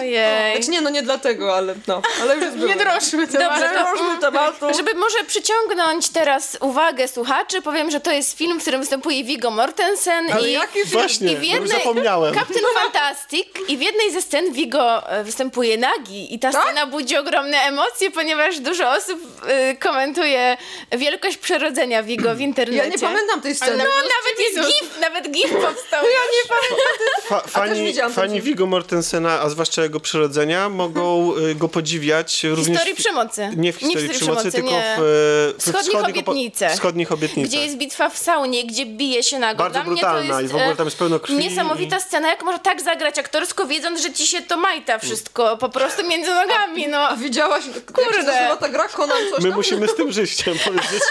Ojej. 0.01 0.57
Znaczy 0.57 0.71
nie, 0.71 0.81
no 0.81 0.91
nie 0.91 1.03
dlatego, 1.03 1.57
ale 1.57 1.75
no. 1.87 2.03
Ale 2.23 2.35
już 2.35 2.45
jest 2.45 2.57
były. 2.57 2.69
Nie 2.75 2.77
drożmy 2.77 3.29
tematu. 3.29 3.61
Dobrze, 3.61 4.21
tematu. 4.21 4.67
Żeby 4.77 4.95
może 4.95 5.25
przyciągnąć 5.25 6.09
teraz 6.09 6.57
uwagę 6.61 7.09
słuchaczy, 7.09 7.63
powiem, 7.63 7.91
że 7.91 8.01
to 8.01 8.11
jest 8.13 8.39
film, 8.39 8.59
w 8.59 8.63
którym 8.63 8.81
występuje 8.81 9.25
Viggo 9.25 9.51
Mortensen 9.51 10.33
Ale 10.33 10.49
i, 10.49 10.53
jaki 10.53 10.73
film? 10.73 10.87
Właśnie, 10.87 11.33
i 11.33 11.37
w 11.37 11.43
jednej, 11.45 11.69
zapomniałem. 11.79 12.35
Captain 12.35 12.65
Fantastic 12.75 13.47
i 13.69 13.77
w 13.77 13.81
jednej 13.81 14.13
ze 14.13 14.23
scen 14.23 14.53
Viggo 14.53 15.11
e, 15.11 15.25
występuje 15.25 15.79
nagi 15.79 16.35
i 16.35 16.39
ta 16.39 16.53
Tak? 16.53 16.63
scena 16.65 16.87
budzi 16.87 17.17
ogromne 17.17 17.59
emocje, 17.59 18.11
ponieważ 18.11 18.59
dużo 18.61 18.91
osób 18.91 19.21
e, 19.47 19.75
komentuje 19.77 20.57
wielkość 20.93 21.37
przerodzenia 21.37 22.03
Viggo 22.03 22.35
w 22.35 22.41
internecie. 22.41 22.83
Ja 22.85 22.89
nie 22.89 22.99
pamiętam 22.99 23.41
tej 23.41 23.55
sceny. 23.55 23.73
Ale 23.73 23.85
No, 23.85 23.91
na- 23.91 24.03
nawet 24.03 24.41
jest 24.41 24.69
gif, 24.69 25.01
nawet 25.01 25.31
gif 25.31 25.51
powstał. 25.53 26.05
Ja 26.05 26.23
nie 26.33 26.49
pamiętam. 26.49 26.86
Fa, 27.29 27.41
fani 27.41 27.95
fani. 28.15 28.41
Viggo 28.41 28.67
Mortensena, 28.67 29.41
a 29.41 29.49
zwłaszcza 29.49 29.83
jego 29.83 30.01
przyrodzenia, 30.01 30.69
mogą 30.69 31.37
y, 31.37 31.55
go 31.55 31.69
podziwiać 31.69 32.45
również... 32.45 32.67
Historii 32.67 32.95
w- 32.95 32.99
przemocy. 32.99 33.51
Nie 33.57 33.73
w 33.73 33.77
historii 33.77 34.09
przemocy, 34.09 34.53
tylko 34.53 34.71
nie. 34.71 34.95
w, 34.99 35.01
y, 35.01 35.61
w 35.61 35.63
Wschodnich 35.63 35.95
opo- 35.97 36.11
obietnicach. 36.11 36.73
Wschodnich 36.73 37.13
obietnicach. 37.13 37.51
Gdzie 37.51 37.65
jest 37.65 37.77
bitwa 37.77 38.09
w 38.11 38.19
saunie, 38.19 38.65
gdzie 38.67 38.87
bije 38.87 39.23
się 39.23 39.39
nago. 39.39 39.59
Bardzo 39.59 39.73
Dla 39.73 39.83
mnie 39.85 39.93
brutalna 39.93 40.35
to 40.35 40.41
i 40.41 40.43
jest, 40.43 40.53
w 40.53 40.57
ogóle 40.57 40.77
tam 40.77 40.87
jest 40.87 40.99
pełno 40.99 41.21
krwi 41.21 41.37
Niesamowita 41.39 41.97
i- 41.97 42.01
scena, 42.01 42.29
jak 42.29 42.43
może 42.43 42.59
tak 42.59 42.83
zagrać 42.83 43.19
aktorsko, 43.19 43.67
wiedząc, 43.67 44.03
że 44.03 44.13
ci 44.13 44.27
się 44.27 44.43
to 44.43 44.57
majta 44.57 44.99
wszystko 44.99 45.57
po 45.57 45.69
prostu 45.69 46.07
między 46.07 46.31
nogami, 46.35 46.89
no. 46.89 46.99
A 46.99 47.17
widziałaś, 47.17 47.65
jak 47.67 47.75
się 47.75 47.81
Kurde. 47.81 48.57
ta 48.61 48.69
gra? 48.69 48.89
Conan 48.89 49.19
coś 49.31 49.43
My 49.43 49.49
tam? 49.49 49.59
musimy 49.59 49.89
z 49.89 49.95
tym 49.95 50.13
żyć, 50.13 50.31
chciałem 50.33 50.59
powiedzieć. 50.67 51.03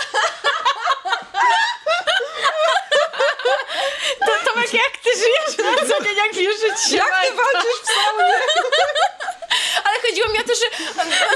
To 4.20 4.32
Tomek, 4.54 4.74
jak 4.74 4.92
ty 5.04 5.10
dzień, 6.04 6.16
jak 6.18 6.34
ci 6.34 6.96
Jak 6.96 7.22
ty 7.22 7.34
walczysz 7.36 7.82
w 7.84 7.86
saunie? 7.86 8.34
Ale 9.86 10.00
chodziło 10.02 10.28
mi 10.28 10.40
o 10.40 10.44
to, 10.44 10.56
że, 10.56 10.66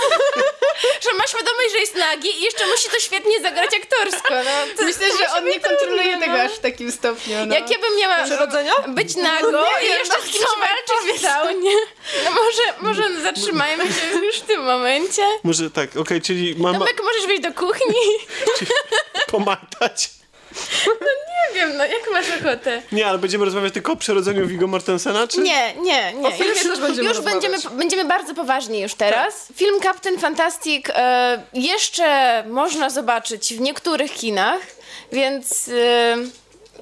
że 1.04 1.14
ma 1.18 1.28
świadomość, 1.28 1.72
że 1.72 1.78
jest 1.78 1.96
nagi 1.96 2.40
i 2.40 2.42
jeszcze 2.42 2.68
musi 2.68 2.90
to 2.90 3.00
świetnie 3.00 3.42
zagrać 3.42 3.70
aktorsko, 3.76 4.30
no. 4.34 4.76
To, 4.78 4.84
Myślę, 4.84 5.08
to 5.10 5.18
że 5.18 5.32
on 5.38 5.46
nie 5.46 5.60
kontroluje 5.60 6.04
trudne, 6.04 6.26
tego 6.26 6.38
no. 6.38 6.44
aż 6.44 6.52
w 6.52 6.60
takim 6.60 6.92
stopniu. 6.92 7.46
No. 7.46 7.56
Jak 7.56 7.70
ja 7.72 7.80
bym 7.80 7.98
miała 8.00 8.24
Przyrodzenia? 8.24 8.74
być 8.88 9.16
nago 9.16 9.66
i 9.82 9.86
jeszcze 9.86 10.22
z 10.22 10.26
kimś 10.26 10.46
walczyć 10.46 11.20
w 11.20 11.22
saunie, 11.22 11.76
no 12.24 12.32
może, 12.32 12.64
może 12.80 13.22
zatrzymajmy 13.22 13.84
się 13.84 14.20
już 14.26 14.36
w 14.40 14.46
tym 14.46 14.64
momencie. 14.64 15.24
Może 15.44 15.72
tak, 15.72 15.98
okej, 15.98 16.22
czyli 16.22 16.56
mam 16.58 16.74
Tomek, 16.74 17.04
możesz 17.04 17.26
wyjść 17.28 17.44
do 17.44 17.54
kuchni? 17.54 17.96
pomatać. 19.32 20.19
Nie 21.54 21.56
wiem, 21.60 21.78
no 21.78 21.86
jak 21.86 22.12
masz 22.14 22.26
ochotę? 22.42 22.82
Nie, 22.92 23.08
ale 23.08 23.18
będziemy 23.18 23.46
rozmawiać 23.46 23.74
tylko 23.74 23.94
o 23.94 23.96
przyrodzeniu 23.96 24.48
Viggo 24.48 24.68
Mortensena, 24.68 25.28
czy? 25.28 25.42
Nie, 25.42 25.74
nie, 25.76 26.14
nie. 26.14 26.28
O 26.28 26.32
filmie 26.32 26.52
już 26.52 26.64
też 26.64 26.80
będziemy 26.80 27.10
już 27.10 27.20
będziemy, 27.22 27.58
będziemy 27.72 28.06
bardzo 28.06 28.34
poważni 28.34 28.82
już 28.82 28.94
teraz. 28.94 29.48
Film 29.56 29.82
Captain 29.82 30.20
Fantastic 30.20 30.90
e, 30.90 31.44
jeszcze 31.54 32.44
można 32.48 32.90
zobaczyć 32.90 33.54
w 33.54 33.62
niektórych 33.62 34.14
kinach, 34.14 34.60
więc 35.12 35.68
e, 35.68 36.18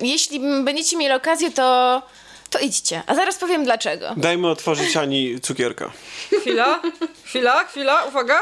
jeśli 0.01 0.39
będziecie 0.63 0.97
mieli 0.97 1.13
okazję, 1.13 1.51
to, 1.51 2.01
to 2.49 2.59
idźcie. 2.59 3.03
A 3.07 3.15
zaraz 3.15 3.37
powiem 3.37 3.63
dlaczego. 3.63 4.13
Dajmy 4.17 4.49
otworzyć 4.49 4.97
Ani 4.97 5.39
cukierka. 5.41 5.91
Chwila, 6.41 6.81
chwila, 7.25 7.63
chwila, 7.63 8.03
uwaga. 8.05 8.39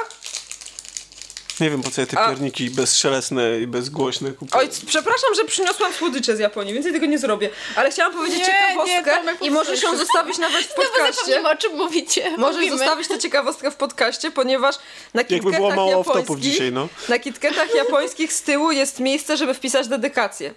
Nie 1.59 1.69
wiem, 1.69 1.81
po 1.81 1.91
co 1.91 2.01
ja 2.01 2.07
te 2.07 2.19
A- 2.19 2.29
pierniki 2.29 2.69
bezszelestne 2.69 3.59
i 3.59 3.67
bezgłośne 3.67 4.31
kupuję. 4.31 4.61
Oj, 4.63 4.69
przepraszam, 4.87 5.35
że 5.35 5.45
przyniosłam 5.45 5.93
słodycze 5.93 6.35
z 6.35 6.39
Japonii, 6.39 6.73
więcej 6.73 6.93
tego 6.93 7.05
nie 7.05 7.19
zrobię. 7.19 7.49
Ale 7.75 7.91
chciałam 7.91 8.13
powiedzieć 8.13 8.39
Nie, 8.39 8.45
ciekawostkę 8.45 8.95
nie, 8.95 9.03
Tomek, 9.17 9.41
i 9.41 9.51
możesz 9.51 9.83
ją 9.83 9.97
zostawić 9.97 10.37
nawet 10.37 10.65
w 10.65 10.69
No 10.77 10.83
bo 10.83 10.83
podcaście. 10.83 11.15
zapomnimy, 11.25 11.49
o 11.49 11.55
czym 11.55 11.75
mówicie. 11.77 12.31
Możesz 12.37 12.55
Mówimy. 12.61 12.77
zostawić 12.77 13.07
tę 13.07 13.19
ciekawostkę 13.19 13.71
w 13.71 13.75
podcaście, 13.75 14.31
ponieważ 14.31 14.75
na 15.13 15.21
Jakby 15.21 15.35
kitketach 15.35 15.57
było 15.59 15.75
mało 15.75 15.97
japońskich, 15.97 16.39
dzisiaj, 16.39 16.71
no. 16.71 16.87
na 17.09 17.19
kitketach 17.19 17.75
japońskich 17.75 18.33
z 18.33 18.41
tyłu 18.41 18.71
jest 18.71 18.99
miejsce, 18.99 19.37
żeby 19.37 19.53
wpisać 19.53 19.87
dedykację. 19.87 20.53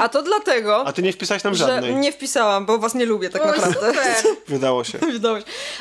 A 0.00 0.08
to 0.08 0.22
dlatego, 0.22 0.86
A 0.86 0.92
ty 0.92 1.02
nie 1.02 1.12
wpisałeś 1.12 1.44
nam 1.44 1.54
że 1.54 1.66
żadnej. 1.66 1.94
nie 1.94 2.12
wpisałam, 2.12 2.66
bo 2.66 2.78
was 2.78 2.94
nie 2.94 3.06
lubię 3.06 3.30
tak 3.30 3.42
Oj, 3.42 3.48
naprawdę. 3.48 3.92
super. 4.22 4.36
Wydało 4.48 4.84
się. 4.84 4.98
Wiadomo. 5.12 5.38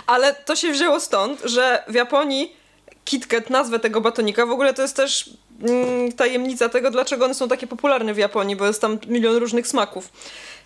Ale 0.07 0.33
to 0.33 0.55
się 0.55 0.71
wzięło 0.71 0.99
stąd, 0.99 1.41
że 1.43 1.83
w 1.87 1.93
Japonii 1.93 2.55
KitKat, 3.05 3.49
nazwę 3.49 3.79
tego 3.79 4.01
batonika, 4.01 4.45
w 4.45 4.51
ogóle 4.51 4.73
to 4.73 4.81
jest 4.81 4.95
też 4.95 5.29
mm, 5.61 6.11
tajemnica 6.11 6.69
tego, 6.69 6.91
dlaczego 6.91 7.25
one 7.25 7.33
są 7.33 7.47
takie 7.47 7.67
popularne 7.67 8.13
w 8.13 8.17
Japonii, 8.17 8.55
bo 8.55 8.65
jest 8.65 8.81
tam 8.81 8.99
milion 9.07 9.35
różnych 9.35 9.67
smaków. 9.67 10.09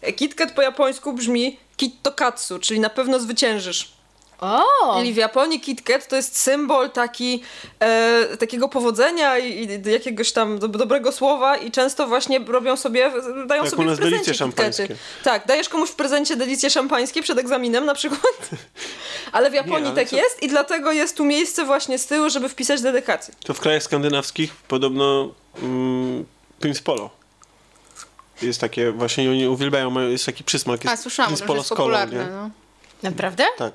E, 0.02 0.14
KitKat 0.14 0.52
po 0.52 0.62
japońsku 0.62 1.14
brzmi 1.14 1.60
kittokatsu, 1.78 2.60
czyli 2.60 2.80
na 2.80 2.90
pewno 2.90 3.20
zwyciężysz. 3.20 3.97
O! 4.40 4.64
Czyli 5.00 5.14
w 5.14 5.18
Japonii 5.18 5.60
KitKat 5.60 6.08
to 6.08 6.16
jest 6.16 6.38
symbol 6.38 6.90
taki, 6.90 7.44
e, 7.80 8.38
takiego 8.40 8.70
powodzenia 8.70 9.38
i, 9.38 9.64
i 9.86 9.92
jakiegoś 9.92 10.32
tam 10.32 10.60
do, 10.60 10.68
dobrego 10.68 11.12
słowa 11.12 11.58
i 11.58 11.72
często 11.72 12.08
właśnie 12.08 12.40
robią 12.40 12.78
sobie, 12.78 13.12
dają 13.48 13.64
Jak 13.64 13.72
sobie 13.72 13.84
u 13.84 13.86
nas 13.86 13.98
w 13.98 14.02
prezencie 14.02 14.18
KitKaty. 14.20 14.38
szampańskie. 14.38 14.96
Tak, 15.24 15.48
dajesz 15.48 15.70
komuś 15.70 15.90
w 15.90 15.96
prezencie 15.96 16.36
delicje 16.36 16.70
szampańskie 16.70 17.22
przed 17.22 17.38
egzaminem 17.40 17.86
na 17.86 17.94
przykład. 17.94 18.50
Ale 19.32 19.50
w 19.52 19.54
Japonii 19.54 19.88
ale 19.88 19.96
tak 19.96 20.10
co- 20.10 20.16
jest 20.16 20.44
i 20.44 20.48
dlatego 20.48 20.92
jest 20.92 21.18
tu 21.18 21.26
miejsce 21.26 21.66
właśnie 21.66 21.98
z 21.98 22.06
tyłu, 22.06 22.30
żeby 22.30 22.50
wpisać 22.50 22.82
dedykację. 22.82 23.34
To 23.46 23.54
w 23.54 23.60
krajach 23.60 23.84
skandynawskich 23.84 24.56
podobno 24.56 25.34
mm, 25.62 26.26
Prince 26.60 26.82
Polo. 26.82 27.10
Jest 28.42 28.62
takie, 28.62 28.92
właśnie 28.92 29.30
oni 29.30 29.48
uwielbiają, 29.48 30.10
jest 30.10 30.26
taki 30.26 30.44
przysmak. 30.44 30.84
Jest 30.84 30.94
A, 30.94 30.98
słyszałam, 31.02 31.30
Prince 31.30 31.40
że 31.40 31.46
Polo 31.48 31.58
jest 31.58 31.68
z 31.68 31.70
kolą, 31.70 31.80
popularne. 31.82 32.26
nie? 32.26 32.32
No. 32.32 32.50
Naprawdę? 33.04 33.44
Tak. 33.58 33.74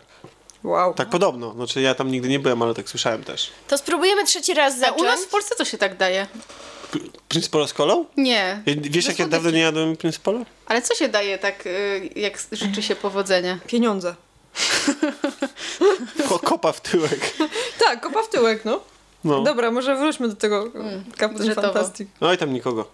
Wow. 0.65 0.95
Tak 0.95 1.09
podobno. 1.11 1.53
Znaczy 1.53 1.81
ja 1.81 1.95
tam 1.95 2.11
nigdy 2.11 2.29
nie 2.29 2.39
byłem, 2.39 2.63
ale 2.63 2.75
tak 2.75 2.89
słyszałem 2.89 3.25
też. 3.25 3.51
To 3.69 3.79
spróbujemy 3.79 4.25
trzeci 4.25 4.55
raz 4.55 4.75
A 4.75 4.79
zacząć. 4.79 5.01
u 5.01 5.05
nas 5.05 5.25
w 5.25 5.29
Polsce 5.29 5.55
to 5.55 5.65
się 5.65 5.79
tak 5.79 5.97
daje? 5.97 6.27
Prince 7.29 7.49
Polo 7.49 7.69
z 7.69 7.75
kolą? 7.75 8.05
Nie. 8.17 8.63
Wiesz, 8.67 9.07
jak 9.07 9.19
ja 9.19 9.29
dawno 9.29 9.51
nie 9.51 9.61
jadłem 9.61 9.97
Prince 9.97 10.19
Polo? 10.19 10.41
Ale 10.67 10.83
co 10.83 10.95
się 10.95 11.09
daje 11.09 11.39
tak, 11.39 11.67
y, 11.67 12.11
jak 12.17 12.39
życzy 12.53 12.83
się 12.83 12.97
powodzenia? 12.97 13.59
Pieniądze. 13.67 14.15
Ko 16.29 16.39
kopa 16.39 16.73
w 16.73 16.81
tyłek. 16.81 17.33
Tak, 17.85 18.01
kopa 18.01 18.23
w 18.23 18.29
tyłek, 18.29 18.65
no. 18.65 18.81
No. 19.25 19.43
Dobra, 19.43 19.71
może 19.71 19.97
wróćmy 19.97 20.29
do 20.29 20.37
tego 20.37 20.65
Captain 21.11 21.33
budżetowo. 21.33 21.73
Fantastic. 21.73 22.09
No 22.21 22.33
i 22.33 22.39
tam 22.39 22.53
nikogo. 22.53 22.89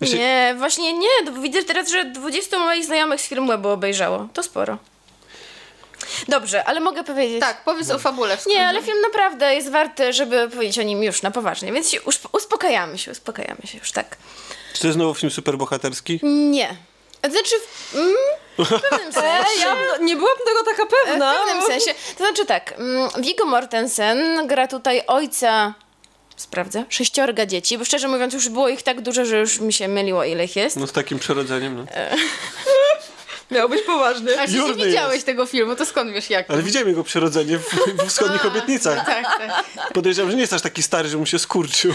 Jeszcze- 0.00 0.16
Nie, 0.18 0.54
właśnie 0.58 0.92
nie. 0.98 1.08
Widzę 1.42 1.62
teraz, 1.62 1.90
że 1.90 2.04
20 2.04 2.58
moich 2.58 2.84
znajomych 2.84 3.20
z 3.20 3.24
filmu 3.24 3.52
obejrzało. 3.52 4.28
To 4.32 4.42
sporo. 4.42 4.78
Dobrze, 6.28 6.64
ale 6.64 6.80
mogę 6.80 7.04
powiedzieć. 7.04 7.40
Tak, 7.40 7.64
powiedz 7.64 7.90
o 7.90 7.98
fabule. 7.98 8.36
w 8.36 8.46
Nie, 8.46 8.68
ale 8.68 8.82
film 8.82 9.00
naprawdę 9.00 9.54
jest 9.54 9.70
warty, 9.70 10.12
żeby 10.12 10.48
powiedzieć 10.50 10.78
o 10.78 10.82
nim 10.82 11.02
już 11.02 11.22
na 11.22 11.30
poważnie, 11.30 11.72
więc 11.72 11.90
się 11.90 12.00
usp- 12.00 12.28
uspokajamy 12.32 12.98
się, 12.98 13.10
uspokajamy 13.10 13.60
się 13.66 13.78
już, 13.78 13.92
tak. 13.92 14.16
Czy 14.74 14.80
to 14.80 14.86
jest 14.86 14.94
znowu 14.96 15.14
film 15.14 15.30
superbohaterski? 15.30 16.20
Nie. 16.22 16.76
Znaczy, 17.30 17.54
mm, 17.94 18.14
w 18.58 18.80
pewnym 18.90 19.12
sensie. 19.12 19.48
Ej, 19.54 19.60
ja 19.60 19.76
nie 20.00 20.16
byłam 20.16 20.36
tego 20.46 20.64
taka 20.64 20.86
pewna. 21.06 21.32
W 21.32 21.36
pewnym 21.46 21.62
sensie. 21.66 21.94
To 22.18 22.24
znaczy 22.24 22.46
tak, 22.46 22.74
mm, 22.78 23.10
Viggo 23.20 23.44
Mortensen 23.44 24.46
gra 24.46 24.68
tutaj 24.68 25.02
ojca, 25.06 25.74
sprawdzę, 26.36 26.84
sześciorga 26.88 27.46
dzieci, 27.46 27.78
bo 27.78 27.84
szczerze 27.84 28.08
mówiąc 28.08 28.34
już 28.34 28.48
było 28.48 28.68
ich 28.68 28.82
tak 28.82 29.00
dużo, 29.00 29.24
że 29.24 29.38
już 29.38 29.60
mi 29.60 29.72
się 29.72 29.88
myliło 29.88 30.24
ile 30.24 30.44
ich 30.44 30.56
jest. 30.56 30.76
No 30.76 30.86
z 30.86 30.92
takim 30.92 31.18
przerodzeniem, 31.18 31.76
no. 31.76 31.84
Miał 33.50 33.68
być 33.68 33.82
poważny. 33.82 34.40
A 34.40 34.46
czy 34.46 34.52
nie 34.52 34.74
widziałeś 34.74 35.14
jest. 35.14 35.26
tego 35.26 35.46
filmu, 35.46 35.76
to 35.76 35.86
skąd 35.86 36.12
wiesz 36.12 36.30
jak? 36.30 36.50
Ale 36.50 36.62
widziałem 36.62 36.88
jego 36.88 37.04
przyrodzenie 37.04 37.58
w, 37.58 37.70
w 38.04 38.08
wschodnich 38.08 38.46
obietnicach. 38.46 39.06
Tak, 39.06 39.24
tak. 39.38 39.92
Podejrzewam, 39.92 40.30
że 40.30 40.36
nie 40.36 40.40
jest 40.40 40.52
aż 40.52 40.62
taki 40.62 40.82
stary, 40.82 41.08
że 41.08 41.16
mu 41.16 41.26
się 41.26 41.38
skurczył. 41.38 41.94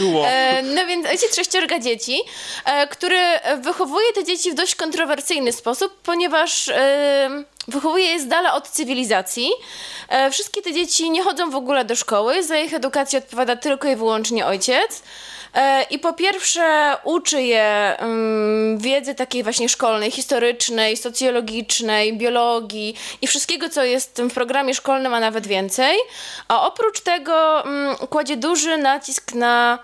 Ło. 0.00 0.26
E, 0.26 0.62
no 0.62 0.86
więc 0.86 1.06
ojciec 1.06 1.36
sześciorga 1.36 1.78
dzieci, 1.78 2.20
e, 2.64 2.86
który 2.86 3.18
wychowuje 3.60 4.12
te 4.12 4.24
dzieci 4.24 4.50
w 4.50 4.54
dość 4.54 4.74
kontrowersyjny 4.74 5.52
sposób, 5.52 6.00
ponieważ 6.02 6.68
e, 6.68 7.44
wychowuje 7.68 8.04
je 8.04 8.20
z 8.20 8.28
dala 8.28 8.54
od 8.54 8.68
cywilizacji. 8.68 9.50
E, 10.08 10.30
wszystkie 10.30 10.62
te 10.62 10.72
dzieci 10.72 11.10
nie 11.10 11.22
chodzą 11.22 11.50
w 11.50 11.56
ogóle 11.56 11.84
do 11.84 11.96
szkoły, 11.96 12.42
za 12.42 12.58
ich 12.58 12.74
edukację 12.74 13.18
odpowiada 13.18 13.56
tylko 13.56 13.88
i 13.88 13.96
wyłącznie 13.96 14.46
ojciec. 14.46 15.02
E, 15.54 15.82
I 15.82 15.98
po 15.98 16.12
pierwsze 16.12 16.96
uczy 17.04 17.42
je 17.42 17.96
mm, 17.98 18.78
wiedzy 18.78 19.14
takiej 19.14 19.42
właśnie 19.42 19.68
szkolnej, 19.68 20.10
historycznej, 20.10 20.96
socjologicznej, 20.96 22.16
biologii 22.16 22.96
i 23.22 23.26
wszystkiego, 23.26 23.68
co 23.68 23.84
jest 23.84 24.22
w 24.22 24.34
programie 24.34 24.74
szkolnym, 24.74 25.14
a 25.14 25.20
nawet 25.20 25.46
więcej. 25.46 25.96
A 26.48 26.66
oprócz 26.66 27.00
tego 27.00 27.64
mm, 27.64 27.96
kładzie 27.96 28.36
duży 28.36 28.78
nacisk 28.78 29.34
na 29.34 29.78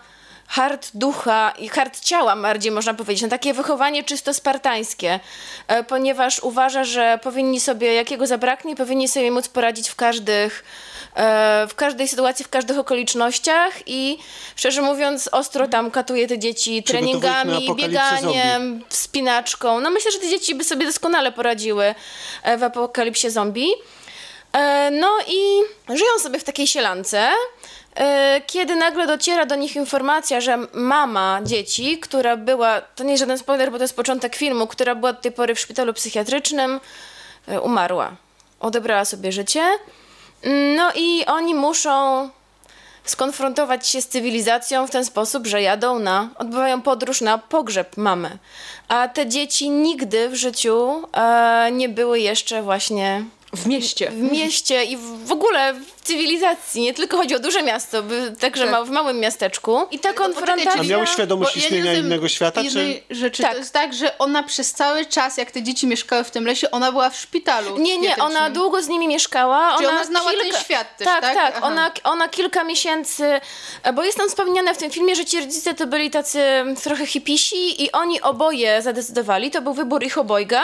hart 0.48 0.90
ducha 0.94 1.52
i 1.58 1.68
hart 1.68 2.00
ciała 2.00 2.36
bardziej 2.36 2.72
można 2.72 2.94
powiedzieć, 2.94 3.22
na 3.22 3.28
takie 3.28 3.54
wychowanie 3.54 4.04
czysto 4.04 4.34
spartańskie, 4.34 5.20
e, 5.68 5.84
ponieważ 5.84 6.42
uważa, 6.42 6.84
że 6.84 7.18
powinni 7.22 7.60
sobie, 7.60 7.94
jakiego 7.94 8.26
zabraknie, 8.26 8.76
powinni 8.76 9.08
sobie 9.08 9.30
móc 9.30 9.48
poradzić 9.48 9.88
w 9.88 9.96
każdych 9.96 10.64
w 11.68 11.74
każdej 11.76 12.08
sytuacji, 12.08 12.44
w 12.44 12.48
każdych 12.48 12.78
okolicznościach 12.78 13.72
i 13.86 14.18
szczerze 14.56 14.82
mówiąc 14.82 15.28
ostro 15.32 15.68
tam 15.68 15.90
katuje 15.90 16.28
te 16.28 16.38
dzieci 16.38 16.82
treningami, 16.82 17.74
bieganiem, 17.74 18.84
wspinaczką. 18.88 19.80
No 19.80 19.90
myślę, 19.90 20.10
że 20.10 20.18
te 20.18 20.28
dzieci 20.28 20.54
by 20.54 20.64
sobie 20.64 20.86
doskonale 20.86 21.32
poradziły 21.32 21.94
e, 22.42 22.58
w 22.58 22.62
apokalipsie 22.62 23.30
zombie. 23.30 23.68
E, 24.52 24.90
No 24.90 25.08
i 25.28 25.62
żyją 25.88 26.10
sobie 26.18 26.38
w 26.38 26.44
takiej 26.44 26.66
sielance, 26.66 27.28
e, 27.94 28.40
kiedy 28.46 28.76
nagle 28.76 29.06
dociera 29.06 29.46
do 29.46 29.54
nich 29.54 29.76
informacja, 29.76 30.40
że 30.40 30.58
mama 30.72 31.40
dzieci, 31.44 31.98
która 31.98 32.36
była, 32.36 32.80
to 32.80 33.04
nie 33.04 33.10
jest 33.10 33.20
żaden 33.20 33.38
spoiler, 33.38 33.70
bo 33.70 33.78
to 33.78 33.84
jest 33.84 33.96
początek 33.96 34.36
filmu, 34.36 34.66
która 34.66 34.94
była 34.94 35.12
do 35.12 35.20
tej 35.20 35.32
pory 35.32 35.54
w 35.54 35.60
szpitalu 35.60 35.92
psychiatrycznym, 35.94 36.80
umarła. 37.62 38.16
Odebrała 38.60 39.04
sobie 39.04 39.32
życie. 39.32 39.62
No 40.76 40.92
i 40.94 41.24
oni 41.26 41.54
muszą 41.54 42.28
skonfrontować 43.04 43.88
się 43.88 44.02
z 44.02 44.08
cywilizacją 44.08 44.86
w 44.86 44.90
ten 44.90 45.04
sposób, 45.04 45.46
że 45.46 45.62
jadą 45.62 45.98
na, 45.98 46.28
odbywają 46.38 46.82
podróż 46.82 47.20
na 47.20 47.38
pogrzeb 47.38 47.96
mamy. 47.96 48.38
A 48.88 49.08
te 49.08 49.26
dzieci 49.26 49.70
nigdy 49.70 50.28
w 50.28 50.34
życiu 50.34 51.02
e, 51.12 51.68
nie 51.72 51.88
były 51.88 52.20
jeszcze 52.20 52.62
właśnie 52.62 53.24
W 53.52 53.66
mieście. 53.66 54.10
w 54.10 54.32
mieście 54.32 54.84
i 54.84 54.96
w 55.24 55.32
ogóle 55.32 55.74
w 55.74 56.02
cywilizacji. 56.02 56.82
Nie 56.82 56.94
tylko 56.94 57.16
chodzi 57.16 57.34
o 57.34 57.38
duże 57.38 57.62
miasto, 57.62 58.02
by, 58.02 58.34
także 58.40 58.62
Tak. 58.62 58.72
ma, 58.72 58.84
w 58.84 58.90
małym 58.90 59.20
miasteczku. 59.20 59.80
I 59.90 59.98
ta 59.98 60.12
konfrontacja... 60.12 60.80
A 60.80 60.82
miały 60.82 61.06
świadomość 61.06 61.56
ja 61.56 61.62
istnienia 61.62 61.84
rozumiem 61.84 62.06
innego 62.06 62.28
świata, 62.28 62.62
czy... 62.72 63.02
rzeczy. 63.10 63.42
Tak. 63.42 63.52
To 63.52 63.58
jest 63.58 63.72
tak, 63.72 63.94
że 63.94 64.18
ona 64.18 64.42
przez 64.42 64.72
cały 64.72 65.06
czas, 65.06 65.36
jak 65.36 65.50
te 65.50 65.62
dzieci 65.62 65.86
mieszkały 65.86 66.24
w 66.24 66.30
tym 66.30 66.46
lesie, 66.46 66.70
ona 66.70 66.92
była 66.92 67.10
w 67.10 67.16
szpitalu. 67.16 67.78
Nie, 67.78 67.98
nie, 67.98 68.16
ona 68.16 68.50
długo 68.50 68.82
z 68.82 68.88
nimi 68.88 69.08
mieszkała. 69.08 69.74
Czyli 69.76 69.86
ona 69.86 70.04
znała 70.04 70.30
ten 70.30 70.60
świat 70.60 70.96
też, 70.96 71.06
tak? 71.06 71.20
tak? 71.20 71.34
Tak. 71.34 71.64
Ona, 71.64 71.90
ona 72.04 72.28
kilka 72.28 72.64
miesięcy, 72.64 73.40
bo 73.94 74.04
jest 74.04 74.18
tam 74.18 74.28
wspomniane 74.28 74.74
w 74.74 74.78
tym 74.78 74.90
filmie, 74.90 75.16
że 75.16 75.24
ci 75.24 75.40
rodzice 75.40 75.74
to 75.74 75.86
byli 75.86 76.10
tacy 76.10 76.40
trochę 76.82 77.06
hipisi 77.06 77.84
i 77.84 77.92
oni 77.92 78.20
oboje 78.20 78.82
zadecydowali, 78.82 79.50
to 79.50 79.62
był 79.62 79.74
wybór 79.74 80.04
ich 80.04 80.18
obojga, 80.18 80.62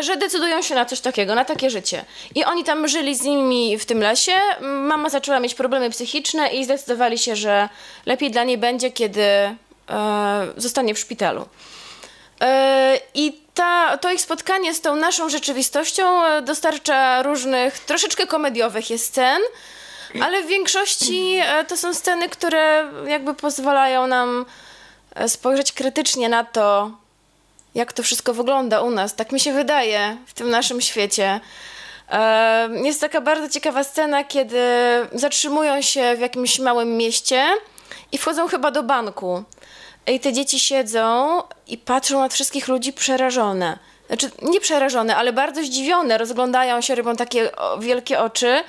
że 0.00 0.16
decydują 0.16 0.62
się 0.62 0.74
na 0.74 0.84
coś 0.84 1.00
takiego, 1.00 1.34
na 1.34 1.44
takie 1.44 1.70
życie. 1.70 2.04
I 2.34 2.44
oni 2.44 2.64
tam 2.64 2.88
żyli 2.88 3.14
z 3.14 3.22
nimi 3.22 3.78
w 3.78 3.86
tym 3.86 4.00
lesie. 4.00 4.32
Mama 4.60 5.10
zaczęła 5.10 5.40
mieć 5.40 5.54
problemy 5.54 5.90
psychiczne 5.90 6.48
i 6.48 6.64
zdecydowali 6.64 7.18
się, 7.18 7.36
że 7.36 7.68
lepiej 8.06 8.30
dla 8.30 8.44
niej 8.44 8.58
będzie, 8.58 8.90
kiedy 8.90 9.22
e, 9.22 9.56
zostanie 10.56 10.94
w 10.94 10.98
szpitalu. 10.98 11.48
E, 12.40 13.00
I 13.14 13.40
ta, 13.54 13.98
to 13.98 14.12
ich 14.12 14.20
spotkanie 14.20 14.74
z 14.74 14.80
tą 14.80 14.96
naszą 14.96 15.28
rzeczywistością 15.28 16.24
e, 16.24 16.42
dostarcza 16.42 17.22
różnych, 17.22 17.78
troszeczkę 17.78 18.26
komediowych 18.26 18.90
jest 18.90 19.06
scen, 19.06 19.40
ale 20.22 20.42
w 20.42 20.46
większości 20.46 21.40
e, 21.42 21.64
to 21.64 21.76
są 21.76 21.94
sceny, 21.94 22.28
które 22.28 22.92
jakby 23.06 23.34
pozwalają 23.34 24.06
nam 24.06 24.46
e, 25.14 25.28
spojrzeć 25.28 25.72
krytycznie 25.72 26.28
na 26.28 26.44
to, 26.44 26.90
jak 27.76 27.92
to 27.92 28.02
wszystko 28.02 28.34
wygląda 28.34 28.80
u 28.80 28.90
nas. 28.90 29.14
Tak 29.14 29.32
mi 29.32 29.40
się 29.40 29.52
wydaje 29.52 30.16
w 30.26 30.34
tym 30.34 30.50
naszym 30.50 30.80
świecie. 30.80 31.40
Jest 32.82 33.00
taka 33.00 33.20
bardzo 33.20 33.48
ciekawa 33.48 33.84
scena, 33.84 34.24
kiedy 34.24 34.60
zatrzymują 35.12 35.82
się 35.82 36.16
w 36.16 36.20
jakimś 36.20 36.58
małym 36.58 36.96
mieście 36.96 37.46
i 38.12 38.18
wchodzą 38.18 38.48
chyba 38.48 38.70
do 38.70 38.82
banku. 38.82 39.42
I 40.06 40.20
te 40.20 40.32
dzieci 40.32 40.60
siedzą 40.60 41.42
i 41.66 41.78
patrzą 41.78 42.20
na 42.20 42.28
wszystkich 42.28 42.68
ludzi 42.68 42.92
przerażone. 42.92 43.78
Znaczy, 44.06 44.30
nie 44.42 44.60
przerażone, 44.60 45.16
ale 45.16 45.32
bardzo 45.32 45.62
zdziwione. 45.62 46.18
Rozglądają 46.18 46.80
się, 46.80 46.94
robią 46.94 47.16
takie 47.16 47.50
wielkie 47.80 48.20
oczy. 48.20 48.64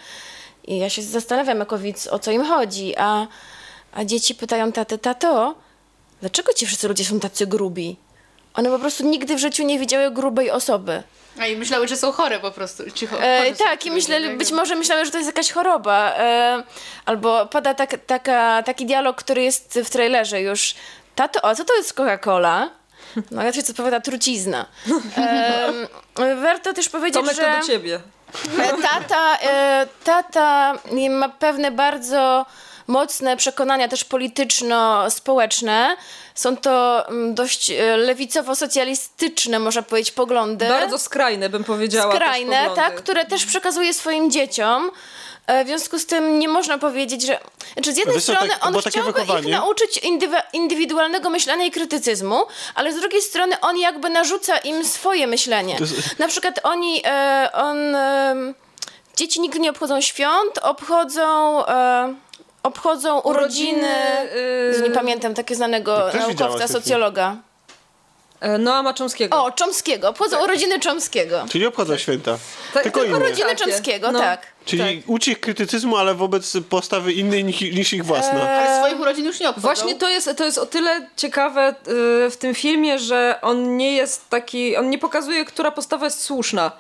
I 0.64 0.78
ja 0.78 0.90
się 0.90 1.02
zastanawiam 1.02 1.60
jako 1.60 1.78
widz, 1.78 2.08
o 2.08 2.20
co 2.20 2.32
im 2.32 2.46
chodzi. 2.46 2.94
A, 2.98 3.28
a 3.94 4.06
dzieci 4.06 4.36
pytają 4.36 4.72
tatę, 4.72 4.98
tato, 4.98 5.56
dlaczego 6.22 6.54
ci 6.54 6.66
wszyscy 6.66 6.88
ludzie 6.88 7.06
są 7.06 7.20
tacy 7.20 7.48
grubi? 7.48 8.07
One 8.58 8.70
po 8.70 8.80
prostu 8.80 9.04
nigdy 9.06 9.36
w 9.36 9.40
życiu 9.40 9.64
nie 9.64 9.80
widziały 9.80 10.12
grubej 10.12 10.52
osoby. 10.52 11.04
A 11.40 11.48
i 11.48 11.58
myślały, 11.58 11.88
że 11.88 11.98
są 11.98 12.12
chore 12.12 12.40
po 12.40 12.52
prostu. 12.52 12.84
Czy 12.94 13.06
E, 13.06 13.08
chore 13.08 13.50
są 13.56 13.64
tak, 13.66 13.86
i 13.86 13.90
tak? 14.28 14.38
być 14.38 14.52
może 14.52 14.76
myślały, 14.76 15.06
że 15.06 15.12
to 15.12 15.18
jest 15.18 15.28
jakaś 15.28 15.52
choroba. 15.52 16.14
E, 16.18 16.64
albo 17.06 17.46
pada 17.46 17.74
tak, 17.74 17.96
taka, 18.08 18.64
taki 18.64 18.86
dialog, 18.86 19.18
który 19.18 19.42
jest 19.44 19.80
w 19.86 19.90
trailerze 19.90 20.42
już. 20.42 20.76
Tato, 21.16 21.46
a 21.46 21.56
co 21.56 21.66
to 21.66 21.76
jest 21.76 21.94
Coca-Cola? 21.94 22.70
No 23.32 23.44
ja 23.44 23.52
co 23.52 23.74
powiada 23.74 24.00
trucizna. 24.00 24.66
E, 25.18 26.36
warto 26.42 26.74
też 26.74 26.90
powiedzieć, 26.90 27.22
Tomek 27.22 27.36
że... 27.36 27.42
to 27.42 27.60
do 27.62 27.68
ciebie. 27.68 28.00
E, 28.60 28.82
Tata, 28.82 29.38
e, 29.42 29.88
tata 30.04 30.74
ma 31.10 31.30
pewne 31.30 31.72
bardzo 31.72 32.46
mocne 32.88 33.38
przekonania 33.38 33.88
też 33.88 34.04
polityczno-społeczne. 34.04 35.98
Są 36.36 36.58
to 36.58 37.06
mm, 37.10 37.36
dość 37.36 37.72
e, 37.72 37.98
lewicowo-socjalistyczne, 37.98 39.60
można 39.60 39.82
powiedzieć, 39.82 40.12
poglądy. 40.12 40.70
Bardzo 40.70 40.98
skrajne, 41.00 41.50
bym 41.50 41.64
powiedziała. 41.64 42.16
Skrajne, 42.16 42.70
tak, 42.76 42.96
które 42.96 43.26
też 43.26 43.46
przekazuje 43.46 43.94
swoim 43.94 44.32
dzieciom. 44.32 44.92
E, 45.48 45.64
W 45.64 45.68
związku 45.68 46.00
z 46.00 46.06
tym 46.06 46.40
nie 46.40 46.48
można 46.50 46.78
powiedzieć, 46.78 47.22
że. 47.22 47.40
Znaczy, 47.74 47.94
z 47.94 47.98
jednej 47.98 48.16
wiesz 48.16 48.24
strony 48.24 48.50
tak- 48.50 48.66
on 48.68 48.82
chciałby 48.82 49.10
ich 49.10 49.16
wychowanie. 49.16 49.52
nauczyć 49.52 50.00
indywi- 50.04 50.42
indywidualnego 50.54 51.30
myślenia 51.30 51.66
i 51.66 51.72
krytycyzmu, 51.72 52.44
ale 52.76 52.94
z 52.94 53.00
drugiej 53.00 53.22
strony 53.22 53.60
on 53.60 53.78
jakby 53.78 54.10
narzuca 54.10 54.58
im 54.58 54.86
swoje 54.86 55.28
myślenie. 55.28 55.78
Jest- 55.80 56.20
Na 56.20 56.28
przykład 56.28 56.60
oni. 56.64 57.02
E, 57.06 57.50
on. 57.54 57.96
E, 57.96 58.36
dzieci 59.16 59.40
nigdy 59.42 59.60
nie 59.60 59.70
obchodzą 59.70 60.02
świąt, 60.02 60.58
obchodzą. 60.62 61.66
E, 61.68 62.14
obchodzą 62.68 63.20
urodziny. 63.20 63.90
yy, 64.76 64.82
Nie 64.84 64.92
pamiętam 64.92 65.34
takiego 65.34 65.58
znanego 65.58 66.10
naukowca, 66.14 66.68
socjologa. 66.68 67.36
E, 68.40 68.58
Noa 68.58 68.84
Macząskiego. 68.84 69.46
O, 69.46 69.52
Chomskiego. 69.60 70.10
Obchodzą 70.10 70.44
urodziny 70.44 70.80
Chomskiego. 70.86 71.46
Czyli 71.50 71.66
obchodzą 71.66 71.98
święta. 71.98 72.38
Tak, 72.74 72.84
tylko 72.84 73.00
tylko. 73.00 73.18
Urodziny 73.18 73.50
Takie. 73.50 73.64
Chomskiego, 73.64 74.12
No. 74.12 74.20
tak. 74.20 74.48
Czyli 74.66 75.04
uczy 75.08 75.32
ich 75.32 75.40
krytycyzmu, 75.40 75.98
ale 75.98 76.16
wobec 76.16 76.54
postawy 76.70 77.14
innej 77.14 77.44
niż, 77.44 77.62
niż 77.62 77.94
ich 77.94 78.06
własna. 78.06 78.50
Ale 78.50 78.80
swoich 78.80 79.00
urodzin 79.02 79.26
już 79.26 79.40
nie 79.40 79.50
obchodzą. 79.50 79.68
Właśnie 79.68 79.96
to 79.96 80.10
jest, 80.10 80.30
to 80.38 80.46
jest 80.46 80.58
o 80.58 80.66
tyle 80.66 81.08
ciekawe 81.16 81.70
y, 81.70 82.30
w 82.32 82.38
tym 82.40 82.56
filmie, 82.56 83.00
że 83.00 83.40
on 83.42 83.78
nie 83.78 83.96
jest 83.96 84.30
taki, 84.30 84.78
on 84.78 84.90
nie 84.90 84.98
pokazuje, 85.00 85.46
która 85.46 85.72
postawa 85.72 86.06
jest 86.06 86.22
słuszna. 86.24 86.72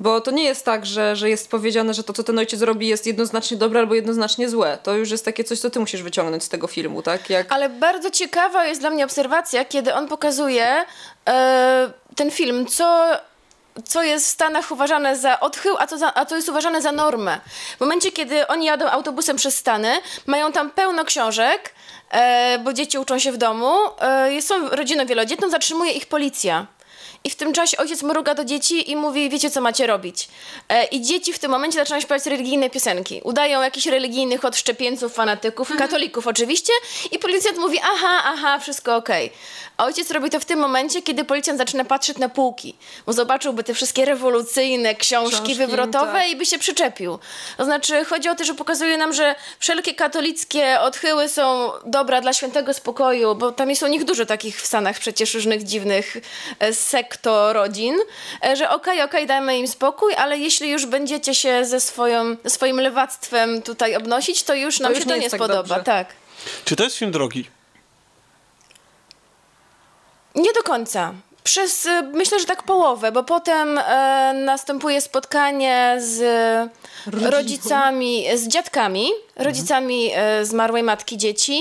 Bo 0.00 0.20
to 0.20 0.30
nie 0.30 0.44
jest 0.44 0.64
tak, 0.64 0.86
że, 0.86 1.16
że 1.16 1.30
jest 1.30 1.50
powiedziane, 1.50 1.94
że 1.94 2.04
to, 2.04 2.12
co 2.12 2.24
ten 2.24 2.38
ojciec 2.38 2.62
robi, 2.62 2.88
jest 2.88 3.06
jednoznacznie 3.06 3.56
dobre 3.56 3.80
albo 3.80 3.94
jednoznacznie 3.94 4.48
złe. 4.48 4.78
To 4.82 4.94
już 4.94 5.10
jest 5.10 5.24
takie 5.24 5.44
coś, 5.44 5.60
co 5.60 5.70
ty 5.70 5.80
musisz 5.80 6.02
wyciągnąć 6.02 6.44
z 6.44 6.48
tego 6.48 6.66
filmu, 6.66 7.02
tak? 7.02 7.30
Jak... 7.30 7.52
Ale 7.52 7.68
bardzo 7.68 8.10
ciekawa 8.10 8.66
jest 8.66 8.80
dla 8.80 8.90
mnie 8.90 9.04
obserwacja, 9.04 9.64
kiedy 9.64 9.94
on 9.94 10.08
pokazuje 10.08 10.84
e, 11.28 11.92
ten 12.16 12.30
film, 12.30 12.66
co, 12.66 13.06
co 13.84 14.02
jest 14.02 14.26
w 14.26 14.28
Stanach 14.28 14.70
uważane 14.70 15.16
za 15.16 15.40
odchył, 15.40 15.74
a 15.78 15.86
co, 15.86 15.98
za, 15.98 16.14
a 16.14 16.26
co 16.26 16.36
jest 16.36 16.48
uważane 16.48 16.82
za 16.82 16.92
normę. 16.92 17.40
W 17.76 17.80
momencie, 17.80 18.12
kiedy 18.12 18.46
oni 18.46 18.66
jadą 18.66 18.86
autobusem 18.86 19.36
przez 19.36 19.56
Stany, 19.56 19.92
mają 20.26 20.52
tam 20.52 20.70
pełno 20.70 21.04
książek, 21.04 21.74
e, 22.10 22.58
bo 22.58 22.72
dzieci 22.72 22.98
uczą 22.98 23.18
się 23.18 23.32
w 23.32 23.36
domu, 23.36 23.74
e, 24.00 24.42
są 24.42 24.68
rodziną 24.68 25.06
wielodzietną, 25.06 25.50
zatrzymuje 25.50 25.92
ich 25.92 26.06
policja. 26.06 26.66
I 27.24 27.30
w 27.30 27.36
tym 27.36 27.52
czasie 27.52 27.76
ojciec 27.76 28.02
mruga 28.02 28.34
do 28.34 28.44
dzieci 28.44 28.90
i 28.90 28.96
mówi, 28.96 29.30
wiecie 29.30 29.50
co 29.50 29.60
macie 29.60 29.86
robić. 29.86 30.28
E, 30.68 30.84
I 30.84 31.02
dzieci 31.02 31.32
w 31.32 31.38
tym 31.38 31.50
momencie 31.50 31.78
zaczynają 31.78 32.00
śpiewać 32.00 32.26
religijne 32.26 32.70
piosenki. 32.70 33.20
Udają 33.24 33.62
jakichś 33.62 33.86
religijnych 33.86 34.44
odszczepieńców, 34.44 35.14
fanatyków, 35.14 35.76
katolików 35.78 36.26
oczywiście. 36.26 36.72
I 37.12 37.18
policjant 37.18 37.58
mówi, 37.58 37.78
aha, 37.82 38.22
aha, 38.24 38.58
wszystko 38.58 38.96
okej. 38.96 39.32
A 39.76 39.84
ojciec 39.84 40.10
robi 40.10 40.30
to 40.30 40.40
w 40.40 40.44
tym 40.44 40.58
momencie, 40.58 41.02
kiedy 41.02 41.24
policjant 41.24 41.58
zaczyna 41.58 41.84
patrzeć 41.84 42.18
na 42.18 42.28
półki. 42.28 42.74
Bo 43.06 43.12
zobaczyłby 43.12 43.64
te 43.64 43.74
wszystkie 43.74 44.04
rewolucyjne 44.04 44.94
książki, 44.94 45.36
Książki, 45.36 45.54
wywrotowe 45.54 46.12
tak. 46.12 46.28
i 46.30 46.36
by 46.36 46.46
się 46.46 46.58
przyczepił. 46.58 47.18
To 47.56 47.64
znaczy, 47.64 48.04
chodzi 48.04 48.28
o 48.28 48.34
to, 48.34 48.44
że 48.44 48.54
pokazuje 48.54 48.96
nam, 48.98 49.12
że 49.12 49.34
wszelkie 49.58 49.94
katolickie 49.94 50.80
odchyły 50.80 51.28
są 51.28 51.70
dobra 51.86 52.20
dla 52.20 52.32
świętego 52.32 52.74
spokoju, 52.74 53.34
bo 53.34 53.52
tam 53.52 53.70
jest 53.70 53.82
u 53.82 53.86
nich 53.86 54.04
dużo 54.04 54.26
takich 54.26 54.60
w 54.60 54.66
Stanach 54.66 54.98
przecież 54.98 55.34
różnych 55.34 55.64
dziwnych 55.64 56.16
e, 56.58 56.74
sektorodzin, 57.08 57.96
e, 58.44 58.56
że 58.56 58.70
okej, 58.70 59.02
okej, 59.02 59.26
dajmy 59.26 59.58
im 59.58 59.68
spokój, 59.68 60.14
ale 60.14 60.38
jeśli 60.38 60.70
już 60.70 60.86
będziecie 60.86 61.34
się 61.34 61.64
ze 61.64 61.80
swoją, 61.80 62.36
swoim 62.46 62.80
lewactwem 62.80 63.62
tutaj 63.62 63.96
obnosić, 63.96 64.42
to 64.42 64.54
już 64.54 64.80
nam 64.80 64.92
już 64.92 65.00
się 65.00 65.06
nie 65.06 65.14
to 65.14 65.20
nie 65.20 65.30
tak 65.30 65.38
spodoba. 65.38 65.62
dobrze. 65.62 65.84
Tak. 65.84 66.06
Czy 66.64 66.76
to 66.76 66.84
jest 66.84 66.96
film 66.96 67.10
drogi? 67.10 67.50
Nie 70.34 70.52
do 70.52 70.62
końca. 70.62 71.14
Przez, 71.44 71.86
y, 71.86 72.02
myślę, 72.02 72.40
że 72.40 72.46
tak 72.46 72.62
połowę, 72.62 73.12
bo 73.12 73.22
potem 73.22 73.78
e, 73.78 74.32
następuje 74.44 75.00
spotkanie 75.00 75.96
z 75.98 76.20
rodzicami, 77.06 78.24
z 78.34 78.48
dziadkami, 78.48 79.08
rodzicami 79.36 80.10
e, 80.14 80.44
zmarłej 80.44 80.82
matki 80.82 81.16
dzieci 81.16 81.60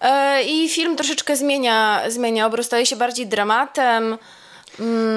e, 0.00 0.42
i 0.42 0.68
film 0.68 0.96
troszeczkę 0.96 1.36
zmienia, 1.36 2.02
zmienia 2.08 2.46
obraz, 2.46 2.66
staje 2.66 2.86
się 2.86 2.96
bardziej 2.96 3.26
dramatem. 3.26 4.18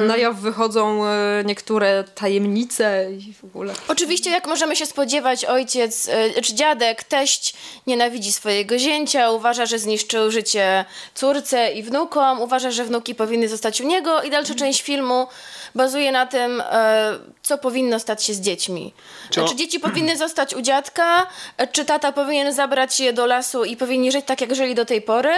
Na 0.07 0.17
jaw 0.17 0.35
wychodzą 0.35 1.05
e, 1.05 1.43
niektóre 1.45 2.03
tajemnice 2.03 3.07
i 3.11 3.33
w 3.33 3.43
ogóle. 3.43 3.73
Oczywiście, 3.87 4.29
jak 4.29 4.47
możemy 4.47 4.75
się 4.75 4.85
spodziewać, 4.85 5.45
ojciec 5.45 6.09
e, 6.09 6.41
czy 6.41 6.53
dziadek, 6.53 7.03
teść 7.03 7.53
nienawidzi 7.87 8.31
swojego 8.33 8.77
zięcia, 8.79 9.31
uważa, 9.31 9.65
że 9.65 9.79
zniszczył 9.79 10.31
życie 10.31 10.85
córce 11.15 11.71
i 11.71 11.83
wnukom, 11.83 12.41
uważa, 12.41 12.71
że 12.71 12.83
wnuki 12.85 13.15
powinny 13.15 13.47
zostać 13.47 13.81
u 13.81 13.87
niego 13.87 14.21
i 14.21 14.29
dalsza 14.29 14.55
część 14.55 14.81
filmu 14.81 15.27
bazuje 15.75 16.11
na 16.11 16.25
tym, 16.25 16.61
e, 16.65 17.13
co 17.41 17.57
powinno 17.57 17.99
stać 17.99 18.23
się 18.23 18.33
z 18.33 18.41
dziećmi. 18.41 18.93
Czy 19.29 19.33
Czy, 19.35 19.41
o- 19.43 19.53
dzieci 19.55 19.79
powinny 19.79 20.17
zostać 20.27 20.53
u 20.55 20.61
dziadka, 20.61 21.27
czy 21.71 21.85
tata 21.85 22.11
powinien 22.11 22.53
zabrać 22.53 22.99
je 22.99 23.13
do 23.13 23.25
lasu 23.25 23.65
i 23.65 23.77
powinni 23.77 24.11
żyć 24.11 24.25
tak, 24.25 24.41
jak 24.41 24.55
żyli 24.55 24.75
do 24.75 24.85
tej 24.85 25.01
pory. 25.01 25.33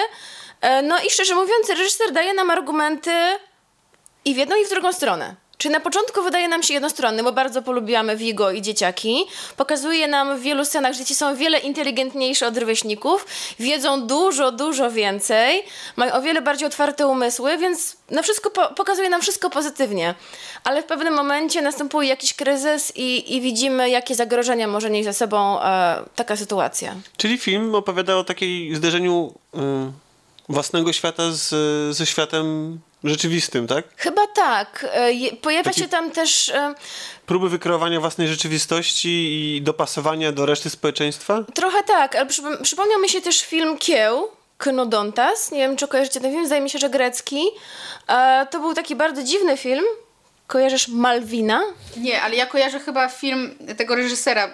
No 0.84 0.96
i 1.08 1.10
szczerze 1.10 1.36
mówiąc, 1.36 1.70
reżyser 1.70 2.12
daje 2.12 2.34
nam 2.34 2.50
argumenty 2.50 3.12
i 4.26 4.34
w 4.34 4.38
jedną 4.38 4.56
i 4.56 4.66
w 4.66 4.70
drugą 4.70 4.94
stronę. 4.94 5.36
Czy 5.58 5.70
na 5.70 5.80
początku 5.80 6.24
wydaje 6.24 6.48
nam 6.48 6.64
się 6.64 6.74
jednostronny, 6.74 7.24
bo 7.24 7.32
bardzo 7.32 7.62
polubiamy 7.62 8.16
Vigo 8.18 8.52
i 8.52 8.62
dzieciaki. 8.62 9.26
Pokazuje 9.58 10.08
nam 10.08 10.38
w 10.38 10.42
wielu 10.42 10.66
scenach, 10.66 10.94
że 10.94 11.00
dzieci 11.00 11.16
są 11.16 11.36
wiele 11.36 11.60
inteligentniejsze 11.60 12.48
od 12.48 12.58
rówieśników, 12.58 13.26
wiedzą 13.60 14.08
dużo, 14.08 14.52
dużo 14.52 14.92
więcej, 14.92 15.64
mają 15.96 16.14
o 16.14 16.22
wiele 16.22 16.42
bardziej 16.42 16.68
otwarte 16.68 17.08
umysły, 17.08 17.58
więc 17.58 17.98
na 18.12 18.22
wszystko 18.22 18.50
po- 18.52 18.68
pokazuje 18.68 19.10
nam 19.10 19.22
wszystko 19.22 19.50
pozytywnie. 19.50 20.16
Ale 20.64 20.82
w 20.84 20.86
pewnym 20.86 21.14
momencie 21.14 21.62
następuje 21.62 22.10
jakiś 22.10 22.34
kryzys 22.34 22.94
i, 22.96 23.36
i 23.36 23.42
widzimy, 23.42 23.90
jakie 23.90 24.16
zagrożenia 24.16 24.68
może 24.68 24.90
nieść 24.90 25.06
za 25.06 25.14
sobą 25.14 25.62
e, 25.62 26.04
taka 26.16 26.36
sytuacja. 26.36 26.96
Czyli 27.18 27.38
film 27.38 27.76
opowiada 27.76 28.16
o 28.16 28.24
takiej 28.24 28.76
zderzeniu 28.76 29.34
y, 29.56 29.60
własnego 30.50 30.94
świata 30.94 31.24
z, 31.32 31.48
ze 31.96 32.06
światem 32.06 32.80
rzeczywistym, 33.04 33.68
tak? 33.68 33.86
Chyba 33.98 34.28
tak. 34.28 34.86
E, 34.94 35.36
Pojawia 35.42 35.64
Taki- 35.64 35.80
się 35.80 35.88
tam 35.88 36.12
też... 36.12 36.50
E, 36.50 36.74
Próby 37.26 37.50
wykreowania 37.50 38.00
własnej 38.00 38.28
rzeczywistości 38.28 39.10
i 39.56 39.62
dopasowania 39.62 40.32
do 40.32 40.46
reszty 40.46 40.70
społeczeństwa? 40.70 41.44
Trochę 41.54 41.84
tak, 41.84 42.16
ale 42.16 42.26
przypom- 42.26 42.62
przypomniał 42.62 43.00
mi 43.02 43.10
się 43.10 43.22
też 43.22 43.42
film 43.42 43.78
Kieł, 43.78 44.28
Knodontas. 44.58 45.52
Nie 45.52 45.60
wiem, 45.60 45.78
czy 45.78 45.88
kojarzycie 45.88 46.20
ten 46.22 46.32
film, 46.32 46.46
zdaje 46.46 46.62
mi 46.62 46.70
się, 46.70 46.80
że 46.80 46.90
grecki. 46.90 47.42
E, 48.08 48.48
to 48.52 48.60
był 48.60 48.74
taki 48.74 48.96
bardzo 48.96 49.24
dziwny 49.24 49.58
film. 49.58 49.86
Kojarzysz 50.48 50.88
Malwina? 50.88 51.62
Nie, 51.98 52.22
ale 52.22 52.36
ja 52.36 52.46
kojarzę 52.46 52.80
chyba 52.80 53.08
film 53.10 53.56
tego 53.78 53.96
reżysera. 53.96 54.46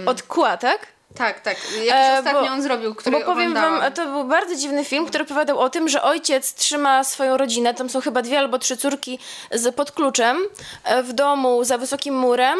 ym, 0.00 0.08
Od 0.08 0.22
Kła, 0.22 0.56
tak? 0.56 0.86
Tak, 1.18 1.40
tak. 1.40 1.56
Jakiś 1.74 1.92
E, 1.92 2.18
ostatnio 2.18 2.40
bo- 2.40 2.46
on 2.46 2.62
zrobił, 2.62 2.94
który 2.94 3.18
Bo 3.18 3.24
powiem 3.24 3.48
oglądałam. 3.48 3.80
wam, 3.80 3.92
to 3.92 4.06
był 4.06 4.24
bardzo 4.24 4.56
dziwny 4.56 4.84
film, 4.84 5.06
który 5.06 5.24
opowiadał 5.24 5.58
o 5.60 5.70
tym, 5.70 5.88
że 5.88 6.02
ojciec 6.02 6.54
trzyma 6.54 7.04
swoją 7.04 7.36
rodzinę, 7.36 7.74
tam 7.74 7.90
są 7.90 8.00
chyba 8.00 8.22
dwie 8.22 8.38
albo 8.38 8.58
trzy 8.58 8.76
córki 8.76 9.18
z, 9.52 9.74
pod 9.74 9.92
kluczem, 9.92 10.38
e, 10.84 11.02
w 11.02 11.12
domu 11.12 11.64
za 11.64 11.78
wysokim 11.78 12.18
murem 12.18 12.58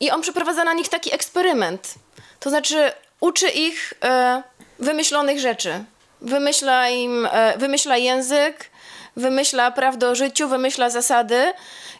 i 0.00 0.10
on 0.10 0.22
przeprowadza 0.22 0.64
na 0.64 0.72
nich 0.72 0.88
taki 0.88 1.14
eksperyment. 1.14 1.94
To 2.40 2.50
znaczy 2.50 2.92
uczy 3.20 3.48
ich 3.48 3.94
e, 4.04 4.42
wymyślonych 4.78 5.38
rzeczy. 5.40 5.84
Wymyśla 6.20 6.88
im, 6.88 7.28
e, 7.32 7.58
wymyśla 7.58 7.96
język, 7.96 8.70
wymyśla 9.16 9.70
prawdę 9.70 10.08
o 10.08 10.14
życiu, 10.14 10.48
wymyśla 10.48 10.90
zasady 10.90 11.52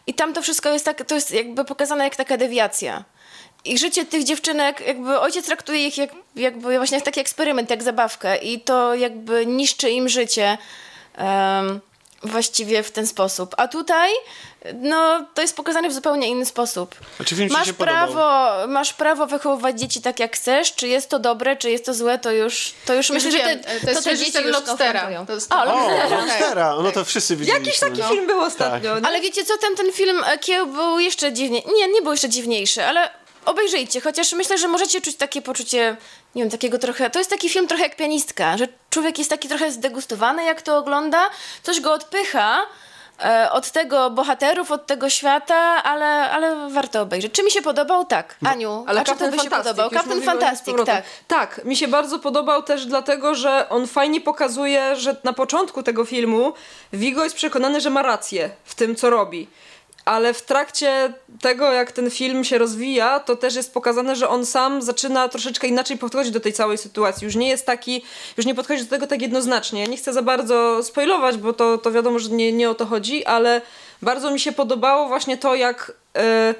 i 0.07 0.13
tam 0.13 0.33
to 0.33 0.41
wszystko 0.41 0.69
jest 0.69 0.85
tak, 0.85 1.05
to 1.05 1.15
jest 1.15 1.31
jakby 1.31 1.65
pokazane 1.65 2.03
jak 2.03 2.15
taka 2.15 2.37
dewiacja. 2.37 3.03
I 3.65 3.77
życie 3.77 4.05
tych 4.05 4.23
dziewczynek, 4.23 4.87
jakby 4.87 5.19
ojciec 5.19 5.45
traktuje 5.45 5.87
ich 5.87 5.97
jak, 5.97 6.09
jakby 6.35 6.77
właśnie 6.77 6.97
jak 6.97 7.05
taki 7.05 7.19
eksperyment, 7.19 7.69
jak 7.69 7.83
zabawkę 7.83 8.37
i 8.37 8.61
to 8.61 8.95
jakby 8.95 9.45
niszczy 9.45 9.89
im 9.89 10.09
życie 10.09 10.57
em, 11.15 11.79
właściwie 12.23 12.83
w 12.83 12.91
ten 12.91 13.07
sposób. 13.07 13.55
A 13.57 13.67
tutaj, 13.67 14.11
no, 14.75 15.25
to 15.33 15.41
jest 15.41 15.55
pokazane 15.55 15.89
w 15.89 15.93
zupełnie 15.93 16.27
inny 16.27 16.45
sposób. 16.45 16.95
A 17.21 17.23
czy 17.23 17.35
film 17.35 17.49
ci 17.49 17.53
Masz 17.53 17.73
podobał? 17.73 18.07
prawo, 18.07 18.67
masz 18.67 18.93
prawo 18.93 19.27
wychowywać 19.27 19.79
dzieci 19.79 20.01
tak 20.01 20.19
jak 20.19 20.35
chcesz, 20.35 20.75
czy 20.75 20.87
jest 20.87 21.09
to 21.09 21.19
dobre, 21.19 21.55
czy 21.55 21.71
jest 21.71 21.85
to 21.85 21.93
złe, 21.93 22.19
to 22.19 22.31
już, 22.31 22.73
to 22.85 22.93
już 22.93 23.09
Już 23.09 23.23
myślę, 23.23 23.31
że 23.31 23.37
wiem, 23.47 23.59
te, 23.59 23.69
e, 23.71 23.79
to 23.79 23.89
jest 23.89 24.03
te 24.03 24.09
reżyser 24.09 24.33
dzieci 24.43 24.47
Lobstera. 24.47 25.25
To 25.27 25.33
jest- 25.33 25.53
A, 25.53 25.63
O, 25.63 25.65
Lobstera. 25.65 26.05
O, 26.17 26.21
Monstera! 26.21 26.75
No 26.83 26.91
to 26.91 27.05
wszyscy 27.05 27.35
widzieliśmy. 27.35 27.65
Jakiś 27.65 27.79
taki 27.79 27.99
No. 27.99 28.07
film 28.09 28.27
był 28.27 28.39
ostatnio. 28.41 28.99
nie? 28.99 29.05
Ale 29.07 29.21
wiecie 29.21 29.45
co, 29.45 29.57
ten, 29.57 29.75
ten 29.75 29.91
film 29.93 30.23
e, 30.27 30.37
Kieł 30.37 30.67
był 30.67 30.99
jeszcze 30.99 31.33
dziwnie. 31.33 31.61
Nie, 31.75 31.87
nie 31.87 32.01
był 32.01 32.11
jeszcze 32.11 32.29
dziwniejszy, 32.29 32.83
ale 32.85 33.09
obejrzyjcie, 33.47 34.01
chociaż 34.01 34.33
myślę, 34.33 34.57
że 34.57 34.67
możecie 34.67 35.01
czuć 35.01 35.15
takie 35.15 35.41
poczucie, 35.41 35.97
nie 36.35 36.43
wiem, 36.43 36.51
takiego 36.51 36.79
trochę. 36.79 37.09
To 37.09 37.19
jest 37.19 37.29
taki 37.31 37.49
film 37.49 37.67
trochę 37.67 37.83
jak 37.83 37.95
pianistka, 37.95 38.57
że 38.57 38.67
człowiek 38.89 39.17
jest 39.17 39.29
taki 39.29 39.47
trochę 39.47 39.71
zdegustowany, 39.71 40.43
jak 40.43 40.61
to 40.61 40.77
ogląda, 40.77 41.29
coś 41.63 41.79
go 41.81 41.93
odpycha. 41.93 42.61
e, 43.25 43.51
Od 43.51 43.71
tego 43.71 44.09
bohaterów, 44.09 44.71
od 44.71 44.85
tego 44.87 45.09
świata, 45.09 45.55
ale, 45.83 46.31
ale 46.31 46.69
warto 46.69 47.01
obejrzeć. 47.01 47.31
Czy 47.33 47.43
mi 47.43 47.51
się 47.51 47.61
podobał? 47.61 48.05
Tak. 48.05 48.35
Aniu, 48.45 48.85
Ale 48.87 49.01
a 49.01 49.03
czy 49.03 49.11
to 49.11 49.17
Captain 49.17 49.31
by 49.37 49.43
się 49.43 49.49
podobał? 49.49 49.89
Captain 49.89 50.21
Fantastic, 50.21 50.75
tak. 50.85 51.03
Tak, 51.27 51.65
mi 51.65 51.75
się 51.75 51.87
bardzo 51.87 52.19
podobał 52.19 52.63
też 52.63 52.85
dlatego, 52.85 53.35
że 53.35 53.69
on 53.69 53.87
fajnie 53.87 54.21
pokazuje, 54.21 54.95
że 54.95 55.15
na 55.23 55.33
początku 55.33 55.83
tego 55.83 56.05
filmu 56.05 56.53
Vigo 56.93 57.23
jest 57.23 57.35
przekonany, 57.35 57.81
że 57.81 57.89
ma 57.89 58.01
rację 58.01 58.49
w 58.63 58.75
tym, 58.75 58.95
co 58.95 59.09
robi. 59.09 59.47
Ale 60.07 60.33
w 60.33 60.41
trakcie 60.41 61.13
tego, 61.41 61.71
jak 61.71 61.91
ten 61.91 62.09
film 62.09 62.43
się 62.43 62.57
rozwija, 62.57 63.19
to 63.19 63.35
też 63.35 63.55
jest 63.55 63.73
pokazane, 63.73 64.15
że 64.15 64.29
on 64.29 64.45
sam 64.45 64.81
zaczyna 64.81 65.27
troszeczkę 65.29 65.67
inaczej 65.67 65.97
podchodzić 65.97 66.33
do 66.33 66.39
tej 66.39 66.53
całej 66.53 66.77
sytuacji. 66.77 67.25
Już 67.25 67.35
nie 67.35 67.49
jest 67.49 67.65
taki, 67.65 68.03
już 68.37 68.45
nie 68.45 68.55
podchodzi 68.55 68.83
do 68.83 68.89
tego 68.89 69.07
tak 69.07 69.21
jednoznacznie. 69.21 69.81
Ja 69.81 69.87
nie 69.87 69.97
chcę 69.97 70.13
za 70.13 70.21
bardzo 70.21 70.83
spoilować, 70.83 71.37
bo 71.37 71.53
to, 71.53 71.77
to 71.77 71.91
wiadomo, 71.91 72.19
że 72.19 72.29
nie, 72.29 72.53
nie 72.53 72.69
o 72.69 72.75
to 72.75 72.85
chodzi, 72.85 73.25
ale 73.25 73.61
bardzo 74.01 74.31
mi 74.31 74.39
się 74.39 74.51
podobało 74.51 75.07
właśnie 75.07 75.37
to, 75.37 75.55
jak. 75.55 75.91
e, 76.17 76.55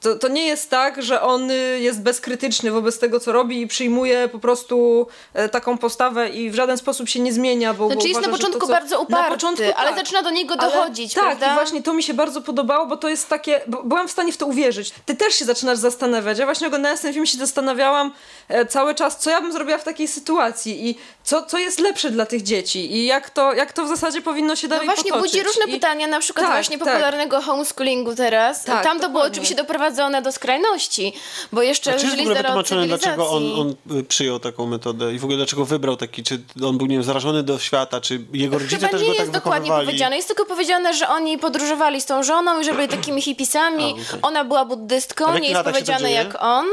to, 0.00 0.16
to 0.18 0.28
nie 0.28 0.46
jest 0.46 0.70
tak, 0.70 1.02
że 1.02 1.22
on 1.22 1.50
y, 1.50 1.54
jest 1.80 2.02
bezkrytyczny 2.02 2.70
wobec 2.70 2.98
tego, 2.98 3.20
co 3.20 3.32
robi 3.32 3.60
i 3.62 3.66
przyjmuje 3.66 4.28
po 4.32 4.38
prostu 4.38 5.06
e, 5.34 5.48
taką 5.48 5.78
postawę 5.78 6.28
i 6.28 6.50
w 6.50 6.54
żaden 6.54 6.78
sposób 6.78 7.08
się 7.08 7.20
nie 7.20 7.32
zmienia, 7.32 7.74
bo, 7.74 7.86
Znaczy 7.86 8.00
bo 8.02 8.06
jest 8.08 8.20
uważa, 8.20 8.30
na 8.30 8.36
że 8.36 8.42
to, 8.42 8.46
początku 8.46 8.66
co- 8.66 8.72
bardzo 8.72 9.00
uparty, 9.00 9.30
początku, 9.30 9.64
ale 9.76 9.88
tak. 9.90 9.98
zaczyna 9.98 10.22
do 10.22 10.30
niego 10.30 10.54
Ale 10.58 10.72
dochodzić, 10.72 11.14
Tak, 11.14 11.24
prawda? 11.24 11.50
i 11.52 11.54
właśnie 11.54 11.82
to 11.82 11.92
mi 11.92 12.02
się 12.02 12.14
bardzo 12.14 12.40
podobało, 12.42 12.86
bo 12.86 12.96
to 12.96 13.08
jest 13.08 13.28
takie. 13.28 13.60
Bo 13.66 13.82
byłam 13.82 14.08
w 14.08 14.10
stanie 14.10 14.32
w 14.32 14.36
to 14.36 14.46
uwierzyć. 14.46 14.92
Ty 15.06 15.14
też 15.16 15.34
się 15.34 15.44
zaczynasz 15.44 15.78
zastanawiać. 15.78 16.38
Ja 16.38 16.44
właśnie 16.44 16.66
oglądając 16.66 17.00
ten 17.00 17.12
film 17.12 17.26
się 17.26 17.38
zastanawiałam 17.38 18.12
e, 18.48 18.66
cały 18.66 18.94
czas, 18.94 19.18
co 19.18 19.30
ja 19.30 19.40
bym 19.40 19.52
zrobiła 19.52 19.78
w 19.78 19.84
takiej 19.84 20.08
sytuacji 20.08 20.88
i 20.90 20.98
co, 21.24 21.42
co 21.42 21.58
jest 21.58 21.80
lepsze 21.80 22.10
dla 22.10 22.26
tych 22.26 22.42
dzieci 22.42 22.92
i 22.96 23.06
jak 23.06 23.30
to, 23.30 23.52
jak 23.52 23.72
to 23.72 23.84
w 23.84 23.88
zasadzie 23.88 24.22
powinno 24.22 24.56
się 24.56 24.66
No 24.68 24.70
dalej 24.70 24.86
właśnie 24.86 25.10
potoczyć. 25.12 25.32
budzi 25.32 25.44
różne 25.44 25.64
I... 25.66 25.72
pytania, 25.72 26.06
na 26.06 26.20
przykład 26.20 26.46
Tak, 26.46 26.54
właśnie 26.54 26.78
tak. 26.78 26.88
popularnego 26.88 27.40
homeschoolingu 27.40 28.14
teraz. 28.14 28.64
Tak, 28.64 28.84
Tam 28.84 28.92
to 28.96 29.00
było 29.00 29.08
dokładnie. 29.08 29.32
oczywiście 29.32 29.54
doprowadzone 29.54 29.87
do 30.22 30.32
skrajności, 30.32 31.12
bo 31.52 31.62
jeszcze 31.62 31.94
A 31.94 31.98
czy 31.98 32.06
jest 32.06 32.16
w 32.16 32.20
ogóle 32.20 32.34
wytłumaczone, 32.34 32.86
dlaczego 32.86 33.30
on, 33.30 33.52
on 33.52 33.98
y, 33.98 34.04
przyjął 34.04 34.38
taką 34.38 34.66
metodę 34.66 35.14
i 35.14 35.18
w 35.18 35.24
ogóle 35.24 35.36
dlaczego 35.36 35.64
wybrał 35.64 35.96
taki, 35.96 36.22
czy 36.22 36.42
on 36.62 36.78
był, 36.78 36.86
nie 36.86 36.96
wiem, 36.96 37.02
zarażony 37.02 37.42
do 37.42 37.58
świata, 37.58 38.00
czy 38.00 38.20
jego 38.32 38.58
rodzice 38.58 38.88
też 38.88 39.00
nie 39.00 39.06
go 39.06 39.14
jest 39.14 39.18
tak 39.18 39.30
dokładnie 39.30 39.60
wychowywali? 39.60 39.86
powiedziane. 39.86 40.16
Jest 40.16 40.28
tylko 40.28 40.44
powiedziane, 40.44 40.94
że 40.94 41.08
oni 41.08 41.38
podróżowali 41.38 42.00
z 42.00 42.06
tą 42.06 42.22
żoną 42.22 42.60
i 42.60 42.64
że 42.64 42.74
byli 42.74 42.88
takimi 42.88 43.22
hipisami. 43.22 43.84
A, 43.84 43.88
okej. 43.88 44.20
Ona 44.22 44.44
była 44.44 44.64
buddystką, 44.64 45.38
nie 45.38 45.48
jest 45.48 45.62
powiedziane 45.62 46.12
jak 46.12 46.42
on. 46.42 46.66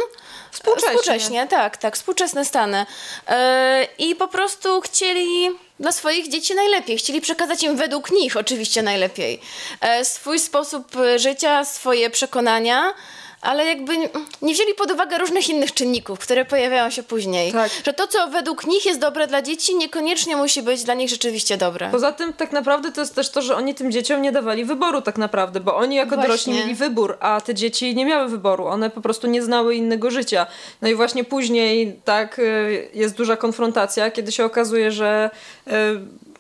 Współcześnie. 0.56 0.90
Współcześnie, 0.90 1.48
tak, 1.48 1.77
tak, 1.77 1.95
współczesne 1.95 2.45
Stany. 2.45 2.86
E, 3.27 3.88
I 3.98 4.15
po 4.15 4.27
prostu 4.27 4.82
chcieli 4.82 5.49
dla 5.80 5.91
swoich 5.91 6.30
dzieci 6.30 6.56
najlepiej. 6.56 6.98
Chcieli 6.98 7.22
przekazać 7.22 7.64
im 7.64 7.76
według 7.76 8.11
nich 8.11 8.38
oczywiście 8.38 8.82
najlepiej. 8.82 9.41
E, 9.82 10.06
swój 10.06 10.40
sposób 10.40 10.91
życia, 11.15 11.65
swoje 11.65 12.10
przekonania. 12.10 12.94
Ale 13.46 13.66
jakby 13.66 13.98
nie 14.42 14.54
wzięli 14.54 14.74
pod 14.74 14.92
uwagę 14.92 15.18
różnych 15.18 15.50
innych 15.50 15.74
czynników, 15.74 16.20
które 16.20 16.46
pojawiają 16.46 16.90
się 16.90 17.04
później. 17.04 17.52
Tak. 17.52 17.72
Że 17.86 17.94
to, 17.94 18.08
co 18.08 18.28
według 18.28 18.68
nich 18.68 18.86
jest 18.86 19.00
dobre 19.00 19.28
dla 19.28 19.42
dzieci, 19.42 19.76
niekoniecznie 19.76 20.36
musi 20.36 20.62
być 20.62 20.84
dla 20.84 20.94
nich 20.94 21.10
rzeczywiście 21.10 21.58
dobre. 21.58 21.90
Poza 21.92 22.12
tym 22.12 22.34
tak 22.34 22.52
naprawdę 22.52 22.92
to 22.92 23.02
jest 23.02 23.16
też 23.16 23.30
to, 23.30 23.42
że 23.42 23.56
oni 23.56 23.76
tym 23.76 23.92
dzieciom 23.92 24.22
nie 24.22 24.32
dawali 24.32 24.66
wyboru 24.66 25.02
tak 25.02 25.18
naprawdę, 25.18 25.60
bo 25.60 25.76
oni 25.76 25.96
jako 25.96 26.10
Właśnie. 26.16 26.28
dorośli 26.28 26.54
mieli 26.54 26.76
wybór, 26.76 27.18
a 27.20 27.42
te 27.42 27.54
dzieci 27.54 27.96
nie 27.96 28.06
miały 28.06 28.30
wyboru. 28.30 28.66
One 28.68 28.90
po 28.90 29.02
prostu 29.02 29.28
nie 29.28 29.42
znały 29.42 29.76
innego 29.76 30.12
życia. 30.12 30.48
No 30.82 30.88
i 30.88 30.96
właśnie 30.96 31.24
później 31.24 32.00
tak 32.06 32.40
y, 32.40 32.90
jest 32.94 33.16
duża 33.16 33.38
konfrontacja, 33.38 34.12
kiedy 34.12 34.32
się 34.32 34.46
okazuje, 34.46 34.92
że 34.92 35.30
y, 35.68 35.72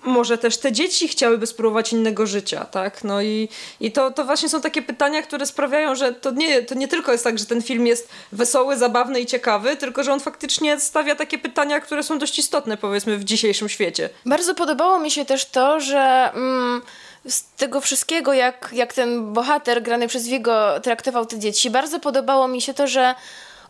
może 0.05 0.37
też 0.37 0.57
te 0.57 0.71
dzieci 0.71 1.07
chciałyby 1.07 1.47
spróbować 1.47 1.93
innego 1.93 2.27
życia, 2.27 2.65
tak? 2.65 3.03
No 3.03 3.21
i, 3.21 3.49
i 3.79 3.91
to, 3.91 4.11
to 4.11 4.25
właśnie 4.25 4.49
są 4.49 4.61
takie 4.61 4.81
pytania, 4.81 5.21
które 5.21 5.45
sprawiają, 5.45 5.95
że 5.95 6.13
to 6.13 6.31
nie, 6.31 6.61
to 6.61 6.75
nie 6.75 6.87
tylko 6.87 7.11
jest 7.11 7.23
tak, 7.23 7.39
że 7.39 7.45
ten 7.45 7.61
film 7.61 7.87
jest 7.87 8.09
wesoły, 8.31 8.77
zabawny 8.77 9.21
i 9.21 9.25
ciekawy, 9.25 9.75
tylko 9.75 10.03
że 10.03 10.13
on 10.13 10.19
faktycznie 10.19 10.79
stawia 10.79 11.15
takie 11.15 11.37
pytania, 11.37 11.79
które 11.79 12.03
są 12.03 12.19
dość 12.19 12.39
istotne 12.39 12.77
powiedzmy 12.77 13.17
w 13.17 13.23
dzisiejszym 13.23 13.69
świecie. 13.69 14.09
Bardzo 14.25 14.55
podobało 14.55 14.99
mi 14.99 15.11
się 15.11 15.25
też 15.25 15.45
to, 15.45 15.79
że 15.79 16.31
mm, 16.33 16.81
z 17.27 17.43
tego 17.57 17.81
wszystkiego, 17.81 18.33
jak, 18.33 18.69
jak 18.73 18.93
ten 18.93 19.33
bohater 19.33 19.83
grany 19.83 20.07
przez 20.07 20.27
Vigo 20.27 20.79
traktował 20.79 21.25
te 21.25 21.39
dzieci, 21.39 21.69
bardzo 21.69 21.99
podobało 21.99 22.47
mi 22.47 22.61
się 22.61 22.73
to, 22.73 22.87
że 22.87 23.15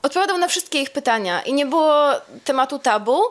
odpowiadał 0.06 0.38
na 0.38 0.48
wszystkie 0.48 0.82
ich 0.82 0.90
pytania 0.90 1.41
i 1.41 1.53
nie 1.53 1.65
było 1.65 2.11
tematu 2.44 2.80
tabu 2.80 3.22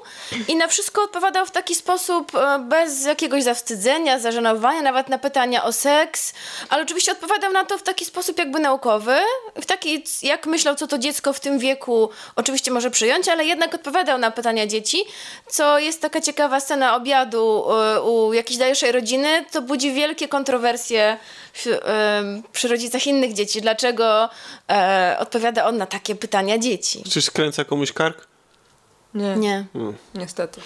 i 0.48 0.56
na 0.56 0.68
wszystko 0.68 1.02
odpowiadał 1.02 1.46
w 1.46 1.50
taki 1.50 1.74
sposób 1.74 2.34
e, 2.34 2.58
bez 2.58 3.04
jakiegoś 3.04 3.42
zawstydzenia, 3.42 4.18
zażenowania, 4.18 4.82
nawet 4.82 5.08
na 5.08 5.18
pytania 5.18 5.64
o 5.64 5.72
seks, 5.72 6.34
ale 6.68 6.82
oczywiście 6.82 7.12
odpowiadał 7.12 7.52
na 7.52 7.64
to 7.64 7.78
w 7.78 7.82
taki 7.82 8.04
sposób 8.04 8.38
jakby 8.38 8.58
naukowy, 8.60 9.16
w 9.56 9.66
taki 9.66 10.04
jak 10.22 10.46
myślał, 10.46 10.74
co 10.74 10.86
to 10.86 10.98
dziecko 10.98 11.32
w 11.32 11.40
tym 11.40 11.58
wieku 11.58 12.10
oczywiście 12.36 12.70
może 12.70 12.90
przyjąć, 12.90 13.28
ale 13.28 13.44
jednak 13.44 13.74
odpowiadał 13.74 14.18
na 14.18 14.30
pytania 14.30 14.66
dzieci, 14.66 15.04
co 15.48 15.78
jest 15.78 16.02
taka 16.02 16.20
ciekawa 16.20 16.60
scena 16.60 16.96
obiadu 16.96 17.64
e, 17.72 18.02
u 18.02 18.32
jakiejś 18.32 18.58
dalszej 18.58 18.92
rodziny, 18.92 19.44
to 19.50 19.62
budzi 19.62 19.92
wielkie 19.92 20.28
kontrowersje 20.28 21.16
e, 21.66 22.42
przy 22.52 22.68
rodzicach 22.68 23.06
innych 23.06 23.32
dzieci. 23.32 23.60
Dlaczego 23.60 24.28
odpowiada 25.18 25.64
on 25.64 25.76
na 25.76 25.86
takie 25.86 26.14
pytania 26.14 26.58
dzieci? 26.64 27.02
Czy 27.10 27.22
skręca 27.22 27.64
komuś 27.64 27.92
kark? 27.92 28.26
Nie, 29.14 29.36
Nie. 29.36 29.64
niestety. 30.14 30.60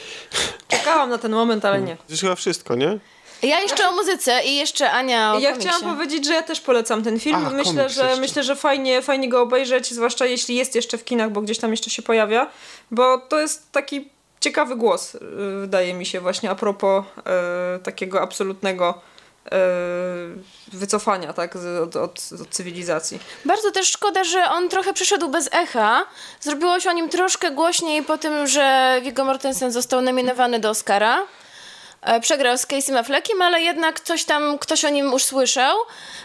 Czekałam 0.68 1.10
na 1.10 1.18
ten 1.18 1.32
moment, 1.32 1.64
ale 1.64 1.80
nie. 1.80 1.96
To 1.96 2.16
chyba 2.20 2.34
wszystko, 2.34 2.74
nie? 2.74 2.98
Ja 3.42 3.60
jeszcze 3.60 3.88
o 3.88 3.92
muzyce 3.92 4.40
i 4.44 4.56
jeszcze 4.56 4.90
Ania 4.90 5.34
o 5.34 5.38
Ja 5.38 5.50
komiksie. 5.50 5.68
chciałam 5.68 5.96
powiedzieć, 5.96 6.26
że 6.26 6.34
ja 6.34 6.42
też 6.42 6.60
polecam 6.60 7.04
ten 7.04 7.20
film. 7.20 7.36
A, 7.46 7.50
myślę, 7.50 7.88
że, 7.88 8.02
jeszcze. 8.04 8.20
myślę, 8.20 8.42
że 8.42 8.56
fajnie, 8.56 9.02
fajnie 9.02 9.28
go 9.28 9.42
obejrzeć, 9.42 9.94
zwłaszcza 9.94 10.26
jeśli 10.26 10.56
jest 10.56 10.74
jeszcze 10.74 10.98
w 10.98 11.04
kinach, 11.04 11.30
bo 11.32 11.40
gdzieś 11.42 11.58
tam 11.58 11.70
jeszcze 11.70 11.90
się 11.90 12.02
pojawia, 12.02 12.50
bo 12.90 13.18
to 13.18 13.40
jest 13.40 13.72
taki 13.72 14.08
ciekawy 14.40 14.76
głos, 14.76 15.14
y, 15.14 15.18
wydaje 15.60 15.94
mi 15.94 16.06
się, 16.06 16.20
właśnie 16.20 16.50
a 16.50 16.54
propos 16.54 17.04
y, 17.76 17.82
takiego 17.82 18.20
absolutnego 18.22 19.00
wycofania 20.72 21.32
tak, 21.32 21.56
od, 21.82 21.96
od, 21.96 22.20
od 22.42 22.48
cywilizacji. 22.50 23.18
Bardzo 23.44 23.70
też 23.70 23.88
szkoda, 23.90 24.24
że 24.24 24.50
on 24.50 24.68
trochę 24.68 24.92
przyszedł 24.92 25.28
bez 25.28 25.48
echa. 25.52 26.06
Zrobiło 26.40 26.80
się 26.80 26.90
o 26.90 26.92
nim 26.92 27.08
troszkę 27.08 27.50
głośniej 27.50 28.02
po 28.02 28.18
tym, 28.18 28.46
że 28.46 28.98
Viggo 29.02 29.24
Mortensen 29.24 29.72
został 29.72 30.02
nominowany 30.02 30.60
do 30.60 30.70
Oscara. 30.70 31.18
E, 32.02 32.20
Przegrał 32.20 32.58
z 32.58 32.66
Casey 32.66 32.98
Affleckiem, 32.98 33.42
ale 33.42 33.60
jednak 33.60 34.00
coś 34.00 34.24
tam, 34.24 34.58
ktoś 34.58 34.84
o 34.84 34.88
nim 34.88 35.06
już 35.06 35.24
słyszał. 35.24 35.76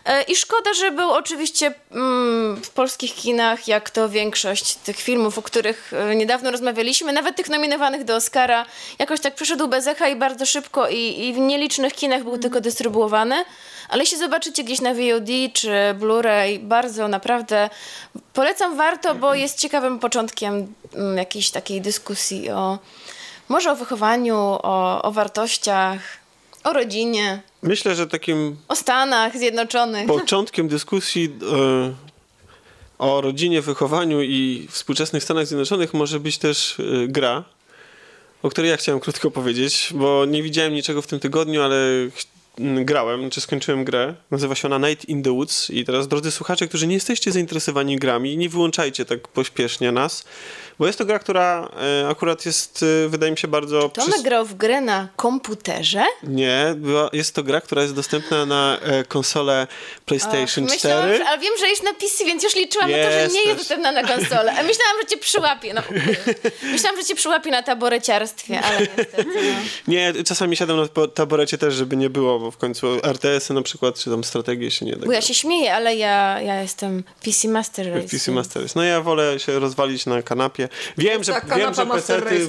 E, 0.05 0.21
I 0.23 0.35
szkoda, 0.35 0.73
że 0.73 0.91
był 0.91 1.11
oczywiście 1.11 1.73
mm, 1.91 2.61
w 2.63 2.69
polskich 2.69 3.15
kinach, 3.15 3.67
jak 3.67 3.89
to 3.89 4.09
większość 4.09 4.75
tych 4.75 4.97
filmów, 4.97 5.37
o 5.37 5.41
których 5.41 5.93
e, 5.93 6.15
niedawno 6.15 6.51
rozmawialiśmy, 6.51 7.13
nawet 7.13 7.35
tych 7.35 7.49
nominowanych 7.49 8.03
do 8.03 8.15
Oscara, 8.15 8.65
jakoś 8.99 9.19
tak 9.19 9.35
przyszedł 9.35 9.67
bez 9.67 9.87
echa 9.87 10.07
i 10.07 10.15
bardzo 10.15 10.45
szybko 10.45 10.89
i, 10.89 11.27
i 11.27 11.33
w 11.33 11.37
nielicznych 11.37 11.93
kinach 11.93 12.23
był 12.23 12.37
tylko 12.37 12.61
dystrybuowany. 12.61 13.45
Ale 13.89 14.03
jeśli 14.03 14.17
zobaczycie 14.17 14.63
gdzieś 14.63 14.81
na 14.81 14.93
VOD 14.93 15.29
czy 15.53 15.71
Blu-ray, 15.99 16.59
bardzo 16.59 17.07
naprawdę 17.07 17.69
polecam, 18.33 18.77
warto, 18.77 19.15
bo 19.15 19.33
jest 19.33 19.59
ciekawym 19.59 19.99
początkiem 19.99 20.73
mm, 20.93 21.17
jakiejś 21.17 21.51
takiej 21.51 21.81
dyskusji 21.81 22.49
o 22.49 22.79
może 23.53 23.71
o 23.71 23.75
wychowaniu, 23.75 24.35
o, 24.37 25.01
o 25.01 25.11
wartościach, 25.11 26.01
o 26.63 26.73
rodzinie, 26.73 27.41
Myślę, 27.61 27.95
że 27.95 28.07
takim 28.07 28.57
o 28.67 28.75
Stanach 28.75 29.37
Zjednoczonych. 29.37 30.07
początkiem 30.07 30.67
dyskusji 30.67 31.29
e, 31.51 31.93
o 32.99 33.21
rodzinie, 33.21 33.61
wychowaniu 33.61 34.21
i 34.21 34.67
współczesnych 34.71 35.23
Stanach 35.23 35.47
Zjednoczonych 35.47 35.93
może 35.93 36.19
być 36.19 36.37
też 36.37 36.79
e, 36.79 37.07
gra, 37.07 37.43
o 38.43 38.49
której 38.49 38.71
ja 38.71 38.77
chciałem 38.77 38.99
krótko 38.99 39.31
powiedzieć, 39.31 39.89
bo 39.95 40.25
nie 40.25 40.43
widziałem 40.43 40.73
niczego 40.73 41.01
w 41.01 41.07
tym 41.07 41.19
tygodniu, 41.19 41.61
ale 41.61 41.77
grałem, 42.57 43.29
czy 43.29 43.41
skończyłem 43.41 43.83
grę. 43.83 44.13
Nazywa 44.31 44.55
się 44.55 44.67
ona 44.67 44.89
Night 44.89 45.09
in 45.09 45.23
the 45.23 45.31
Woods 45.31 45.69
i 45.69 45.85
teraz, 45.85 46.07
drodzy 46.07 46.31
słuchacze, 46.31 46.67
którzy 46.67 46.87
nie 46.87 46.93
jesteście 46.93 47.31
zainteresowani 47.31 47.97
grami, 47.97 48.37
nie 48.37 48.49
wyłączajcie 48.49 49.05
tak 49.05 49.27
pośpiesznie 49.27 49.91
nas, 49.91 50.25
bo 50.79 50.87
jest 50.87 50.97
to 50.97 51.05
gra, 51.05 51.19
która 51.19 51.69
e, 52.03 52.07
akurat 52.09 52.45
jest, 52.45 52.85
e, 53.05 53.09
wydaje 53.09 53.31
mi 53.31 53.37
się, 53.37 53.47
bardzo... 53.47 53.89
To 53.89 54.01
przys- 54.01 54.15
on 54.17 54.23
grał 54.23 54.45
w 54.45 54.53
grę 54.53 54.81
na 54.81 55.07
komputerze? 55.15 56.03
Nie, 56.23 56.73
była, 56.77 57.09
jest 57.13 57.35
to 57.35 57.43
gra, 57.43 57.61
która 57.61 57.81
jest 57.81 57.93
dostępna 57.95 58.45
na 58.45 58.77
e, 58.81 59.03
konsolę 59.03 59.67
PlayStation 60.05 60.65
Ach, 60.71 60.77
4. 60.77 60.95
Myślałam, 60.95 61.17
że, 61.17 61.25
ale 61.25 61.39
wiem, 61.41 61.53
że 61.59 61.67
jest 61.67 61.83
na 61.83 61.93
PC, 61.93 62.25
więc 62.25 62.43
już 62.43 62.55
liczyłam 62.55 62.91
na 62.91 62.97
to, 62.97 63.03
że 63.03 63.21
Jest 63.21 63.33
nie 63.35 63.39
jest 63.41 63.51
też. 63.51 63.57
dostępna 63.59 63.91
na 63.91 64.03
konsolę. 64.03 64.51
A 64.51 64.63
myślałam, 64.63 64.97
że 65.01 65.07
cię 65.07 65.17
przyłapie. 65.17 65.73
No. 65.73 65.81
Myślałam, 66.71 66.99
że 67.01 67.05
cię 67.07 67.15
przyłapie 67.15 67.51
na 67.51 67.63
taboreciarstwie, 67.63 68.61
ale 68.61 68.79
niestety. 68.79 69.25
No. 69.25 69.33
Nie, 69.87 70.13
czasami 70.27 70.55
siadam 70.55 70.77
na 70.77 71.07
taborecie 71.07 71.57
też, 71.57 71.73
żeby 71.73 71.95
nie 71.95 72.09
było, 72.09 72.39
bo 72.39 72.51
w 72.51 72.57
końcu 72.57 72.87
RTS-y 73.03 73.53
na 73.53 73.61
przykład, 73.61 73.99
czy 73.99 74.09
tam 74.09 74.23
strategie 74.23 74.71
się 74.71 74.85
nie 74.85 74.95
da. 74.95 75.05
Bo 75.05 75.11
ja 75.11 75.21
się 75.21 75.33
śmieję, 75.33 75.75
ale 75.75 75.95
ja, 75.95 76.41
ja 76.41 76.61
jestem 76.61 77.03
PC 77.25 77.47
Master 77.47 77.93
Race. 77.93 78.07
PC 78.07 78.31
Master 78.31 78.61
Race. 78.61 78.73
No 78.75 78.83
ja 78.83 79.01
wolę 79.01 79.39
się 79.39 79.59
rozwalić 79.59 80.05
na 80.05 80.21
kanapie. 80.21 80.69
Wiem, 80.97 81.23
że, 81.23 81.33
Tak, 81.33 81.57
wiem, 81.57 81.73
że 81.73 81.85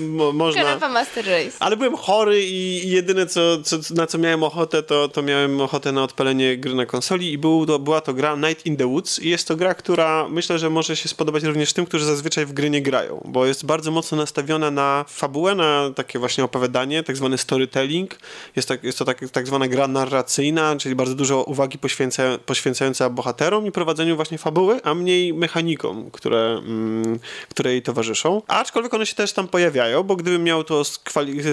mo- 0.01 0.33
można... 0.33 0.63
Kanapa 0.63 0.89
Master 0.89 1.27
Race. 1.27 1.57
Ale 1.61 1.77
byłem 1.77 1.97
chory 1.97 2.45
i 2.45 2.91
jedyne, 2.91 3.27
co, 3.27 3.63
co, 3.63 3.77
na 3.95 4.07
co 4.07 4.19
miałem 4.19 4.43
ochotę, 4.43 4.83
to, 4.83 5.09
to 5.09 5.23
miałem 5.23 5.61
ochotę 5.61 5.93
na 5.93 6.03
odpalenie 6.03 6.57
gry 6.57 6.75
na 6.75 6.87
konsoli 6.87 7.33
i 7.33 7.39
był 7.39 7.67
to, 7.67 7.79
była 7.79 8.01
to 8.01 8.15
gra 8.15 8.37
Night 8.37 8.67
in 8.67 8.77
the 8.77 8.87
Woods 8.87 9.19
i 9.19 9.29
jest 9.31 9.49
to 9.49 9.57
gra, 9.57 9.75
która 9.75 10.29
myślę, 10.29 10.59
że 10.59 10.71
może 10.71 10.97
się 10.97 11.09
spodobać 11.09 11.43
również 11.43 11.73
tym, 11.73 11.87
którzy 11.87 12.05
zazwyczaj 12.05 12.47
w 12.47 12.53
gry 12.53 12.71
nie 12.71 12.83
grają, 12.83 13.21
bo 13.25 13.47
jest 13.47 13.67
bardzo 13.67 13.91
mocno 13.91 14.17
nastawiona 14.17 14.71
na 14.71 15.05
fabułę, 15.09 15.55
na 15.55 15.91
takie 15.97 16.19
właśnie 16.19 16.45
opowiadanie, 16.45 17.03
tak 17.03 17.17
zwany 17.17 17.39
storytelling. 17.39 18.19
Jest, 18.57 18.69
tak, 18.69 18.85
jest 18.85 18.99
to 18.99 19.05
tak, 19.05 19.21
tak 19.33 19.47
zwana 19.47 19.69
gra 19.69 19.89
narracyjna, 19.89 20.77
czyli 20.77 20.95
bardzo 20.95 21.15
dużo 21.15 21.43
uwagi 21.43 21.79
poświęca, 21.79 22.23
poświęcająca 22.47 23.11
bohaterom 23.11 23.67
i 23.67 23.73
prowadzeniu 23.73 24.17
właśnie 24.17 24.39
fabuły, 24.39 24.81
a 24.83 24.95
mniej 24.95 25.35
mechanikom, 25.35 26.11
które, 26.11 26.61
mm, 26.67 27.19
które 27.49 27.73
jej 27.73 27.83
towarzyszą. 27.83 28.04
Aczkolwiek 28.49 28.95
one 28.95 29.07
się 29.07 29.15
też 29.15 29.33
tam 29.33 29.49
pojawiają, 29.49 30.03
bo 30.03 30.17
gdybym 30.17 30.45
miał 30.45 30.65
to 30.65 30.83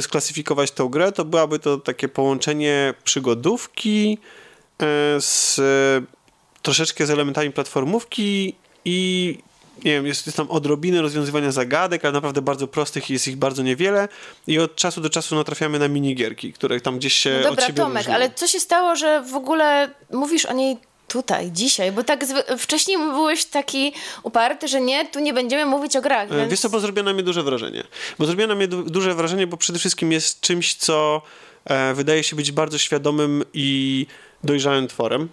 sklasyfikować 0.02 0.72
tą 0.72 0.90
grę, 0.90 1.12
to 1.12 1.26
byłaby 1.26 1.60
to 1.60 1.78
takie 1.78 2.08
połączenie 2.08 2.94
przygodówki 3.04 4.18
e, 4.82 4.86
z 5.22 5.62
troszeczkę 6.62 7.06
z 7.06 7.10
elementami 7.10 7.52
platformówki 7.52 8.56
i 8.86 9.38
nie 9.84 9.92
wiem, 9.92 10.08
jest, 10.08 10.26
jest 10.26 10.38
tam 10.38 10.52
odrobinę 10.52 11.02
rozwiązywania 11.02 11.52
zagadek, 11.52 12.06
ale 12.06 12.12
naprawdę 12.12 12.42
bardzo 12.42 12.68
prostych 12.68 13.10
i 13.10 13.14
jest 13.14 13.28
ich 13.28 13.36
bardzo 13.38 13.64
niewiele 13.64 14.08
i 14.48 14.60
od 14.60 14.76
czasu 14.76 15.02
do 15.02 15.10
czasu 15.10 15.36
natrafiamy 15.36 15.80
na 15.80 15.88
minigierki, 15.88 16.54
które 16.54 16.82
tam 16.82 16.98
gdzieś 16.98 17.14
się 17.14 17.30
No 17.34 17.38
od 17.38 17.44
dobra, 17.44 17.68
siebie 17.68 17.78
Tomek, 17.84 17.98
różnią. 17.98 18.14
ale 18.14 18.32
co 18.32 18.48
się 18.48 18.60
stało, 18.60 18.96
że 18.96 19.22
w 19.22 19.36
ogóle 19.36 19.90
mówisz 20.14 20.46
o 20.46 20.54
niej 20.54 20.78
tutaj, 21.12 21.52
dzisiaj? 21.52 21.92
Bo 21.92 22.04
tak 22.04 22.26
wcześniej 22.58 22.98
byłeś 22.98 23.46
taki 23.46 23.94
uparty, 24.24 24.68
że 24.68 24.82
nie, 24.82 25.06
tu 25.08 25.20
nie 25.20 25.34
będziemy 25.34 25.66
mówić 25.66 25.96
o 25.96 26.02
grach, 26.02 26.32
E, 26.32 26.36
więc... 26.38 26.52
Wiesz 26.52 26.60
co, 26.60 26.70
bo 26.70 26.80
zrobiło 26.80 27.04
na 27.06 27.14
mnie 27.14 27.24
duże 27.24 27.44
wrażenie. 27.44 27.84
Bo 28.20 28.26
zrobiło 28.26 28.48
na 28.48 28.56
mnie 28.56 28.68
du- 28.68 28.84
duże 28.84 29.16
wrażenie, 29.16 29.48
bo 29.48 29.58
przede 29.58 29.80
wszystkim 29.80 30.12
jest 30.12 30.42
czymś, 30.42 30.76
co 30.76 31.22
e, 31.66 31.94
wydaje 31.94 32.24
się 32.24 32.36
być 32.36 32.52
bardzo 32.52 32.78
świadomym 32.78 33.44
i 33.54 34.06
dojrzałym 34.44 34.88
tworem. 34.88 35.30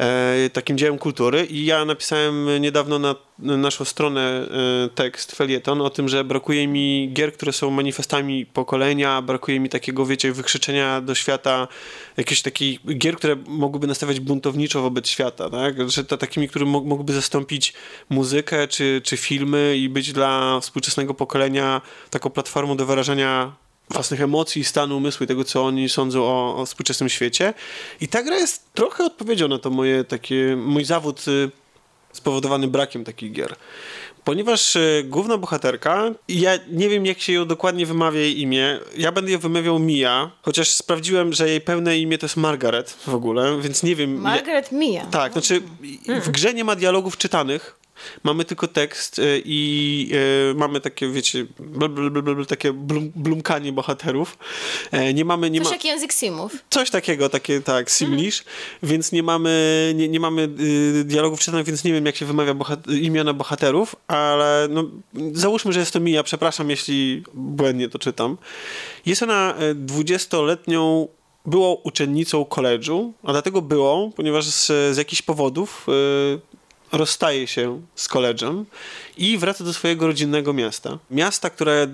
E, 0.00 0.50
takim 0.52 0.78
dziełem 0.78 0.98
kultury 0.98 1.46
i 1.46 1.64
ja 1.64 1.84
napisałem 1.84 2.62
niedawno 2.62 2.98
na, 2.98 3.14
na 3.38 3.56
naszą 3.56 3.84
stronę 3.84 4.20
e, 4.20 4.88
tekst, 4.88 5.32
felieton 5.32 5.80
o 5.80 5.90
tym, 5.90 6.08
że 6.08 6.24
brakuje 6.24 6.68
mi 6.68 7.10
gier, 7.12 7.32
które 7.32 7.52
są 7.52 7.70
manifestami 7.70 8.46
pokolenia, 8.46 9.22
brakuje 9.22 9.60
mi 9.60 9.68
takiego, 9.68 10.06
wiecie, 10.06 10.32
wykrzyczenia 10.32 11.00
do 11.00 11.14
świata, 11.14 11.68
jakichś 12.16 12.42
takich 12.42 12.98
gier, 12.98 13.16
które 13.16 13.36
mogłyby 13.46 13.86
nastawiać 13.86 14.20
buntowniczo 14.20 14.82
wobec 14.82 15.08
świata, 15.08 15.50
tak? 15.50 15.90
Że 15.90 16.04
to 16.04 16.16
takimi, 16.16 16.48
które 16.48 16.64
mo- 16.64 16.84
mogłyby 16.84 17.12
zastąpić 17.12 17.74
muzykę 18.08 18.68
czy, 18.68 19.00
czy 19.04 19.16
filmy 19.16 19.76
i 19.76 19.88
być 19.88 20.12
dla 20.12 20.60
współczesnego 20.60 21.14
pokolenia 21.14 21.80
taką 22.10 22.30
platformą 22.30 22.76
do 22.76 22.86
wyrażania 22.86 23.63
własnych 23.90 24.20
emocji, 24.20 24.64
stanu 24.64 24.96
umysłu 24.96 25.24
i 25.24 25.26
tego, 25.26 25.44
co 25.44 25.64
oni 25.64 25.88
sądzą 25.88 26.24
o, 26.24 26.56
o 26.56 26.66
współczesnym 26.66 27.08
świecie. 27.08 27.54
I 28.00 28.08
ta 28.08 28.22
gra 28.22 28.36
jest 28.36 28.72
trochę 28.74 29.04
odpowiedzią 29.04 29.48
na 29.48 29.58
to 29.58 29.70
moje 29.70 30.04
takie, 30.04 30.56
mój 30.56 30.84
zawód 30.84 31.28
y, 31.28 31.50
spowodowany 32.12 32.68
brakiem 32.68 33.04
takich 33.04 33.32
gier. 33.32 33.56
Ponieważ 34.24 34.76
y, 34.76 35.04
główna 35.08 35.38
bohaterka, 35.38 36.10
ja 36.28 36.58
nie 36.70 36.88
wiem 36.88 37.06
jak 37.06 37.20
się 37.20 37.32
ją 37.32 37.46
dokładnie 37.46 37.86
wymawia 37.86 38.20
jej 38.20 38.40
imię, 38.40 38.78
ja 38.96 39.12
będę 39.12 39.32
ją 39.32 39.38
wymawiał 39.38 39.78
Mia, 39.78 40.30
chociaż 40.42 40.70
sprawdziłem, 40.70 41.32
że 41.32 41.48
jej 41.48 41.60
pełne 41.60 41.98
imię 41.98 42.18
to 42.18 42.26
jest 42.26 42.36
Margaret 42.36 42.90
w 42.90 43.14
ogóle, 43.14 43.60
więc 43.60 43.82
nie 43.82 43.96
wiem... 43.96 44.20
Margaret 44.20 44.72
Mia. 44.72 45.06
Tak, 45.06 45.32
znaczy 45.32 45.62
w 46.22 46.30
grze 46.30 46.54
nie 46.54 46.64
ma 46.64 46.76
dialogów 46.76 47.16
czytanych. 47.16 47.83
Mamy 48.22 48.44
tylko 48.44 48.68
tekst 48.68 49.18
y, 49.18 49.42
i 49.44 50.10
y, 50.50 50.54
mamy 50.54 50.80
takie, 50.80 51.08
wiecie, 51.08 51.46
bl, 51.58 51.86
bl, 51.88 52.22
bl, 52.22 52.44
takie 52.46 52.72
blum, 52.72 53.12
blumkanie 53.16 53.72
bohaterów. 53.72 54.38
E, 54.92 55.14
nie 55.14 55.24
mamy, 55.24 55.50
nie 55.50 55.58
Coś 55.60 55.68
ma, 55.68 55.74
jak 55.74 55.84
język 55.84 56.12
Simów. 56.12 56.52
coś 56.70 56.90
takiego, 56.90 57.28
takie, 57.28 57.60
tak, 57.60 57.90
simlish, 57.90 58.44
więc 58.82 59.12
nie 59.12 59.22
mamy, 59.22 59.92
nie, 59.96 60.08
nie 60.08 60.20
mamy 60.20 60.42
y, 60.60 61.04
dialogów 61.04 61.40
czytanych, 61.40 61.66
więc 61.66 61.84
nie 61.84 61.92
wiem, 61.92 62.06
jak 62.06 62.16
się 62.16 62.26
wymawia 62.26 62.54
bohat- 62.54 62.92
imiona 63.02 63.32
bohaterów, 63.32 63.96
ale 64.08 64.68
no, 64.70 64.84
załóżmy, 65.32 65.72
że 65.72 65.80
jest 65.80 65.92
to 65.92 66.00
Mija, 66.00 66.22
przepraszam, 66.22 66.70
jeśli 66.70 67.22
błędnie 67.34 67.88
to 67.88 67.98
czytam. 67.98 68.36
Jest 69.06 69.22
ona 69.22 69.54
e, 69.54 69.74
20-letnią 69.74 71.08
byłą 71.46 71.72
uczennicą 71.84 72.44
koledżu, 72.44 73.12
a 73.22 73.32
dlatego 73.32 73.62
byłą, 73.62 74.12
ponieważ 74.16 74.44
z, 74.46 74.66
z 74.66 74.96
jakichś 74.96 75.22
powodów 75.22 75.86
rozstaje 76.96 77.46
się 77.46 77.80
z 77.94 78.08
koledżem 78.08 78.66
i 79.16 79.38
wraca 79.38 79.64
do 79.64 79.72
swojego 79.72 80.06
rodzinnego 80.06 80.52
miasta. 80.52 80.98
Miasta, 81.10 81.50
które 81.50 81.88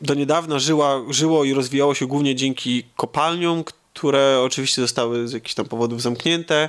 do 0.00 0.14
niedawna 0.14 0.58
żyła, 0.58 1.02
żyło 1.10 1.44
i 1.44 1.54
rozwijało 1.54 1.94
się 1.94 2.06
głównie 2.06 2.34
dzięki 2.34 2.84
kopalniom, 2.96 3.64
które 3.64 4.40
oczywiście 4.40 4.82
zostały 4.82 5.28
z 5.28 5.32
jakichś 5.32 5.54
tam 5.54 5.66
powodów 5.66 6.02
zamknięte. 6.02 6.68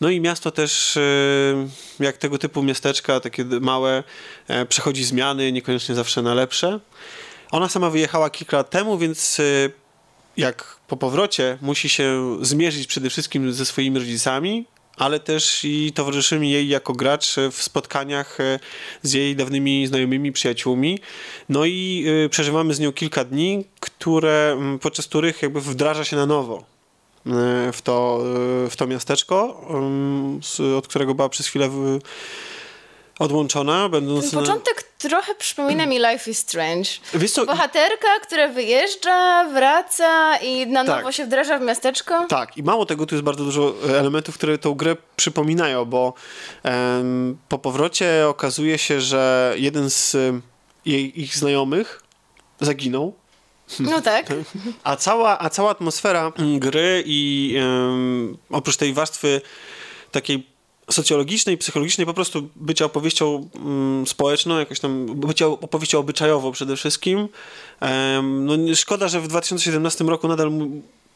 No 0.00 0.10
i 0.10 0.20
miasto 0.20 0.50
też, 0.50 0.96
y, 0.96 1.68
jak 2.00 2.16
tego 2.16 2.38
typu 2.38 2.62
miasteczka, 2.62 3.20
takie 3.20 3.44
małe, 3.44 4.02
e, 4.48 4.66
przechodzi 4.66 5.04
zmiany, 5.04 5.52
niekoniecznie 5.52 5.94
zawsze 5.94 6.22
na 6.22 6.34
lepsze. 6.34 6.80
Ona 7.50 7.68
sama 7.68 7.90
wyjechała 7.90 8.30
kilka 8.30 8.56
lat 8.56 8.70
temu, 8.70 8.98
więc 8.98 9.40
y, 9.40 9.72
jak 10.36 10.76
po 10.88 10.96
powrocie 10.96 11.58
musi 11.60 11.88
się 11.88 12.38
zmierzyć 12.40 12.86
przede 12.86 13.10
wszystkim 13.10 13.52
ze 13.52 13.66
swoimi 13.66 13.98
rodzicami, 13.98 14.66
ale 14.96 15.20
też 15.20 15.64
i 15.64 15.92
towarzyszymi 15.92 16.50
jej 16.50 16.68
jako 16.68 16.92
gracz 16.92 17.36
w 17.52 17.62
spotkaniach 17.62 18.40
e, 18.40 18.58
z 19.02 19.12
jej 19.12 19.36
dawnymi 19.36 19.86
znajomymi, 19.86 20.32
przyjaciółmi. 20.32 20.98
No 21.48 21.64
i 21.64 22.04
y, 22.24 22.28
przeżywamy 22.28 22.74
z 22.74 22.80
nią 22.80 22.92
kilka 22.92 23.24
dni, 23.24 23.64
które, 23.80 24.58
podczas 24.80 25.06
których 25.06 25.42
jakby 25.42 25.60
wdraża 25.60 26.04
się 26.04 26.16
na 26.16 26.26
nowo 26.26 26.56
e, 26.56 26.62
w 27.72 27.82
to, 27.82 28.24
e, 28.66 28.70
w 28.70 28.76
to 28.76 28.86
miasteczko, 28.86 29.66
od 30.78 30.88
którego 30.88 31.14
była 31.14 31.28
przez 31.28 31.46
chwilę 31.46 31.68
w, 31.68 31.98
odłączona, 33.22 33.88
będąc 33.88 34.30
Ten 34.30 34.40
na... 34.40 34.46
początek 34.46 34.82
trochę 34.98 35.34
przypomina 35.34 35.86
mi 35.86 35.98
Life 35.98 36.30
is 36.30 36.38
Strange. 36.38 36.90
Wiesz 37.14 37.32
co, 37.32 37.46
Bohaterka, 37.46 38.08
która 38.22 38.48
wyjeżdża, 38.48 39.44
wraca 39.48 40.36
i 40.36 40.66
na 40.66 40.84
Tak. 40.84 40.96
nowo 40.98 41.12
się 41.12 41.26
wdraża 41.26 41.58
w 41.58 41.62
miasteczko. 41.62 42.26
Tak, 42.28 42.56
i 42.56 42.62
mało 42.62 42.86
tego, 42.86 43.06
tu 43.06 43.14
jest 43.14 43.24
bardzo 43.24 43.44
dużo 43.44 43.74
elementów, 43.98 44.34
które 44.34 44.58
tą 44.58 44.74
grę 44.74 44.96
przypominają, 45.16 45.84
bo 45.84 46.14
em, 46.62 47.38
po 47.48 47.58
powrocie 47.58 48.28
okazuje 48.28 48.78
się, 48.78 49.00
że 49.00 49.54
jeden 49.56 49.90
z 49.90 50.14
em, 50.14 50.42
jej, 50.86 51.20
ich 51.20 51.36
znajomych 51.36 52.02
zaginął, 52.60 53.14
No 53.80 54.00
tak. 54.00 54.26
a 54.84 54.96
cała, 54.96 55.38
a 55.38 55.50
cała 55.50 55.70
atmosfera 55.70 56.32
mm, 56.38 56.58
gry 56.58 57.02
i 57.06 57.54
em, 57.58 58.36
oprócz 58.50 58.76
tej 58.76 58.92
warstwy 58.92 59.40
takiej 60.10 60.51
socjologicznej, 60.90 61.58
psychologicznej, 61.58 62.06
po 62.06 62.14
prostu 62.14 62.48
bycia 62.56 62.84
opowieścią 62.84 63.48
mm, 63.56 64.06
społeczną, 64.06 64.58
jakoś 64.58 64.80
tam 64.80 65.06
bycia 65.06 65.46
opowieścią 65.46 65.98
obyczajową 65.98 66.52
przede 66.52 66.76
wszystkim. 66.76 67.28
No, 68.22 68.54
szkoda, 68.74 69.08
że 69.08 69.20
w 69.20 69.28
2017 69.28 70.04
roku 70.04 70.28
nadal 70.28 70.50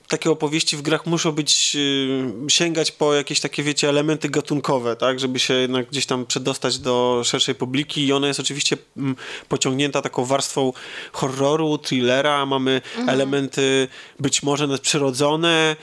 takie 0.08 0.30
opowieści 0.30 0.76
w 0.76 0.82
grach 0.82 1.06
muszą 1.06 1.32
być, 1.32 1.76
y, 1.76 2.50
sięgać 2.50 2.92
po 2.92 3.14
jakieś 3.14 3.40
takie, 3.40 3.62
wiecie, 3.62 3.88
elementy 3.88 4.28
gatunkowe, 4.28 4.96
tak, 4.96 5.20
żeby 5.20 5.38
się 5.38 5.54
jednak 5.54 5.90
gdzieś 5.90 6.06
tam 6.06 6.26
przedostać 6.26 6.78
do 6.78 7.22
szerszej 7.24 7.54
publiki 7.54 8.06
i 8.06 8.12
ona 8.12 8.26
jest 8.28 8.40
oczywiście 8.40 8.76
mm, 8.96 9.16
pociągnięta 9.48 10.02
taką 10.02 10.24
warstwą 10.24 10.72
horroru, 11.12 11.78
thrillera, 11.78 12.46
mamy 12.46 12.80
elementy 13.08 13.88
być 14.20 14.42
może 14.42 14.66
nadprzyrodzone, 14.66 15.76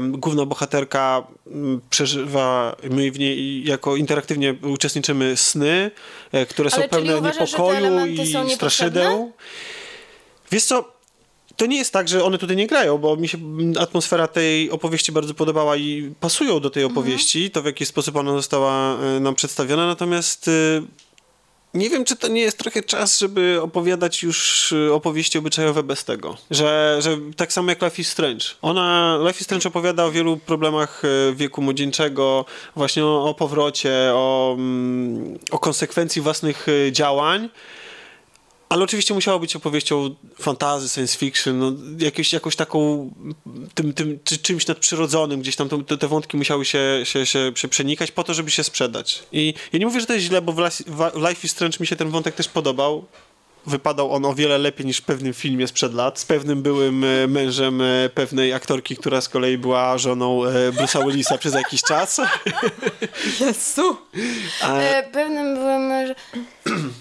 główna 0.00 0.46
bohaterka 0.46 1.26
mm, 1.46 1.80
przeżywa, 1.90 2.76
my 2.90 3.10
w 3.10 3.18
niej 3.18 3.64
jako 3.64 3.96
interaktywnie 3.96 4.54
uczestniczymy 4.62 5.36
sny, 5.36 5.90
e, 6.32 6.46
które 6.46 6.70
są 6.70 6.76
Ale 6.76 6.88
pełne 6.88 7.16
uważasz, 7.16 7.52
niepokoju 7.52 8.06
i 8.06 8.54
straszydeł. 8.54 9.32
Wiesz 10.50 10.64
co, 10.64 10.95
to 11.56 11.66
nie 11.66 11.76
jest 11.76 11.92
tak, 11.92 12.08
że 12.08 12.24
one 12.24 12.38
tutaj 12.38 12.56
nie 12.56 12.66
grają, 12.66 12.98
bo 12.98 13.16
mi 13.16 13.28
się 13.28 13.38
atmosfera 13.80 14.28
tej 14.28 14.70
opowieści 14.70 15.12
bardzo 15.12 15.34
podobała 15.34 15.76
i 15.76 16.14
pasują 16.20 16.60
do 16.60 16.70
tej 16.70 16.82
Mhm. 16.82 16.98
opowieści, 16.98 17.50
to 17.50 17.62
w 17.62 17.66
jaki 17.66 17.86
sposób 17.86 18.16
ona 18.16 18.32
została 18.32 18.96
e, 19.00 19.20
nam 19.20 19.34
przedstawiona, 19.34 19.86
natomiast 19.86 20.48
e, 20.48 20.52
nie 21.74 21.90
wiem, 21.90 22.04
czy 22.04 22.16
to 22.16 22.28
nie 22.28 22.40
jest 22.40 22.58
trochę 22.58 22.82
czas, 22.82 23.18
żeby 23.18 23.58
opowiadać 23.62 24.22
już 24.22 24.72
e, 24.72 24.92
opowieści 24.94 25.38
obyczajowe 25.38 25.82
bez 25.82 26.04
tego. 26.04 26.36
Że, 26.50 26.96
że 27.00 27.18
tak 27.36 27.52
samo 27.52 27.70
jak 27.70 27.82
Life 27.82 28.02
is 28.02 28.08
Strange. 28.08 28.44
Ona, 28.62 29.18
Life 29.26 29.40
is 29.40 29.44
Strange 29.44 29.68
opowiada 29.68 30.04
o 30.04 30.10
wielu 30.10 30.36
problemach 30.36 31.02
wieku 31.34 31.62
młodzieńczego, 31.62 32.44
właśnie 32.76 33.04
o, 33.04 33.24
o 33.30 33.34
powrocie, 33.34 33.94
o, 34.14 34.54
mm, 34.58 35.38
o 35.50 35.58
konsekwencji 35.58 36.22
własnych 36.22 36.66
działań. 36.92 37.48
Ale 38.68 38.84
oczywiście 38.84 39.14
musiało 39.14 39.38
być 39.38 39.56
opowieścią 39.56 40.14
fantazy, 40.38 40.88
science 40.88 41.18
fiction, 41.18 41.58
no, 41.58 41.72
jakieś, 41.98 42.32
jakąś 42.32 42.56
taką 42.56 43.10
tym, 43.74 43.92
tym, 43.92 44.18
czy, 44.24 44.38
czymś 44.38 44.66
nadprzyrodzonym, 44.66 45.40
gdzieś 45.40 45.56
tam 45.56 45.68
te, 45.68 45.98
te 45.98 46.08
wątki 46.08 46.36
musiały 46.36 46.64
się, 46.64 47.00
się, 47.04 47.26
się, 47.26 47.52
się 47.54 47.68
przenikać 47.68 48.10
po 48.10 48.24
to, 48.24 48.34
żeby 48.34 48.50
się 48.50 48.64
sprzedać. 48.64 49.22
I 49.32 49.54
ja 49.72 49.78
nie 49.78 49.86
mówię, 49.86 50.00
że 50.00 50.06
to 50.06 50.12
jest 50.12 50.26
źle, 50.26 50.42
bo 50.42 50.52
w 50.52 50.58
Life 51.28 51.40
is 51.44 51.50
Strange 51.50 51.76
mi 51.80 51.86
się 51.86 51.96
ten 51.96 52.10
wątek 52.10 52.34
też 52.34 52.48
podobał. 52.48 53.04
Wypadał 53.66 54.12
on 54.12 54.24
o 54.24 54.34
wiele 54.34 54.58
lepiej 54.58 54.86
niż 54.86 54.98
w 54.98 55.02
pewnym 55.02 55.34
filmie 55.34 55.66
sprzed 55.68 55.94
lat, 55.94 56.18
z 56.18 56.24
pewnym 56.24 56.62
byłym 56.62 57.04
e, 57.04 57.26
mężem 57.26 57.80
e, 57.82 58.08
pewnej 58.14 58.52
aktorki, 58.52 58.96
która 58.96 59.20
z 59.20 59.28
kolei 59.28 59.58
była 59.58 59.98
żoną 59.98 60.44
e, 60.44 60.48
Bruce'a 60.72 61.06
Willisa 61.06 61.38
przez 61.38 61.54
jakiś 61.54 61.82
czas. 61.82 62.20
Jezu! 63.40 63.96
E, 64.62 65.02
pewnym 65.12 65.54
byłem... 65.54 66.06
że- 66.06 66.14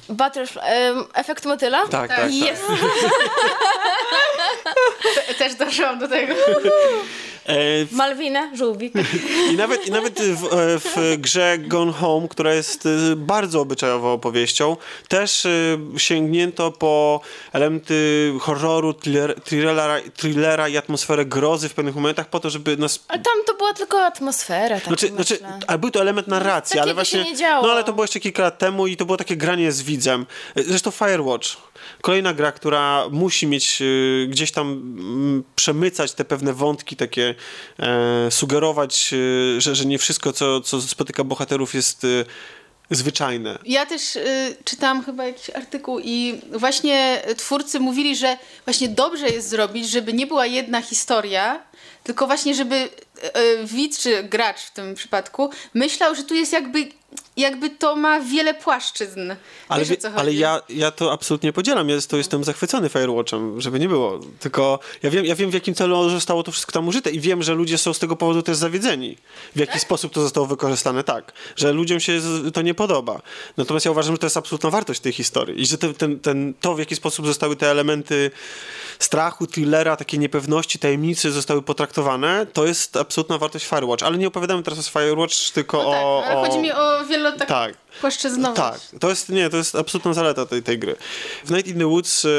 Butterfly... 0.10 0.62
E, 0.62 0.94
efekt 1.14 1.46
motyla? 1.46 1.88
Tak, 1.88 2.10
tak, 2.10 2.20
tak. 2.20 2.30
Też 5.38 5.56
doszłam 5.56 6.00
do 6.00 6.08
tego. 6.08 6.34
E, 7.47 7.55
Malwina, 7.91 8.55
żółwik. 8.55 8.93
I 9.51 9.55
nawet, 9.55 9.88
i 9.88 9.91
nawet 9.91 10.22
w, 10.22 10.53
e, 10.53 10.80
w 10.80 11.17
grze 11.17 11.57
Gone 11.57 11.91
Home, 11.91 12.27
która 12.27 12.53
jest 12.53 12.85
e, 12.85 13.15
bardzo 13.15 13.61
obyczajową 13.61 14.13
opowieścią, 14.13 14.77
też 15.07 15.47
sięgnięto 15.97 16.72
po 16.72 17.22
elementy 17.53 18.34
horroru, 18.39 18.93
thriller, 18.93 19.41
thrillera, 19.41 19.97
thrillera 20.17 20.67
i 20.67 20.77
atmosferę 20.77 21.26
grozy 21.26 21.69
w 21.69 21.73
pewnych 21.73 21.95
momentach 21.95 22.30
po 22.30 22.39
to, 22.39 22.49
żeby 22.49 22.77
nas 22.77 23.03
Ale 23.07 23.19
tam 23.19 23.34
to 23.47 23.53
była 23.53 23.73
tylko 23.73 24.05
atmosfera, 24.05 24.76
tak 24.76 24.88
Znaczy, 24.88 25.07
znaczy, 25.07 25.39
ale 25.67 25.77
był 25.77 25.91
to 25.91 26.01
element 26.01 26.27
narracji, 26.27 26.69
Takiego 26.69 26.84
ale 26.84 26.93
właśnie. 26.93 27.23
się 27.23 27.31
nie 27.31 27.38
działo. 27.38 27.67
No 27.67 27.73
ale 27.73 27.84
to 27.84 27.93
było 27.93 28.03
jeszcze 28.03 28.19
kilka 28.19 28.43
lat 28.43 28.57
temu 28.57 28.88
i 28.88 28.97
to 28.97 29.05
było 29.05 29.17
takie 29.17 29.38
granie 29.38 29.72
z 29.72 29.84
widzem. 29.84 30.26
Zresztą 30.55 30.91
Firewatch. 30.91 31.47
Kolejna 32.02 32.34
gra, 32.34 32.52
która 32.52 33.10
musi 33.12 33.48
mieć 33.48 33.82
y, 33.82 34.28
gdzieś 34.30 34.52
tam 34.52 34.72
mm, 34.72 35.44
przemycać 35.56 36.14
te 36.14 36.26
pewne 36.26 36.53
wątki, 36.53 36.95
takie 36.95 37.36
e, 37.80 38.32
sugerować, 38.32 39.14
y, 39.14 39.62
że, 39.62 39.76
że 39.76 39.86
nie 39.86 39.98
wszystko, 39.98 40.34
co, 40.34 40.62
co 40.62 40.82
spotyka 40.82 41.24
bohaterów, 41.24 41.74
jest 41.74 42.03
y, 42.03 42.26
zwyczajne. 42.91 43.60
Ja 43.66 43.86
też 43.86 44.16
y, 44.16 44.56
czytałam 44.64 45.03
chyba 45.03 45.26
jakiś 45.26 45.49
artykuł 45.49 45.99
i 46.03 46.41
właśnie 46.52 47.22
twórcy 47.38 47.80
mówili, 47.80 48.16
że 48.16 48.38
właśnie 48.66 48.90
dobrze 48.90 49.28
jest 49.30 49.49
zrobić, 49.49 49.90
żeby 49.90 50.14
nie 50.14 50.28
była 50.28 50.45
jedna 50.45 50.82
historia, 50.82 51.64
tylko 52.03 52.28
właśnie 52.28 52.56
żeby 52.56 52.90
widz 53.64 54.00
czy 54.00 54.24
gracz 54.24 54.62
w 54.62 54.72
tym 54.72 54.96
przypadku 54.96 55.50
myślał, 55.74 56.16
że 56.16 56.24
tu 56.24 56.34
jest 56.34 56.54
jakby, 56.54 56.88
jakby 57.38 57.70
to 57.70 57.96
ma 57.96 58.20
wiele 58.20 58.54
płaszczyzn. 58.54 59.36
Ale, 59.70 59.86
Wiesz, 59.86 60.00
ale 60.16 60.34
ja, 60.34 60.62
ja 60.70 60.92
to 60.92 61.12
absolutnie 61.12 61.54
podzielam. 61.54 61.90
Ja 61.90 61.96
to 62.08 62.18
jestem 62.18 62.44
zachwycony 62.44 62.90
Firewatchem, 62.90 63.62
żeby 63.62 63.80
nie 63.80 63.88
było. 63.88 64.20
Tylko 64.40 64.80
ja 65.04 65.10
wiem, 65.10 65.26
ja 65.26 65.36
wiem, 65.36 65.52
w 65.52 65.54
jakim 65.54 65.76
celu 65.76 66.10
zostało 66.10 66.44
to 66.44 66.52
wszystko 66.52 66.72
tam 66.72 66.88
użyte 66.88 67.12
i 67.12 67.20
wiem, 67.20 67.44
że 67.44 67.54
ludzie 67.54 67.78
są 67.78 67.94
z 67.94 68.00
tego 68.00 68.16
powodu 68.16 68.42
też 68.42 68.58
zawiedzeni. 68.58 69.18
W 69.56 69.60
jaki 69.60 69.80
sposób 69.80 70.14
to 70.14 70.22
zostało 70.22 70.48
wykorzystane 70.48 71.04
tak, 71.04 71.34
że 71.56 71.74
ludziom 71.74 72.00
się 72.00 72.22
to 72.54 72.62
nie 72.62 72.74
podoba. 72.74 73.22
Natomiast 73.58 73.86
ja 73.86 73.92
uważam, 73.92 74.14
że 74.14 74.18
to 74.18 74.26
jest 74.26 74.38
absolutna 74.38 74.70
wartość 74.70 75.00
tej 75.00 75.14
historii 75.14 75.62
i 75.62 75.66
że 75.66 75.78
ten, 75.78 75.94
ten, 75.94 76.20
ten, 76.20 76.54
to, 76.62 76.76
w 76.76 76.80
jaki 76.80 76.96
sposób 76.96 77.26
zostały 77.26 77.56
te 77.56 77.72
elementy 77.72 78.32
strachu, 79.00 79.48
thrillera, 79.48 79.96
takiej 79.96 80.20
niepewności, 80.20 80.80
tajemnicy 80.80 81.32
zostały 81.32 81.62
potraktowane, 81.62 82.46
to 82.54 82.66
jest 82.66 82.98
absolutna 83.06 83.38
wartość 83.38 83.65
Firewatch. 83.65 84.03
Ale 84.03 84.18
nie 84.18 84.27
opowiadamy 84.27 84.64
teraz 84.64 84.80
o 84.80 84.99
Firewatch, 84.99 85.52
tylko 85.53 85.77
No 85.77 85.91
tak, 85.91 86.03
o... 86.03 86.23
ale 86.26 86.38
o... 86.38 86.45
chodzi 86.45 86.57
mi 86.57 86.72
o 86.72 87.06
wielo 87.06 87.32
tak, 87.32 87.48
Tak. 87.48 87.77
płaszczyznowość. 88.02 88.61
Tak, 88.61 88.99
to 88.99 89.10
jest, 89.10 89.30
nie, 89.30 89.49
to 89.49 89.57
jest 89.57 89.76
absolutna 89.76 90.14
zaleta 90.14 90.45
tej, 90.45 90.64
tej 90.64 90.80
gry. 90.80 90.95
W 91.45 91.52
Night 91.52 91.68
in 91.68 91.80
the 91.80 91.88
Woods 91.88 92.26
y, 92.26 92.30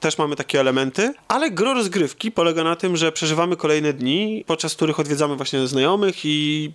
też 0.00 0.18
mamy 0.18 0.36
takie 0.36 0.60
elementy, 0.60 1.14
ale 1.28 1.50
gro 1.50 1.74
rozgrywki 1.74 2.32
polega 2.32 2.64
na 2.64 2.76
tym, 2.76 2.96
że 2.96 3.12
przeżywamy 3.12 3.56
kolejne 3.56 3.92
dni, 3.92 4.44
podczas 4.46 4.74
których 4.74 5.00
odwiedzamy 5.00 5.36
właśnie 5.36 5.66
znajomych 5.66 6.16
i 6.24 6.72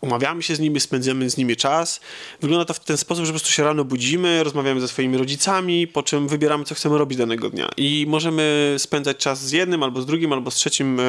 umawiamy 0.00 0.42
się 0.42 0.56
z 0.56 0.60
nimi, 0.60 0.80
spędzamy 0.80 1.30
z 1.30 1.36
nimi 1.36 1.56
czas. 1.56 2.00
Wygląda 2.40 2.64
to 2.64 2.74
w 2.74 2.80
ten 2.80 2.96
sposób, 2.96 3.24
że 3.24 3.32
po 3.32 3.34
prostu 3.38 3.52
się 3.52 3.64
rano 3.64 3.84
budzimy, 3.84 4.44
rozmawiamy 4.44 4.80
ze 4.80 4.88
swoimi 4.88 5.18
rodzicami, 5.18 5.86
po 5.86 6.02
czym 6.02 6.28
wybieramy, 6.28 6.64
co 6.64 6.74
chcemy 6.74 6.98
robić 6.98 7.18
danego 7.18 7.50
dnia. 7.50 7.68
I 7.76 8.04
możemy 8.08 8.74
spędzać 8.78 9.16
czas 9.16 9.44
z 9.44 9.52
jednym, 9.52 9.82
albo 9.82 10.02
z 10.02 10.06
drugim, 10.06 10.32
albo 10.32 10.50
z 10.50 10.54
trzecim 10.54 11.00
e, 11.00 11.02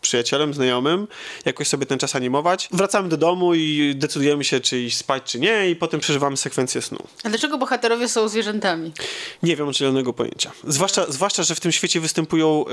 przyjacielem, 0.00 0.54
znajomym, 0.54 1.08
jakoś 1.44 1.68
sobie 1.68 1.86
ten 1.86 1.98
czas 1.98 2.16
animować. 2.16 2.68
Wracamy 2.72 3.08
do 3.08 3.16
domu 3.16 3.54
i 3.54 3.92
decydujemy 3.96 4.44
się, 4.44 4.60
czy 4.60 4.80
iść 4.80 4.96
spać, 4.96 5.22
czy 5.22 5.38
nie, 5.38 5.70
i 5.70 5.76
potem 5.76 6.00
przeżywamy 6.00 6.36
sekwencję 6.36 6.82
snu. 6.82 6.98
A 7.24 7.28
dlaczego 7.28 7.58
bohaterowie 7.58 8.08
są 8.08 8.28
zwierzętami? 8.28 8.92
Nie 9.42 9.56
wiem 9.56 9.72
zielonego 9.72 10.12
pojęcia. 10.12 10.52
Zwłaszcza, 10.64 11.06
zwłaszcza, 11.08 11.42
że 11.42 11.54
w 11.54 11.60
tym 11.60 11.72
świecie 11.72 12.00
występują 12.00 12.64
e, 12.66 12.72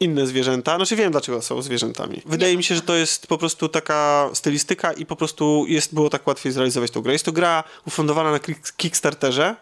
inne 0.00 0.26
zwierzęta. 0.26 0.76
Znaczy 0.76 0.96
wiem, 0.96 1.12
dlaczego 1.12 1.42
są 1.42 1.62
zwierzętami. 1.62 2.22
Wydaje 2.26 2.56
mi 2.56 2.64
się, 2.64 2.74
że 2.74 2.80
to 2.80 2.94
jest 2.94 3.26
po 3.26 3.38
prostu 3.38 3.68
taka 3.68 4.30
stylistyka 4.34 4.81
i 4.92 5.06
po 5.06 5.16
prostu 5.16 5.64
jest, 5.68 5.94
było 5.94 6.10
tak 6.10 6.26
łatwiej 6.26 6.52
zrealizować 6.52 6.90
tą 6.90 7.00
grę. 7.00 7.12
Jest 7.12 7.24
to 7.24 7.32
gra 7.32 7.64
ufundowana 7.86 8.30
na 8.30 8.38
Kick- 8.38 8.72
Kickstarterze. 8.76 9.56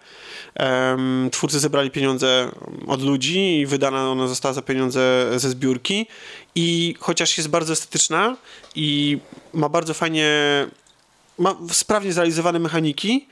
Em, 0.54 1.28
twórcy 1.32 1.60
zebrali 1.60 1.90
pieniądze 1.90 2.50
od 2.86 3.02
ludzi 3.02 3.58
i 3.60 3.66
wydana 3.66 4.10
ona 4.10 4.26
została 4.28 4.54
za 4.54 4.62
pieniądze 4.62 5.30
ze 5.36 5.50
zbiórki. 5.50 6.06
I 6.54 6.94
chociaż 7.00 7.38
jest 7.38 7.48
bardzo 7.50 7.72
estetyczna 7.72 8.36
i 8.74 9.18
ma 9.52 9.68
bardzo 9.68 9.94
fajnie 9.94 10.26
ma 11.38 11.56
sprawnie 11.72 12.12
zrealizowane 12.12 12.58
mechaniki, 12.58 13.26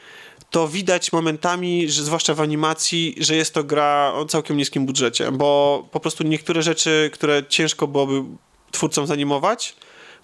to 0.50 0.68
widać 0.68 1.12
momentami, 1.12 1.90
że 1.90 2.02
zwłaszcza 2.04 2.34
w 2.34 2.40
animacji, 2.40 3.14
że 3.20 3.36
jest 3.36 3.54
to 3.54 3.64
gra 3.64 4.12
o 4.14 4.24
całkiem 4.24 4.56
niskim 4.56 4.86
budżecie, 4.86 5.32
bo 5.32 5.84
po 5.90 6.00
prostu 6.00 6.24
niektóre 6.24 6.62
rzeczy, 6.62 7.10
które 7.12 7.42
ciężko 7.48 7.86
byłoby 7.86 8.22
twórcom 8.70 9.06
zanimować, 9.06 9.76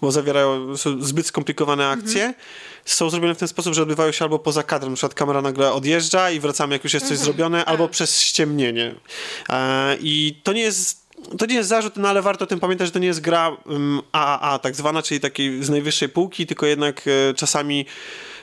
bo 0.05 0.13
zawierają 0.13 0.77
zbyt 1.01 1.27
skomplikowane 1.27 1.89
akcje, 1.89 2.35
są 2.85 3.11
zrobione 3.11 3.35
w 3.35 3.39
ten 3.39 3.49
sposób, 3.49 3.75
że 3.75 3.83
odbywają 3.83 4.13
się 4.13 4.25
albo 4.25 4.39
poza 4.39 4.63
kadrem, 4.63 4.93
na 4.93 4.97
przykład 4.97 5.15
kamera 5.15 5.43
nagle 5.43 5.73
odjeżdża 5.73 6.31
i 6.31 6.41
wracamy, 6.41 6.75
jak 6.75 6.85
już 6.85 6.95
jest 6.95 7.09
coś 7.09 7.19
zrobione, 7.19 7.65
albo 7.65 7.89
przez 7.89 8.21
ściemnienie. 8.21 8.95
E, 9.49 9.97
I 10.01 10.41
to 10.43 10.53
nie 10.53 10.61
jest 10.63 11.05
to 11.39 11.47
nie 11.47 11.55
jest 11.55 11.69
zarzut, 11.69 11.97
no 11.97 12.09
ale 12.09 12.23
warto 12.23 12.45
o 12.45 12.47
tym 12.47 12.61
pamiętać, 12.61 12.89
że 12.89 12.93
to 12.93 12.99
nie 12.99 13.07
jest 13.07 13.21
gra 13.21 13.49
um, 13.49 14.01
AAA 14.13 14.59
tak 14.59 14.77
zwana, 14.77 15.03
czyli 15.03 15.21
takiej 15.21 15.65
z 15.65 15.71
najwyższej 15.71 16.09
półki, 16.09 16.47
tylko 16.47 16.67
jednak 16.67 17.03
e, 17.07 17.35
czasami 17.35 17.87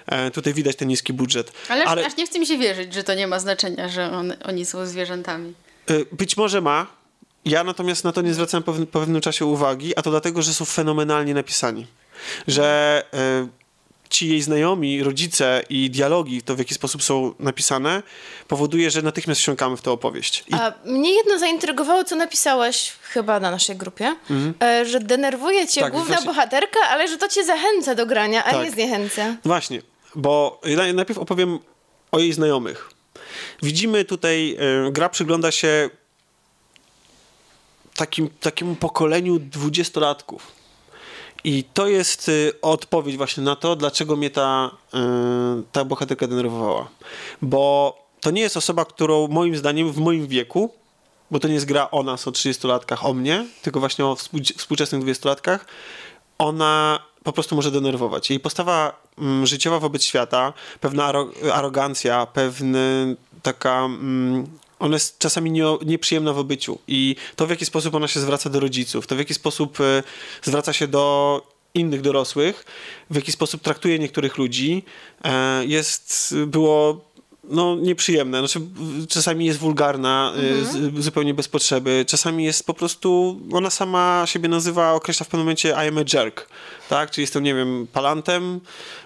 e, 0.05 0.31
tutaj 0.31 0.53
widać 0.53 0.75
ten 0.75 0.87
niski 0.87 1.13
budżet. 1.13 1.51
Ale, 1.69 1.85
ale 1.85 2.05
aż 2.05 2.17
nie 2.17 2.25
chce 2.25 2.39
mi 2.39 2.47
się 2.47 2.57
wierzyć, 2.57 2.93
że 2.93 3.03
to 3.03 3.13
nie 3.13 3.27
ma 3.27 3.39
znaczenia, 3.39 3.89
że 3.89 4.11
on, 4.11 4.33
oni 4.43 4.65
są 4.65 4.85
zwierzętami. 4.85 5.53
e, 5.89 5.93
być 6.11 6.37
może 6.37 6.61
ma. 6.61 7.00
Ja 7.45 7.63
natomiast 7.63 8.03
na 8.03 8.11
to 8.11 8.21
nie 8.21 8.33
zwracałem 8.33 8.63
po, 8.63 8.71
pewnym- 8.71 8.87
po 8.87 8.99
pewnym 8.99 9.21
czasie 9.21 9.45
uwagi, 9.45 9.95
a 9.97 10.01
to 10.01 10.09
dlatego, 10.11 10.41
że 10.41 10.53
są 10.53 10.65
fenomenalnie 10.65 11.33
napisani. 11.33 11.87
Że 12.47 13.03
e, 13.13 13.47
ci 14.09 14.29
jej 14.29 14.41
znajomi, 14.41 15.03
rodzice 15.03 15.63
i 15.69 15.89
dialogi, 15.89 16.41
to 16.41 16.55
w 16.55 16.59
jaki 16.59 16.73
sposób 16.73 17.03
są 17.03 17.33
napisane, 17.39 18.03
powoduje, 18.47 18.91
że 18.91 19.01
natychmiast 19.01 19.41
wsiąkamy 19.41 19.77
w 19.77 19.81
tę 19.81 19.91
opowieść. 19.91 20.43
I 20.47 20.53
A 20.53 20.73
mnie 20.85 21.13
jedno 21.13 21.39
zaintrygowało, 21.39 22.03
co 22.03 22.15
napisałeś 22.15 22.93
chyba 23.01 23.39
na 23.39 23.51
naszej 23.51 23.75
grupie, 23.75 24.15
e, 24.63 24.85
że 24.85 24.99
denerwuje 24.99 25.67
cię 25.67 25.81
Tak, 25.81 25.91
główna 25.93 26.15
właśnie- 26.15 26.27
bohaterka, 26.27 26.79
ale 26.89 27.07
że 27.07 27.17
to 27.17 27.27
cię 27.27 27.43
zachęca 27.45 27.95
do 27.95 28.05
grania, 28.05 28.43
a 28.45 28.51
Tak. 28.51 28.63
nie 28.65 28.71
zniechęca. 28.71 29.35
Właśnie, 29.45 29.81
bo 30.15 30.61
na- 30.77 30.93
najpierw 30.93 31.19
opowiem 31.19 31.59
o 32.11 32.19
jej 32.19 32.33
znajomych. 32.33 32.89
Widzimy 33.63 34.05
tutaj, 34.05 34.57
e, 34.87 34.91
gra 34.91 35.09
przygląda 35.09 35.51
się 35.51 35.89
takim, 38.01 38.29
takiemu 38.39 38.75
pokoleniu 38.75 39.39
dwudziestolatków. 39.39 40.51
I 41.43 41.63
to 41.73 41.87
jest 41.87 42.29
y, 42.29 42.53
odpowiedź 42.61 43.17
właśnie 43.17 43.43
na 43.43 43.55
to, 43.55 43.75
dlaczego 43.75 44.15
mnie 44.15 44.29
ta, 44.29 44.71
y, 44.93 44.97
ta 45.71 45.85
bohaterka 45.85 46.27
denerwowała. 46.27 46.87
Bo 47.41 47.97
to 48.19 48.31
nie 48.31 48.41
jest 48.41 48.57
osoba, 48.57 48.85
którą 48.85 49.27
moim 49.27 49.57
zdaniem 49.57 49.91
w 49.91 49.97
moim 49.97 50.27
wieku, 50.27 50.73
bo 51.31 51.39
to 51.39 51.47
nie 51.47 51.53
jest 51.53 51.65
gra 51.65 51.91
o 51.91 52.03
nas, 52.03 52.27
o 52.27 52.31
30-latkach, 52.31 53.05
o 53.05 53.13
mnie, 53.13 53.45
tylko 53.61 53.79
właśnie 53.79 54.05
o 54.05 54.15
współ- 54.15 54.57
współczesnych 54.57 55.03
20-latkach, 55.03 55.59
ona 56.37 56.99
po 57.23 57.33
prostu 57.33 57.55
może 57.55 57.71
denerwować. 57.71 58.29
Jej 58.29 58.39
postawa 58.39 59.01
mm, 59.17 59.45
życiowa 59.45 59.79
wobec 59.79 60.03
świata, 60.03 60.53
pewna 60.79 61.11
aro- 61.11 61.49
arogancja, 61.53 62.25
pewny 62.25 63.15
taka... 63.43 63.85
Mm, 63.85 64.47
ona 64.81 64.95
jest 64.95 65.19
czasami 65.19 65.51
nie, 65.51 65.63
nieprzyjemna 65.85 66.33
w 66.33 66.39
obyciu 66.39 66.79
i 66.87 67.15
to 67.35 67.47
w 67.47 67.49
jaki 67.49 67.65
sposób 67.65 67.95
ona 67.95 68.07
się 68.07 68.19
zwraca 68.19 68.49
do 68.49 68.59
rodziców, 68.59 69.07
to 69.07 69.15
w 69.15 69.19
jaki 69.19 69.33
sposób 69.33 69.81
e, 69.81 70.03
zwraca 70.41 70.73
się 70.73 70.87
do 70.87 71.41
innych 71.73 72.01
dorosłych, 72.01 72.65
w 73.09 73.15
jaki 73.15 73.31
sposób 73.31 73.61
traktuje 73.61 73.99
niektórych 73.99 74.37
ludzi, 74.37 74.83
e, 75.23 75.65
jest, 75.65 76.35
było 76.47 77.11
no, 77.43 77.75
nieprzyjemne. 77.75 78.39
Znaczy, 78.39 78.59
czasami 79.09 79.45
jest 79.45 79.59
wulgarna, 79.59 80.33
y, 80.61 80.65
z, 80.65 81.03
zupełnie 81.03 81.33
bez 81.33 81.47
potrzeby. 81.47 82.05
Czasami 82.07 82.43
jest 82.43 82.65
po 82.65 82.73
prostu, 82.73 83.39
ona 83.51 83.69
sama 83.69 84.23
siebie 84.25 84.49
nazywa, 84.49 84.93
określa 84.93 85.23
w 85.23 85.27
pewnym 85.27 85.45
momencie 85.45 85.69
I 85.69 85.87
am 85.87 85.97
a 85.97 86.01
jerk, 86.13 86.47
tak? 86.89 87.11
Czy 87.11 87.21
jestem, 87.21 87.43
nie 87.43 87.55
wiem, 87.55 87.87
palantem. 87.93 88.59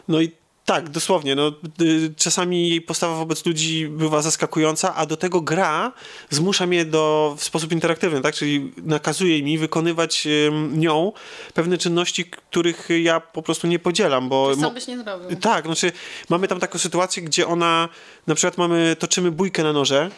No 0.07 0.21
i 0.21 0.31
tak, 0.65 0.89
dosłownie. 0.89 1.35
No, 1.35 1.51
y, 1.81 2.13
czasami 2.17 2.69
jej 2.69 2.81
postawa 2.81 3.15
wobec 3.15 3.45
ludzi 3.45 3.87
bywa 3.87 4.21
zaskakująca, 4.21 4.95
a 4.95 5.05
do 5.05 5.17
tego 5.17 5.41
gra 5.41 5.91
zmusza 6.29 6.67
mnie 6.67 6.85
do, 6.85 7.35
w 7.37 7.43
sposób 7.43 7.71
interaktywny, 7.71 8.21
tak? 8.21 8.35
Czyli 8.35 8.73
nakazuje 8.77 9.43
mi 9.43 9.57
wykonywać 9.57 10.27
nią 10.71 11.11
pewne 11.53 11.77
czynności, 11.77 12.25
których 12.25 12.87
ja 13.01 13.19
po 13.19 13.41
prostu 13.41 13.67
nie 13.67 13.79
podzielam, 13.79 14.29
bo... 14.29 14.55
Sam 14.55 14.73
byś 14.73 14.87
nie 14.87 14.97
zrobił. 14.97 15.37
tak, 15.37 15.65
znaczy 15.65 15.91
mamy 16.29 16.47
tam 16.47 16.59
taką 16.59 16.79
sytuację, 16.79 17.23
gdzie 17.23 17.47
ona, 17.47 17.89
na 18.27 18.35
przykład 18.35 18.57
mamy, 18.57 18.95
toczymy 18.99 19.31
bójkę 19.31 19.63
na 19.63 19.73
noże, 19.73 20.09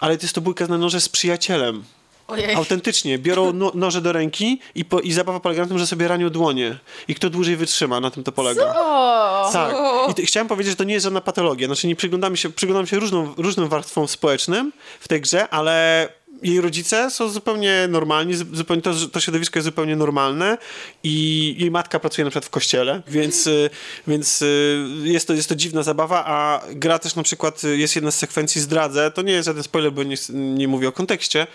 ale 0.00 0.16
to 0.16 0.22
jest 0.22 0.34
to 0.34 0.40
bójka 0.40 0.66
na 0.66 0.78
noże 0.78 1.00
z 1.00 1.08
przyjacielem. 1.08 1.84
Ojej. 2.28 2.54
Autentycznie. 2.54 3.18
Biorą 3.18 3.52
no, 3.54 3.72
noże 3.74 4.00
do 4.00 4.12
ręki 4.12 4.60
i, 4.74 4.84
po, 4.84 5.00
i 5.00 5.12
zabawa 5.12 5.40
polega 5.40 5.62
na 5.62 5.68
tym, 5.68 5.78
że 5.78 5.86
sobie 5.86 6.08
ranią 6.08 6.30
dłonie. 6.30 6.78
I 7.08 7.14
kto 7.14 7.30
dłużej 7.30 7.56
wytrzyma, 7.56 8.00
na 8.00 8.10
tym 8.10 8.24
to 8.24 8.32
polega. 8.32 8.74
O, 8.76 9.50
Tak. 9.52 9.74
I 10.10 10.14
t- 10.14 10.22
chciałem 10.22 10.48
powiedzieć, 10.48 10.70
że 10.72 10.76
to 10.76 10.84
nie 10.84 10.94
jest 10.94 11.04
żadna 11.04 11.20
patologia. 11.20 11.66
Znaczy 11.66 11.86
nie 11.86 11.96
przyglądamy 11.96 12.36
się, 12.36 12.50
przyglądamy 12.50 12.86
się 12.86 12.98
różną, 12.98 13.34
różnym 13.36 13.68
warstwom 13.68 14.08
społecznym 14.08 14.72
w 15.00 15.08
tej 15.08 15.20
grze, 15.20 15.48
ale 15.48 16.08
jej 16.42 16.60
rodzice 16.60 17.10
są 17.10 17.28
zupełnie 17.28 17.86
normalni, 17.88 18.34
zu- 18.34 18.56
zupełnie 18.56 18.82
to, 18.82 18.94
to 19.12 19.20
środowisko 19.20 19.58
jest 19.58 19.64
zupełnie 19.64 19.96
normalne 19.96 20.58
i 21.02 21.54
jej 21.58 21.70
matka 21.70 22.00
pracuje 22.00 22.24
na 22.24 22.30
przykład 22.30 22.44
w 22.44 22.50
kościele, 22.50 23.02
więc, 23.08 23.46
y, 23.46 23.70
więc 24.06 24.42
y, 24.42 24.84
jest, 25.04 25.26
to, 25.26 25.34
jest 25.34 25.48
to 25.48 25.54
dziwna 25.56 25.82
zabawa, 25.82 26.24
a 26.26 26.60
gra 26.70 26.98
też 26.98 27.14
na 27.14 27.22
przykład, 27.22 27.64
y, 27.64 27.76
jest 27.76 27.94
jedna 27.96 28.10
z 28.10 28.18
sekwencji, 28.18 28.60
zdradzę, 28.60 29.10
to 29.10 29.22
nie 29.22 29.32
jest 29.32 29.46
żaden 29.46 29.62
spoiler, 29.62 29.92
bo 29.92 30.02
nie, 30.02 30.16
nie 30.32 30.68
mówię 30.68 30.88
o 30.88 30.92
kontekście, 30.92 31.46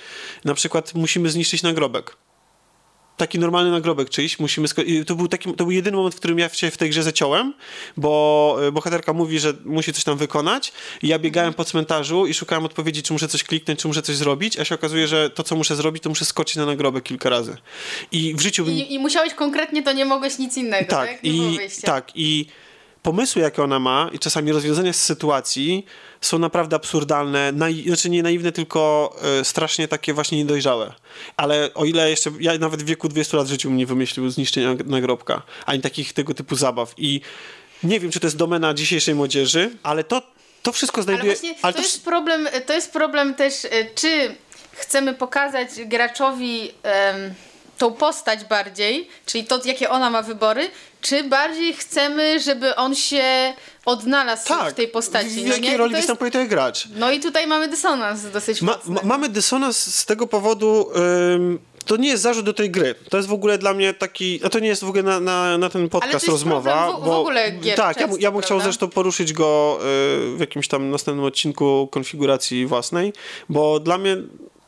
na 0.45 0.53
przykład 0.53 0.95
musimy 0.95 1.29
zniszczyć 1.29 1.63
nagrobek 1.63 2.15
taki 3.17 3.39
normalny 3.39 3.71
nagrobek 3.71 4.09
czyjś, 4.09 4.39
musimy 4.39 4.67
to 5.07 5.15
był 5.15 5.27
taki, 5.27 5.53
to 5.53 5.63
był 5.63 5.71
jedyny 5.71 5.97
moment, 5.97 6.15
w 6.15 6.17
którym 6.17 6.39
ja 6.39 6.49
się 6.49 6.71
w 6.71 6.77
tej 6.77 6.89
grze 6.89 7.03
zaciąłem, 7.03 7.53
bo 7.97 8.57
y, 8.67 8.71
bohaterka 8.71 9.13
mówi, 9.13 9.39
że 9.39 9.53
musi 9.65 9.93
coś 9.93 10.03
tam 10.03 10.17
wykonać 10.17 10.73
i 11.01 11.07
ja 11.07 11.19
biegałem 11.19 11.53
po 11.53 11.65
cmentarzu 11.65 12.27
i 12.27 12.33
szukałem 12.33 12.65
odpowiedzi, 12.65 13.03
czy 13.03 13.13
muszę 13.13 13.27
coś 13.27 13.43
kliknąć, 13.43 13.79
czy 13.79 13.87
muszę 13.87 14.01
coś 14.01 14.15
zrobić, 14.15 14.59
a 14.59 14.65
się 14.65 14.75
okazuje, 14.75 15.07
że 15.07 15.29
to, 15.29 15.43
co 15.43 15.55
muszę 15.55 15.75
zrobić, 15.75 16.03
to 16.03 16.09
muszę 16.09 16.25
skoczyć 16.25 16.55
na 16.55 16.65
nagrobek 16.65 17.03
kilka 17.03 17.29
razy. 17.29 17.57
I 18.11 18.35
w 18.35 18.41
życiu. 18.41 18.65
I, 18.69 18.93
I 18.93 18.99
musiałeś 18.99 19.33
konkretnie, 19.33 19.83
to 19.83 19.93
nie 19.93 20.05
mogłeś 20.05 20.37
nic 20.39 20.57
innego, 20.57 20.89
tak? 20.89 21.09
Tak, 21.09 21.19
i, 21.23 21.59
tak, 21.83 22.11
i 22.15 22.45
pomysły, 23.03 23.41
jakie 23.41 23.63
ona 23.63 23.79
ma, 23.79 24.09
i 24.13 24.19
czasami 24.19 24.51
rozwiązania 24.51 24.93
z 24.93 25.01
sytuacji 25.03 25.85
są 26.21 26.39
naprawdę 26.39 26.75
absurdalne, 26.75 27.53
nai- 27.53 27.87
znaczy 27.87 28.09
nie 28.09 28.23
naiwne, 28.23 28.51
tylko 28.51 29.13
e, 29.39 29.45
strasznie 29.45 29.87
takie 29.87 30.13
właśnie 30.13 30.37
niedojrzałe. 30.37 30.93
Ale 31.37 31.69
o 31.73 31.85
ile 31.85 32.09
jeszcze, 32.09 32.31
ja 32.39 32.57
nawet 32.57 32.83
w 32.83 32.85
wieku 32.85 33.09
20 33.09 33.37
lat 33.37 33.47
w 33.47 33.49
życiu 33.49 33.71
nie 33.71 33.85
wymyślił 33.85 34.29
zniszczenia 34.29 34.75
nagrobka, 34.85 35.41
ani 35.65 35.81
takich 35.81 36.13
tego 36.13 36.33
typu 36.33 36.55
zabaw. 36.55 36.93
I 36.97 37.21
nie 37.83 37.99
wiem, 37.99 38.11
czy 38.11 38.19
to 38.19 38.27
jest 38.27 38.37
domena 38.37 38.73
dzisiejszej 38.73 39.15
młodzieży, 39.15 39.71
ale 39.83 40.03
to, 40.03 40.21
to 40.61 40.71
wszystko 40.71 40.95
Ale 40.97 41.03
znajduje... 41.03 41.33
właśnie 41.33 41.55
ale 41.61 41.73
to, 41.73 41.79
to 41.79 41.83
jest 41.85 42.05
problem, 42.05 42.47
to 42.65 42.73
jest 42.73 42.93
problem 42.93 43.33
też, 43.35 43.65
e, 43.65 43.69
czy 43.95 44.35
chcemy 44.71 45.13
pokazać 45.13 45.69
graczowi 45.85 46.71
em, 46.83 47.33
tą 47.77 47.91
postać 47.93 48.45
bardziej, 48.45 49.07
czyli 49.25 49.43
to, 49.45 49.59
jakie 49.65 49.89
ona 49.89 50.09
ma 50.09 50.21
wybory, 50.21 50.69
czy 51.01 51.23
bardziej 51.23 51.73
chcemy, 51.73 52.39
żeby 52.39 52.75
on 52.75 52.95
się 52.95 53.53
odnalazł 53.85 54.47
tak, 54.47 54.71
w 54.71 54.73
tej 54.75 54.87
postaci. 54.87 55.29
w 55.29 55.35
no 55.47 55.53
jakiej 55.55 55.69
nie? 55.71 55.77
roli 55.77 55.91
To 55.91 55.97
jest, 55.97 56.07
występuje 56.07 56.31
ten 56.31 56.47
gracz? 56.47 56.87
no 56.95 57.11
i 57.11 57.19
tutaj 57.19 57.47
mamy 57.47 57.67
dysonans 57.67 58.31
dosyć 58.31 58.61
Ma, 58.61 58.79
ma, 58.85 59.01
mamy 59.03 59.29
dysonans 59.29 59.95
z 59.95 60.05
tego 60.05 60.27
powodu. 60.27 60.89
ym, 61.35 61.59
to 61.85 61.95
nie 61.97 62.09
jest 62.09 62.23
zarzut 62.23 62.45
do 62.45 62.53
tej 62.53 62.71
gry. 62.71 62.95
To 63.09 63.17
jest 63.17 63.29
w 63.29 63.33
ogóle 63.33 63.57
dla 63.57 63.73
mnie 63.73 63.93
taki. 63.93 64.39
A 64.45 64.49
to 64.49 64.59
nie 64.59 64.67
jest 64.67 64.83
w 64.83 64.87
ogóle 64.89 65.03
na, 65.03 65.19
na, 65.19 65.57
na 65.57 65.69
ten 65.69 65.89
podcast 65.89 66.27
rozmowa. 66.27 66.91
w- 66.91 67.01
w 67.01 67.05
bo, 67.05 67.19
ogóle 67.19 67.51
gier 67.51 67.75
Tak, 67.77 67.97
ja, 67.97 68.01
bym- 68.01 68.09
często, 68.09 68.23
ja 68.23 68.31
bym 68.31 68.41
chciał 68.41 68.49
prawda? 68.57 68.63
zresztą 68.63 68.89
poruszyć 68.89 69.33
go 69.33 69.79
y, 69.81 70.35
w 70.35 70.39
jakimś 70.39 70.67
tam 70.67 70.89
następnym 70.89 71.25
odcinku 71.25 71.87
konfiguracji 71.91 72.65
własnej, 72.65 73.13
bo 73.49 73.79
dla 73.79 73.97
mnie. 73.97 74.17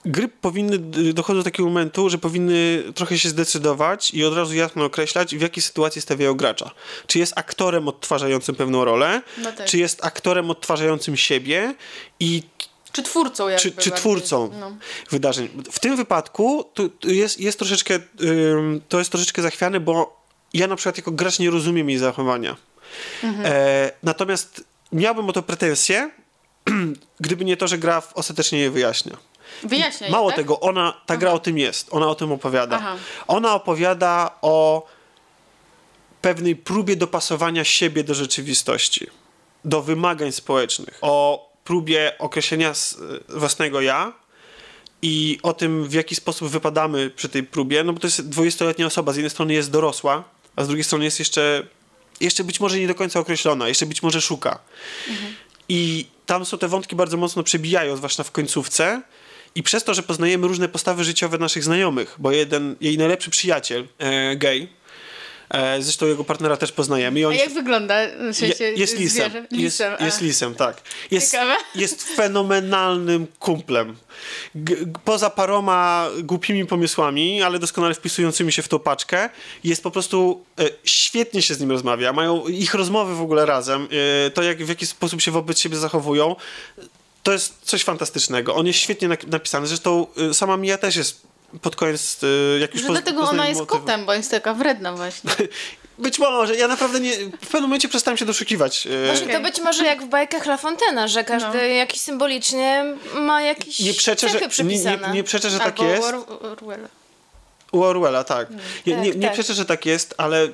Gry 0.05 0.27
powinny, 0.27 0.75
y, 1.09 1.13
dochodzą 1.13 1.39
do 1.39 1.43
takiego 1.43 1.69
momentu, 1.69 2.09
że 2.09 2.17
powinny 2.17 2.83
trochę 2.95 3.19
się 3.19 3.29
zdecydować 3.29 4.11
i 4.11 4.25
od 4.25 4.35
razu 4.35 4.55
jasno 4.55 4.85
określać, 4.85 5.35
w 5.35 5.41
jakiej 5.41 5.63
sytuacji 5.63 6.01
stawiają 6.01 6.33
gracza. 6.33 6.71
Czy 7.07 7.19
jest 7.19 7.33
aktorem 7.35 7.87
odtwarzającym 7.87 8.55
pewną 8.55 8.85
rolę, 8.85 9.21
No 9.37 9.51
tak. 9.51 9.67
czy 9.67 9.77
jest 9.77 10.05
aktorem 10.05 10.49
odtwarzającym 10.51 11.17
siebie 11.17 11.75
i 12.19 12.43
Czy 12.91 13.03
twórcą 13.03 13.47
jakby 13.47 13.61
czy, 13.61 13.71
czy 13.71 13.91
twórcą 13.91 14.51
No. 14.59 14.71
wydarzeń. 15.09 15.49
W 15.71 15.79
tym 15.79 15.95
wypadku 15.95 16.65
tu, 16.73 16.89
tu 16.89 17.09
jest, 17.09 17.39
jest 17.39 17.59
troszeczkę, 17.59 17.99
ym, 18.21 18.81
to 18.89 18.99
jest 18.99 19.11
troszeczkę 19.11 19.41
zachwiane, 19.41 19.79
bo 19.79 20.21
ja 20.53 20.67
na 20.67 20.75
przykład 20.75 20.97
jako 20.97 21.11
gracz 21.11 21.39
nie 21.39 21.49
rozumiem 21.49 21.89
jej 21.89 21.99
zachowania. 21.99 22.55
Mhm. 23.23 23.45
E, 23.53 23.91
natomiast 24.03 24.63
miałbym 24.91 25.29
o 25.29 25.33
to 25.33 25.41
pretensje, 25.43 26.11
gdyby 27.19 27.45
nie 27.45 27.57
to, 27.57 27.67
że 27.67 27.77
gra 27.77 28.01
ostatecznie 28.13 28.59
je 28.59 28.71
wyjaśnia. 28.71 29.17
Wyjaśniaj, 29.63 30.11
Mało 30.11 30.27
tak? 30.29 30.35
tego, 30.35 30.59
ona, 30.59 30.93
ta 31.05 31.17
gra 31.17 31.31
o 31.31 31.39
tym 31.39 31.57
jest, 31.57 31.87
ona 31.91 32.07
o 32.07 32.15
tym 32.15 32.31
opowiada. 32.31 32.75
Aha. 32.77 32.95
Ona 33.27 33.53
opowiada 33.55 34.31
o 34.41 34.87
pewnej 36.21 36.55
próbie 36.55 36.95
dopasowania 36.95 37.63
siebie 37.63 38.03
do 38.03 38.13
rzeczywistości, 38.13 39.07
do 39.65 39.81
wymagań 39.81 40.31
społecznych, 40.31 40.97
o 41.01 41.45
próbie 41.63 42.13
określenia 42.19 42.69
s- 42.69 42.97
własnego 43.29 43.81
ja 43.81 44.13
i 45.01 45.39
o 45.43 45.53
tym, 45.53 45.87
w 45.87 45.93
jaki 45.93 46.15
sposób 46.15 46.49
wypadamy 46.49 47.09
przy 47.09 47.29
tej 47.29 47.43
próbie, 47.43 47.83
no 47.83 47.93
bo 47.93 47.99
to 47.99 48.07
jest 48.07 48.29
20-letnia 48.29 48.85
osoba, 48.85 49.13
z 49.13 49.15
jednej 49.15 49.29
strony 49.29 49.53
jest 49.53 49.71
dorosła, 49.71 50.23
a 50.55 50.63
z 50.63 50.67
drugiej 50.67 50.83
strony 50.83 51.05
jest 51.05 51.19
jeszcze, 51.19 51.67
jeszcze 52.21 52.43
być 52.43 52.59
może 52.59 52.79
nie 52.79 52.87
do 52.87 52.95
końca 52.95 53.19
określona, 53.19 53.67
jeszcze 53.67 53.85
być 53.85 54.03
może 54.03 54.21
szuka. 54.21 54.59
I 55.69 56.07
tam 56.25 56.45
są 56.45 56.57
te 56.57 56.67
wątki 56.67 56.95
bardzo 56.95 57.17
mocno 57.17 57.43
przebijają, 57.43 57.95
zwłaszcza 57.97 58.23
w 58.23 58.31
końcówce. 58.31 59.01
I 59.55 59.63
przez 59.63 59.83
to, 59.83 59.93
że 59.93 60.03
poznajemy 60.03 60.47
różne 60.47 60.67
postawy 60.69 61.03
życiowe 61.03 61.37
naszych 61.37 61.63
znajomych, 61.63 62.15
bo 62.19 62.31
jeden, 62.31 62.75
jej 62.81 62.97
najlepszy 62.97 63.29
przyjaciel, 63.29 63.87
e, 63.99 64.35
gay, 64.35 64.67
e, 65.49 65.81
zresztą 65.81 66.05
jego 66.05 66.23
partnera 66.23 66.57
też 66.57 66.71
poznajemy. 66.71 67.19
I 67.19 67.23
A 67.23 67.27
oni 67.27 67.37
jak 67.37 67.53
wygląda? 67.53 67.95
W 68.31 68.35
sensie 68.35 68.63
je, 68.63 68.71
jest 68.73 68.99
lisem. 68.99 69.29
zwierzę? 69.31 69.39
Jest, 69.51 69.51
Lisem, 69.63 69.93
a. 69.99 70.05
jest 70.05 70.21
lisem, 70.21 70.55
tak. 70.55 70.81
Jest, 71.11 71.31
Ciekawe. 71.31 71.55
jest 71.75 72.03
fenomenalnym 72.03 73.27
kumplem. 73.39 73.95
G- 74.55 74.77
poza 75.05 75.29
paroma 75.29 76.07
głupimi 76.23 76.65
pomysłami, 76.65 77.41
ale 77.41 77.59
doskonale 77.59 77.93
wpisującymi 77.93 78.51
się 78.51 78.61
w 78.61 78.67
tą 78.67 78.79
paczkę, 78.79 79.29
jest 79.63 79.83
po 79.83 79.91
prostu 79.91 80.45
e, 80.59 80.63
świetnie 80.83 81.41
się 81.41 81.53
z 81.53 81.59
nim 81.59 81.71
rozmawia. 81.71 82.13
Mają 82.13 82.47
ich 82.47 82.73
rozmowy 82.73 83.15
w 83.15 83.21
ogóle 83.21 83.45
razem, 83.45 83.87
e, 84.25 84.29
to 84.29 84.43
jak, 84.43 84.65
w 84.65 84.69
jaki 84.69 84.85
sposób 84.85 85.21
się 85.21 85.31
wobec 85.31 85.59
siebie 85.59 85.77
zachowują. 85.77 86.35
To 87.25 87.31
jest 87.33 87.53
coś 87.63 87.83
fantastycznego. 87.83 88.55
On 88.55 88.67
jest 88.67 88.79
świetnie 88.79 89.09
napisany. 89.27 89.67
Zresztą 89.67 90.07
y, 90.31 90.33
sama 90.33 90.57
Mia 90.57 90.77
też 90.77 90.95
jest 90.95 91.21
pod 91.61 91.75
koniec, 91.75 92.23
y, 92.23 92.57
jak 92.59 92.73
już 92.73 92.83
Może 92.83 92.93
poz- 92.93 93.03
dlatego 93.03 93.29
ona 93.29 93.47
jest 93.47 93.61
motyw- 93.61 93.67
kotem, 93.79 94.05
bo 94.05 94.13
jest 94.13 94.31
taka 94.31 94.53
wredna 94.53 94.93
właśnie. 94.93 95.31
Być 95.97 96.19
może. 96.19 96.55
Ja 96.55 96.67
naprawdę 96.67 96.99
nie... 96.99 97.13
W 97.17 97.31
pewnym 97.39 97.61
momencie 97.61 97.87
przestałem 97.89 98.17
się 98.17 98.25
doszukiwać. 98.25 98.87
y, 98.87 99.07
Może 99.07 99.25
to 99.27 99.39
być 99.41 99.61
może 99.61 99.85
jak 99.85 100.03
w 100.03 100.07
bajkach 100.07 100.45
La 100.47 100.57
Fontaine'a, 100.57 101.07
że 101.07 101.23
każdy 101.23 101.57
No. 101.57 101.63
jakiś 101.63 102.01
symbolicznie 102.01 102.85
ma 103.19 103.41
jakieś 103.41 103.79
Nie 103.79 103.93
przeczę, 103.93 104.21
cechy 104.27 104.33
że, 104.33 104.45
nie, 104.45 104.49
przypisane. 104.49 105.07
nie, 105.07 105.13
nie 105.13 105.23
przeczę, 105.23 105.49
że 105.49 105.59
tak 105.59 105.79
Albo 105.79 105.91
jest. 105.91 106.03
Or- 106.07 106.25
Orwella. 106.51 106.87
U 107.71 107.83
Orwella, 107.83 108.23
tak. 108.23 108.47
Ja, 108.85 108.95
Tak, 108.95 109.05
nie, 109.05 109.11
nie 109.11 109.21
tak. 109.27 109.33
przeczę, 109.33 109.53
że 109.53 109.65
tak 109.65 109.85
jest, 109.85 110.13
ale 110.17 110.47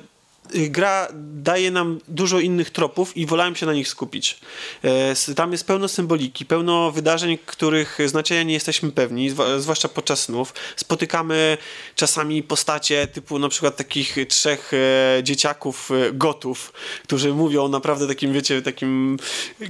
gra 0.54 1.08
daje 1.22 1.70
nam 1.70 2.00
dużo 2.08 2.40
innych 2.40 2.70
tropów 2.70 3.16
i 3.16 3.26
wolałem 3.26 3.56
się 3.56 3.66
na 3.66 3.72
nich 3.72 3.88
skupić. 3.88 4.38
S- 4.82 5.30
Tam 5.36 5.52
jest 5.52 5.66
pełno 5.66 5.88
symboliki, 5.88 6.44
pełno 6.46 6.90
wydarzeń, 6.92 7.38
których 7.46 7.98
znaczenia 8.06 8.42
nie 8.42 8.54
jesteśmy 8.54 8.92
pewni, 8.92 9.30
zwłaszcza 9.58 9.88
podczas 9.88 10.22
snów. 10.22 10.54
Spotykamy 10.76 11.58
czasami 11.96 12.42
postacie 12.42 13.06
typu 13.06 13.38
na 13.38 13.48
przykład 13.48 13.76
takich 13.76 14.16
trzech 14.28 14.72
e, 14.74 15.22
dzieciaków 15.22 15.90
gotów, 16.12 16.72
którzy 17.02 17.34
mówią 17.34 17.68
naprawdę 17.68 18.08
takim, 18.08 18.32
wiecie, 18.32 18.62
takim 18.62 19.18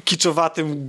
kiczowatym, 0.04 0.86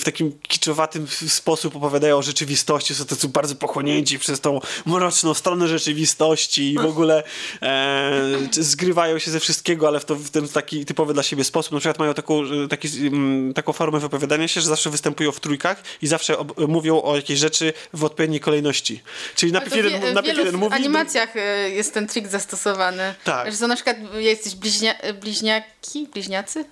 w 0.00 0.04
takim 0.04 0.32
kiczowatym 0.48 1.06
sposób 1.28 1.76
opowiadają 1.76 2.16
o 2.16 2.22
rzeczywistości, 2.22 2.94
są 2.94 3.04
tacy 3.04 3.28
bardzo 3.28 3.54
pochłonięci 3.54 4.18
przez 4.18 4.40
tą 4.40 4.60
mroczną 4.86 5.34
stronę 5.34 5.68
rzeczywistości 5.68 6.72
i 6.72 6.74
w 6.78 6.84
ogóle 6.86 7.22
e, 7.62 8.41
zgrywają 8.50 9.18
się 9.18 9.30
ze 9.30 9.40
wszystkiego, 9.40 9.88
ale 9.88 10.00
w, 10.00 10.04
to, 10.04 10.14
w 10.16 10.30
ten 10.30 10.48
taki 10.48 10.84
typowy 10.84 11.14
dla 11.14 11.22
siebie 11.22 11.44
sposób. 11.44 11.72
Na 11.72 11.78
przykład 11.78 11.98
mają 11.98 12.14
taką, 12.14 12.42
taki, 12.70 13.06
mm, 13.06 13.54
taką 13.54 13.72
formę 13.72 14.00
wypowiadania 14.00 14.48
się, 14.48 14.60
że 14.60 14.66
zawsze 14.68 14.90
występują 14.90 15.32
w 15.32 15.40
trójkach 15.40 15.82
i 16.02 16.06
zawsze 16.06 16.38
ob, 16.38 16.68
mówią 16.68 17.02
o 17.02 17.16
jakiejś 17.16 17.38
rzeczy 17.38 17.72
w 17.92 18.04
odpowiedniej 18.04 18.40
kolejności. 18.40 19.02
Czyli 19.34 19.52
najpierw 19.52 19.76
jeden, 19.76 20.00
wie- 20.00 20.10
w 20.10 20.14
najpierw 20.14 20.38
jeden 20.38 20.56
mówi... 20.56 20.74
animacjach 20.74 21.36
e, 21.36 21.70
jest 21.70 21.94
ten 21.94 22.06
trik 22.06 22.28
zastosowany. 22.28 23.14
Tak. 23.24 23.50
Że 23.50 23.56
są 23.56 23.68
na 23.68 23.74
przykład 23.74 23.96
jesteś 24.14 24.54
bliźnia, 24.54 24.94
bliźniaki, 25.20 26.08
bliźniacy? 26.12 26.64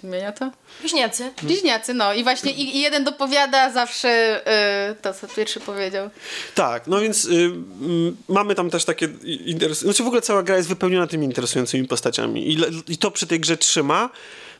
Zmienia 0.00 0.32
to? 0.32 0.50
Bliźniacy. 0.80 1.32
Bliźniacy, 1.42 1.94
no 1.94 2.14
i 2.14 2.24
właśnie 2.24 2.52
i, 2.52 2.76
i 2.76 2.80
jeden 2.80 3.04
dopowiada 3.04 3.70
zawsze 3.70 4.08
e, 4.46 4.94
to, 5.02 5.14
co 5.14 5.28
pierwszy 5.28 5.60
powiedział. 5.60 6.10
Tak, 6.54 6.86
no 6.86 7.00
więc 7.00 7.24
y, 7.24 7.28
mm, 7.34 8.16
mamy 8.28 8.54
tam 8.54 8.70
też 8.70 8.84
takie 8.84 9.08
interesujące. 9.26 9.84
Znaczy 9.84 10.02
w 10.02 10.06
ogóle 10.06 10.22
cała 10.22 10.42
gra 10.42 10.56
jest 10.56 10.68
wypełniona 10.68 11.06
tymi 11.06 11.26
interesującymi 11.26 11.88
postaciami 11.88 12.52
i, 12.52 12.58
i 12.88 12.98
to 12.98 13.10
przy 13.10 13.26
tej 13.26 13.40
grze 13.40 13.56
trzyma. 13.56 14.10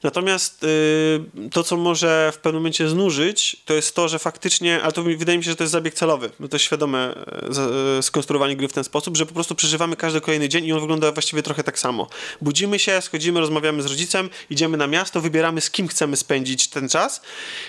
Natomiast 0.02 0.64
y, 0.64 1.20
to, 1.52 1.64
co 1.64 1.76
może 1.76 2.30
w 2.34 2.38
pewnym 2.38 2.62
momencie 2.62 2.88
znużyć, 2.88 3.56
to 3.64 3.74
jest 3.74 3.94
to, 3.94 4.08
że 4.08 4.18
faktycznie, 4.18 4.82
ale 4.82 4.92
to 4.92 5.02
wydaje 5.02 5.38
mi 5.38 5.44
się, 5.44 5.50
że 5.50 5.56
to 5.56 5.64
jest 5.64 5.72
zabieg 5.72 5.94
celowy, 5.94 6.30
to 6.30 6.48
jest 6.56 6.64
świadome 6.64 7.14
za- 7.48 7.68
e, 7.98 8.02
skonstruowanie 8.02 8.56
gry 8.56 8.68
w 8.68 8.72
ten 8.72 8.84
sposób, 8.84 9.16
że 9.16 9.26
po 9.26 9.34
prostu 9.34 9.54
przeżywamy 9.54 9.96
każdy 9.96 10.20
kolejny 10.20 10.48
dzień 10.48 10.64
i 10.64 10.72
on 10.72 10.80
wygląda 10.80 11.12
właściwie 11.12 11.42
trochę 11.42 11.64
tak 11.64 11.78
samo. 11.78 12.08
Budzimy 12.40 12.78
się, 12.78 13.00
schodzimy, 13.00 13.40
rozmawiamy 13.40 13.82
z 13.82 13.86
rodzicem, 13.86 14.30
idziemy 14.50 14.76
na 14.76 14.86
miasto, 14.86 15.20
wybieramy 15.20 15.60
z 15.60 15.70
kim 15.70 15.88
chcemy 15.88 16.16
spędzić 16.16 16.68
ten 16.68 16.88
czas, 16.88 17.22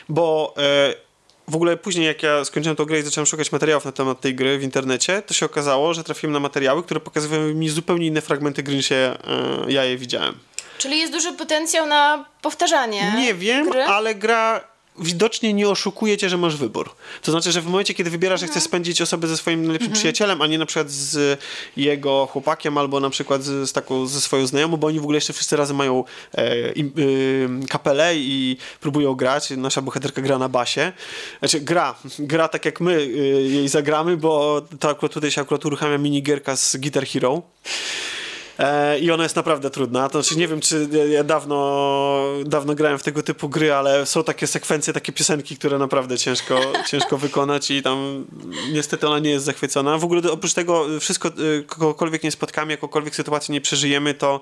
bo 0.09 0.55
w 1.47 1.55
ogóle 1.55 1.77
później, 1.77 2.05
jak 2.05 2.23
ja 2.23 2.45
skończyłem 2.45 2.75
tą 2.75 2.85
grę 2.85 2.99
i 2.99 3.03
zacząłem 3.03 3.25
szukać 3.25 3.51
materiałów 3.51 3.85
na 3.85 3.91
temat 3.91 4.21
tej 4.21 4.35
gry 4.35 4.57
w 4.57 4.63
internecie, 4.63 5.21
to 5.21 5.33
się 5.33 5.45
okazało, 5.45 5.93
że 5.93 6.03
trafiłem 6.03 6.33
na 6.33 6.39
materiały, 6.39 6.83
które 6.83 6.99
pokazywały 6.99 7.53
mi 7.55 7.69
zupełnie 7.69 8.07
inne 8.07 8.21
fragmenty 8.21 8.63
gry 8.63 8.75
niż 8.75 8.89
ja 9.67 9.83
je 9.85 9.97
widziałem. 9.97 10.35
Czyli 10.81 10.99
jest 10.99 11.13
duży 11.13 11.33
potencjał 11.33 11.85
na 11.85 12.25
powtarzanie 12.41 13.13
Nie 13.17 13.33
wiem, 13.33 13.69
gry? 13.69 13.83
ale 13.83 14.15
gra 14.15 14.71
widocznie 14.99 15.53
nie 15.53 15.69
oszukuje 15.69 16.17
cię, 16.17 16.29
że 16.29 16.37
masz 16.37 16.55
wybór. 16.55 16.95
To 17.21 17.31
znaczy, 17.31 17.51
że 17.51 17.61
w 17.61 17.65
momencie, 17.65 17.93
kiedy 17.93 18.09
wybierasz, 18.09 18.39
że 18.39 18.47
chcesz 18.47 18.63
spędzić 18.63 19.01
osobę 19.01 19.27
ze 19.27 19.37
swoim 19.37 19.61
najlepszym 19.61 19.93
przyjacielem, 19.93 20.41
a 20.41 20.47
nie 20.47 20.57
na 20.57 20.65
przykład 20.65 20.91
z 20.91 21.39
jego 21.77 22.25
chłopakiem, 22.31 22.77
albo 22.77 22.99
na 22.99 23.09
przykład 23.09 23.43
z, 23.43 23.69
z 23.69 23.73
taką, 23.73 24.07
ze 24.07 24.21
swoją 24.21 24.47
znajomą, 24.47 24.77
bo 24.77 24.87
oni 24.87 24.99
w 24.99 25.03
ogóle 25.03 25.17
jeszcze 25.17 25.33
wszyscy 25.33 25.55
razem 25.55 25.77
mają 25.77 26.03
e, 26.35 26.53
y, 26.75 27.49
kapelę 27.69 28.15
i 28.15 28.57
próbują 28.79 29.15
grać. 29.15 29.49
Nasza 29.49 29.81
bohaterka 29.81 30.21
gra 30.21 30.37
na 30.37 30.49
basie. 30.49 30.91
Znaczy, 31.39 31.59
gra. 31.59 31.95
Gra 32.19 32.47
tak 32.47 32.65
jak 32.65 32.81
my 32.81 32.93
y, 32.93 33.07
jej 33.49 33.67
zagramy, 33.67 34.17
bo 34.17 34.61
to 34.79 34.89
akurat 34.89 35.13
tutaj 35.13 35.31
się 35.31 35.41
akurat 35.41 35.65
uruchamia 35.65 35.97
minigierka 35.97 36.55
z 36.55 36.75
Guitar 36.75 37.05
Hero. 37.05 37.41
E, 38.59 38.99
I 38.99 39.11
ona 39.11 39.23
jest 39.23 39.35
naprawdę 39.35 39.69
trudna. 39.69 40.09
To 40.09 40.23
znaczy, 40.23 40.39
nie 40.39 40.47
wiem, 40.47 40.61
czy 40.61 40.87
ja 41.09 41.23
dawno, 41.23 42.23
dawno 42.45 42.75
grałem 42.75 42.99
w 42.99 43.03
tego 43.03 43.23
typu 43.23 43.49
gry, 43.49 43.73
ale 43.73 44.05
są 44.05 44.23
takie 44.23 44.47
sekwencje, 44.47 44.93
takie 44.93 45.11
piosenki, 45.11 45.57
które 45.57 45.77
naprawdę 45.77 46.17
ciężko, 46.17 46.59
ciężko 46.89 47.17
wykonać 47.17 47.71
i 47.71 47.81
tam 47.81 48.25
niestety 48.71 49.07
ona 49.07 49.19
nie 49.19 49.29
jest 49.29 49.45
zachwycona. 49.45 49.97
W 49.97 50.03
ogóle 50.03 50.31
oprócz 50.31 50.53
tego 50.53 50.85
wszystko, 50.99 51.29
y, 51.39 51.63
kogokolwiek 51.67 52.23
nie 52.23 52.31
spotkamy, 52.31 52.71
jakąkolwiek 52.71 53.15
sytuację 53.15 53.53
nie 53.53 53.61
przeżyjemy, 53.61 54.13
to, 54.13 54.41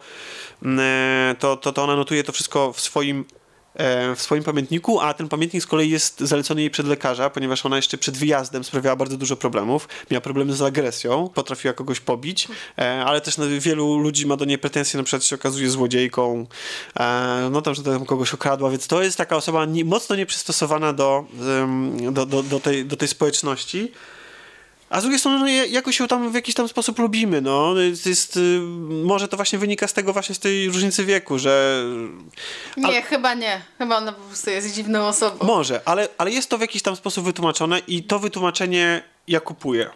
mm, 0.64 0.80
e, 0.80 1.36
to, 1.40 1.58
to, 1.58 1.74
to 1.74 1.84
ona 1.84 1.96
notuje 1.96 2.24
to 2.24 2.32
wszystko 2.32 2.74
w 2.74 2.82
swoim 2.82 3.26
w 4.16 4.22
swoim 4.22 4.44
pamiętniku, 4.44 5.00
a 5.00 5.14
ten 5.14 5.30
pamiętnik 5.30 5.64
z 5.64 5.66
kolei 5.66 5.90
jest 5.90 6.20
zalecony 6.20 6.62
jej 6.62 6.70
przed 6.70 6.88
lekarza, 6.88 7.30
ponieważ 7.30 7.66
ona 7.66 7.76
jeszcze 7.76 7.98
przed 7.98 8.18
wyjazdem 8.18 8.64
sprawiała 8.64 8.96
bardzo 8.96 9.18
dużo 9.18 9.36
problemów. 9.36 9.88
Miała 10.12 10.22
problemy 10.22 10.54
z 10.54 10.62
agresją, 10.62 11.30
potrafiła 11.34 11.74
kogoś 11.74 12.00
pobić, 12.00 12.48
e, 12.78 13.06
ale 13.06 13.22
też 13.22 13.36
wielu 13.60 13.98
ludzi 13.98 14.26
ma 14.28 14.38
do 14.38 14.46
niej 14.46 14.58
pretensje, 14.58 14.98
na 14.98 15.04
przykład 15.04 15.24
się 15.24 15.36
okazuje 15.36 15.70
złodziejką, 15.70 16.48
e, 17.00 17.50
no 17.52 17.62
tam, 17.62 17.76
że 17.76 17.84
tam 17.84 18.06
kogoś 18.06 18.34
okradła, 18.34 18.70
więc 18.70 18.88
to 18.88 19.04
jest 19.04 19.18
taka 19.18 19.36
osoba 19.36 19.68
mocno 19.86 20.16
nieprzystosowana 20.16 20.94
do, 20.94 21.26
do, 22.12 22.26
do, 22.26 22.44
do, 22.44 22.60
tej, 22.60 22.86
do 22.86 22.98
tej 22.98 23.08
społeczności. 23.08 23.92
A 24.90 25.00
z 25.00 25.04
drugiej 25.04 25.20
strony, 25.20 25.40
no, 25.40 25.48
ja- 25.48 25.66
jakoś 25.66 26.00
ją 26.00 26.08
tam 26.08 26.32
w 26.32 26.36
jakiś 26.36 26.56
tam 26.56 26.68
sposób 26.68 27.00
lubimy, 27.00 27.42
no. 27.42 27.74
Jest, 28.06 28.38
y, 28.38 28.60
może 29.04 29.28
to 29.28 29.36
właśnie 29.38 29.60
wynika 29.60 29.88
z 29.88 29.94
tego 29.94 30.14
właśnie, 30.14 30.36
z 30.36 30.40
tej 30.40 30.68
różnicy 30.68 31.06
wieku, 31.06 31.40
że 31.40 31.84
Nie, 32.78 33.02
chyba 33.02 33.34
nie. 33.34 33.62
Chyba 33.78 33.98
ona 33.98 34.12
po 34.12 34.22
prostu 34.22 34.50
jest 34.50 34.76
dziwną 34.76 35.08
osobą. 35.08 35.46
Może, 35.46 35.82
ale, 35.86 36.08
ale 36.18 36.32
jest 36.32 36.50
to 36.50 36.58
w 36.58 36.62
jakiś 36.62 36.82
tam 36.82 36.96
sposób 36.96 37.26
wytłumaczone 37.26 37.80
i 37.88 38.04
to 38.04 38.20
wytłumaczenie 38.20 39.04
ja 39.28 39.40
kupuję. 39.40 39.90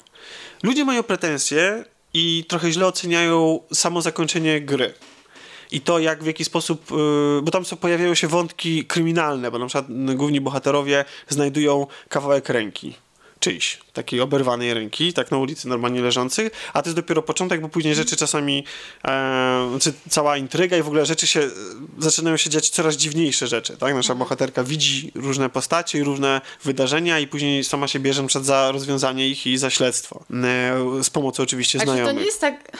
Ludzie 0.64 0.86
mają 0.86 1.04
pretensje 1.04 1.86
i 2.14 2.46
trochę 2.48 2.72
źle 2.72 2.88
oceniają 2.88 3.60
samo 3.74 4.02
zakończenie 4.02 4.62
gry. 4.62 4.94
I 5.72 5.82
to, 5.82 6.00
jak 6.00 6.24
w 6.24 6.26
jaki 6.26 6.46
sposób, 6.46 6.92
yy, 6.92 7.42
bo 7.44 7.52
tam 7.52 7.66
są, 7.66 7.78
pojawiają 7.78 8.16
się 8.16 8.28
wątki 8.28 8.86
kryminalne, 8.86 9.52
bo 9.52 9.60
na 9.60 9.66
przykład 9.66 9.86
główni 10.16 10.42
bohaterowie 10.42 11.06
znajdują 11.30 11.88
kawałek 12.10 12.50
ręki. 12.50 12.96
Czyjś, 13.44 13.78
takiej 13.94 14.22
oberwanej 14.22 14.74
ręki, 14.74 15.14
tak 15.14 15.32
na 15.32 15.38
ulicy 15.38 15.68
normalnie 15.68 16.02
leżących, 16.02 16.52
a 16.74 16.82
to 16.82 16.90
jest 16.90 16.96
dopiero 16.96 17.22
początek, 17.22 17.62
bo 17.62 17.70
później 17.70 17.96
rzeczy 17.96 18.16
czasami, 18.16 18.64
e, 19.06 19.68
znaczy 19.70 19.94
cała 20.10 20.38
intryga 20.38 20.78
i 20.78 20.82
w 20.82 20.88
ogóle 20.88 21.06
rzeczy 21.06 21.28
się, 21.28 21.40
e, 21.40 21.50
zaczynają 21.98 22.38
się 22.38 22.50
dziać 22.50 22.70
coraz 22.70 22.96
dziwniejsze 22.96 23.48
rzeczy, 23.48 23.78
tak? 23.78 23.96
Nasza 23.96 24.16
bohaterka 24.16 24.64
widzi 24.64 25.12
różne 25.16 25.50
postacie 25.50 26.00
i 26.00 26.04
różne 26.04 26.42
wydarzenia 26.64 27.20
i 27.20 27.28
później 27.28 27.64
sama 27.64 27.88
się 27.88 28.00
bierze 28.00 28.28
przykład 28.28 28.46
za 28.46 28.72
rozwiązanie 28.72 29.28
ich 29.28 29.48
i 29.48 29.58
za 29.58 29.70
śledztwo. 29.70 30.24
E, 31.00 31.04
z 31.04 31.10
pomocą 31.10 31.44
oczywiście 31.44 31.80
A 31.80 31.82
czy 31.82 31.86
to 31.86 31.92
znajomych. 31.92 32.16
nie 32.16 32.26
jest 32.26 32.42
tak... 32.42 32.78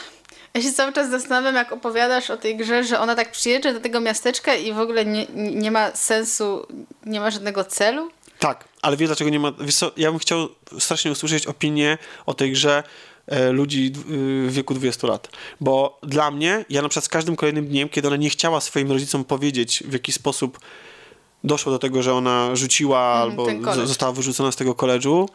Ja 0.54 0.62
się 0.62 0.72
cały 0.72 0.92
czas 0.92 1.10
zastanawiam, 1.10 1.54
jak 1.54 1.72
opowiadasz 1.72 2.30
o 2.30 2.36
tej 2.36 2.56
grze, 2.56 2.84
że 2.84 3.00
ona 3.00 3.14
tak 3.14 3.32
przyjeżdża 3.32 3.72
do 3.72 3.80
tego 3.80 4.00
miasteczka 4.00 4.54
i 4.54 4.72
w 4.72 4.78
ogóle 4.78 5.04
nie, 5.04 5.26
nie 5.34 5.70
ma 5.70 5.90
sensu, 5.96 6.66
nie 7.06 7.20
ma 7.20 7.30
żadnego 7.30 7.64
celu. 7.64 8.10
Tak, 8.38 8.64
ale 8.84 8.96
wiesz 8.96 9.08
dlaczego 9.08 9.30
nie 9.30 9.40
ma. 9.40 9.52
Wiesz 9.60 9.74
co, 9.76 9.92
ja 9.96 10.10
bym 10.10 10.18
chciał 10.20 10.48
strasznie 10.78 11.12
usłyszeć 11.12 11.46
opinię 11.46 11.98
o 12.26 12.34
tej 12.34 12.52
grze 12.52 12.82
e, 13.26 13.50
ludzi 13.52 13.86
y, 13.86 14.48
w 14.48 14.52
wieku 14.52 14.74
20 14.74 15.06
lat. 15.06 15.30
Bo 15.60 15.98
dla 16.02 16.30
mnie, 16.30 16.64
ja 16.70 16.82
na 16.82 16.88
przykład 16.88 17.04
z 17.04 17.08
każdym 17.08 17.36
kolejnym 17.36 17.66
dniem, 17.66 17.88
kiedy 17.88 18.08
ona 18.08 18.16
nie 18.16 18.30
chciała 18.30 18.60
swoim 18.60 18.92
rodzicom 18.92 19.24
powiedzieć, 19.24 19.82
w 19.86 19.92
jaki 19.92 20.12
sposób 20.12 20.58
doszło 21.44 21.72
do 21.72 21.78
tego, 21.78 22.02
że 22.02 22.14
ona 22.14 22.56
rzuciła 22.56 22.98
albo 23.00 23.44
koledż. 23.46 23.84
z- 23.84 23.88
została 23.88 24.12
wyrzucona 24.12 24.52
z 24.52 24.56
tego 24.56 24.74
koledżu. 24.74 25.28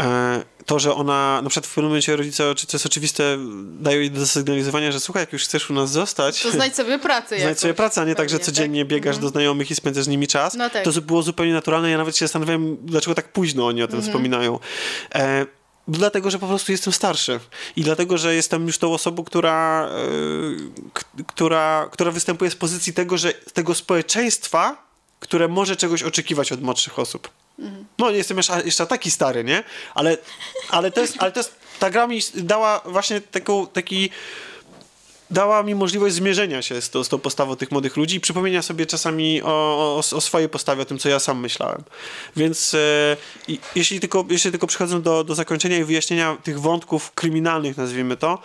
E, 0.00 0.42
To, 0.66 0.78
że 0.78 0.94
ona, 0.94 1.40
na 1.42 1.50
przykład 1.50 1.66
w 1.66 1.74
pewnym 1.74 1.90
momencie 1.90 2.16
rodzice, 2.16 2.54
czy 2.54 2.66
to 2.66 2.76
jest 2.76 2.86
oczywiste, 2.86 3.38
dają 3.80 4.00
jej 4.00 4.10
do 4.10 4.20
zasygnalizowania, 4.20 4.92
że 4.92 5.00
słuchaj, 5.00 5.22
jak 5.22 5.32
już 5.32 5.44
chcesz 5.44 5.70
u 5.70 5.74
nas 5.74 5.90
zostać, 5.90 6.42
To 6.42 6.50
znajdź 6.50 6.74
sobie 6.74 6.98
pracę 6.98 7.38
Znajdź 7.40 7.60
sobie 7.60 7.74
pracę, 7.74 8.00
a 8.00 8.04
nie 8.04 8.14
tak, 8.14 8.30
że 8.30 8.38
codziennie 8.38 8.84
biegasz 8.84 9.18
do 9.18 9.28
znajomych 9.28 9.70
i 9.70 9.74
spędzasz 9.74 10.04
z 10.04 10.08
nimi 10.08 10.28
czas. 10.28 10.54
No 10.54 10.70
tak. 10.70 10.84
To 10.84 11.02
było 11.02 11.22
zupełnie 11.22 11.52
naturalne. 11.52 11.90
Ja 11.90 11.98
nawet 11.98 12.16
się 12.16 12.24
zastanawiałem, 12.24 12.76
dlaczego 12.82 13.14
tak 13.14 13.32
późno 13.32 13.66
oni 13.66 13.82
o 13.82 13.88
tym 13.88 14.02
wspominają. 14.02 14.58
E, 15.14 15.46
dlatego, 15.88 16.30
że 16.30 16.38
po 16.38 16.46
prostu 16.46 16.72
jestem 16.72 16.92
starszy. 16.92 17.40
I 17.76 17.82
dlatego, 17.82 18.18
że 18.18 18.34
jestem 18.34 18.66
już 18.66 18.78
tą 18.78 18.94
osobą, 18.94 19.24
która, 19.24 19.88
e, 21.16 21.22
która, 21.26 21.88
która 21.92 22.10
występuje 22.10 22.50
z 22.50 22.56
pozycji 22.56 22.92
tego, 22.92 23.18
że 23.18 23.32
tego 23.32 23.74
społeczeństwa, 23.74 24.86
które 25.20 25.48
może 25.48 25.76
czegoś 25.76 26.02
oczekiwać 26.02 26.52
od 26.52 26.62
młodszych 26.62 26.98
osób. 26.98 27.30
No, 27.98 28.10
nie 28.10 28.16
jestem 28.16 28.36
jeszcze, 28.36 28.62
jeszcze 28.64 28.86
taki 28.86 29.10
stary, 29.10 29.44
nie? 29.44 29.64
Ale, 29.94 30.16
ale, 30.68 30.90
to 30.90 31.00
jest, 31.00 31.14
ale 31.18 31.32
to 31.32 31.40
jest, 31.40 31.54
ta 31.78 31.90
gra 31.90 32.06
mi 32.06 32.20
dała 32.34 32.80
właśnie 32.84 33.20
taką, 33.20 33.66
taki 33.66 34.10
dała 35.32 35.62
mi 35.62 35.74
możliwość 35.74 36.14
zmierzenia 36.14 36.62
się 36.62 36.80
z, 36.80 36.90
to, 36.90 37.04
z 37.04 37.08
tą 37.08 37.18
postawą 37.18 37.56
tych 37.56 37.70
młodych 37.70 37.96
ludzi 37.96 38.16
i 38.16 38.20
przypomnienia 38.20 38.62
sobie 38.62 38.86
czasami 38.86 39.42
o, 39.42 39.46
o, 39.46 40.16
o 40.16 40.20
swojej 40.20 40.48
postawie, 40.48 40.82
o 40.82 40.84
tym, 40.84 40.98
co 40.98 41.08
ja 41.08 41.18
sam 41.18 41.40
myślałem. 41.40 41.82
Więc 42.36 42.74
e, 42.74 43.16
jeśli, 43.74 44.00
tylko, 44.00 44.24
jeśli 44.30 44.50
tylko 44.50 44.66
przechodząc 44.66 45.04
do, 45.04 45.24
do 45.24 45.34
zakończenia 45.34 45.78
i 45.78 45.84
wyjaśnienia 45.84 46.36
tych 46.42 46.60
wątków 46.60 47.12
kryminalnych, 47.12 47.76
nazwijmy 47.76 48.16
to, 48.16 48.38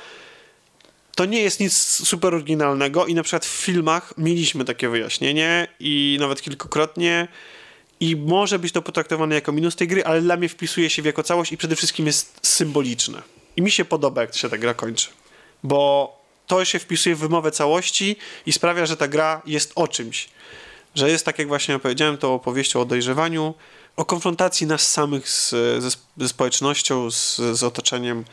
to 1.16 1.26
nie 1.26 1.42
jest 1.42 1.60
nic 1.60 1.78
super 2.08 2.36
oryginalnego 2.36 3.06
i 3.06 3.16
na 3.16 3.24
przykład 3.24 3.46
w 3.46 3.50
filmach 3.50 4.14
mieliśmy 4.18 4.66
takie 4.66 4.90
wyjaśnienie 4.90 5.68
i 5.80 6.18
nawet 6.20 6.42
kilkukrotnie 6.42 7.28
i 8.00 8.16
może 8.16 8.60
być 8.60 8.74
to 8.74 8.82
potraktowane 8.82 9.36
jako 9.36 9.52
minus 9.52 9.76
tej 9.76 9.88
gry, 9.88 10.06
ale 10.06 10.22
dla 10.22 10.38
mnie 10.38 10.50
wpisuje 10.50 10.90
się 10.90 11.02
w 11.02 11.06
jako 11.06 11.24
całość 11.24 11.52
i 11.52 11.58
przede 11.58 11.76
wszystkim 11.76 12.06
jest 12.06 12.40
symboliczne. 12.44 13.22
I 13.56 13.62
mi 13.62 13.72
się 13.72 13.86
podoba, 13.86 14.22
jak 14.22 14.36
się 14.36 14.50
ta 14.50 14.58
gra 14.58 14.74
kończy. 14.74 15.10
Bo 15.64 16.14
to 16.48 16.66
się 16.66 16.80
wpisuje 16.80 17.16
w 17.16 17.20
wymowę 17.20 17.52
całości 17.52 18.16
i 18.46 18.54
sprawia, 18.54 18.86
że 18.86 18.98
ta 18.98 19.08
gra 19.08 19.42
jest 19.46 19.72
o 19.76 19.88
czymś. 19.88 20.30
Że 20.96 21.10
jest, 21.10 21.26
tak 21.26 21.40
jak 21.40 21.48
właśnie 21.48 21.80
powiedziałem, 21.80 22.18
tą 22.18 22.34
opowieścią 22.34 22.82
o 22.82 22.86
dojrzewaniu, 22.86 23.54
o 23.96 24.06
konfrontacji 24.06 24.68
nas 24.68 24.92
samych 24.92 25.30
z, 25.30 25.50
ze, 25.84 25.90
ze 26.18 26.30
społecznością, 26.30 27.12
z, 27.12 27.36
z 27.36 27.64
otoczeniem. 27.64 28.26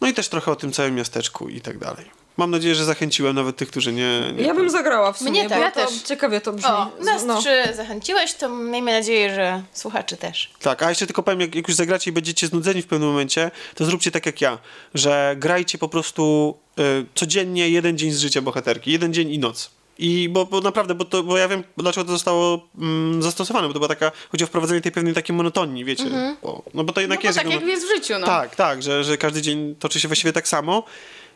No 0.00 0.08
i 0.08 0.14
też 0.14 0.28
trochę 0.28 0.52
o 0.52 0.56
tym 0.56 0.72
całym 0.72 0.94
miasteczku 0.94 1.48
i 1.48 1.60
tak 1.60 1.78
dalej. 1.78 2.19
Mam 2.40 2.50
nadzieję, 2.50 2.74
że 2.74 2.84
zachęciłem 2.84 3.36
nawet 3.36 3.56
tych, 3.56 3.68
którzy 3.68 3.92
nie... 3.92 4.20
nie 4.36 4.42
Ja 4.42 4.54
bym 4.54 4.70
zagrała 4.70 5.12
w 5.12 5.18
sumie, 5.18 5.30
Mnie 5.30 5.42
bo 5.42 5.48
tak. 5.48 5.74
to 5.74 5.80
Ja 5.80 5.86
też. 5.86 6.02
ciekawie 6.02 6.40
to 6.40 6.52
brzmi. 6.52 6.70
O, 6.70 6.90
nas 7.04 7.24
no. 7.24 7.40
trzy 7.40 7.74
zachęciłeś, 7.74 8.34
to 8.34 8.48
miejmy 8.48 8.92
nadzieję, 8.92 9.34
że 9.34 9.62
słuchaczy 9.72 10.16
też. 10.16 10.50
Tak, 10.60 10.82
a 10.82 10.88
jeszcze 10.88 11.06
tylko 11.06 11.22
powiem, 11.22 11.40
jak, 11.40 11.54
jak 11.54 11.68
już 11.68 11.76
zagracie 11.76 12.10
i 12.10 12.12
będziecie 12.12 12.46
znudzeni 12.46 12.82
w 12.82 12.86
pewnym 12.86 13.08
momencie, 13.08 13.50
to 13.74 13.84
zróbcie 13.84 14.10
tak 14.10 14.26
jak 14.26 14.40
ja, 14.40 14.58
że 14.94 15.34
grajcie 15.38 15.78
po 15.78 15.88
prostu 15.88 16.54
y, 16.78 16.82
codziennie 17.14 17.68
jeden 17.68 17.98
dzień 17.98 18.10
z 18.10 18.18
życia 18.20 18.42
bohaterki, 18.42 18.92
jeden 18.92 19.14
dzień 19.14 19.30
i 19.32 19.38
noc. 19.38 19.70
I 19.98 20.28
bo, 20.28 20.46
bo 20.46 20.60
naprawdę, 20.60 20.94
bo, 20.94 21.04
to, 21.04 21.22
bo 21.22 21.38
ja 21.38 21.48
wiem, 21.48 21.64
dlaczego 21.76 22.04
to 22.04 22.12
zostało 22.12 22.68
mm, 22.78 23.22
zastosowane, 23.22 23.68
bo 23.68 23.74
to 23.74 23.78
była 23.78 23.88
taka, 23.88 24.12
chodzi 24.30 24.44
o 24.44 24.46
wprowadzenie 24.46 24.80
tej 24.80 24.92
pewnej 24.92 25.14
takiej 25.14 25.36
monotonii, 25.36 25.84
wiecie. 25.84 26.04
Bo, 26.42 26.62
no 26.74 26.84
bo 26.84 26.92
to 26.92 27.00
No 27.00 27.02
jednak 27.02 27.20
bo 27.20 27.26
jest... 27.26 27.38
tak 27.38 27.50
jakby- 27.50 27.66
jak 27.66 27.74
jest 27.74 27.86
w 27.86 27.96
życiu, 27.96 28.14
no. 28.20 28.26
tak, 28.26 28.56
tak, 28.56 28.82
że, 28.82 29.04
że 29.04 29.16
każdy 29.18 29.42
dzień 29.42 29.74
toczy 29.78 30.00
się 30.00 30.08
właściwie 30.08 30.32
tak 30.32 30.48
samo. 30.48 30.84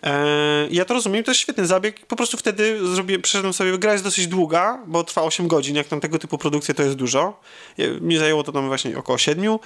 E, 0.05 0.69
ja 0.71 0.85
to 0.85 0.95
rozumiem, 0.95 1.25
to 1.25 1.31
jest 1.31 1.41
świetny 1.41 1.67
zabieg. 1.67 2.07
Po 2.07 2.17
prostu 2.17 2.37
wtedy 2.37 2.89
zrobiłem, 2.95 3.23
przeszedłem 3.23 3.53
sobie, 3.53 3.79
gra 3.79 3.93
jest 3.93 4.05
dosyć 4.05 4.27
długa, 4.27 4.83
bo 4.87 5.05
trwa 5.05 5.23
8 5.23 5.49
godzin, 5.49 5.77
jak 5.77 5.87
tam 5.89 6.01
tego 6.01 6.19
typu 6.19 6.39
produkcje 6.39 6.75
to 6.75 6.83
jest 6.83 6.95
dużo. 6.97 7.41
Ja- 7.79 7.87
Mi 8.01 8.17
zajęło 8.17 8.43
to 8.43 8.53
tam 8.53 8.67
właśnie 8.69 8.99
około 8.99 9.19
7. 9.19 9.59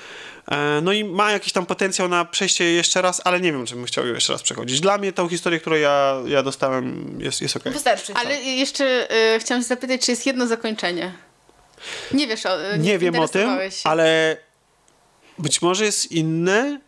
E, 0.50 0.80
no 0.82 0.92
i 0.92 1.04
ma 1.04 1.32
jakiś 1.32 1.52
tam 1.52 1.66
potencjał 1.66 2.08
na 2.08 2.24
przejście 2.24 2.64
jeszcze 2.64 3.02
raz, 3.02 3.20
ale 3.24 3.40
nie 3.40 3.52
wiem, 3.52 3.66
czy 3.66 3.74
bym 3.74 3.84
chciał 3.84 4.06
ją 4.06 4.14
jeszcze 4.14 4.32
raz 4.32 4.42
przechodzić. 4.42 4.80
Dla 4.80 4.98
mnie 4.98 5.12
tą 5.12 5.28
historię, 5.28 5.60
którą 5.60 5.76
ja, 5.76 6.14
ja 6.26 6.42
dostałem 6.42 7.16
jest, 7.20 7.40
jest 7.42 7.56
okej. 7.56 7.72
Wystarczy. 7.72 8.14
Ale 8.14 8.42
jeszcze 8.42 9.08
y, 9.36 9.40
chciałam 9.40 9.62
się 9.62 9.68
zapytać, 9.68 10.00
czy 10.04 10.10
jest 10.12 10.26
jedno 10.26 10.46
zakończenie? 10.46 11.12
Nie 12.12 12.26
wiesz 12.26 12.46
o 12.46 12.74
y, 12.74 12.78
Nie 12.78 12.98
wiem 12.98 13.18
o 13.18 13.28
tym, 13.28 13.50
ale 13.84 14.36
być 15.38 15.62
może 15.62 15.84
jest 15.84 16.12
inne, 16.12 16.80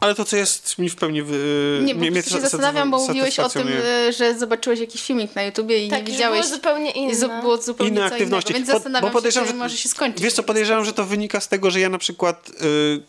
ale 0.00 0.14
to, 0.14 0.24
co 0.24 0.36
jest 0.36 0.78
mi 0.78 0.88
w 0.90 0.96
pełni... 0.96 1.22
Wy... 1.22 1.80
Nie, 1.84 1.94
po 1.94 2.00
mnie- 2.00 2.22
się 2.22 2.40
zastanawiam, 2.40 2.90
bo 2.90 2.98
mówiłeś 2.98 3.38
o 3.38 3.48
tym, 3.48 3.68
y, 3.68 4.12
że 4.12 4.38
zobaczyłeś 4.38 4.80
jakiś 4.80 5.02
filmik 5.02 5.34
na 5.34 5.42
YouTubie 5.42 5.86
i 5.86 5.90
tak, 5.90 6.06
nie 6.06 6.12
widziałeś. 6.12 6.40
było 6.40 6.54
zupełnie 6.56 6.90
i 6.90 6.98
inne. 6.98 7.14
zu- 7.14 7.28
było 7.40 7.56
zupełnie 7.56 7.92
inne 7.92 8.04
aktywności. 8.04 8.50
Innego, 8.50 8.58
więc 8.58 8.68
Bo- 8.68 8.72
zastanawiam 8.74 9.10
bo 9.10 9.12
podejrzewam, 9.14 9.46
się, 9.48 9.52
że- 9.52 9.58
może 9.58 9.76
się 9.76 9.88
skończyć. 9.88 10.22
Wiesz 10.22 10.32
co, 10.32 10.42
podejrzewam, 10.42 10.84
że 10.84 10.92
to 10.92 11.04
wynika 11.04 11.40
z 11.40 11.48
tego, 11.48 11.70
że 11.70 11.80
ja 11.80 11.88
na 11.88 11.98
przykład 11.98 12.48
y, 12.62 13.02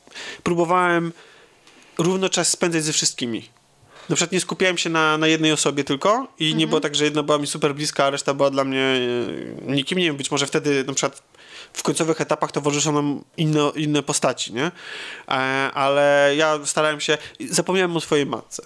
próbowałem 0.44 1.14
równo 1.98 2.30
czas 2.30 2.50
spędzać 2.50 2.84
ze 2.84 2.94
wszystkimi. 2.94 3.50
na 4.10 4.16
przykład 4.16 4.32
nie 4.32 4.40
skupiałem 4.40 4.78
się 4.78 4.90
na, 4.90 5.18
na 5.18 5.28
jednej 5.28 5.52
osobie 5.52 5.84
tylko 5.84 6.28
i 6.40 6.56
nie 6.56 6.68
było 6.68 6.82
tak, 6.82 6.96
że 6.96 7.04
jedna 7.06 7.24
była 7.24 7.38
mi 7.38 7.48
super 7.48 7.76
bliska, 7.76 8.06
a 8.06 8.10
reszta 8.10 8.34
była 8.34 8.50
dla 8.50 8.64
mnie 8.64 8.82
e, 8.82 9.72
nikim. 9.72 9.98
Nie 9.98 10.06
wiem, 10.06 10.18
być 10.18 10.32
może 10.32 10.46
wtedy 10.48 10.84
na 10.84 10.94
przykład 10.94 11.24
w 11.78 11.84
końcowych 11.84 12.22
etapach 12.22 12.52
towarzyszyło 12.52 12.96
nam 12.96 13.24
inne, 13.38 13.72
inne 13.76 14.04
postaci, 14.04 14.54
nie? 14.54 14.66
E, 15.28 15.32
ale 15.74 16.34
ja 16.38 16.66
starałem 16.66 17.00
się... 17.00 17.18
Zapomniałem 17.50 17.98
o 17.98 18.02
swojej 18.02 18.26
matce. 18.26 18.64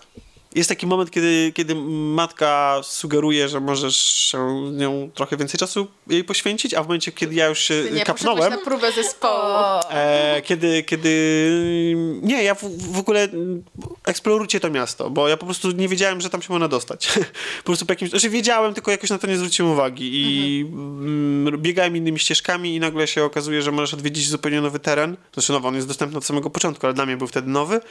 Jest 0.56 0.69
taki 0.69 0.88
moment, 0.88 1.11
kiedy, 1.11 1.52
kiedy 1.56 1.76
matka 1.76 2.82
sugeruje, 2.84 3.49
że 3.49 3.60
możesz 3.60 3.95
się 3.98 4.72
z 4.73 4.78
nią 4.78 5.10
trochę 5.14 5.38
więcej 5.38 5.60
czasu 5.60 5.88
jej 6.07 6.23
poświęcić, 6.23 6.73
a 6.73 6.84
w 6.84 6.88
momencie, 6.88 7.11
kiedy 7.11 7.36
ja 7.36 7.48
już 7.48 7.60
się 7.60 7.84
Nie, 7.91 8.03
kapnąłem... 8.03 8.49
na 8.49 8.57
próbę 8.57 8.91
zespołu. 8.91 9.82
E, 9.90 10.41
kiedy, 10.45 10.84
kiedy. 10.84 11.11
Nie, 12.22 12.44
ja 12.44 12.56
w, 12.56 12.64
w 12.91 12.99
ogóle 12.99 13.28
eksplorujcie 14.06 14.60
to 14.60 14.69
miasto, 14.69 15.10
bo 15.10 15.28
ja 15.28 15.38
po 15.38 15.45
prostu 15.45 15.72
nie 15.72 15.88
wiedziałem, 15.88 16.22
że 16.22 16.30
tam 16.30 16.41
się 16.41 16.53
można 16.53 16.68
dostać. 16.68 17.07
po 17.57 17.64
prostu 17.64 17.86
po 17.86 17.91
jakimś. 17.91 18.10
Znaczy 18.11 18.30
wiedziałem, 18.30 18.73
tylko 18.73 18.91
jakoś 18.91 19.10
na 19.10 19.18
to 19.18 19.28
nie 19.28 19.38
zwróciłem 19.38 19.72
uwagi. 19.72 20.10
I 20.14 20.61
mm, 20.61 21.61
biegałem 21.61 21.98
innymi 21.98 22.19
ścieżkami, 22.19 22.76
i 22.76 22.80
nagle 22.80 23.07
się 23.07 23.23
okazuje, 23.23 23.61
że 23.61 23.72
możesz 23.72 23.94
odwiedzić 23.94 24.28
zupełnie 24.28 24.61
nowy 24.61 24.80
teren. 24.80 25.18
Znaczy, 25.34 25.52
nowy, 25.52 25.68
on 25.68 25.76
jest 25.76 25.88
dostępny 25.88 26.18
od 26.18 26.26
samego 26.26 26.49
początku, 26.49 26.86
ale 26.86 26.94
dla 26.94 27.06
mnie 27.06 27.18
był 27.18 27.28
wtedy 27.28 27.49
nowy. 27.49 27.82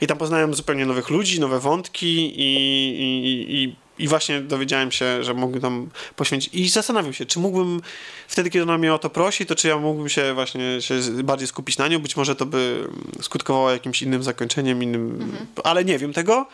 I 0.00 0.06
tam 0.06 0.18
poznałem 0.18 0.54
zupełnie 0.54 0.86
nowych 0.86 1.10
ludzi, 1.10 1.40
nowe 1.40 1.60
wątki, 1.60 2.01
i, 2.02 2.34
i, 2.36 3.62
i 3.62 3.82
i 3.98 4.08
właśnie 4.08 4.40
dowiedziałem 4.40 4.92
się, 4.92 5.24
że 5.24 5.34
mógłbym 5.34 5.62
tam 5.62 5.90
poświęcić. 6.16 6.54
I 6.54 6.68
zastanawiam 6.68 7.12
się, 7.12 7.26
czy 7.26 7.38
mógłbym 7.38 7.80
wtedy, 8.28 8.50
kiedy 8.50 8.62
ona 8.62 8.78
mnie 8.78 8.94
o 8.94 8.98
to 8.98 9.10
prosi, 9.10 9.46
to 9.46 9.54
czy 9.54 9.68
ja 9.68 9.78
mógłbym 9.78 10.08
się 10.08 10.34
właśnie 10.34 10.82
się 10.82 10.94
bardziej 11.24 11.48
skupić 11.48 11.78
na 11.78 11.88
nią. 11.88 11.98
Być 11.98 12.16
może 12.16 12.36
to 12.36 12.46
by 12.46 12.88
skutkowało 13.20 13.70
jakimś 13.70 14.02
innym 14.02 14.22
zakończeniem, 14.22 14.82
innym. 14.82 15.36
Ale 15.64 15.84
nie 15.84 15.98
wiem 15.98 16.12
tego. 16.12 16.46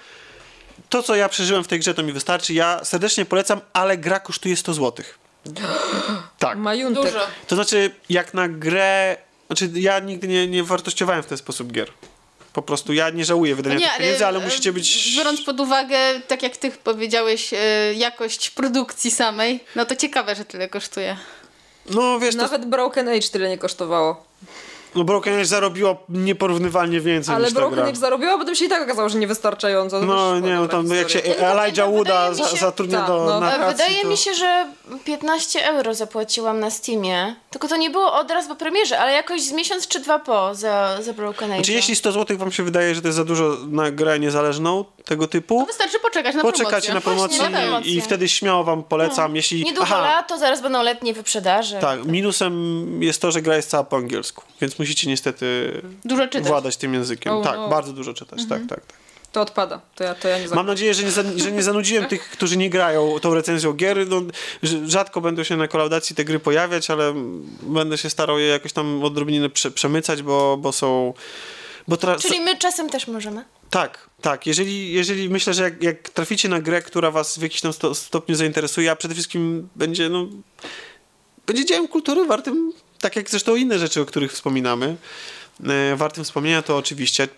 To, 0.88 1.02
co 1.02 1.14
ja 1.14 1.28
przeżyłem 1.28 1.64
w 1.64 1.68
tej 1.68 1.78
grze, 1.78 1.94
to 1.94 2.02
mi 2.02 2.12
wystarczy. 2.12 2.54
Ja 2.54 2.84
serdecznie 2.84 3.24
polecam, 3.24 3.60
ale 3.72 3.98
gra 3.98 4.20
kosztuje 4.20 4.56
100 4.56 4.74
zł. 4.74 5.04
Tak. 6.38 6.58
Majuntek. 6.58 7.04
Dużo. 7.04 7.20
To 7.46 7.54
znaczy, 7.54 7.90
jak 8.08 8.34
na 8.34 8.48
grę. 8.48 9.16
Znaczy, 9.46 9.70
ja 9.74 9.98
nigdy 9.98 10.28
nie, 10.28 10.46
nie 10.46 10.64
wartościowałem 10.64 11.22
w 11.22 11.26
ten 11.26 11.38
sposób 11.38 11.72
gier. 11.72 11.88
Po 12.58 12.62
prostu 12.62 12.92
ja 12.92 13.10
nie 13.10 13.24
żałuję 13.24 13.54
wydania 13.54 13.74
No 13.74 13.80
Nie, 13.80 13.88
tych 13.88 13.98
pieniędzy, 13.98 14.26
ale 14.26 14.38
e, 14.38 14.44
musicie 14.44 14.72
być. 14.72 15.16
Biorąc 15.16 15.40
pod 15.40 15.60
uwagę, 15.60 15.96
tak 16.28 16.42
jak 16.42 16.56
ty 16.56 16.70
powiedziałeś, 16.70 17.52
e, 17.52 17.58
jakość 17.94 18.50
produkcji 18.50 19.10
samej, 19.10 19.60
no 19.76 19.84
to 19.86 19.96
ciekawe, 19.96 20.34
że 20.34 20.44
tyle 20.44 20.68
kosztuje. 20.68 21.16
No 21.90 22.18
wiesz, 22.18 22.34
to, 22.34 22.42
Nawet 22.42 22.64
Broken 22.66 23.08
Age 23.08 23.28
tyle 23.32 23.48
nie 23.48 23.58
kosztowało. 23.58 24.24
no 24.94 25.04
Broken 25.04 25.34
Age 25.34 25.44
zarobiło 25.46 25.96
nieporównywalnie 26.08 27.00
więcej 27.00 27.34
Ale 27.34 27.44
niż 27.44 27.54
Broken. 27.54 27.78
Age 27.78 27.96
zarobiło, 27.96 28.32
a 28.32 28.38
potem 28.38 28.54
się 28.54 28.64
i 28.64 28.68
tak 28.68 28.82
okazało, 28.82 29.08
że 29.08 29.18
niewystarczająco. 29.18 30.00
To 30.00 30.06
No 30.06 30.40
nie, 30.40 30.54
no 30.54 30.68
tam 30.68 30.86
jak 30.86 31.10
się 31.10 31.18
historia. 31.18 31.62
Elijah 31.62 31.90
Wooda 31.90 32.34
się- 32.34 32.56
zatrudnia 32.56 32.98
tak, 32.98 33.08
do 33.08 33.24
no. 33.24 33.40
Narracji, 33.40 33.72
Wydaje 33.76 34.02
to... 34.02 34.08
mi 34.08 34.16
się, 34.16 34.34
że 34.34 34.66
15 35.04 35.66
euro 35.66 35.94
zapłaciłam 35.94 36.60
na 36.60 36.70
Steamie. 36.70 37.34
Tylko 37.50 37.68
to 37.68 37.76
nie 37.76 37.90
było 37.90 38.12
od 38.12 38.30
razu 38.30 38.48
po 38.48 38.56
premierze, 38.56 38.98
ale 38.98 39.12
jakoś 39.12 39.42
z 39.42 39.52
miesiąc 39.52 39.88
czy 39.88 40.00
dwa 40.00 40.18
po 40.18 40.54
za, 40.54 41.02
za 41.02 41.12
Broken 41.12 41.50
Age. 41.50 41.58
Znaczy, 41.58 41.72
jeśli 41.72 41.96
100 41.96 42.12
zł 42.12 42.38
wam 42.38 42.52
się 42.52 42.62
wydaje, 42.62 42.94
że 42.94 43.02
to 43.02 43.08
jest 43.08 43.16
za 43.16 43.24
dużo 43.24 43.56
na 43.68 43.90
grę 43.90 44.18
niezależną 44.20 44.84
tego 45.04 45.26
typu, 45.28 45.66
Wystarczy 45.66 46.00
poczekać 46.00 46.34
na 46.34 46.42
poczekacie 46.42 46.94
na 46.94 47.00
promocję. 47.00 47.48
na 47.50 47.60
promocję. 47.60 47.92
i 47.92 48.00
wtedy 48.00 48.28
śmiało 48.28 48.64
wam 48.64 48.82
polecam, 48.82 49.36
jeśli... 49.36 49.64
Niedługo 49.64 49.98
lato, 49.98 50.38
zaraz 50.38 50.62
będą 50.62 50.82
letnie 50.82 51.14
wyprzedaże. 51.14 51.78
tak, 51.78 52.04
minusem 52.04 53.02
jest 53.02 53.22
to, 53.22 53.30
że 53.32 53.42
gra 53.42 53.56
jest 53.56 53.70
cała 53.70 53.84
po 53.84 53.96
angielsku, 53.96 54.42
więc 54.60 54.78
musicie 54.78 55.08
niestety 55.08 55.72
Dużo 56.04 56.26
czytać. 56.28 56.48
władać 56.48 56.76
tym 56.76 56.94
językiem. 56.94 57.32
Oh, 57.32 57.44
tak, 57.50 57.56
no. 57.56 57.68
bardzo 57.68 57.92
dużo 57.92 58.14
czytać, 58.14 58.40
tak, 58.48 58.60
tak, 58.68 58.68
tak. 58.68 58.97
To 59.32 59.40
odpada. 59.40 59.80
To 59.94 60.04
ja, 60.04 60.14
to 60.14 60.28
ja 60.28 60.38
nie 60.38 60.48
Mam 60.48 60.66
nadzieję, 60.66 60.94
że 60.94 61.04
nie, 61.04 61.10
za, 61.10 61.22
że 61.36 61.52
nie 61.52 61.62
zanudziłem 61.62 62.06
tych, 62.06 62.30
którzy 62.36 62.56
nie 62.56 62.70
grają 62.70 63.20
tą 63.20 63.34
recenzją 63.34 63.72
gier. 63.72 64.08
No, 64.08 64.22
rzadko 64.86 65.20
będą 65.20 65.42
się 65.44 65.56
na 65.56 65.68
kolaudacji 65.68 66.16
te 66.16 66.24
gry 66.24 66.38
pojawiać, 66.38 66.90
ale 66.90 67.14
będę 67.62 67.98
się 67.98 68.10
starał 68.10 68.38
je 68.38 68.46
jakoś 68.46 68.72
tam 68.72 69.04
odrobinę 69.04 69.50
prze, 69.50 69.70
przemycać, 69.70 70.22
bo, 70.22 70.56
bo 70.56 70.72
są... 70.72 71.14
Bo 71.88 71.96
tra- 71.96 72.22
Czyli 72.22 72.40
my 72.40 72.56
czasem 72.56 72.90
też 72.90 73.06
możemy. 73.06 73.44
Tak, 73.70 74.10
tak. 74.20 74.46
Jeżeli, 74.46 74.92
jeżeli 74.92 75.28
myślę, 75.28 75.54
że 75.54 75.62
jak, 75.62 75.82
jak 75.82 76.08
traficie 76.10 76.48
na 76.48 76.60
grę, 76.60 76.82
która 76.82 77.10
was 77.10 77.38
w 77.38 77.42
jakiś 77.42 77.60
tam 77.60 77.72
sto, 77.72 77.94
stopniu 77.94 78.34
zainteresuje, 78.34 78.90
a 78.90 78.96
przede 78.96 79.14
wszystkim 79.14 79.68
będzie, 79.76 80.08
no, 80.08 80.26
będzie 81.46 81.64
dziełem 81.64 81.88
kultury 81.88 82.24
wartym, 82.24 82.72
tak 83.00 83.16
jak 83.16 83.30
zresztą 83.30 83.56
inne 83.56 83.78
rzeczy, 83.78 84.00
o 84.00 84.04
których 84.04 84.32
wspominamy, 84.32 84.96
e, 85.64 85.96
wartym 85.96 86.24
wspomnienia, 86.24 86.62
to 86.62 86.76
oczywiście. 86.76 87.28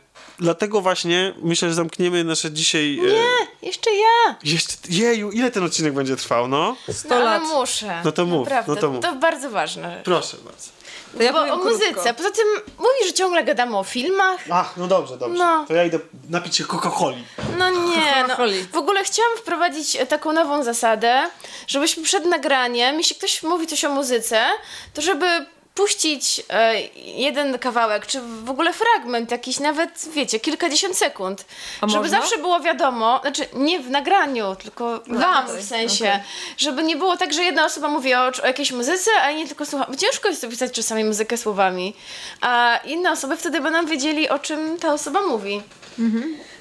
Dlatego 0.41 0.81
właśnie 0.81 1.35
myślę, 1.43 1.69
że 1.69 1.75
zamkniemy 1.75 2.25
nasze 2.25 2.51
dzisiaj... 2.53 2.99
E, 2.99 3.03
Nie, 3.03 3.23
jeszcze 3.69 3.91
ja. 3.91 4.37
jeszcze, 4.45 4.73
jeju, 4.89 5.31
ile 5.31 5.51
ten 5.51 5.65
odcinek 5.65 5.93
będzie 5.95 6.17
trwał, 6.17 6.49
no? 6.49 6.77
100 6.93 7.09
No, 7.09 7.15
ale 7.17 7.25
lat. 7.25 7.43
muszę. 7.43 8.01
No 8.05 8.13
to 8.13 8.27
mów, 8.27 8.45
Naprawdę, 8.49 8.73
no 8.75 8.81
to 8.81 8.91
mów. 8.91 9.03
To 9.05 9.13
bardzo 9.15 9.51
ważne. 9.51 10.01
Proszę 10.05 10.37
bardzo. 10.45 10.69
To 11.17 11.23
ja 11.23 11.33
Bo 11.33 11.41
o 11.41 11.45
krótko. 11.47 11.65
muzyce. 11.65 12.15
Poza 12.15 12.31
tym 12.31 12.47
mówisz, 12.79 13.07
że 13.07 13.13
ciągle 13.13 13.45
gadamy 13.45 13.79
o 13.79 13.85
filmach. 13.85 14.41
Ach, 14.51 14.75
no 14.77 14.87
dobrze, 14.87 15.17
dobrze. 15.17 15.39
No. 15.45 15.65
To 15.69 15.75
ja 15.75 15.85
idę 15.85 15.99
napić 16.31 16.57
się 16.57 16.65
Coca-Coli. 16.65 17.23
No 17.59 17.71
nie, 17.71 18.25
no. 18.29 18.37
W 18.73 18.77
ogóle 18.77 19.05
chciałam 19.05 19.37
wprowadzić 19.39 19.97
e, 19.97 20.07
taką 20.07 20.33
nową 20.33 20.65
zasadę, 20.65 21.31
żebyśmy 21.67 22.03
przed 22.03 22.25
nagraniem, 22.27 22.99
jeśli 22.99 23.17
ktoś 23.17 23.43
mówi 23.43 23.67
coś 23.67 23.85
o 23.85 23.91
muzyce, 23.91 24.47
to 24.95 25.03
żeby 25.03 25.47
puścić 25.81 26.43
e, 26.49 26.81
jeden 27.05 27.59
kawałek, 27.59 28.07
czy 28.07 28.21
w 28.21 28.51
ogóle 28.51 28.73
fragment 28.73 29.31
jakiś, 29.31 29.61
nawet 29.61 30.09
wiecie, 30.13 30.41
kilkadziesiąt 30.41 30.97
sekund. 30.97 31.45
A 31.81 31.89
żeby 31.89 32.03
można? 32.03 32.21
zawsze 32.21 32.39
było 32.39 32.61
wiadomo, 32.61 33.19
znaczy 33.23 33.47
nie 33.53 33.81
w 33.81 33.91
nagraniu, 33.91 34.57
tylko 34.57 35.03
wam 35.07 35.47
w 35.59 35.63
sensie, 35.63 36.21
żeby 36.57 36.83
nie 36.83 36.97
było 36.97 37.17
tak, 37.17 37.33
że 37.33 37.43
jedna 37.43 37.65
osoba 37.65 37.89
mówi 37.89 38.15
o, 38.15 38.33
o 38.43 38.47
jakiejś 38.47 38.73
muzyce, 38.73 39.11
a 39.23 39.31
inni 39.31 39.47
tylko 39.47 39.67
słucha. 39.67 39.87
Bo 39.89 39.97
ciężko 39.97 40.29
jest 40.29 40.45
opisać 40.45 40.73
czasami 40.73 41.05
muzykę 41.05 41.37
słowami, 41.37 41.95
a 42.41 42.81
inne 42.85 43.13
osoby 43.13 43.37
wtedy 43.37 43.61
będą 43.61 43.87
wiedzieli, 43.87 44.29
o 44.29 44.39
czym 44.39 44.79
ta 44.79 44.93
osoba 44.93 45.23
mówi. 45.23 45.63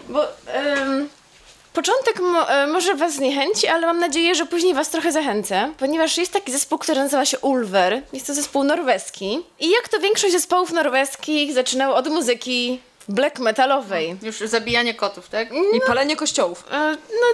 Bo 0.10 0.24
em, 0.48 1.10
początek 1.80 2.20
mo, 2.20 2.50
e, 2.52 2.68
może 2.68 2.96
was 2.96 3.14
zniechęci, 3.14 3.68
ale 3.68 3.88
mam 3.88 4.00
nadzieję, 4.00 4.36
że 4.36 4.46
później 4.46 4.74
was 4.74 4.90
trochę 4.90 5.12
zachęcę, 5.12 5.74
ponieważ 5.78 6.18
jest 6.18 6.34
taki 6.34 6.52
zespół, 6.52 6.78
który 6.78 7.00
nazywa 7.00 7.26
się 7.26 7.40
Ulver. 7.40 8.02
Jest 8.14 8.28
to 8.28 8.34
zespół 8.34 8.64
norweski. 8.64 9.40
I 9.60 9.70
jak 9.70 9.90
to 9.90 10.00
większość 10.00 10.34
zespołów 10.34 10.72
norweskich 10.72 11.54
zaczynało 11.54 11.96
od 11.96 12.08
muzyki 12.08 12.82
black 13.10 13.40
metalowej. 13.40 14.18
Już 14.22 14.38
zabijanie 14.40 14.94
kotów, 14.94 15.30
tak? 15.30 15.48
I 15.76 15.82
palenie 15.88 16.16
kościołów. 16.16 16.64
E, 16.72 16.80
No, 17.10 17.28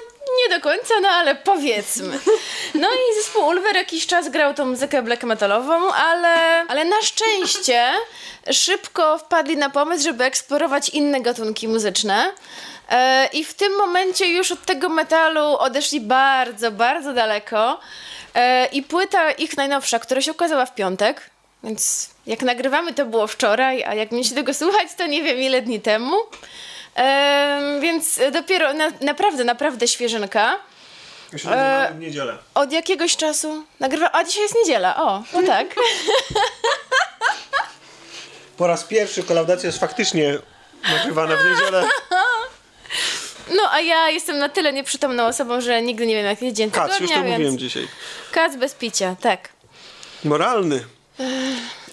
nie 0.44 0.56
do 0.56 0.62
końca, 0.64 0.94
no 1.02 1.10
ale 1.10 1.36
powiedzmy. 1.36 2.20
No 2.74 2.88
i 2.94 3.16
zespół 3.24 3.46
Ulver 3.48 3.76
jakiś 3.76 4.08
czas 4.08 4.30
grał 4.30 4.54
tą 4.54 4.66
muzykę 4.66 5.02
black 5.02 5.24
metalową, 5.24 5.94
ale, 5.94 6.66
ale 6.68 6.86
na 6.86 7.02
szczęście 7.02 7.92
szybko 8.52 9.18
wpadli 9.18 9.58
na 9.58 9.70
pomysł, 9.70 10.04
żeby 10.04 10.24
eksplorować 10.24 10.90
inne 10.90 11.22
gatunki 11.22 11.68
muzyczne. 11.68 12.32
E, 12.90 13.30
I 13.34 13.46
w 13.46 13.54
tym 13.54 13.78
momencie 13.78 14.28
już 14.28 14.52
od 14.52 14.66
tego 14.66 14.90
metalu 14.90 15.58
odeszli 15.58 16.02
bardzo, 16.02 16.72
bardzo 16.72 17.14
daleko. 17.14 17.80
E, 18.36 18.66
I 18.66 18.84
płyta 18.84 19.32
ich 19.32 19.58
najnowsza, 19.58 20.00
która 20.00 20.22
się 20.22 20.32
ukazała 20.32 20.66
w 20.66 20.76
piątek, 20.76 21.30
więc 21.64 22.10
jak 22.28 22.42
nagrywamy 22.42 22.94
to 22.94 23.06
było 23.06 23.28
wczoraj, 23.28 23.84
a 23.84 23.94
jak 23.94 24.12
mieliście 24.12 24.36
tego 24.36 24.54
słuchać, 24.54 24.88
to 24.98 25.08
nie 25.08 25.24
wiem 25.24 25.38
ile 25.38 25.62
dni 25.62 25.82
temu. 25.82 26.16
Em, 26.96 27.82
więc 27.82 28.20
dopiero 28.32 28.74
na, 28.74 28.92
naprawdę, 29.02 29.44
naprawdę 29.44 29.88
świeżynka. 29.88 30.60
E... 31.46 31.92
w 31.94 32.00
niedzielę. 32.00 32.38
Od 32.54 32.72
jakiegoś 32.72 33.18
czasu 33.18 33.64
nagrywa. 33.80 34.10
A 34.14 34.24
dzisiaj 34.24 34.44
jest 34.44 34.56
niedziela. 34.56 34.96
O, 34.96 35.24
no 35.34 35.44
tak. 35.48 35.68
Po 38.58 38.68
raz 38.68 38.84
pierwszy 38.84 39.24
kolaudacja 39.24 39.68
jest 39.68 39.80
faktycznie 39.80 40.38
nagrywana 40.92 41.36
w 41.36 41.46
niedzielę. 41.46 41.84
No 43.56 43.72
a 43.72 43.80
ja 43.82 44.10
jestem 44.10 44.38
na 44.40 44.50
tyle 44.50 44.74
nieprzytomną 44.74 45.26
osobą, 45.26 45.62
że 45.62 45.82
nigdy 45.82 46.08
nie 46.08 46.16
wiem, 46.16 46.26
jaki 46.26 46.46
jest 46.46 46.58
dzień 46.58 46.72
Kac, 46.72 47.00
już 47.00 47.12
to 47.12 47.16
więc... 47.16 47.32
mówiłem 47.32 47.58
dzisiaj. 47.58 47.88
Kac 48.32 48.56
bez 48.56 48.74
picia, 48.74 49.16
tak. 49.22 49.50
Moralny. 50.24 50.84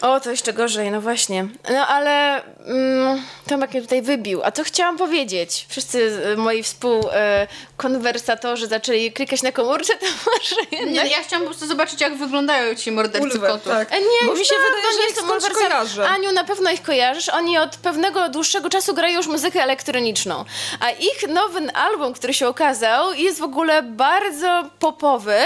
O, 0.03 0.21
to 0.21 0.31
jeszcze 0.31 0.53
gorzej, 0.53 0.91
no 0.91 1.01
właśnie. 1.01 1.47
No 1.71 1.87
ale 1.87 2.43
mm, 2.67 3.23
Tomek 3.49 3.71
mnie 3.73 3.83
tutaj 3.83 4.03
wybił. 4.03 4.41
A 4.45 4.53
co 4.53 4.65
chciałam 4.65 4.99
powiedzieć? 4.99 5.67
Wszyscy 5.69 6.23
e, 6.33 6.37
moi 6.37 6.63
współkonwersatorzy 6.63 8.67
zaczęli 8.67 9.13
klikać 9.13 9.43
na 9.43 9.53
komórce, 9.53 9.93
to 9.97 10.07
może 10.31 10.57
Nie, 10.73 10.79
jednak... 10.79 11.11
ja 11.11 11.23
chciałam 11.23 11.43
po 11.43 11.49
prostu 11.51 11.67
zobaczyć, 11.67 12.01
jak 12.01 12.17
wyglądają 12.17 12.75
ci 12.75 12.93
mordercy 12.93 13.29
Ulwer, 13.29 13.51
kotów. 13.51 13.73
tak. 13.73 13.93
E, 13.93 14.01
Nie, 14.01 14.27
Bo 14.27 14.35
mi 14.35 14.45
się 14.45 14.55
wydaje, 14.55 14.93
że 14.93 14.99
nie 14.99 15.09
ich 15.11 15.17
są 15.17 15.23
kojarzę. 15.55 16.09
Aniu, 16.09 16.33
na 16.33 16.45
pewno 16.45 16.71
ich 16.71 16.83
kojarzysz. 16.83 17.29
Oni 17.29 17.59
od 17.59 17.77
pewnego 17.77 18.29
dłuższego 18.29 18.71
czasu 18.71 18.95
grają 18.95 19.17
już 19.17 19.27
muzykę 19.27 19.63
elektroniczną. 19.63 20.45
A 20.81 20.91
ich 20.91 21.29
nowy 21.29 21.73
album, 21.75 22.13
który 22.13 22.35
się 22.35 22.49
okazał, 22.49 23.13
jest 23.15 23.39
w 23.39 23.43
ogóle 23.43 23.83
bardzo 23.83 24.65
popowy 24.79 25.37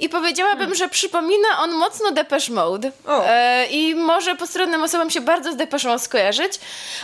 i 0.00 0.08
powiedziałabym, 0.08 0.74
że 0.74 0.88
przypomina 0.88 1.48
on 1.60 1.70
mocno 1.70 2.10
Depeche 2.10 2.52
Mode. 2.52 2.92
O. 3.06 3.24
E, 3.26 3.66
I 3.70 3.97
może 3.98 4.36
postronnym 4.36 4.82
osobom 4.82 5.10
się 5.10 5.20
bardzo 5.20 5.52
z 5.52 5.56
Depeche 5.56 5.98
skojarzyć, 5.98 6.52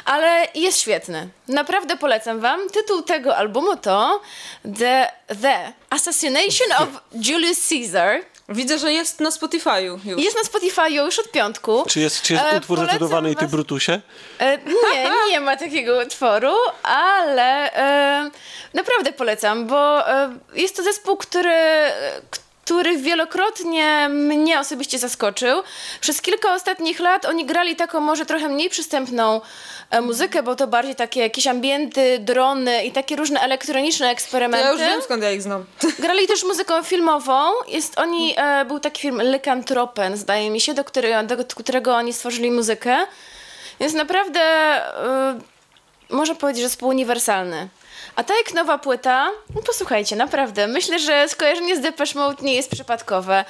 ale 0.05 0.47
jest 0.55 0.81
świetny. 0.81 1.29
Naprawdę 1.49 1.97
polecam 1.97 2.41
wam. 2.41 2.71
Tytuł 2.71 3.03
tego 3.03 3.37
albumu 3.37 3.77
to 3.77 4.21
The, 4.79 5.11
The 5.43 5.73
Assassination 5.91 6.73
of 6.79 6.89
Julius 7.29 7.69
Caesar. 7.69 8.21
Widzę, 8.49 8.79
że 8.79 8.93
jest 8.93 9.21
na 9.21 9.31
Spotify'u 9.31 9.99
już. 10.05 10.23
Jest 10.23 10.37
na 10.37 10.45
Spotify 10.45 10.91
już 10.91 11.19
od 11.19 11.31
piątku. 11.31 11.85
Czy 11.89 12.01
jest, 12.01 12.23
czy 12.23 12.33
jest 12.33 12.45
E, 12.45 12.57
utwór 12.57 12.77
polecam 12.77 12.87
zatytułowany 12.87 13.31
i 13.31 13.37
ty 13.37 13.43
was- 13.45 13.51
Brutusie? 13.51 14.01
E, 14.39 14.59
nie, 14.59 15.11
nie 15.31 15.41
ma 15.41 15.57
takiego 15.57 15.99
utworu, 16.07 16.53
ale 16.83 17.73
e, 17.73 18.31
naprawdę 18.75 19.13
polecam, 19.13 19.67
bo 19.67 20.09
e, 20.11 20.39
jest 20.55 20.77
to 20.77 20.83
zespół, 20.83 21.17
który, 21.17 21.55
który 22.65 22.97
wielokrotnie 22.97 24.09
mnie 24.09 24.61
osobiście 24.61 24.99
zaskoczył. 24.99 25.63
Przez 26.01 26.23
kilka 26.23 26.55
ostatnich 26.55 27.01
lat 27.01 27.25
oni 27.25 27.47
grali 27.47 27.77
taką 27.77 28.01
może 28.01 28.27
trochę 28.27 28.49
mniej 28.49 28.71
przystępną 28.71 29.41
e, 29.91 30.01
muzykę, 30.01 30.43
bo 30.43 30.57
to 30.57 30.67
bardziej 30.67 30.95
takie 30.95 31.21
jakieś 31.21 31.47
ambienty, 31.47 32.19
drony 32.19 32.85
i 32.85 32.93
takie 32.93 33.17
różne 33.17 33.41
elektroniczne 33.41 34.11
eksperymenty. 34.11 34.67
ja 34.67 34.73
już 34.73 34.81
wiem, 34.81 35.03
skąd 35.03 35.23
ja 35.23 35.33
ich 35.33 35.43
znam. 35.43 35.65
Grali 36.05 36.27
też 36.27 36.45
muzyką 36.45 36.83
filmową. 36.83 37.51
Jest 37.69 37.99
oni, 37.99 38.35
e, 38.37 38.65
był 38.65 38.81
taki 38.81 39.03
film 39.03 39.23
Lycantropen, 39.23 40.17
zdaje 40.17 40.51
mi 40.51 40.61
się, 40.61 40.75
do 40.75 40.85
którego, 40.85 41.37
do 41.37 41.45
którego 41.45 41.95
oni 41.95 42.13
stworzyli 42.13 42.51
muzykę. 42.51 42.97
Więc 43.81 43.95
naprawdę 43.95 44.41
e, 44.41 45.39
można 46.11 46.35
powiedzieć, 46.35 46.63
że 46.63 46.69
współuniwersalny. 46.69 47.69
A 48.17 48.25
ta 48.25 48.35
jak 48.37 48.55
nowa 48.55 48.79
płyta, 48.79 49.31
no 49.55 49.63
posłuchajcie, 49.63 50.17
naprawdę, 50.17 50.67
myślę, 50.67 50.99
że 50.99 51.29
skojarzenie 51.29 51.77
z 51.77 51.81
Depeche 51.81 52.19
Mode 52.19 52.43
nie 52.43 52.55
jest 52.55 52.71
przypadkowe. 52.71 53.45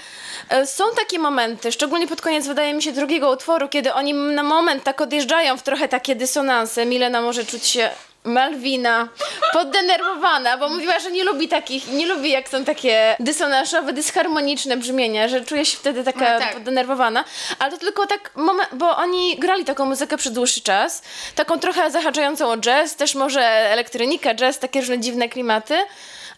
E, 0.48 0.66
Są 0.66 0.84
takie 0.96 1.18
momenty, 1.18 1.72
szczególnie 1.72 2.06
pod 2.06 2.20
koniec 2.20 2.46
wydaje 2.46 2.74
mi 2.74 2.82
się 2.82 2.92
drugiego 2.92 3.30
utworu, 3.30 3.68
kiedy 3.68 3.92
oni 3.92 4.14
na 4.14 4.42
moment 4.42 4.84
tak 4.84 5.00
odjeżdżają 5.00 5.56
w 5.56 5.62
trochę 5.62 5.88
takie 5.88 6.16
dysonanse. 6.16 6.86
Milena 6.86 7.22
może 7.22 7.44
czuć 7.44 7.66
się 7.66 7.90
Malwina 8.24 9.08
poddenerwowana, 9.52 10.58
bo 10.58 10.68
mówiła, 10.68 10.98
że 10.98 11.10
nie 11.10 11.24
lubi 11.24 11.48
takich, 11.48 11.88
nie 11.88 12.06
lubi 12.06 12.30
jak 12.30 12.48
są 12.48 12.64
takie 12.64 13.16
dysonansowe, 13.20 13.92
dysharmoniczne 13.92 14.76
brzmienia, 14.76 15.28
że 15.28 15.40
czuje 15.40 15.64
się 15.66 15.76
wtedy 15.76 16.04
taka 16.04 16.34
No 16.34 16.40
tak. 16.40 16.54
poddenerwowana, 16.54 17.24
ale 17.58 17.70
to 17.70 17.78
tylko 17.78 18.06
tak 18.06 18.30
moment, 18.36 18.68
bo 18.72 18.96
oni 18.96 19.36
grali 19.38 19.64
taką 19.64 19.84
muzykę 19.84 20.16
przez 20.16 20.32
dłuższy 20.32 20.60
czas, 20.60 21.02
taką 21.34 21.58
trochę 21.58 21.90
zahaczającą 21.90 22.50
o 22.50 22.56
jazz, 22.56 22.96
też 22.96 23.14
może 23.14 23.42
elektronika, 23.46 24.34
jazz, 24.34 24.58
takie 24.58 24.80
różne 24.80 24.98
dziwne 24.98 25.28
klimaty, 25.28 25.76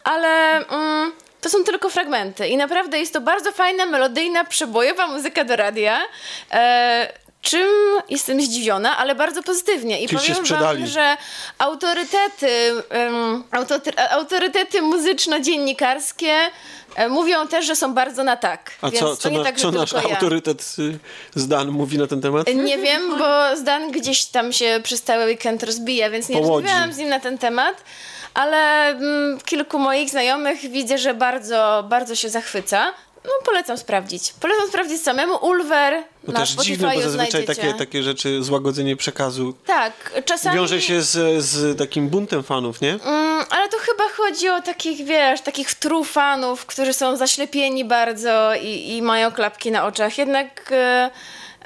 ale 0.05 0.29
mm, 0.69 1.13
to 1.41 1.51
są 1.51 1.65
tylko 1.65 1.91
fragmenty 1.91 2.49
i 2.49 2.57
naprawdę 2.57 2.99
jest 2.99 3.13
to 3.13 3.21
bardzo 3.21 3.53
fajna, 3.53 3.87
melodyjna, 3.87 4.45
przebojowa 4.45 5.07
muzyka 5.07 5.45
do 5.45 5.57
radia. 5.57 5.99
E, 6.53 7.26
Czym 7.47 7.69
jestem 8.09 8.41
zdziwiona, 8.41 8.97
ale 8.97 9.15
bardzo 9.15 9.43
pozytywnie. 9.43 10.03
I 10.03 10.09
powiem 10.09 10.45
wam, 10.61 10.87
że 10.87 11.17
autorytety, 11.59 12.73
um, 12.95 13.45
autory- 13.51 14.01
autorytety 14.11 14.83
muzyczno-dziennikarskie 14.83 16.33
e, 16.97 17.09
mówią 17.09 17.49
też, 17.49 17.67
że 17.67 17.77
są 17.77 17.95
bardzo 17.95 18.25
na 18.25 18.37
tak. 18.37 18.73
A 18.83 18.91
co, 18.91 19.17
co, 19.17 19.31
na, 19.31 19.45
tak, 19.45 19.57
co 19.57 19.71
nasz 19.71 19.93
ja. 19.93 20.03
autorytet 20.03 20.77
y, 20.79 20.99
Zdan 21.35 21.69
mówi 21.69 21.99
na 21.99 22.07
ten 22.07 22.21
temat? 22.21 22.47
Nie 22.55 22.79
wiem, 22.79 23.19
bo 23.19 23.57
Zdan 23.57 23.91
gdzieś 23.91 24.25
tam 24.25 24.53
się 24.53 24.81
przez 24.83 25.03
cały 25.03 25.25
weekend 25.25 25.63
rozbija, 25.63 26.11
więc 26.11 26.29
nie 26.29 26.37
Po 26.37 26.43
Łodzi. 26.43 26.67
rozmawiałam 26.67 26.93
z 26.93 26.97
nim 26.97 27.09
na 27.09 27.21
ten 27.21 27.39
temat, 27.39 27.85
ale 28.35 28.89
mm, 28.89 29.39
kilku 29.45 29.79
moich 29.79 30.11
znajomych 30.11 30.61
widzę, 30.61 30.99
że 30.99 31.15
bardzo, 31.15 31.85
bardzo 31.89 32.15
się 32.15 32.29
zachwyca. 32.29 32.93
No 33.27 33.33
polecam 33.45 33.79
sprawdzić. 33.79 34.33
Polecam 34.41 34.69
sprawdzić 34.69 35.03
samemu. 35.03 35.37
Ulver 35.37 36.03
No 36.27 36.33
na 36.33 36.41
też 36.41 36.51
Spotify 36.51 36.77
dziwne, 36.77 36.95
bo 36.95 37.01
zazwyczaj 37.01 37.45
takie, 37.45 37.75
takie 37.75 38.03
rzeczy, 38.03 38.43
złagodzenie 38.43 38.97
przekazu 38.97 39.55
Tak, 39.67 39.93
czasami... 40.25 40.57
wiąże 40.57 40.81
się 40.81 41.03
z, 41.03 41.45
z 41.45 41.79
takim 41.79 42.09
buntem 42.09 42.43
fanów, 42.43 42.81
nie? 42.81 42.91
Mm, 42.93 43.45
ale 43.51 43.69
to 43.69 43.77
chyba 43.79 44.05
chodzi 44.17 44.49
o 44.49 44.63
takich, 44.63 45.07
wiesz, 45.07 45.41
takich 45.41 45.75
true 45.75 46.05
fanów, 46.05 46.67
którzy 46.67 46.93
są 46.93 47.17
zaślepieni 47.17 47.85
bardzo 47.85 48.55
i, 48.55 48.97
i 48.97 49.03
mają 49.03 49.33
klapki 49.33 49.71
na 49.71 49.87
oczach. 49.87 50.19
Jednak 50.19 50.69
e, 50.73 51.11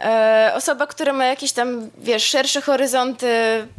e, 0.00 0.52
osoba, 0.54 0.86
która 0.86 1.12
ma 1.12 1.24
jakieś 1.24 1.52
tam, 1.52 1.90
wiesz, 1.98 2.24
szersze 2.24 2.60
horyzonty, 2.60 3.26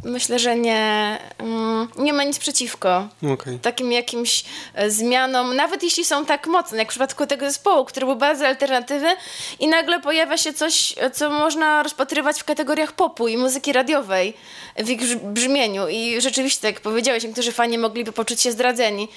myślę, 0.04 0.38
że 0.38 0.56
nie, 0.56 1.18
mm, 1.38 1.88
nie 1.96 2.12
ma 2.12 2.24
nic 2.24 2.38
przeciwko 2.38 3.08
Okej. 3.32 3.58
takim 3.58 3.92
jakimś 3.92 4.44
e, 4.74 4.90
zmianom, 4.90 5.56
nawet 5.56 5.82
jeśli 5.82 6.04
są 6.04 6.26
tak 6.26 6.46
mocne, 6.46 6.78
jak 6.78 6.88
w 6.88 6.90
przypadku 6.90 7.26
tego 7.26 7.46
zespołu, 7.46 7.84
który 7.84 8.06
był 8.06 8.16
bardzo 8.16 8.46
alternatywny 8.46 9.16
i 9.60 9.68
nagle 9.68 10.00
pojawia 10.00 10.36
się 10.36 10.52
coś, 10.52 10.94
co 11.12 11.30
można 11.30 11.82
rozpatrywać 11.82 12.40
w 12.40 12.44
kategoriach 12.44 12.92
popu 12.92 13.28
i 13.28 13.36
muzyki 13.36 13.72
radiowej 13.72 14.34
w 14.78 14.90
ich 14.90 15.00
brz- 15.00 15.16
brzmieniu 15.32 15.88
i 15.88 16.20
rzeczywiście, 16.20 16.62
tak 16.62 16.74
jak 16.74 16.82
powiedziałeś, 16.82 17.24
niektórzy 17.24 17.52
fani 17.52 17.78
mogliby 17.78 18.12
poczuć 18.12 18.40
się 18.40 18.52
zdradzeni, 18.52 19.08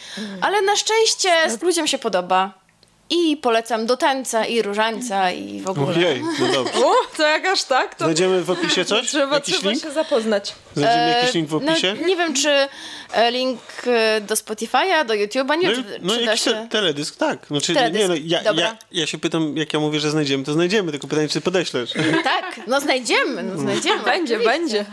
ale 0.41 0.61
na 0.61 0.76
szczęście 0.76 1.30
ludziom 1.61 1.88
się 1.88 1.98
podoba. 1.98 2.65
I 3.10 3.38
polecam 3.38 3.86
do 3.86 3.98
tańca 3.98 4.45
i 4.45 4.61
różańca 4.61 5.32
i 5.32 5.61
w 5.61 5.69
ogóle. 5.69 5.95
Ojej, 5.95 6.23
no 6.40 6.48
dobrze. 6.53 6.73
O, 6.86 6.94
to 7.18 7.23
jak 7.27 7.45
aż 7.45 7.64
tak, 7.64 7.95
to 7.95 8.03
Znajdziemy 8.06 8.44
w 8.44 8.49
opisie 8.49 8.86
coś? 8.86 9.07
trzeba, 9.11 9.36
Jakiś 9.36 9.56
trzeba 9.56 9.69
link? 9.72 9.84
się 9.84 9.91
zapoznać. 9.91 10.56
Znajdziemy 10.76 11.03
E, 11.15 11.19
jakiś 11.19 11.34
link 11.36 11.49
w 11.49 11.56
opisie? 11.56 11.95
No, 12.02 12.07
nie 12.07 12.15
wiem, 12.15 12.34
czy 12.34 12.68
e, 13.14 13.32
link 13.32 13.60
e, 13.88 14.22
do 14.22 14.36
Spotify'a, 14.36 15.06
do 15.06 15.14
YouTube'a, 15.14 15.57
nie 15.57 15.68
No, 15.69 15.73
wiem, 15.76 15.82
i- 15.82 15.84
czy, 15.84 15.99
no 16.02 16.14
czy 16.14 16.19
da 16.19 16.26
jakiś 16.32 16.44
się... 16.44 16.52
te, 16.52 16.68
teledysk, 16.69 17.15
tak. 17.18 17.48
Znaczy, 17.48 17.73
Teledysk, 17.73 18.02
nie, 18.02 18.07
no, 18.07 18.15
ja, 18.26 18.44
dobra. 18.44 18.65
ja, 18.65 18.77
ja 18.91 19.07
się 19.07 19.18
pytam, 19.18 19.57
jak 19.57 19.73
ja 19.73 19.80
mówię, 19.80 19.99
że 19.99 20.11
znajdziemy, 20.11 20.44
to 20.44 20.53
znajdziemy, 20.53 20.91
tylko 20.91 21.07
pytanie, 21.07 21.27
czy 21.27 21.41
podeślesz. 21.41 21.94
Tak, 22.23 22.60
no 22.68 22.82
znajdziemy, 22.82 23.44
no 23.44 23.57
znajdziemy. 23.57 24.03
Będzie, 24.03 24.40
będzie. 24.40 24.86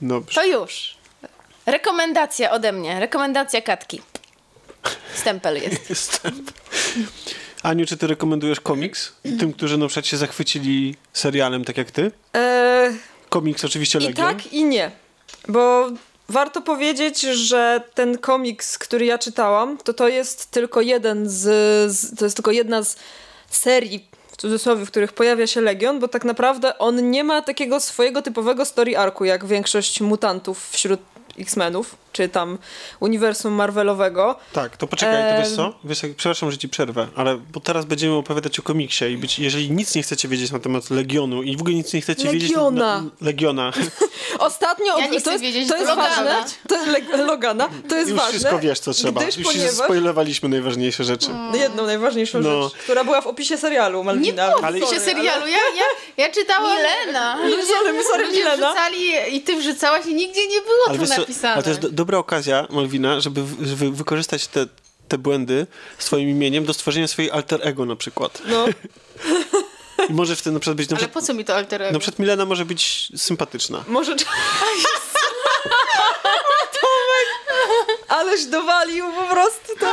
Dobrze. 0.00 0.34
To 0.34 0.46
już. 0.46 0.94
Rekomendacja 1.66 2.50
ode 2.50 2.72
mnie, 2.72 3.00
rekomendacja 3.00 3.62
Katki. 3.62 4.00
Stempel 5.14 5.62
jest. 5.62 5.88
Wstęp. 5.94 6.50
Aniu, 7.62 7.86
czy 7.86 7.96
ty 7.96 8.06
rekomendujesz 8.06 8.60
komiks? 8.60 9.12
Tym, 9.38 9.52
którzy 9.52 9.78
na 9.78 9.86
przykład 9.86 10.06
się 10.06 10.16
zachwycili 10.16 10.94
serialem, 11.12 11.64
tak 11.64 11.76
jak 11.76 11.90
ty? 11.90 12.10
E, 12.36 12.92
Komiks 13.28 13.64
oczywiście 13.64 13.98
I 13.98 14.02
Legion. 14.02 14.26
tak, 14.28 14.52
i 14.52 14.64
nie. 14.64 14.90
Bo 15.48 15.88
warto 16.28 16.60
powiedzieć, 16.60 17.20
że 17.20 17.82
ten 17.94 18.18
komiks, 18.18 18.78
który 18.78 19.04
ja 19.04 19.18
czytałam, 19.18 19.78
to 19.78 19.94
to 19.94 20.08
jest 20.08 20.50
tylko 20.50 20.80
jeden 20.80 21.28
z, 21.28 21.42
z 21.92 22.16
to 22.18 22.24
jest 22.24 22.36
tylko 22.36 22.50
jedna 22.50 22.82
z 22.82 22.96
serii 23.50 24.06
w 24.32 24.36
cudzysłowie, 24.36 24.84
w 24.84 24.90
których 24.90 25.12
pojawia 25.12 25.46
się 25.46 25.60
Legion, 25.60 26.00
bo 26.00 26.08
tak 26.08 26.24
naprawdę 26.24 26.78
on 26.78 27.10
nie 27.10 27.24
ma 27.24 27.42
takiego 27.42 27.80
swojego 27.80 28.22
typowego 28.22 28.64
story 28.64 28.96
arku, 28.96 29.24
jak 29.24 29.46
większość 29.46 30.00
mutantów 30.00 30.70
wśród 30.70 31.00
X-Menów, 31.38 31.96
czy 32.14 32.28
tam 32.28 32.58
uniwersum 33.00 33.52
Marvelowego. 33.52 34.36
Tak, 34.52 34.76
to 34.76 34.86
poczekaj, 34.86 35.32
to 35.36 35.42
wiesz 35.42 35.56
co? 35.56 35.74
Wiesz, 35.84 36.02
jak- 36.02 36.14
przepraszam, 36.16 36.50
że 36.50 36.58
ci 36.58 36.68
przerwę, 36.68 37.06
ale 37.16 37.36
bo 37.52 37.60
teraz 37.60 37.84
będziemy 37.84 38.14
opowiadać 38.14 38.58
o 38.58 38.62
komiksie 38.62 39.04
i 39.04 39.16
być, 39.16 39.38
jeżeli 39.38 39.70
nic 39.70 39.94
nie 39.94 40.02
chcecie 40.02 40.28
wiedzieć 40.28 40.50
na 40.50 40.58
temat 40.58 40.90
Legionu 40.90 41.42
i 41.42 41.56
w 41.56 41.60
ogóle 41.60 41.74
nic 41.74 41.92
nie 41.92 42.00
chcecie 42.00 42.30
wiedzieć... 42.30 42.50
Legiona. 42.50 42.80
Na, 42.96 43.00
na, 43.00 43.10
Legiona. 43.20 43.72
Ostatnio... 44.38 44.98
Ja 44.98 45.06
nie 45.06 45.12
to 45.12 45.20
chcę 45.20 45.30
jest, 45.32 45.42
wiedzieć, 45.42 45.68
to 45.68 45.76
jest 45.76 45.88
Logana. 45.88 46.08
ważne. 46.24 46.44
To 46.68 46.74
jest 46.76 46.86
Le- 47.10 47.24
Logana. 47.24 47.68
To 47.88 47.96
jest 47.96 48.08
Już 48.10 48.18
ważne. 48.18 48.32
wszystko 48.32 48.58
wiesz, 48.58 48.78
co 48.80 48.92
trzeba. 48.92 49.20
Gdyż 49.22 49.36
Już 49.36 49.46
ponieważ... 49.46 49.70
spoilowaliśmy 49.74 50.48
najważniejsze 50.48 51.04
rzeczy. 51.04 51.28
Jedną 51.54 51.86
najważniejszą 51.86 52.40
No. 52.40 52.62
rzecz, 52.62 52.72
która 52.78 53.04
była 53.04 53.20
w 53.20 53.26
opisie 53.26 53.56
serialu 53.56 53.98
Nie 53.98 54.04
Malwina. 54.04 54.42
Ale- 54.62 54.80
w 54.80 54.84
opisie 54.84 55.00
serialu. 55.00 55.46
Ja, 55.46 55.58
ja, 55.76 55.84
ja 56.24 56.32
czytałam... 56.32 56.76
Milena! 56.76 57.36
No, 57.36 57.50
sorry, 57.50 58.04
sorry, 58.04 58.26
Ludzie 58.26 58.38
Milena. 58.38 58.66
wrzucali 58.68 58.96
i 59.36 59.40
ty 59.40 59.56
wrzucałaś 59.56 60.06
i 60.06 60.14
nigdzie 60.14 60.46
nie 60.46 60.60
było 60.60 60.84
Ale, 60.88 60.98
to 60.98 61.20
napisane. 61.20 61.54
ale 61.54 61.62
to 61.62 61.68
jest 61.70 61.80
do, 61.80 62.03
dobra 62.04 62.18
okazja, 62.18 62.66
Malwina, 62.70 63.20
żeby 63.20 63.44
żeby 63.62 63.90
wykorzystać 63.90 64.46
te, 64.46 64.66
te 65.08 65.18
błędy 65.18 65.66
swoim 65.98 66.28
imieniem 66.30 66.64
do 66.64 66.74
stworzenia 66.74 67.08
swojej 67.08 67.30
alter 67.30 67.60
ego 67.62 67.84
na 67.84 67.96
przykład. 67.96 68.42
No, 68.46 68.66
I 70.10 70.12
może 70.12 70.36
w 70.36 70.42
tym 70.42 70.54
na 70.54 70.60
przykład 70.60 70.76
być... 70.76 70.88
Na 70.88 70.96
Ale 70.96 70.98
przykład, 70.98 71.22
po 71.22 71.26
co 71.26 71.34
mi 71.34 71.44
to 71.44 71.56
alter 71.56 71.82
ego? 71.82 71.92
na 71.92 71.98
przykład 71.98 72.18
Milena 72.18 72.44
może 72.44 72.64
być 72.64 73.12
sympatyczna. 73.16 73.84
może... 73.88 74.16
Aleś 78.14 78.44
dowalił 78.44 79.04
po 79.12 79.34
prostu 79.34 79.76
to. 79.80 79.86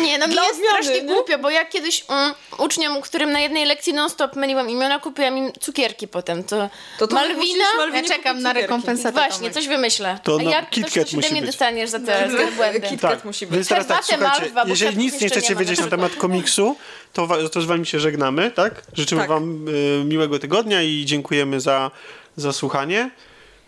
Nie, 0.00 0.18
no 0.18 0.26
mi 0.26 0.32
Dla 0.32 0.42
jest 0.42 0.54
odmiany, 0.54 0.78
strasznie 0.82 1.02
nie? 1.02 1.14
głupio, 1.14 1.38
bo 1.38 1.50
ja 1.50 1.64
kiedyś 1.64 2.04
mm, 2.08 2.34
uczniom, 2.58 3.02
którym 3.02 3.32
na 3.32 3.40
jednej 3.40 3.66
lekcji 3.66 3.92
non-stop 3.92 4.36
myliłam 4.36 4.70
imiona, 4.70 4.98
kupiłam 4.98 5.38
im 5.38 5.52
cukierki 5.60 6.08
potem. 6.08 6.44
To, 6.44 6.70
To 6.98 7.06
to 7.08 7.14
Malwina... 7.14 7.64
Ja 7.94 8.02
czekam 8.02 8.42
na 8.42 8.52
rekompensatę. 8.52 9.12
Właśnie, 9.12 9.38
Tomek. 9.38 9.52
coś 9.54 9.68
wymyślę. 9.68 10.18
To 10.24 10.38
A 10.40 10.42
na 10.44 10.50
ja, 10.50 10.62
KitKat 10.66 10.94
to, 10.94 11.00
coś 11.04 11.12
musi 11.14 11.26
ode 11.26 11.30
mnie 11.32 11.40
być. 11.40 11.50
dostaniesz 11.50 11.90
za 11.90 11.98
te, 11.98 12.30
za 12.30 12.38
te 12.38 12.52
błędy. 12.52 12.80
Kit- 12.80 13.00
Tak, 13.00 13.24
musi 13.24 13.46
być. 13.46 13.54
więc 13.54 13.68
teraz 13.68 13.86
tak, 13.86 14.04
słuchajcie, 14.04 14.40
Malwa, 14.54 14.64
jeżeli 14.70 14.96
nic 14.98 15.20
nie 15.20 15.28
chcecie 15.28 15.48
nie 15.54 15.60
wiedzieć 15.60 15.78
na 15.78 15.84
na 15.84 15.90
temat 15.90 16.16
komiksu, 16.16 16.76
to, 17.12 17.28
to 17.52 17.60
z 17.60 17.64
wami 17.64 17.86
się 17.86 18.00
żegnamy, 18.00 18.50
tak? 18.50 18.82
Życzymy 18.92 19.20
Tak. 19.20 19.28
wam 19.30 19.68
y, 19.68 20.04
miłego 20.04 20.38
tygodnia 20.38 20.82
i 20.82 21.04
dziękujemy 21.04 21.60
za, 21.60 21.90
za 22.36 22.52
słuchanie. 22.52 23.10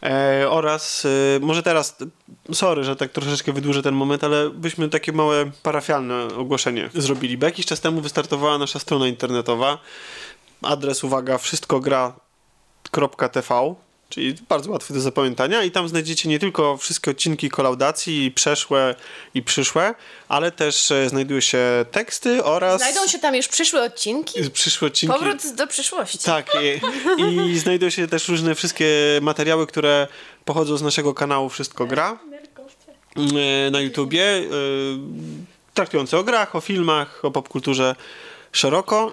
E, 0.02 0.46
oraz 0.50 1.04
y, 1.04 1.38
może 1.42 1.62
teraz, 1.62 1.96
sorry, 2.52 2.84
że 2.84 2.96
tak 2.96 3.12
troszeczkę 3.12 3.52
wydłużę 3.52 3.82
ten 3.82 3.94
moment, 3.94 4.24
ale 4.24 4.50
byśmy 4.50 4.88
takie 4.88 5.12
małe 5.12 5.50
parafialne 5.62 6.28
ogłoszenie 6.36 6.90
zrobili, 6.94 7.38
bo 7.38 7.46
jakiś 7.46 7.66
czas 7.66 7.80
temu 7.80 8.00
wystartowała 8.00 8.58
nasza 8.58 8.78
strona 8.78 9.06
internetowa 9.06 9.78
adres, 10.62 11.04
uwaga, 11.04 11.38
wszystkogra.tv, 11.38 13.74
czyli 14.10 14.34
bardzo 14.48 14.70
łatwy 14.70 14.94
do 14.94 15.00
zapamiętania 15.00 15.64
i 15.64 15.70
tam 15.70 15.88
znajdziecie 15.88 16.28
nie 16.28 16.38
tylko 16.38 16.76
wszystkie 16.76 17.10
odcinki 17.10 17.50
kolaudacji, 17.50 18.30
przeszłe 18.30 18.94
i 19.34 19.42
przyszłe, 19.42 19.94
ale 20.28 20.52
też 20.52 20.90
e, 20.90 21.08
znajdują 21.08 21.40
się 21.40 21.84
teksty 21.90 22.44
oraz 22.44 22.80
Znajdą 22.80 23.06
się 23.06 23.18
tam 23.18 23.36
już 23.36 23.48
przyszłe 23.48 23.82
odcinki? 23.82 24.50
przyszłe 24.50 24.88
odcinki. 24.88 25.18
Powrót 25.18 25.54
do 25.54 25.66
przyszłości. 25.66 26.18
Tak, 26.18 26.50
i, 27.18 27.50
i 27.50 27.58
znajdują 27.58 27.90
się 27.90 28.08
też 28.08 28.28
różne 28.28 28.54
wszystkie 28.54 28.86
materiały, 29.22 29.66
które 29.66 30.06
pochodzą 30.44 30.76
z 30.76 30.82
naszego 30.82 31.14
kanału 31.14 31.48
Wszystko 31.48 31.86
Gra 31.86 32.18
e, 33.16 33.70
na 33.70 33.80
YouTubie, 33.80 34.24
e, 34.24 34.44
traktujące 35.74 36.18
o 36.18 36.24
grach, 36.24 36.56
o 36.56 36.60
filmach, 36.60 37.24
o 37.24 37.30
popkulturze 37.30 37.96
szeroko. 38.52 39.12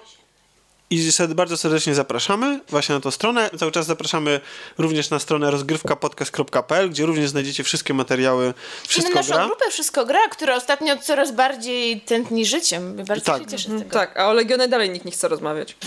I 0.90 1.10
bardzo 1.34 1.56
serdecznie 1.56 1.94
zapraszamy 1.94 2.60
właśnie 2.68 2.94
na 2.94 3.00
tą 3.00 3.10
stronę. 3.10 3.50
Cały 3.58 3.72
czas 3.72 3.86
zapraszamy 3.86 4.40
również 4.78 5.10
na 5.10 5.18
stronę 5.18 5.50
rozgrywkapodcast.pl, 5.50 6.90
gdzie 6.90 7.06
również 7.06 7.30
znajdziecie 7.30 7.64
wszystkie 7.64 7.94
materiały 7.94 8.44
I 8.44 8.48
na 8.48 8.54
Wszystko 8.88 9.14
naszą 9.14 9.34
Gra. 9.34 9.46
grupę 9.46 9.70
Wszystko 9.70 10.06
Gra, 10.06 10.18
która 10.30 10.56
ostatnio 10.56 10.96
coraz 10.96 11.32
bardziej 11.32 12.00
tętni 12.00 12.46
życiem. 12.46 12.96
Bardzo 12.96 13.24
Tak. 13.24 13.42
się 13.42 13.46
cieszę 13.48 13.68
z 13.68 13.78
tego. 13.78 13.90
Tak, 13.90 14.16
a 14.18 14.28
o 14.28 14.32
Legionie 14.32 14.68
dalej 14.68 14.90
nikt 14.90 15.04
nie 15.04 15.12
chce 15.12 15.28
rozmawiać. 15.28 15.76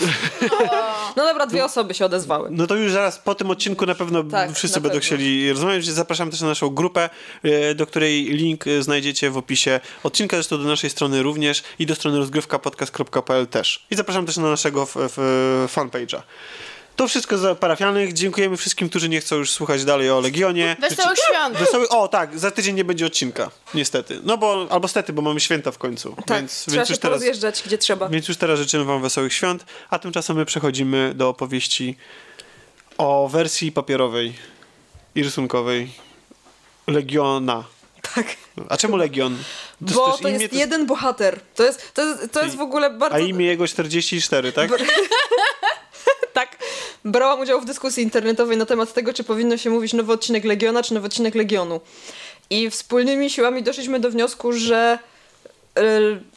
No 1.16 1.24
dobra, 1.24 1.46
dwie 1.46 1.64
osoby 1.64 1.94
się 1.94 2.04
odezwały. 2.04 2.48
No 2.52 2.66
to 2.66 2.74
już 2.74 2.92
zaraz 2.92 3.18
po 3.18 3.34
tym 3.34 3.50
odcinku 3.50 3.86
na 3.86 3.94
pewno 3.94 4.24
Tak, 4.24 4.52
wszyscy 4.52 4.76
na 4.76 4.80
będą 4.80 4.94
pewno. 4.98 5.06
chcieli 5.06 5.52
rozmawiać. 5.52 5.86
Zapraszam 5.86 6.30
też 6.30 6.40
na 6.40 6.46
naszą 6.46 6.68
grupę, 6.70 7.10
e, 7.42 7.74
do 7.74 7.86
której 7.86 8.24
link 8.24 8.66
e, 8.66 8.82
znajdziecie 8.82 9.30
w 9.30 9.36
opisie 9.36 9.80
odcinka, 10.02 10.36
zresztą 10.36 10.58
do 10.58 10.64
naszej 10.64 10.90
strony 10.90 11.22
również 11.22 11.62
i 11.78 11.86
do 11.86 11.94
strony 11.94 12.18
rozgrywkapodcast.pl 12.18 13.46
też. 13.46 13.86
I 13.90 13.96
zapraszam 13.96 14.26
też 14.26 14.36
na 14.36 14.50
naszego 14.50 14.86
f- 14.96 15.72
fanpage'a. 15.74 16.22
To 16.96 17.08
wszystko 17.08 17.38
za 17.38 17.54
parafialnych. 17.54 18.12
Dziękujemy 18.12 18.56
wszystkim, 18.56 18.88
którzy 18.88 19.08
nie 19.08 19.20
chcą 19.20 19.36
już 19.36 19.50
słuchać 19.50 19.84
dalej 19.84 20.10
o 20.10 20.20
Legionie. 20.20 20.76
Wesołych 20.80 21.18
świąt! 21.28 21.56
Wesoły... 21.56 21.88
O, 21.88 22.08
tak, 22.08 22.38
za 22.38 22.50
tydzień 22.50 22.76
nie 22.76 22.84
będzie 22.84 23.06
odcinka. 23.06 23.50
Niestety. 23.74 24.20
No 24.22 24.38
bo, 24.38 24.66
albo 24.70 24.88
stety, 24.88 25.12
bo 25.12 25.22
mamy 25.22 25.40
święta 25.40 25.72
w 25.72 25.78
końcu. 25.78 26.16
Tak, 26.26 26.38
więc, 26.38 26.60
trzeba 26.60 26.76
więc 26.76 26.88
już 26.88 26.98
teraz. 26.98 27.10
porozjeżdżać 27.10 27.62
gdzie 27.66 27.78
trzeba. 27.78 28.08
Więc 28.08 28.28
już 28.28 28.36
teraz 28.36 28.58
życzymy 28.58 28.84
Wam 28.84 29.02
wesołych 29.02 29.32
świąt, 29.34 29.64
a 29.90 29.98
tymczasem 29.98 30.36
my 30.36 30.44
przechodzimy 30.44 31.12
do 31.14 31.28
opowieści 31.28 31.96
o 32.98 33.28
wersji 33.28 33.72
papierowej 33.72 34.34
i 35.14 35.22
rysunkowej 35.22 35.90
Legiona. 36.86 37.64
Tak. 38.14 38.26
A 38.68 38.76
czemu 38.76 38.96
Legion? 38.96 39.38
To 39.88 39.94
Bo 39.94 40.18
to 40.18 40.28
jest 40.28 40.50
to 40.50 40.56
jeden 40.56 40.86
bohater. 40.86 41.40
To 41.54 41.64
jest, 41.64 41.94
to 41.94 42.06
jest, 42.06 42.32
to 42.32 42.44
jest 42.44 42.56
w 42.56 42.60
ogóle 42.60 42.90
bardzo... 42.90 43.16
A 43.16 43.18
imię 43.18 43.46
jego 43.46 43.66
44, 43.66 44.52
tak? 44.52 44.70
Tak. 46.32 46.56
Brałam 47.04 47.40
udział 47.40 47.60
w 47.60 47.64
dyskusji 47.64 48.02
internetowej 48.02 48.56
na 48.56 48.66
temat 48.66 48.92
tego, 48.92 49.12
czy 49.12 49.24
powinno 49.24 49.56
się 49.56 49.70
mówić 49.70 49.92
nowy 49.92 50.12
odcinek 50.12 50.44
Legiona, 50.44 50.82
czy 50.82 50.94
nowy 50.94 51.06
odcinek 51.06 51.34
Legionu. 51.34 51.80
I 52.50 52.70
wspólnymi 52.70 53.30
siłami 53.30 53.62
doszliśmy 53.62 54.00
do 54.00 54.10
wniosku, 54.10 54.52
że 54.52 54.98
y, 55.78 55.82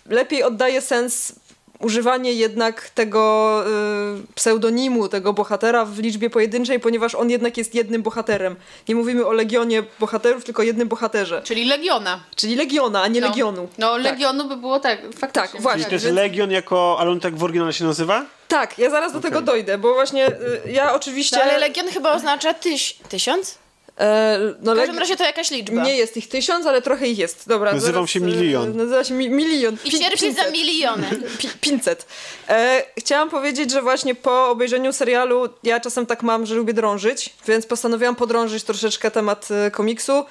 lepiej 0.06 0.44
oddaje 0.44 0.82
sens 0.82 1.36
używanie 1.80 2.34
jednak 2.34 2.90
tego 2.90 3.64
y, 3.68 4.34
pseudonimu, 4.36 5.08
tego 5.10 5.34
bohatera 5.34 5.86
w 5.86 6.00
liczbie 6.00 6.30
pojedynczej, 6.30 6.80
ponieważ 6.80 7.16
on 7.16 7.30
jednak 7.30 7.58
jest 7.58 7.76
jednym 7.76 8.02
bohaterem. 8.02 8.56
Nie 8.90 8.96
mówimy 8.96 9.26
o 9.26 9.32
Legionie 9.34 9.84
bohaterów, 10.00 10.44
tylko 10.44 10.62
o 10.62 10.66
jednym 10.66 10.88
bohaterze. 10.88 11.42
Czyli 11.46 11.66
Legiona. 11.66 12.20
Czyli 12.36 12.56
Legiona, 12.56 13.02
a 13.02 13.08
nie 13.08 13.22
No. 13.22 13.28
Legionu. 13.28 13.68
No, 13.78 13.94
Tak. 13.96 14.04
Legionu 14.04 14.48
by 14.48 14.58
było 14.58 14.80
tak, 14.80 15.00
faktycznie. 15.18 15.52
Tak, 15.52 15.62
właśnie. 15.62 15.80
Czyli 15.80 15.90
to 15.90 15.96
jest 15.96 16.06
więc- 16.06 16.16
Legion 16.16 16.52
jako, 16.52 16.98
ale 17.00 17.12
on 17.12 17.20
tak 17.20 17.36
w 17.36 17.44
oryginale 17.44 17.74
się 17.74 17.86
nazywa? 17.86 18.26
Tak, 18.48 18.80
ja 18.80 18.90
zaraz 18.90 19.14
do 19.14 19.20
tego 19.22 19.42
dojdę, 19.42 19.78
bo 19.78 19.94
właśnie 19.94 20.28
y, 20.28 20.72
ja 20.72 20.94
oczywiście... 20.94 21.38
No, 21.38 21.44
ale 21.44 21.58
Legion 21.58 21.88
chyba 21.88 22.14
oznacza 22.14 22.54
tyś, 22.54 22.98
tysiąc? 23.10 23.58
E, 24.00 24.40
no, 24.62 24.76
W 24.76 24.78
każdym 24.78 25.00
razie 25.00 25.16
to 25.16 25.24
jakaś 25.24 25.52
liczba. 25.52 25.84
Nie 25.84 25.96
jest 25.98 26.18
ich 26.18 26.30
tysiąc, 26.30 26.66
ale 26.66 26.82
trochę 26.82 27.08
ich 27.08 27.18
jest. 27.18 27.48
Dobra, 27.48 27.74
Nazywam 27.74 27.94
zaraz, 27.94 28.10
się 28.10 28.20
e, 28.20 28.24
Milion. 28.24 28.78
Nazywa 28.78 29.04
się 29.04 29.14
mi, 29.14 29.30
milion. 29.30 29.78
I 29.86 29.90
Pi- 29.92 30.00
cierpi 30.00 30.34
za 30.34 30.44
500. 30.44 30.52
miliony. 30.52 31.08
Pi- 31.38 31.50
500. 31.62 32.06
E, 32.50 32.84
chciałam 33.00 33.30
powiedzieć, 33.30 33.72
że 33.72 33.82
właśnie 33.82 34.16
po 34.16 34.50
obejrzeniu 34.50 34.94
serialu 34.94 35.50
ja 35.64 35.80
czasem 35.80 36.06
tak 36.06 36.24
mam, 36.24 36.46
że 36.46 36.56
lubię 36.56 36.74
drążyć, 36.74 37.34
więc 37.48 37.66
postanowiłam 37.66 38.16
podrążyć 38.16 38.64
troszeczkę 38.64 39.12
temat 39.12 39.48
e, 39.52 39.72
komiksu. 39.72 40.26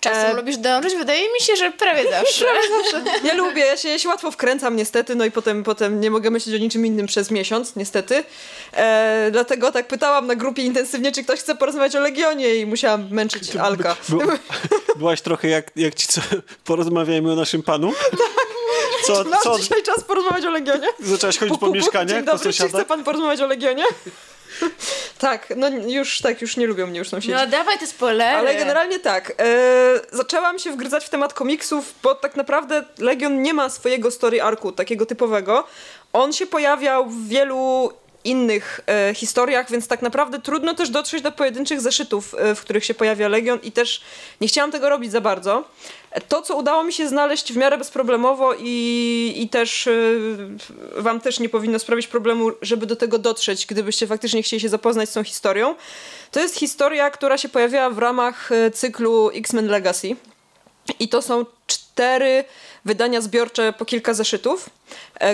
Czasem 0.00 0.30
E, 0.30 0.34
lubisz 0.34 0.56
dążyć? 0.56 0.94
Wydaje 0.94 1.22
mi 1.32 1.40
się, 1.40 1.56
że 1.56 1.72
prawie 1.82 2.10
zawsze. 2.10 2.44
Ja 3.24 3.34
lubię, 3.34 3.66
ja 3.66 3.76
się, 3.76 3.88
ja 3.88 3.98
się 3.98 4.08
łatwo 4.08 4.30
wkręcam 4.30 4.76
niestety, 4.76 5.14
no 5.14 5.24
i 5.24 5.30
potem, 5.30 5.64
potem 5.64 6.00
nie 6.00 6.10
mogę 6.10 6.30
myśleć 6.30 6.54
o 6.56 6.58
niczym 6.58 6.86
innym 6.86 7.06
przez 7.06 7.30
miesiąc, 7.30 7.76
niestety. 7.76 8.24
E, 8.72 9.28
dlatego 9.32 9.72
tak 9.72 9.88
pytałam 9.88 10.26
na 10.26 10.34
grupie 10.34 10.62
intensywnie, 10.62 11.12
czy 11.12 11.24
ktoś 11.24 11.40
chce 11.40 11.54
porozmawiać 11.54 11.96
o 11.96 12.00
Legionie 12.00 12.54
i 12.54 12.66
musiałam 12.66 13.08
męczyć 13.10 13.56
Alka. 13.56 13.96
By, 14.08 14.16
byłaś 14.98 15.20
trochę 15.20 15.48
jak, 15.48 15.70
jak 15.76 15.94
ci, 15.94 16.06
co 16.08 16.20
porozmawiajmy 16.64 17.32
o 17.32 17.36
naszym 17.36 17.62
panu? 17.62 17.92
Co, 19.06 19.24
Masz 19.24 19.40
co, 19.42 19.58
dzisiaj 19.58 19.82
czas 19.82 20.04
porozmawiać 20.04 20.44
o 20.44 20.50
Legionie? 20.50 20.88
zaczęłaś 21.00 21.38
chodzić 21.38 21.54
po 21.54 21.58
Puk, 21.58 21.60
puk, 21.60 21.68
puk. 21.68 21.74
mieszkaniach, 21.76 22.16
Dzień 22.16 22.24
po 22.26 22.32
dobry, 22.32 22.52
czy 22.52 22.68
chce 22.68 22.84
pan 22.84 23.04
porozmawiać 23.04 23.40
o 23.40 23.46
Legionie? 23.46 23.84
Tak, 25.20 25.52
no 25.56 25.68
już 25.68 26.20
tak, 26.20 26.42
już 26.42 26.56
nie 26.56 26.66
lubią 26.66 26.86
mnie 26.86 26.98
już 26.98 27.08
sąsiedzi. 27.08 27.34
No 27.34 27.46
dawaj 27.46 27.78
te 27.78 27.86
spoilery. 27.86 28.36
Ale 28.36 28.54
generalnie 28.54 28.98
tak. 28.98 29.32
E, 29.38 29.44
zaczęłam 30.12 30.58
się 30.58 30.72
wgryzać 30.72 31.04
w 31.04 31.08
temat 31.08 31.34
komiksów, 31.34 31.94
bo 32.02 32.14
tak 32.14 32.36
naprawdę 32.36 32.84
Legion 32.98 33.42
nie 33.42 33.54
ma 33.54 33.68
swojego 33.68 34.10
story 34.10 34.42
arku 34.42 34.72
takiego 34.72 35.06
typowego. 35.06 35.64
On 36.12 36.32
się 36.32 36.46
pojawiał 36.46 37.06
w 37.06 37.28
wielu 37.28 37.92
innych 38.24 38.80
e, 38.86 39.14
historiach, 39.14 39.70
więc 39.70 39.88
tak 39.88 40.02
naprawdę 40.02 40.40
trudno 40.40 40.74
też 40.74 40.90
dotrzeć 40.90 41.22
do 41.22 41.32
pojedynczych 41.32 41.80
zeszytów, 41.80 42.34
e, 42.38 42.54
w 42.54 42.60
których 42.60 42.84
się 42.84 42.94
pojawia 42.94 43.28
Legion 43.28 43.58
i 43.62 43.72
też 43.72 44.00
nie 44.40 44.48
chciałam 44.48 44.72
tego 44.72 44.88
robić 44.88 45.12
za 45.12 45.20
bardzo. 45.20 45.64
To, 46.28 46.42
co 46.42 46.56
udało 46.56 46.84
mi 46.84 46.92
się 46.92 47.08
znaleźć 47.08 47.52
w 47.52 47.56
miarę 47.56 47.78
bezproblemowo 47.78 48.54
i, 48.58 49.34
i 49.36 49.48
też 49.48 49.86
e, 49.86 49.92
wam 50.96 51.20
też 51.20 51.40
nie 51.40 51.48
powinno 51.48 51.78
sprawić 51.78 52.06
problemu, 52.06 52.50
żeby 52.62 52.86
do 52.86 52.96
tego 52.96 53.18
dotrzeć, 53.18 53.66
gdybyście 53.66 54.06
faktycznie 54.06 54.42
chcieli 54.42 54.60
się 54.60 54.68
zapoznać 54.68 55.10
z 55.10 55.12
tą 55.12 55.24
historią, 55.24 55.74
to 56.30 56.40
jest 56.40 56.56
historia, 56.56 57.10
która 57.10 57.38
się 57.38 57.48
pojawiała 57.48 57.90
w 57.90 57.98
ramach 57.98 58.52
e, 58.52 58.70
cyklu 58.70 59.30
X-Men 59.34 59.66
Legacy. 59.66 60.16
I 60.98 61.08
to 61.08 61.22
są 61.22 61.44
cztery 61.66 62.44
wydania 62.84 63.20
zbiorcze 63.20 63.72
po 63.72 63.84
kilka 63.84 64.14
zeszytów, 64.14 64.70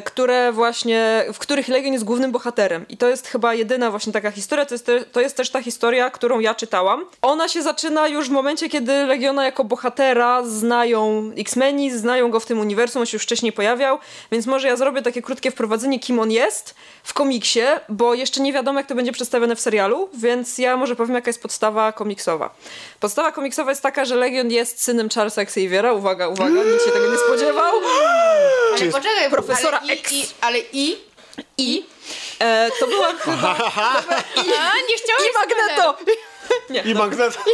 które 0.05 0.53
właśnie, 0.53 1.25
w 1.33 1.39
których 1.39 1.69
Legion 1.69 1.93
jest 1.93 2.05
głównym 2.05 2.33
bohaterem. 2.33 2.87
I 2.89 2.97
to 2.97 3.09
jest 3.09 3.27
chyba 3.27 3.55
jedyna 3.55 3.91
właśnie 3.91 4.13
taka 4.13 4.31
historia, 4.31 4.67
to 4.67 4.75
jest, 4.75 4.87
te, 4.87 5.01
to 5.01 5.21
jest 5.21 5.37
też 5.37 5.51
ta 5.51 5.63
historia, 5.63 6.11
którą 6.11 6.41
ja 6.41 6.55
czytałam. 6.55 7.05
Ona 7.23 7.49
się 7.49 7.63
zaczyna 7.63 8.09
już 8.09 8.29
w 8.29 8.33
momencie, 8.33 8.69
kiedy 8.69 8.93
Legiona 8.93 9.45
jako 9.45 9.65
bohatera 9.65 10.43
znają 10.45 11.31
X-Meni, 11.39 11.91
znają 11.91 12.31
go 12.31 12.41
w 12.41 12.47
tym 12.47 12.61
uniwersum, 12.61 13.01
on 13.01 13.07
się 13.07 13.17
już 13.17 13.23
wcześniej 13.23 13.53
pojawiał, 13.53 13.99
więc 14.33 14.47
może 14.47 14.69
ja 14.69 14.77
zrobię 14.77 15.03
takie 15.03 15.23
krótkie 15.23 15.51
wprowadzenie, 15.51 16.01
kim 16.01 16.19
on 16.19 16.31
jest 16.31 16.75
w 17.03 17.15
komiksie, 17.15 17.61
bo 17.89 18.15
jeszcze 18.15 18.41
nie 18.41 18.53
wiadomo, 18.53 18.81
jak 18.81 18.89
to 18.89 18.95
będzie 18.95 19.13
przedstawione 19.13 19.57
w 19.57 19.61
serialu, 19.61 20.09
więc 20.15 20.59
ja 20.59 20.77
może 20.77 20.97
powiem, 20.97 21.15
jaka 21.15 21.29
jest 21.29 21.43
podstawa 21.43 21.93
komiksowa. 21.93 22.55
Podstawa 23.01 23.33
komiksowa 23.33 23.71
jest 23.71 23.83
taka, 23.83 24.05
że 24.05 24.17
Legion 24.17 24.51
jest 24.51 24.83
synem 24.83 25.09
Charlesa 25.15 25.43
Xaviera, 25.43 25.93
uwaga, 25.93 26.29
uwaga, 26.29 26.63
nikt 26.65 26.85
się 26.85 26.91
tego 26.91 27.11
nie 27.13 27.19
spodziewał, 27.19 27.73
Ale 28.81 28.93
poczekaj, 28.93 29.31
profesora 29.47 29.79
ale 29.79 29.95
i, 29.95 29.99
X. 29.99 30.13
i, 30.13 30.27
ale 30.41 30.59
i 30.73 30.97
i 31.59 31.85
e, 32.39 32.71
to 32.81 32.87
była 32.87 33.13
chyba... 33.25 33.57
A, 33.77 34.03
nie 34.89 34.97
chciałeś 34.97 35.31
I 35.31 35.39
Magneto! 35.39 35.99
I 36.91 36.95
magnet 36.95 37.39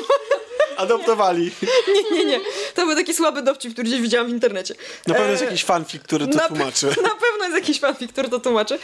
adoptowali. 0.76 1.50
Nie, 1.94 2.18
nie, 2.18 2.24
nie. 2.24 2.40
To 2.74 2.86
był 2.86 2.96
taki 2.96 3.14
słaby 3.14 3.42
dowcip, 3.42 3.72
który 3.72 3.88
gdzieś 3.88 4.00
widziałam 4.00 4.26
w 4.26 4.30
internecie. 4.30 4.74
Na 5.06 5.14
pewno 5.14 5.28
E, 5.28 5.30
jest 5.30 5.42
jakiś 5.42 5.64
fanfic, 5.64 6.02
który 6.02 6.26
to 6.26 6.36
na, 6.36 6.48
tłumaczy. 6.48 6.86
Na 7.02 7.10
pewno 7.10 7.44
jest 7.44 7.54
jakiś 7.54 7.80
fanfic, 7.80 8.12
który 8.12 8.28
to 8.28 8.40
tłumaczy. 8.40 8.78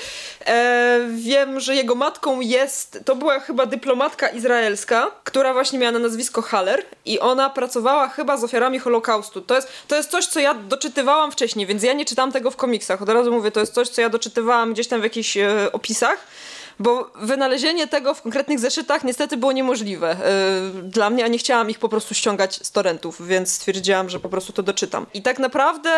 E, 0.46 1.08
wiem, 1.14 1.60
że 1.60 1.74
jego 1.74 1.94
matką 1.94 2.40
jest, 2.40 2.98
to 3.04 3.16
była 3.16 3.40
chyba 3.40 3.66
dyplomatka 3.66 4.28
izraelska, 4.28 5.10
która 5.24 5.52
właśnie 5.52 5.78
miała 5.78 5.92
na 5.92 5.98
nazwisko 5.98 6.42
Haller 6.42 6.82
i 7.04 7.20
ona 7.20 7.50
pracowała 7.50 8.08
chyba 8.08 8.36
z 8.36 8.44
ofiarami 8.44 8.78
Holokaustu. 8.78 9.40
To 9.40 9.54
jest, 9.56 9.68
to 9.88 9.96
jest 9.96 10.10
coś, 10.10 10.26
co 10.26 10.40
ja 10.40 10.54
doczytywałam 10.54 11.32
wcześniej, 11.32 11.66
więc 11.66 11.82
ja 11.82 11.92
nie 11.92 12.04
czytałam 12.04 12.32
tego 12.32 12.50
w 12.50 12.56
komiksach. 12.56 13.02
Od 13.02 13.08
razu 13.08 13.32
mówię, 13.32 13.50
to 13.50 13.60
jest 13.60 13.74
coś, 13.74 13.88
co 13.88 14.00
ja 14.00 14.08
doczytywałam 14.08 14.72
gdzieś 14.72 14.86
tam 14.86 15.00
w 15.00 15.04
jakichś 15.04 15.36
e, 15.36 15.72
opisach. 15.72 16.18
Bo 16.78 17.10
wynalezienie 17.14 17.86
tego 17.86 18.14
w 18.14 18.22
konkretnych 18.22 18.58
zeszytach 18.58 19.04
niestety 19.04 19.36
było 19.36 19.52
niemożliwe 19.52 20.16
yy, 20.74 20.82
dla 20.82 21.10
mnie, 21.10 21.24
a 21.24 21.28
nie 21.28 21.38
chciałam 21.38 21.70
ich 21.70 21.78
po 21.78 21.88
prostu 21.88 22.14
ściągać 22.14 22.66
z 22.66 22.70
torrentów, 22.70 23.26
więc 23.26 23.52
stwierdziłam, 23.52 24.08
że 24.08 24.20
po 24.20 24.28
prostu 24.28 24.52
to 24.52 24.62
doczytam. 24.62 25.06
I 25.14 25.22
tak 25.22 25.38
naprawdę 25.38 25.90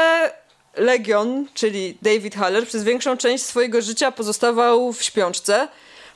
Legion, 0.77 1.47
czyli 1.55 1.99
David 2.03 2.35
Haller, 2.35 2.67
przez 2.67 2.85
większą 2.85 3.17
część 3.17 3.45
swojego 3.45 3.83
życia 3.83 4.13
pozostawał 4.13 4.93
w 4.93 5.03
śpiączce, 5.03 5.69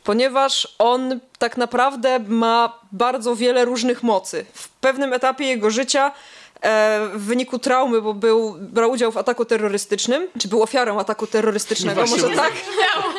ponieważ 0.04 0.74
on 0.78 1.20
tak 1.38 1.56
naprawdę 1.56 2.18
ma 2.18 2.78
bardzo 2.92 3.36
wiele 3.36 3.64
różnych 3.64 4.02
mocy. 4.02 4.44
W 4.54 4.68
pewnym 4.68 5.12
etapie 5.12 5.44
jego 5.44 5.70
życia 5.70 6.12
w 7.14 7.24
wyniku 7.26 7.58
traumy, 7.58 8.02
bo 8.02 8.14
był, 8.14 8.56
brał 8.60 8.90
udział 8.90 9.12
w 9.12 9.16
ataku 9.16 9.44
terrorystycznym, 9.44 10.26
czy 10.38 10.48
był 10.48 10.62
ofiarą 10.62 11.00
ataku 11.00 11.26
terrorystycznego, 11.26 12.00
No 12.00 12.06
może 12.06 12.28
tak? 12.28 12.52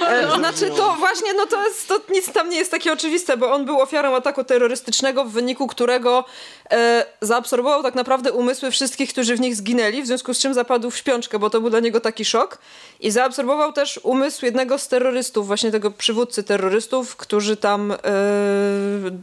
E, 0.07 0.35
znaczy 0.35 0.69
to 0.77 0.93
właśnie, 0.93 1.33
no 1.33 1.45
to, 1.45 1.67
jest, 1.67 1.87
to 1.87 1.99
nic 2.09 2.31
tam 2.31 2.49
nie 2.49 2.57
jest 2.57 2.71
takie 2.71 2.93
oczywiste, 2.93 3.37
bo 3.37 3.53
on 3.53 3.65
był 3.65 3.81
ofiarą 3.81 4.15
ataku 4.15 4.43
terrorystycznego, 4.43 5.25
w 5.25 5.31
wyniku 5.31 5.67
którego 5.67 6.25
e, 6.71 7.05
zaabsorbował 7.21 7.83
tak 7.83 7.95
naprawdę 7.95 8.31
umysły 8.31 8.71
wszystkich, 8.71 9.09
którzy 9.09 9.35
w 9.35 9.39
nich 9.39 9.55
zginęli, 9.55 10.01
w 10.01 10.07
związku 10.07 10.33
z 10.33 10.39
czym 10.39 10.53
zapadł 10.53 10.91
w 10.91 10.97
śpiączkę, 10.97 11.39
bo 11.39 11.49
to 11.49 11.61
był 11.61 11.69
dla 11.69 11.79
niego 11.79 12.01
taki 12.01 12.25
szok. 12.25 12.57
I 12.99 13.11
zaabsorbował 13.11 13.73
też 13.73 13.99
umysł 14.03 14.45
jednego 14.45 14.77
z 14.77 14.87
terrorystów, 14.87 15.47
właśnie 15.47 15.71
tego 15.71 15.91
przywódcy 15.91 16.43
terrorystów, 16.43 17.15
którzy 17.15 17.57
tam 17.57 17.91
e, 17.91 17.97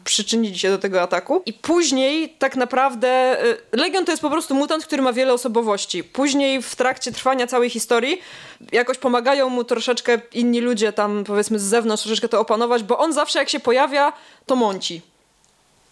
przyczynili 0.04 0.58
się 0.58 0.70
do 0.70 0.78
tego 0.78 1.02
ataku. 1.02 1.42
I 1.46 1.52
później 1.52 2.36
tak 2.38 2.56
naprawdę 2.56 3.08
e, 3.08 3.56
Legion 3.72 4.04
to 4.12 4.14
jest 4.14 4.22
po 4.22 4.30
prostu 4.30 4.54
mutant, 4.54 4.84
który 4.84 5.02
ma 5.02 5.12
wiele 5.12 5.32
osobowości. 5.32 6.04
Później 6.04 6.62
w 6.62 6.76
trakcie 6.76 7.12
trwania 7.12 7.46
całej 7.46 7.70
historii 7.70 8.20
jakoś 8.72 8.98
pomagają 8.98 9.48
mu 9.48 9.64
troszeczkę 9.64 10.20
inni 10.32 10.60
ludzie 10.60 10.92
tam 10.92 11.24
powiedzmy 11.24 11.58
z 11.58 11.62
zewnątrz 11.62 12.02
troszeczkę 12.02 12.28
to 12.28 12.40
opanować, 12.40 12.82
bo 12.82 12.98
on 12.98 13.12
zawsze 13.12 13.38
jak 13.38 13.48
się 13.48 13.60
pojawia, 13.60 14.12
to 14.46 14.56
mąci. 14.56 15.00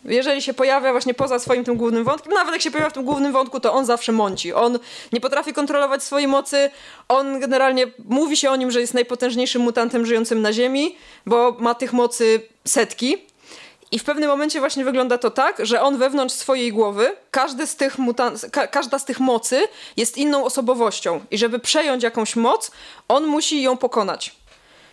Jeżeli 0.05 0.43
się 0.43 0.55
pojawia 0.55 0.93
właśnie 0.93 1.15
poza 1.15 1.39
swoim 1.39 1.65
tym 1.65 1.77
głównym 1.77 2.05
wątkiem, 2.05 2.33
nawet 2.33 2.53
jak 2.53 2.63
się 2.63 2.71
pojawia 2.71 2.91
w 2.91 2.93
tym 2.93 3.05
głównym 3.05 3.33
wątku, 3.33 3.61
to 3.61 3.73
on 3.73 3.87
zawsze 3.87 4.13
mąci. 4.13 4.53
On 4.53 4.79
nie 5.13 5.21
potrafi 5.21 5.53
kontrolować 5.53 6.03
swojej 6.03 6.29
mocy. 6.29 6.71
On 7.09 7.41
generalnie 7.41 7.87
mówi 8.05 8.37
się 8.37 8.51
o 8.51 8.57
nim, 8.57 8.71
że 8.71 8.81
jest 8.81 8.95
najpotężniejszym 8.95 9.63
mutantem 9.63 10.07
żyjącym 10.07 10.43
na 10.43 10.53
Ziemi, 10.53 10.97
bo 11.27 11.57
ma 11.59 11.75
tych 11.75 11.93
mocy 11.93 12.43
setki. 12.65 13.30
I 13.93 13.99
w 13.99 14.05
pewnym 14.05 14.29
momencie 14.31 14.61
właśnie 14.61 14.85
wygląda 14.85 15.19
to 15.19 15.31
tak, 15.31 15.67
że 15.67 15.83
on 15.83 15.99
wewnątrz 15.99 16.35
swojej 16.35 16.73
głowy, 16.73 17.17
każdy 17.31 17.67
z 17.67 17.77
tych 17.77 17.97
ka- 18.53 18.67
każda 18.67 18.99
z 18.99 19.05
tych 19.05 19.21
mocy 19.21 19.69
jest 19.97 20.17
inną 20.19 20.45
osobowością. 20.45 21.21
I 21.31 21.39
żeby 21.39 21.59
przejąć 21.59 22.03
jakąś 22.03 22.37
moc, 22.37 22.71
on 23.09 23.27
musi 23.27 23.63
ją 23.63 23.77
pokonać. 23.77 24.40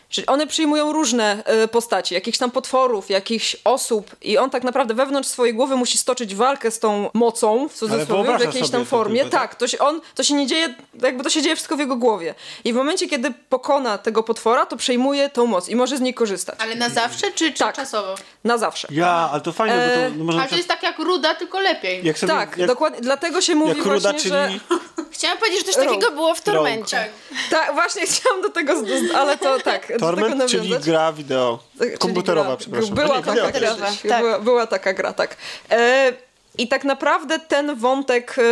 Czyli 0.10 0.28
one 0.28 0.48
przyjmują 0.48 0.92
różne 0.94 1.44
y, 1.64 1.68
postaci, 1.68 2.14
jakichś 2.14 2.38
tam 2.38 2.52
potworów, 2.52 3.10
jakichś 3.10 3.56
osób 3.64 4.16
i 4.22 4.38
on 4.38 4.50
tak 4.50 4.64
naprawdę 4.64 4.94
wewnątrz 4.94 5.30
swojej 5.30 5.54
głowy 5.54 5.76
musi 5.76 5.98
stoczyć 5.98 6.36
walkę 6.36 6.72
z 6.72 6.80
tą 6.80 7.10
mocą, 7.14 7.70
w 7.70 7.74
cudzysłowie, 7.74 8.38
w 8.38 8.42
jakiejś 8.42 8.70
tam 8.70 8.86
formie. 8.86 9.22
tylko, 9.22 9.38
tak? 9.38 9.50
tak, 9.50 9.56
to 9.60 9.68
się, 9.68 9.80
on, 9.80 10.02
to 10.16 10.24
się 10.24 10.34
nie 10.34 10.48
dzieje, 10.48 10.76
jakby 11.02 11.24
to 11.24 11.30
się 11.30 11.42
dzieje 11.42 11.56
wszystko 11.56 11.76
w 11.76 11.80
jego 11.80 11.96
głowie. 11.96 12.36
I 12.64 12.74
w 12.74 12.76
momencie, 12.76 13.08
kiedy 13.10 13.34
pokona 13.50 13.98
tego 13.98 14.24
potwora, 14.24 14.66
to 14.66 14.78
przejmuje 14.78 15.30
tą 15.30 15.46
moc 15.46 15.70
i 15.70 15.76
może 15.76 15.98
z 15.98 16.02
niej 16.02 16.14
korzystać. 16.14 16.56
Ale 16.60 16.76
na 16.76 16.90
zawsze, 16.90 17.32
czy, 17.32 17.54
czy 17.54 17.60
Tak. 17.60 17.76
czasowo? 17.76 18.16
Na 18.44 18.58
zawsze. 18.58 18.88
Ja, 18.92 19.30
ale 19.32 19.42
to 19.42 19.52
fajne, 19.52 19.76
bo 19.76 19.94
E, 19.94 20.10
to 20.10 20.16
no, 20.18 20.24
można... 20.24 20.42
Ale 20.42 20.50
to 20.50 20.56
jest 20.56 20.68
tak 20.68 20.84
jak 20.84 21.00
ruda, 21.00 21.36
tylko 21.36 21.60
lepiej. 21.60 22.06
jak 22.06 22.20
sobie, 22.20 22.34
Tak, 22.34 22.58
jak, 22.58 22.68
dokładnie. 22.68 23.02
Dlatego 23.02 23.42
się 23.42 23.56
mówi 23.56 23.78
jak 23.78 23.86
ruda, 23.86 24.12
właśnie, 24.12 24.20
czyli... 24.20 24.30
że... 24.30 24.50
Chciałam 25.12 25.38
powiedzieć, 25.38 25.60
że 25.60 25.66
coś 25.74 25.86
takiego 25.86 26.12
było 26.12 26.36
w 26.36 26.42
Tormencie. 26.42 27.08
Tak. 27.52 27.66
Tak, 27.66 27.74
właśnie 27.76 28.02
chciałam 28.08 28.42
do 28.42 28.50
tego, 28.50 28.76
z- 28.80 29.16
ale 29.16 29.38
to 29.38 29.60
tak. 29.72 29.97
Do 29.98 30.06
tego 30.16 30.22
Torment, 30.22 30.52
czyli 30.52 30.80
gra 30.80 31.14
wideo. 31.14 31.60
Czyli 31.80 31.98
Komputerowa, 31.98 32.50
gra- 32.50 32.58
przepraszam. 32.58 32.96
Była 32.96 33.08
nie, 33.18 33.24
taka 33.24 33.32
wideo 33.52 33.76
gra, 33.76 33.88
też. 33.88 34.02
tak. 34.10 34.22
była, 34.22 34.40
była 34.40 34.68
taka 34.68 34.94
gra, 34.94 35.14
tak. 35.14 35.38
E, 35.72 36.14
I 36.58 36.68
tak 36.68 36.84
naprawdę 36.84 37.40
ten 37.40 37.76
wątek, 37.76 38.36
e, 38.40 38.44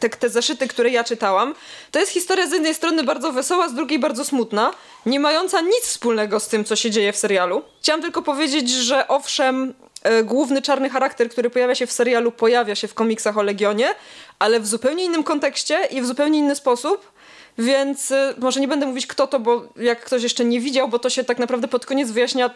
te, 0.00 0.08
te 0.08 0.28
zeszyty, 0.28 0.68
które 0.68 0.90
ja 0.90 1.04
czytałam, 1.04 1.54
to 1.90 1.98
jest 1.98 2.12
historia 2.12 2.46
z 2.46 2.52
jednej 2.52 2.74
strony 2.74 3.04
bardzo 3.04 3.32
wesoła, 3.32 3.68
z 3.68 3.74
drugiej 3.74 3.98
bardzo 3.98 4.24
smutna, 4.24 4.70
nie 5.06 5.20
mająca 5.20 5.60
nic 5.60 5.84
wspólnego 5.84 6.40
z 6.40 6.48
tym, 6.48 6.64
co 6.64 6.76
się 6.76 6.90
dzieje 6.90 7.12
w 7.12 7.16
serialu. 7.16 7.62
Chciałam 7.80 8.02
tylko 8.02 8.22
powiedzieć, 8.22 8.70
że 8.70 9.08
owszem, 9.08 9.74
e, 10.02 10.24
główny 10.24 10.62
czarny 10.62 10.90
charakter, 10.90 11.28
który 11.28 11.50
pojawia 11.50 11.74
się 11.74 11.86
w 11.86 11.92
serialu, 11.92 12.32
pojawia 12.32 12.74
się 12.74 12.88
w 12.88 12.94
komiksach 12.94 13.38
o 13.38 13.42
Legionie, 13.42 13.94
ale 14.38 14.60
w 14.60 14.66
zupełnie 14.66 15.04
innym 15.04 15.24
kontekście 15.24 15.84
i 15.90 16.02
w 16.02 16.06
zupełnie 16.06 16.38
inny 16.38 16.54
sposób. 16.54 17.12
Więc 17.58 18.10
y, 18.10 18.34
może 18.38 18.60
nie 18.60 18.68
będę 18.68 18.86
mówić 18.86 19.06
kto 19.06 19.26
to, 19.26 19.40
bo 19.40 19.64
jak 19.76 20.04
ktoś 20.04 20.22
jeszcze 20.22 20.44
nie 20.44 20.60
widział, 20.60 20.88
bo 20.88 20.98
to 20.98 21.10
się 21.10 21.24
tak 21.24 21.38
naprawdę 21.38 21.68
pod 21.68 21.86
koniec 21.86 22.10
wyjaśnia, 22.10 22.50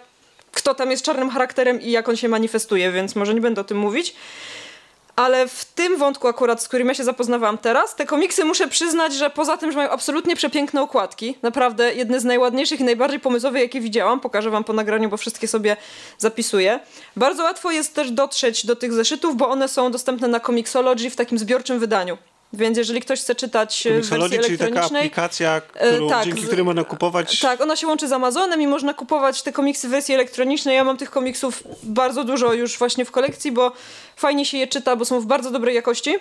kto 0.52 0.74
tam 0.74 0.90
jest 0.90 1.04
czarnym 1.04 1.30
charakterem 1.30 1.80
i 1.80 1.90
jak 1.90 2.08
on 2.08 2.16
się 2.16 2.28
manifestuje, 2.28 2.92
więc 2.92 3.16
może 3.16 3.34
nie 3.34 3.40
będę 3.40 3.60
o 3.60 3.64
tym 3.64 3.78
mówić. 3.78 4.14
Ale 5.16 5.48
w 5.48 5.64
tym 5.64 5.96
wątku 5.96 6.28
akurat, 6.28 6.62
z 6.62 6.68
którym 6.68 6.88
ja 6.88 6.94
się 6.94 7.04
zapoznawałam 7.04 7.58
teraz, 7.58 7.96
te 7.96 8.06
komiksy 8.06 8.44
muszę 8.44 8.68
przyznać, 8.68 9.14
że 9.14 9.30
poza 9.30 9.56
tym, 9.56 9.72
że 9.72 9.76
mają 9.76 9.90
absolutnie 9.90 10.36
przepiękne 10.36 10.82
okładki, 10.82 11.38
naprawdę 11.42 11.94
jedne 11.94 12.20
z 12.20 12.24
najładniejszych 12.24 12.80
i 12.80 12.84
najbardziej 12.84 13.20
pomysłowe, 13.20 13.60
jakie 13.60 13.80
widziałam, 13.80 14.20
pokażę 14.20 14.50
wam 14.50 14.64
po 14.64 14.72
nagraniu, 14.72 15.08
bo 15.08 15.16
wszystkie 15.16 15.48
sobie 15.48 15.76
zapisuję. 16.18 16.80
Bardzo 17.16 17.42
łatwo 17.42 17.70
jest 17.70 17.94
też 17.94 18.10
dotrzeć 18.10 18.66
do 18.66 18.76
tych 18.76 18.92
zeszytów, 18.92 19.36
bo 19.36 19.48
one 19.48 19.68
są 19.68 19.90
dostępne 19.90 20.28
na 20.28 20.40
Comixology 20.40 21.10
w 21.10 21.16
takim 21.16 21.38
zbiorczym 21.38 21.78
wydaniu. 21.78 22.18
Więc 22.52 22.78
jeżeli 22.78 23.00
ktoś 23.00 23.20
chce 23.20 23.34
czytać 23.34 23.86
e, 23.86 24.00
w 24.00 24.08
wersji 24.08 24.38
czyli 24.38 24.58
taka 24.58 24.64
elektronicznej... 24.64 25.00
aplikacja, 25.00 25.60
którą, 25.60 26.08
tak, 26.08 26.24
dzięki 26.24 26.42
której 26.42 26.64
można 26.64 26.84
kupować... 26.84 27.40
Tak, 27.40 27.60
ona 27.60 27.76
się 27.76 27.86
łączy 27.86 28.08
z 28.08 28.12
Amazonem 28.12 28.62
i 28.62 28.66
można 28.66 28.94
kupować 28.94 29.42
te 29.42 29.52
komiksy 29.52 29.88
w 29.88 29.90
wersji 29.90 30.14
elektronicznej. 30.14 30.76
Ja 30.76 30.84
mam 30.84 30.96
tych 30.96 31.10
komiksów 31.10 31.62
bardzo 31.82 32.24
dużo 32.24 32.52
już 32.52 32.78
właśnie 32.78 33.04
w 33.04 33.10
kolekcji, 33.10 33.52
bo 33.52 33.72
fajnie 34.16 34.46
się 34.46 34.58
je 34.58 34.66
czyta, 34.66 34.96
bo 34.96 35.04
są 35.04 35.20
w 35.20 35.26
bardzo 35.26 35.50
dobrej 35.50 35.74
jakości. 35.74 36.18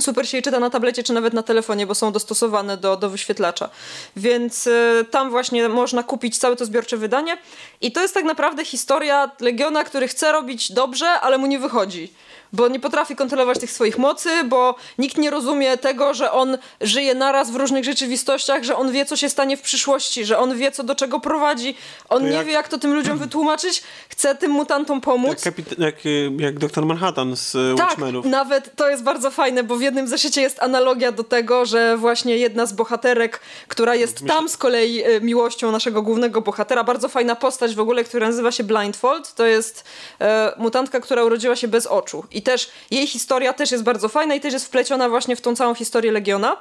Super 0.00 0.28
się 0.28 0.36
je 0.38 0.42
czyta 0.42 0.60
na 0.60 0.70
tablecie 0.70 1.02
czy 1.02 1.12
nawet 1.12 1.34
na 1.34 1.42
telefonie, 1.42 1.86
bo 1.86 1.94
są 1.94 2.12
dostosowane 2.12 2.76
do, 2.76 2.96
do 2.96 3.10
wyświetlacza. 3.10 3.70
Więc 4.16 4.66
y, 4.66 5.06
tam 5.10 5.30
właśnie 5.30 5.68
można 5.68 6.02
kupić 6.02 6.38
całe 6.38 6.56
to 6.56 6.64
zbiorcze 6.64 6.96
wydanie. 6.96 7.36
I 7.80 7.92
to 7.92 8.02
jest 8.02 8.14
tak 8.14 8.24
naprawdę 8.24 8.64
historia 8.64 9.30
Legiona, 9.40 9.84
który 9.84 10.08
chce 10.08 10.32
robić 10.32 10.72
dobrze, 10.72 11.08
ale 11.08 11.38
mu 11.38 11.46
nie 11.46 11.58
wychodzi. 11.58 12.12
Bo 12.52 12.68
nie 12.68 12.80
potrafi 12.80 13.16
kontrolować 13.16 13.58
tych 13.58 13.70
swoich 13.70 13.98
mocy, 13.98 14.28
bo 14.44 14.74
nikt 14.98 15.18
nie 15.18 15.30
rozumie 15.30 15.76
tego, 15.78 16.14
że 16.14 16.32
on 16.32 16.58
żyje 16.80 17.14
naraz 17.14 17.50
w 17.50 17.56
różnych 17.56 17.84
rzeczywistościach, 17.84 18.62
że 18.64 18.76
on 18.76 18.92
wie, 18.92 19.04
co 19.04 19.16
się 19.16 19.28
stanie 19.28 19.56
w 19.56 19.60
przyszłości, 19.62 20.24
że 20.24 20.38
on 20.38 20.56
wie, 20.58 20.72
co 20.72 20.82
do 20.84 20.94
czego 20.94 21.20
prowadzi. 21.20 21.74
On 22.08 22.30
nie 22.30 22.44
wie, 22.44 22.52
jak 22.52 22.68
to 22.68 22.78
tym 22.78 22.94
ludziom 22.94 23.18
wytłumaczyć. 23.18 23.82
Chce 24.08 24.34
tym 24.34 24.50
mutantom 24.50 25.00
pomóc. 25.00 25.44
Jak, 25.44 25.54
kapit- 25.54 25.80
jak, 25.82 26.06
y, 26.06 26.30
jak 26.38 26.58
Doktor 26.58 26.86
Manhattan 26.86 27.36
z 27.36 27.54
y, 27.54 27.74
Tak, 27.76 27.86
Watchmenów. 27.88 28.26
nawet 28.26 28.76
to 28.76 28.88
jest 28.90 29.02
bardzo 29.02 29.30
fajne, 29.30 29.62
bo 29.62 29.76
w 29.76 29.82
jednym 29.82 30.06
zeszycie 30.08 30.40
jest 30.42 30.62
analogia 30.62 31.12
do 31.12 31.24
tego, 31.24 31.66
że 31.66 31.96
właśnie 31.96 32.36
jedna 32.36 32.66
z 32.66 32.72
bohaterek, 32.72 33.40
która 33.68 33.94
jest 33.94 34.26
tam 34.26 34.48
z 34.48 34.56
kolei 34.56 35.02
e, 35.02 35.20
miłością 35.20 35.72
naszego 35.72 36.02
głównego 36.02 36.40
bohatera, 36.40 36.84
bardzo 36.84 37.08
fajna 37.08 37.36
postać 37.36 37.74
w 37.74 37.80
ogóle, 37.80 38.04
która 38.04 38.26
nazywa 38.26 38.52
się 38.52 38.64
Blindfold, 38.64 39.34
to 39.34 39.46
jest 39.46 39.84
e, 40.20 40.52
mutantka, 40.58 41.00
która 41.00 41.24
urodziła 41.24 41.56
się 41.56 41.68
bez 41.68 41.86
oczu. 41.86 42.24
I 42.30 42.41
też 42.42 42.70
jej 42.90 43.06
historia 43.06 43.52
też 43.52 43.70
jest 43.70 43.84
bardzo 43.84 44.08
fajna 44.08 44.34
i 44.34 44.40
też 44.40 44.52
jest 44.52 44.66
wpleciona 44.66 45.08
właśnie 45.08 45.36
w 45.36 45.40
tą 45.40 45.56
całą 45.56 45.74
historię 45.74 46.12
Legiona. 46.12 46.56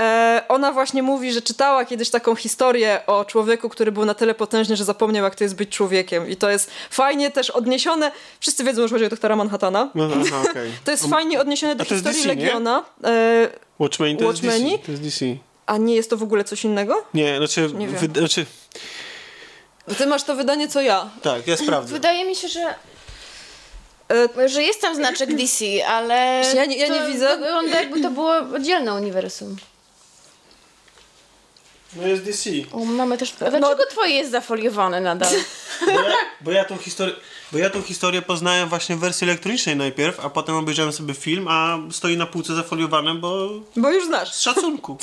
E, 0.00 0.42
ona 0.48 0.72
właśnie 0.72 1.02
mówi, 1.02 1.32
że 1.32 1.42
czytała 1.42 1.84
kiedyś 1.84 2.10
taką 2.10 2.34
historię 2.36 3.00
o 3.06 3.24
człowieku, 3.24 3.68
który 3.68 3.92
był 3.92 4.04
na 4.04 4.14
tyle 4.14 4.34
potężny, 4.34 4.76
że 4.76 4.84
zapomniał, 4.84 5.24
jak 5.24 5.34
to 5.34 5.44
jest 5.44 5.56
być 5.56 5.70
człowiekiem. 5.70 6.28
I 6.28 6.36
to 6.36 6.50
jest 6.50 6.70
fajnie 6.90 7.30
też 7.30 7.50
odniesione. 7.50 8.12
Wszyscy 8.40 8.64
wiedzą, 8.64 8.88
że 8.88 8.94
chodzi 8.94 9.04
o 9.04 9.08
doktora 9.08 9.36
Manhattana. 9.36 9.90
No, 9.94 10.08
aha, 10.26 10.42
okej. 10.50 10.70
To 10.84 10.90
jest 10.90 11.06
fajnie 11.06 11.40
odniesione 11.40 11.76
do 11.76 11.84
historii 11.84 12.22
DC? 12.22 12.28
Legiona. 12.28 12.84
E, 13.04 13.48
Watchmen 13.78 14.16
to 14.16 14.24
Watchmeni? 14.24 14.70
jest 14.70 14.82
DC. 14.82 14.86
To 14.86 14.92
jest 14.92 15.02
DC. 15.02 15.26
a 15.66 15.76
nie 15.78 15.94
jest 15.94 16.10
to 16.10 16.16
w 16.16 16.22
ogóle 16.22 16.44
coś 16.44 16.64
innego? 16.64 17.04
Nie, 17.14 17.36
znaczy, 17.36 17.70
Nie 17.74 17.88
wiem. 17.88 17.96
wy, 17.96 18.20
znaczy... 18.20 18.46
Ty 19.98 20.06
masz 20.06 20.22
to 20.22 20.36
wydanie 20.36 20.68
co 20.68 20.80
ja. 20.80 21.10
Tak, 21.22 21.46
ja 21.46 21.56
sprawdzę. 21.56 21.92
Wydaje 21.92 22.24
mi 22.24 22.36
się, 22.36 22.48
że, 22.48 22.74
że 24.46 24.62
jest 24.62 24.80
tam 24.80 24.94
znaczek 24.96 25.34
DC, 25.42 25.64
ale 25.86 26.42
Ja 26.56 26.64
nie- 26.64 26.76
ja 26.76 26.88
nie 26.88 26.98
to 27.00 27.06
widzę. 27.06 27.36
wygląda 27.38 27.80
jakby 27.80 28.00
to 28.02 28.10
było 28.10 28.36
oddzielne 28.36 28.94
uniwersum. 28.94 29.56
No 31.96 32.06
jest 32.06 32.22
DC. 32.22 32.50
O, 32.72 32.78
mamy 32.84 33.18
też... 33.18 33.32
Dlaczego 33.32 33.86
twoje 33.90 34.14
jest 34.14 34.30
zafoliowane 34.30 35.00
nadal? 35.00 35.32
Bo 35.86 35.90
ja, 36.00 36.14
bo 36.40 36.50
ja 36.50 36.64
tą 36.64 36.78
historię... 36.78 37.14
Bo 37.52 37.58
ja 37.58 37.70
tą 37.70 37.82
historię 37.82 38.22
poznałem 38.22 38.68
właśnie 38.68 38.96
w 38.96 38.98
wersji 38.98 39.24
elektronicznej 39.24 39.76
najpierw, 39.76 40.20
a 40.20 40.30
potem 40.30 40.54
obejrzałem 40.56 40.92
sobie 40.92 41.14
film, 41.14 41.48
a 41.48 41.78
stoi 41.90 42.16
na 42.16 42.26
półce 42.26 42.54
zafoliowane, 42.54 43.14
bo 43.14 43.48
bo 43.76 43.90
już 43.90 44.06
znasz. 44.06 44.32
z 44.34 44.40
szacunku. 44.40 44.96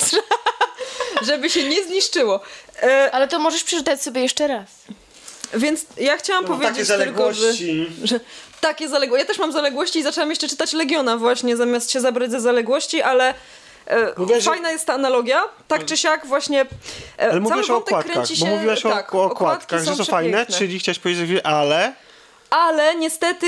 Żeby 1.26 1.50
się 1.50 1.68
nie 1.68 1.84
zniszczyło. 1.84 2.40
E, 2.82 3.10
Ale 3.12 3.28
to 3.28 3.38
możesz 3.38 3.64
przeczytać 3.64 4.02
sobie 4.02 4.20
jeszcze 4.22 4.46
raz. 4.48 4.68
więc 5.54 5.84
ja 5.96 6.16
chciałam 6.16 6.44
Takie 6.44 6.56
powiedzieć 6.58 6.88
tylko, 6.88 7.32
że, 7.32 7.52
że 8.04 8.20
takie 8.60 8.88
zaległości. 8.88 9.22
Ja 9.22 9.26
też 9.26 9.38
mam 9.38 9.52
zaległości 9.52 9.98
i 9.98 10.02
zaczęłam 10.02 10.30
jeszcze 10.30 10.48
czytać 10.48 10.72
Legiona 10.72 11.16
właśnie, 11.16 11.56
zamiast 11.56 11.90
się 11.90 12.00
zabrać 12.00 12.30
ze 12.30 12.40
zaległości, 12.40 13.02
ale... 13.02 13.34
E, 13.86 14.12
Mówiłaś, 14.16 14.42
że- 14.42 14.50
fajna 14.50 14.70
jest 14.70 14.86
ta 14.86 14.94
analogia, 14.94 15.42
tak 15.68 15.84
czy 15.84 15.96
siak 15.96 16.26
właśnie 16.26 16.60
e, 16.60 16.66
Ale 17.18 17.28
cały 17.30 17.40
mówiłaś 17.40 17.70
o 17.70 17.76
okładkach, 17.76 18.12
kręci 18.12 18.36
się... 18.36 18.44
bo 18.46 18.50
mówiłaś 18.50 18.86
o, 18.86 18.90
tak, 18.90 19.14
o 19.14 19.24
okładkach, 19.24 19.84
że 19.84 19.94
są 19.94 20.04
fajne, 20.04 20.46
czyli 20.46 20.78
chciałeś 20.78 20.98
powiedzieć, 20.98 21.28
że 21.28 21.46
ale... 21.46 21.92
ale 22.50 22.94
niestety 22.96 23.46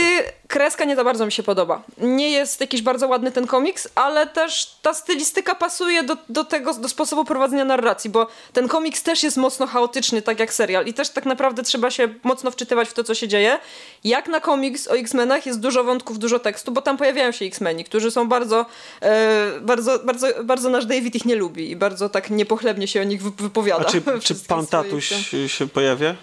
kreska 0.49 0.85
nie 0.85 0.97
za 0.97 1.05
bardzo 1.05 1.27
mi 1.27 1.33
się 1.33 1.43
podoba. 1.43 1.83
Nie 1.99 2.31
jest 2.31 2.61
jakiś 2.61 2.83
bardzo 2.83 3.09
ładny 3.09 3.33
ten 3.33 3.47
komiks, 3.47 3.89
ale 3.95 4.27
też 4.27 4.77
ta 4.83 4.95
stylistyka 4.95 5.55
pasuje 5.55 6.03
do, 6.03 6.17
do 6.29 6.45
tego, 6.45 6.75
do 6.75 6.89
sposobu 6.89 7.25
prowadzenia 7.25 7.65
narracji, 7.65 8.11
bo 8.11 8.27
ten 8.53 8.69
komiks 8.69 9.03
też 9.03 9.23
jest 9.23 9.37
mocno 9.37 9.67
chaotyczny, 9.67 10.23
tak 10.23 10.41
jak 10.41 10.55
serial 10.55 10.87
i 10.87 10.95
też 10.95 11.11
tak 11.11 11.27
naprawdę 11.27 11.63
trzeba 11.63 11.91
się 11.91 12.09
mocno 12.23 12.51
wczytywać 12.51 12.89
w 12.89 12.93
to, 12.93 13.05
co 13.05 13.15
się 13.15 13.29
dzieje. 13.29 13.59
Jak 14.05 14.29
na 14.29 14.41
komiks 14.41 14.89
o 14.89 14.97
X-Menach 14.97 15.47
jest 15.47 15.61
dużo 15.61 15.85
wątków, 15.85 16.19
dużo 16.19 16.39
tekstu, 16.39 16.73
bo 16.73 16.83
tam 16.83 16.97
pojawiają 16.97 17.33
się 17.33 17.45
X-Meni, 17.45 17.85
którzy 17.85 18.11
są 18.11 18.29
bardzo, 18.29 18.67
e, 19.03 19.51
bardzo, 19.61 19.99
bardzo, 19.99 20.27
bardzo 20.45 20.71
nasz 20.71 20.87
David 20.87 21.15
ich 21.15 21.25
nie 21.25 21.37
lubi 21.37 21.71
i 21.71 21.77
bardzo 21.77 22.09
tak 22.09 22.31
niepochlebnie 22.31 22.89
się 22.89 23.01
o 23.01 23.05
nich 23.05 23.23
wy- 23.23 23.43
wypowiada. 23.43 23.85
A 23.87 23.91
czy, 23.91 24.03
czy 24.25 24.35
pan 24.35 24.67
swoich 24.67 24.71
Tatuś 24.71 25.09
tym. 25.31 25.49
się 25.49 25.69
pojawia? 25.69 26.15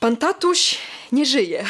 Pan 0.00 0.16
Tatuś 0.16 0.78
nie 1.12 1.26
żyje. 1.26 1.64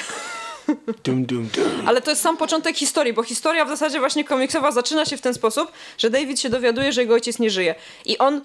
Dum, 1.04 1.26
dum, 1.26 1.48
dum. 1.54 1.64
Ale 1.86 2.02
to 2.02 2.10
jest 2.10 2.22
sam 2.22 2.36
początek 2.36 2.76
historii, 2.76 3.12
bo 3.12 3.22
historia 3.22 3.64
w 3.64 3.68
zasadzie 3.68 4.00
właśnie 4.00 4.24
komiksowa 4.24 4.72
zaczyna 4.72 5.04
się 5.04 5.16
w 5.16 5.20
ten 5.20 5.34
sposób, 5.34 5.72
że 5.98 6.10
David 6.10 6.40
się 6.40 6.48
dowiaduje, 6.48 6.92
że 6.92 7.00
jego 7.00 7.14
ojciec 7.14 7.38
nie 7.38 7.50
żyje. 7.50 7.74
I 8.04 8.18
on 8.18 8.40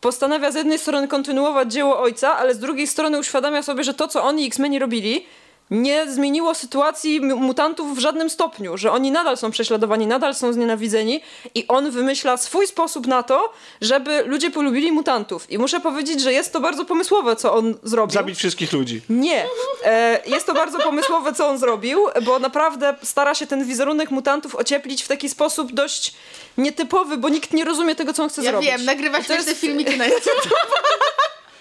postanawia 0.00 0.52
z 0.52 0.54
jednej 0.54 0.78
strony 0.78 1.08
kontynuować 1.08 1.72
dzieło 1.72 2.00
ojca, 2.00 2.36
ale 2.36 2.54
z 2.54 2.58
drugiej 2.58 2.86
strony 2.86 3.18
uświadamia 3.18 3.62
sobie, 3.62 3.84
że 3.84 3.94
to, 3.94 4.08
co 4.08 4.22
oni 4.22 4.46
X-Meni 4.46 4.78
robili, 4.78 5.26
nie 5.70 6.12
zmieniło 6.12 6.54
sytuacji 6.54 7.20
mu- 7.20 7.36
mutantów 7.36 7.96
w 7.96 7.98
żadnym 7.98 8.30
stopniu, 8.30 8.76
że 8.76 8.92
oni 8.92 9.10
nadal 9.10 9.36
są 9.36 9.50
prześladowani, 9.50 10.06
nadal 10.06 10.34
są 10.34 10.52
znienawidzeni 10.52 11.20
i 11.54 11.64
on 11.68 11.90
wymyśla 11.90 12.36
swój 12.36 12.66
sposób 12.66 13.06
na 13.06 13.22
to, 13.22 13.52
żeby 13.80 14.22
ludzie 14.26 14.50
polubili 14.50 14.92
mutantów. 14.92 15.50
I 15.50 15.58
muszę 15.58 15.80
powiedzieć, 15.80 16.20
że 16.20 16.32
jest 16.32 16.52
to 16.52 16.60
bardzo 16.60 16.84
pomysłowe, 16.84 17.36
co 17.36 17.54
on 17.54 17.74
zrobił. 17.82 18.14
Zabić 18.14 18.38
wszystkich 18.38 18.72
ludzi. 18.72 19.00
Nie. 19.08 19.46
E, 19.84 20.20
jest 20.26 20.46
to 20.46 20.54
bardzo 20.54 20.78
pomysłowe, 20.78 21.32
co 21.32 21.48
on 21.48 21.58
zrobił, 21.58 22.06
bo 22.22 22.38
naprawdę 22.38 22.94
stara 23.02 23.34
się 23.34 23.46
ten 23.46 23.64
wizerunek 23.64 24.10
mutantów 24.10 24.54
ocieplić 24.54 25.02
w 25.02 25.08
taki 25.08 25.28
sposób 25.28 25.72
dość 25.72 26.14
nietypowy, 26.58 27.16
bo 27.16 27.28
nikt 27.28 27.52
nie 27.52 27.64
rozumie 27.64 27.94
tego, 27.94 28.12
co 28.12 28.22
on 28.22 28.28
chce 28.28 28.42
Ja 28.42 28.50
zrobić. 28.50 28.70
wiem, 28.70 28.84
nagrywa 28.84 29.18
I 29.18 29.20
to 29.20 29.26
śmieszne 29.26 29.50
jest- 29.50 29.60
filmiki 29.60 29.96
na 29.96 30.06
YouTube. 30.14 30.48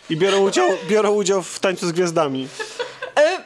I 0.10 0.18
biorą 0.18 0.40
udział, 0.48 0.70
biorą 0.88 1.12
udział 1.12 1.44
w 1.44 1.60
tańcu 1.60 1.88
z 1.88 1.92
gwiazdami. 1.92 2.48
E, 3.20 3.44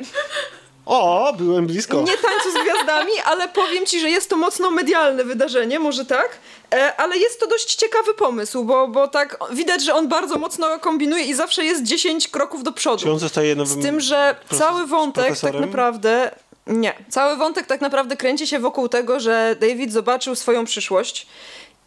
O, 0.88 1.34
byłem 1.38 1.68
blisko. 1.68 2.02
nie 2.02 2.18
tańcu 2.18 2.52
z 2.52 2.64
gwiazdami, 2.64 3.12
ale 3.26 3.48
powiem 3.48 3.86
ci, 3.86 4.00
że 4.00 4.10
jest 4.10 4.30
to 4.30 4.38
mocno 4.38 4.72
medialne 4.72 5.24
wydarzenie, 5.24 5.80
może 5.80 6.06
tak, 6.06 6.30
e, 6.74 6.96
ale 6.96 7.18
jest 7.18 7.40
to 7.40 7.48
dość 7.48 7.76
ciekawy 7.76 8.14
pomysł, 8.14 8.64
bo, 8.64 8.88
bo 8.88 9.08
tak 9.08 9.40
widać, 9.52 9.84
że 9.86 9.96
on 9.96 10.08
bardzo 10.08 10.38
mocno 10.38 10.80
kombinuje 10.80 11.24
i 11.24 11.34
zawsze 11.34 11.66
jest 11.66 11.84
10 11.84 12.28
kroków 12.28 12.64
do 12.64 12.72
przodu. 12.72 13.04
Czy 13.04 13.12
on 13.12 13.20
zostaje 13.20 13.56
nowym... 13.56 13.82
Z 13.82 13.86
tym, 13.86 14.00
że 14.00 14.36
cały 14.58 14.86
wątek 14.88 15.40
tak 15.40 15.54
naprawdę. 15.54 16.32
Nie. 16.68 16.94
Cały 17.10 17.36
wątek 17.38 17.66
tak 17.68 17.82
naprawdę 17.82 18.18
kręci 18.18 18.48
się 18.48 18.60
wokół 18.60 18.90
tego, 18.90 19.20
że 19.20 19.56
David 19.60 19.92
zobaczył 19.92 20.36
swoją 20.36 20.66
przyszłość 20.66 21.28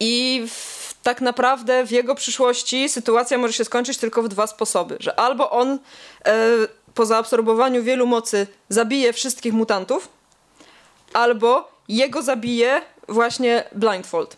i 0.01 0.47
w, 0.48 0.94
tak 1.02 1.20
naprawdę 1.20 1.86
w 1.86 1.90
jego 1.90 2.15
przyszłości 2.15 2.89
sytuacja 2.89 3.39
może 3.39 3.52
się 3.52 3.65
skończyć 3.65 3.98
tylko 3.98 4.23
w 4.23 4.28
dwa 4.28 4.47
sposoby. 4.47 4.97
Że 5.01 5.20
albo 5.20 5.51
on 5.51 5.78
e, 6.27 6.47
po 7.01 7.06
zaabsorbowaniu 7.06 7.82
wielu 7.82 8.06
mocy 8.06 8.47
zabije 8.68 9.12
wszystkich 9.12 9.52
mutantów, 9.52 10.09
albo 11.12 11.70
jego 11.89 12.22
zabije 12.22 12.82
właśnie 13.09 13.64
Blindfold. 13.74 14.36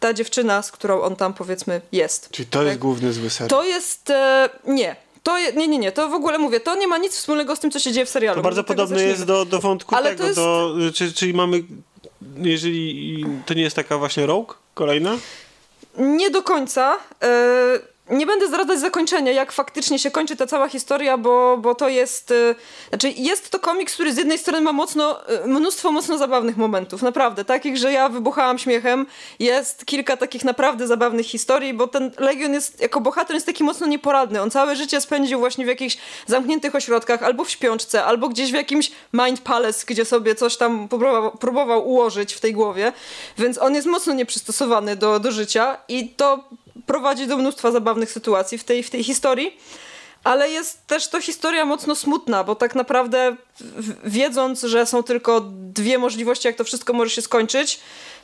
Ta 0.00 0.12
dziewczyna, 0.14 0.62
z 0.62 0.72
którą 0.72 1.00
on 1.02 1.16
tam 1.16 1.34
powiedzmy 1.34 1.80
jest. 1.92 2.30
Czyli 2.30 2.48
to 2.48 2.62
jest 2.62 2.72
Tak. 2.74 2.78
główny 2.78 3.12
zły 3.12 3.30
ser. 3.30 3.48
To 3.48 3.64
jest. 3.64 4.10
E, 4.10 4.48
nie. 4.66 4.96
To 5.22 5.38
je, 5.38 5.52
nie, 5.52 5.68
nie, 5.68 5.78
nie, 5.78 5.92
to 5.92 6.08
w 6.08 6.14
ogóle 6.14 6.38
mówię, 6.38 6.60
to 6.60 6.74
nie 6.76 6.86
ma 6.86 6.98
nic 6.98 7.12
wspólnego 7.12 7.56
z 7.56 7.60
tym, 7.60 7.70
co 7.70 7.78
się 7.78 7.92
dzieje 7.92 8.06
w 8.06 8.10
serialu. 8.10 8.36
To 8.36 8.42
bardzo 8.42 8.64
podobne 8.64 9.02
jest 9.02 9.24
do, 9.24 9.44
do 9.44 9.58
wątku 9.58 9.94
Ale 9.94 10.10
tego, 10.10 10.22
to 10.22 10.26
jest- 10.26 10.38
do, 10.38 10.74
czy, 10.94 11.12
czyli 11.12 11.34
mamy, 11.34 11.62
jeżeli 12.36 13.24
to 13.46 13.54
nie 13.54 13.62
jest 13.62 13.76
taka 13.76 13.98
właśnie 13.98 14.26
Rogue 14.26 14.52
kolejna? 14.74 15.16
Nie 15.96 16.30
do 16.30 16.42
końca. 16.42 16.96
E, 17.22 17.28
nie 18.10 18.26
będę 18.26 18.48
zdradzać 18.48 18.80
zakończenia, 18.80 19.32
jak 19.32 19.52
faktycznie 19.52 19.98
się 19.98 20.10
kończy 20.10 20.36
ta 20.36 20.46
cała 20.46 20.68
historia, 20.68 21.18
bo, 21.18 21.58
bo 21.58 21.74
to 21.74 21.88
jest. 21.88 22.30
E, 22.30 22.54
znaczy, 22.88 23.10
jest 23.16 23.50
to 23.50 23.58
komiks, 23.58 23.94
który 23.94 24.12
z 24.12 24.16
jednej 24.16 24.38
strony 24.38 24.60
ma 24.60 24.72
mocno, 24.72 25.28
e, 25.28 25.46
mnóstwo 25.46 25.92
mocno 25.92 26.18
zabawnych 26.18 26.56
momentów, 26.56 27.02
naprawdę, 27.02 27.44
takich, 27.44 27.76
że 27.76 27.92
ja 27.92 28.08
wybuchałam 28.08 28.58
śmiechem. 28.58 29.06
Jest 29.38 29.86
kilka 29.86 30.16
takich 30.16 30.44
naprawdę 30.44 30.86
zabawnych 30.86 31.26
historii, 31.26 31.74
bo 31.74 31.88
ten 31.88 32.10
Legion 32.18 32.52
jest, 32.52 32.80
jako 32.80 33.00
bohater, 33.00 33.34
jest 33.34 33.46
taki 33.46 33.64
mocno 33.64 33.86
nieporadny. 33.86 34.42
On 34.42 34.50
całe 34.50 34.76
życie 34.76 35.00
spędził 35.00 35.38
właśnie 35.38 35.64
w 35.64 35.68
jakichś 35.68 35.98
zamkniętych 36.26 36.74
ośrodkach, 36.74 37.22
albo 37.22 37.44
w 37.44 37.50
śpiączce, 37.50 38.04
albo 38.04 38.28
gdzieś 38.28 38.50
w 38.50 38.54
jakimś 38.54 38.90
Mind 39.12 39.40
Palace, 39.40 39.84
gdzie 39.86 40.04
sobie 40.04 40.34
coś 40.34 40.56
tam 40.56 40.88
próbował, 40.88 41.30
próbował 41.30 41.88
ułożyć 41.88 42.34
w 42.34 42.40
tej 42.40 42.52
głowie. 42.52 42.92
Więc 43.38 43.58
on 43.58 43.74
jest 43.74 43.86
mocno 43.86 44.14
nieprzystosowany 44.14 44.96
do, 44.96 45.20
do 45.20 45.32
życia 45.32 45.76
i 45.88 46.08
to 46.08 46.44
prowadzi 46.86 47.26
do 47.26 47.36
mnóstwa 47.36 47.70
zabawnych 47.70 48.10
sytuacji 48.10 48.58
w 48.58 48.64
tej, 48.64 48.82
w 48.82 48.90
tej 48.90 49.04
historii. 49.04 49.56
Ale 50.24 50.50
jest 50.50 50.86
też 50.86 51.08
to 51.08 51.20
historia 51.20 51.64
mocno 51.64 51.94
smutna, 51.94 52.44
bo 52.44 52.54
tak 52.54 52.74
naprawdę 52.74 53.36
wiedząc, 54.04 54.62
że 54.62 54.86
są 54.86 55.02
tylko 55.02 55.40
dwie 55.50 55.98
możliwości, 55.98 56.48
jak 56.48 56.56
to 56.56 56.64
wszystko 56.64 56.92
może 56.92 57.10
się 57.10 57.22
skończyć, 57.22 57.80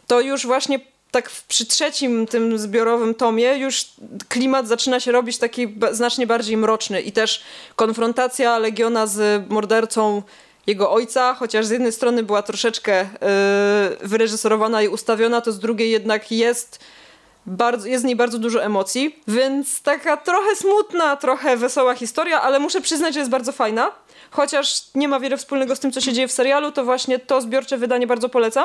to 0.06 0.20
już 0.20 0.46
właśnie 0.46 0.80
tak 1.10 1.30
przy 1.48 1.66
trzecim 1.66 2.26
tym 2.26 2.58
zbiorowym 2.58 3.14
tomie 3.14 3.56
już 3.56 3.84
klimat 4.28 4.68
zaczyna 4.68 5.00
się 5.00 5.12
robić 5.12 5.38
taki 5.38 5.74
znacznie 5.92 6.26
bardziej 6.26 6.56
mroczny 6.56 7.00
i 7.00 7.12
też 7.12 7.42
konfrontacja 7.76 8.58
Legiona 8.58 9.06
z 9.06 9.50
mordercą 9.50 10.22
jego 10.66 10.92
ojca, 10.92 11.34
chociaż 11.34 11.66
z 11.66 11.70
jednej 11.70 11.92
strony 11.92 12.22
była 12.22 12.42
troszeczkę 12.42 13.00
yy, 14.00 14.08
wyreżyserowana 14.08 14.82
i 14.82 14.88
ustawiona, 14.88 15.40
to 15.40 15.52
z 15.52 15.58
drugiej 15.58 15.90
jednak 15.90 16.32
jest 16.32 16.80
bardzo, 17.46 17.86
jest 17.88 18.04
w 18.04 18.06
niej 18.06 18.16
bardzo 18.16 18.38
dużo 18.38 18.62
emocji, 18.64 19.18
więc 19.28 19.80
taka 19.82 20.16
trochę 20.16 20.56
smutna, 20.56 21.16
trochę 21.16 21.56
wesoła 21.56 21.94
historia, 21.94 22.40
ale 22.42 22.58
muszę 22.58 22.80
przyznać, 22.80 23.14
że 23.14 23.20
jest 23.20 23.30
bardzo 23.30 23.52
fajna. 23.52 23.90
Chociaż 24.30 24.82
nie 24.94 25.08
ma 25.08 25.20
wiele 25.20 25.36
wspólnego 25.36 25.76
z 25.76 25.80
tym, 25.80 25.92
co 25.92 26.00
się 26.00 26.12
dzieje 26.12 26.28
w 26.28 26.32
serialu, 26.32 26.72
to 26.72 26.84
właśnie 26.84 27.18
to 27.18 27.40
zbiorcze 27.40 27.78
wydanie 27.78 28.06
bardzo 28.06 28.28
polecam, 28.28 28.64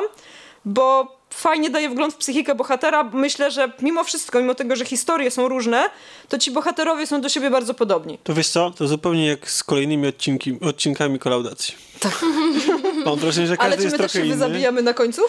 bo 0.64 1.16
fajnie 1.30 1.70
daje 1.70 1.88
wgląd 1.90 2.14
w 2.14 2.16
psychikę 2.16 2.54
bohatera. 2.54 3.04
Myślę, 3.12 3.50
że 3.50 3.72
mimo 3.82 4.04
wszystko, 4.04 4.38
mimo 4.40 4.54
tego, 4.54 4.76
że 4.76 4.84
historie 4.84 5.30
są 5.30 5.48
różne, 5.48 5.84
to 6.28 6.38
ci 6.38 6.50
bohaterowie 6.50 7.06
są 7.06 7.20
do 7.20 7.28
siebie 7.28 7.50
bardzo 7.50 7.74
podobni. 7.74 8.18
To 8.24 8.34
wiesz 8.34 8.48
co? 8.48 8.70
To 8.70 8.88
zupełnie 8.88 9.26
jak 9.26 9.50
z 9.50 9.64
kolejnymi 9.64 10.08
odcinki, 10.08 10.58
odcinkami 10.60 11.18
kolaudacji. 11.18 11.74
Tak. 12.00 12.20
Mam 13.04 13.18
wrażenie, 13.18 13.46
że 13.46 13.56
każdy 13.56 13.66
Ale 13.66 13.76
czy 13.76 13.82
jest 13.82 13.94
my 13.94 13.98
też 13.98 14.12
trochę 14.12 14.26
się 14.26 14.32
inny. 14.34 14.38
zabijamy 14.38 14.82
na 14.82 14.94
końcu? 14.94 15.22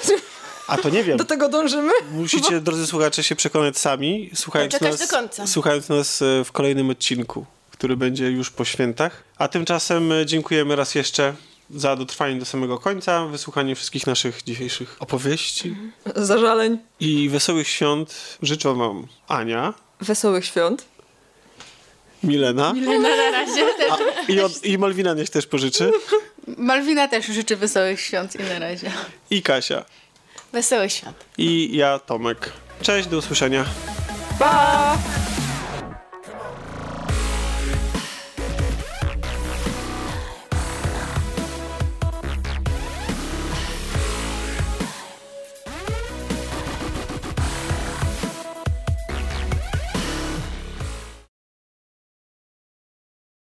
A 0.68 0.78
to 0.78 0.90
nie 0.90 1.04
wiem. 1.04 1.18
Do 1.18 1.26
tego 1.26 1.50
dążymy? 1.50 1.92
Musicie, 2.12 2.62
drodzy 2.68 2.88
słuchacze, 2.88 3.24
się 3.24 3.36
przekonać 3.36 3.78
sami, 3.78 4.30
słuchając 4.36 4.82
nas, 4.82 5.00
do 5.00 5.08
końca. 5.08 5.48
słuchając 5.48 5.90
nas 5.90 6.22
e, 6.22 6.44
w 6.44 6.52
kolejnym 6.52 6.90
odcinku, 6.90 7.46
który 7.72 7.98
będzie 7.98 8.32
już 8.32 8.50
po 8.50 8.66
świętach. 8.66 9.24
A 9.38 9.48
tymczasem 9.48 10.12
e, 10.12 10.26
dziękujemy 10.26 10.76
raz 10.76 10.96
jeszcze 10.96 11.34
za 11.76 11.96
dotrwanie 11.96 12.40
do 12.40 12.46
samego 12.46 12.78
końca, 12.80 13.26
wysłuchanie 13.26 13.76
wszystkich 13.76 14.08
naszych 14.08 14.44
dzisiejszych 14.44 14.96
opowieści 15.00 15.76
Zażaleń. 16.16 16.78
i 17.00 17.30
wesołych 17.30 17.68
świąt 17.68 18.38
życzą 18.42 18.76
wam 18.78 19.08
Ania, 19.28 19.74
Wesołych 20.02 20.46
świąt. 20.46 20.86
Milena 22.24 22.74
Na 23.02 23.32
razie 23.32 23.66
też. 23.74 24.30
i, 24.30 24.42
od, 24.42 24.66
i 24.66 24.78
Malwina 24.78 25.14
niech 25.14 25.30
też 25.30 25.48
pożyczy 25.48 25.92
Malwina 26.58 27.08
też 27.08 27.26
życzy 27.26 27.56
wesołych 27.56 28.02
świąt 28.02 28.36
i 28.36 28.44
na 28.44 28.60
razie. 28.60 28.92
i 29.30 29.42
Kasia 29.42 29.86
Wesoły 30.54 30.90
świąt. 30.90 31.18
i 31.38 31.78
ja 31.78 32.00
Tomek. 32.00 32.52
Cześć, 32.82 33.08
do 33.08 33.18
usłyszenia. 33.18 33.66
Pa! 34.40 34.98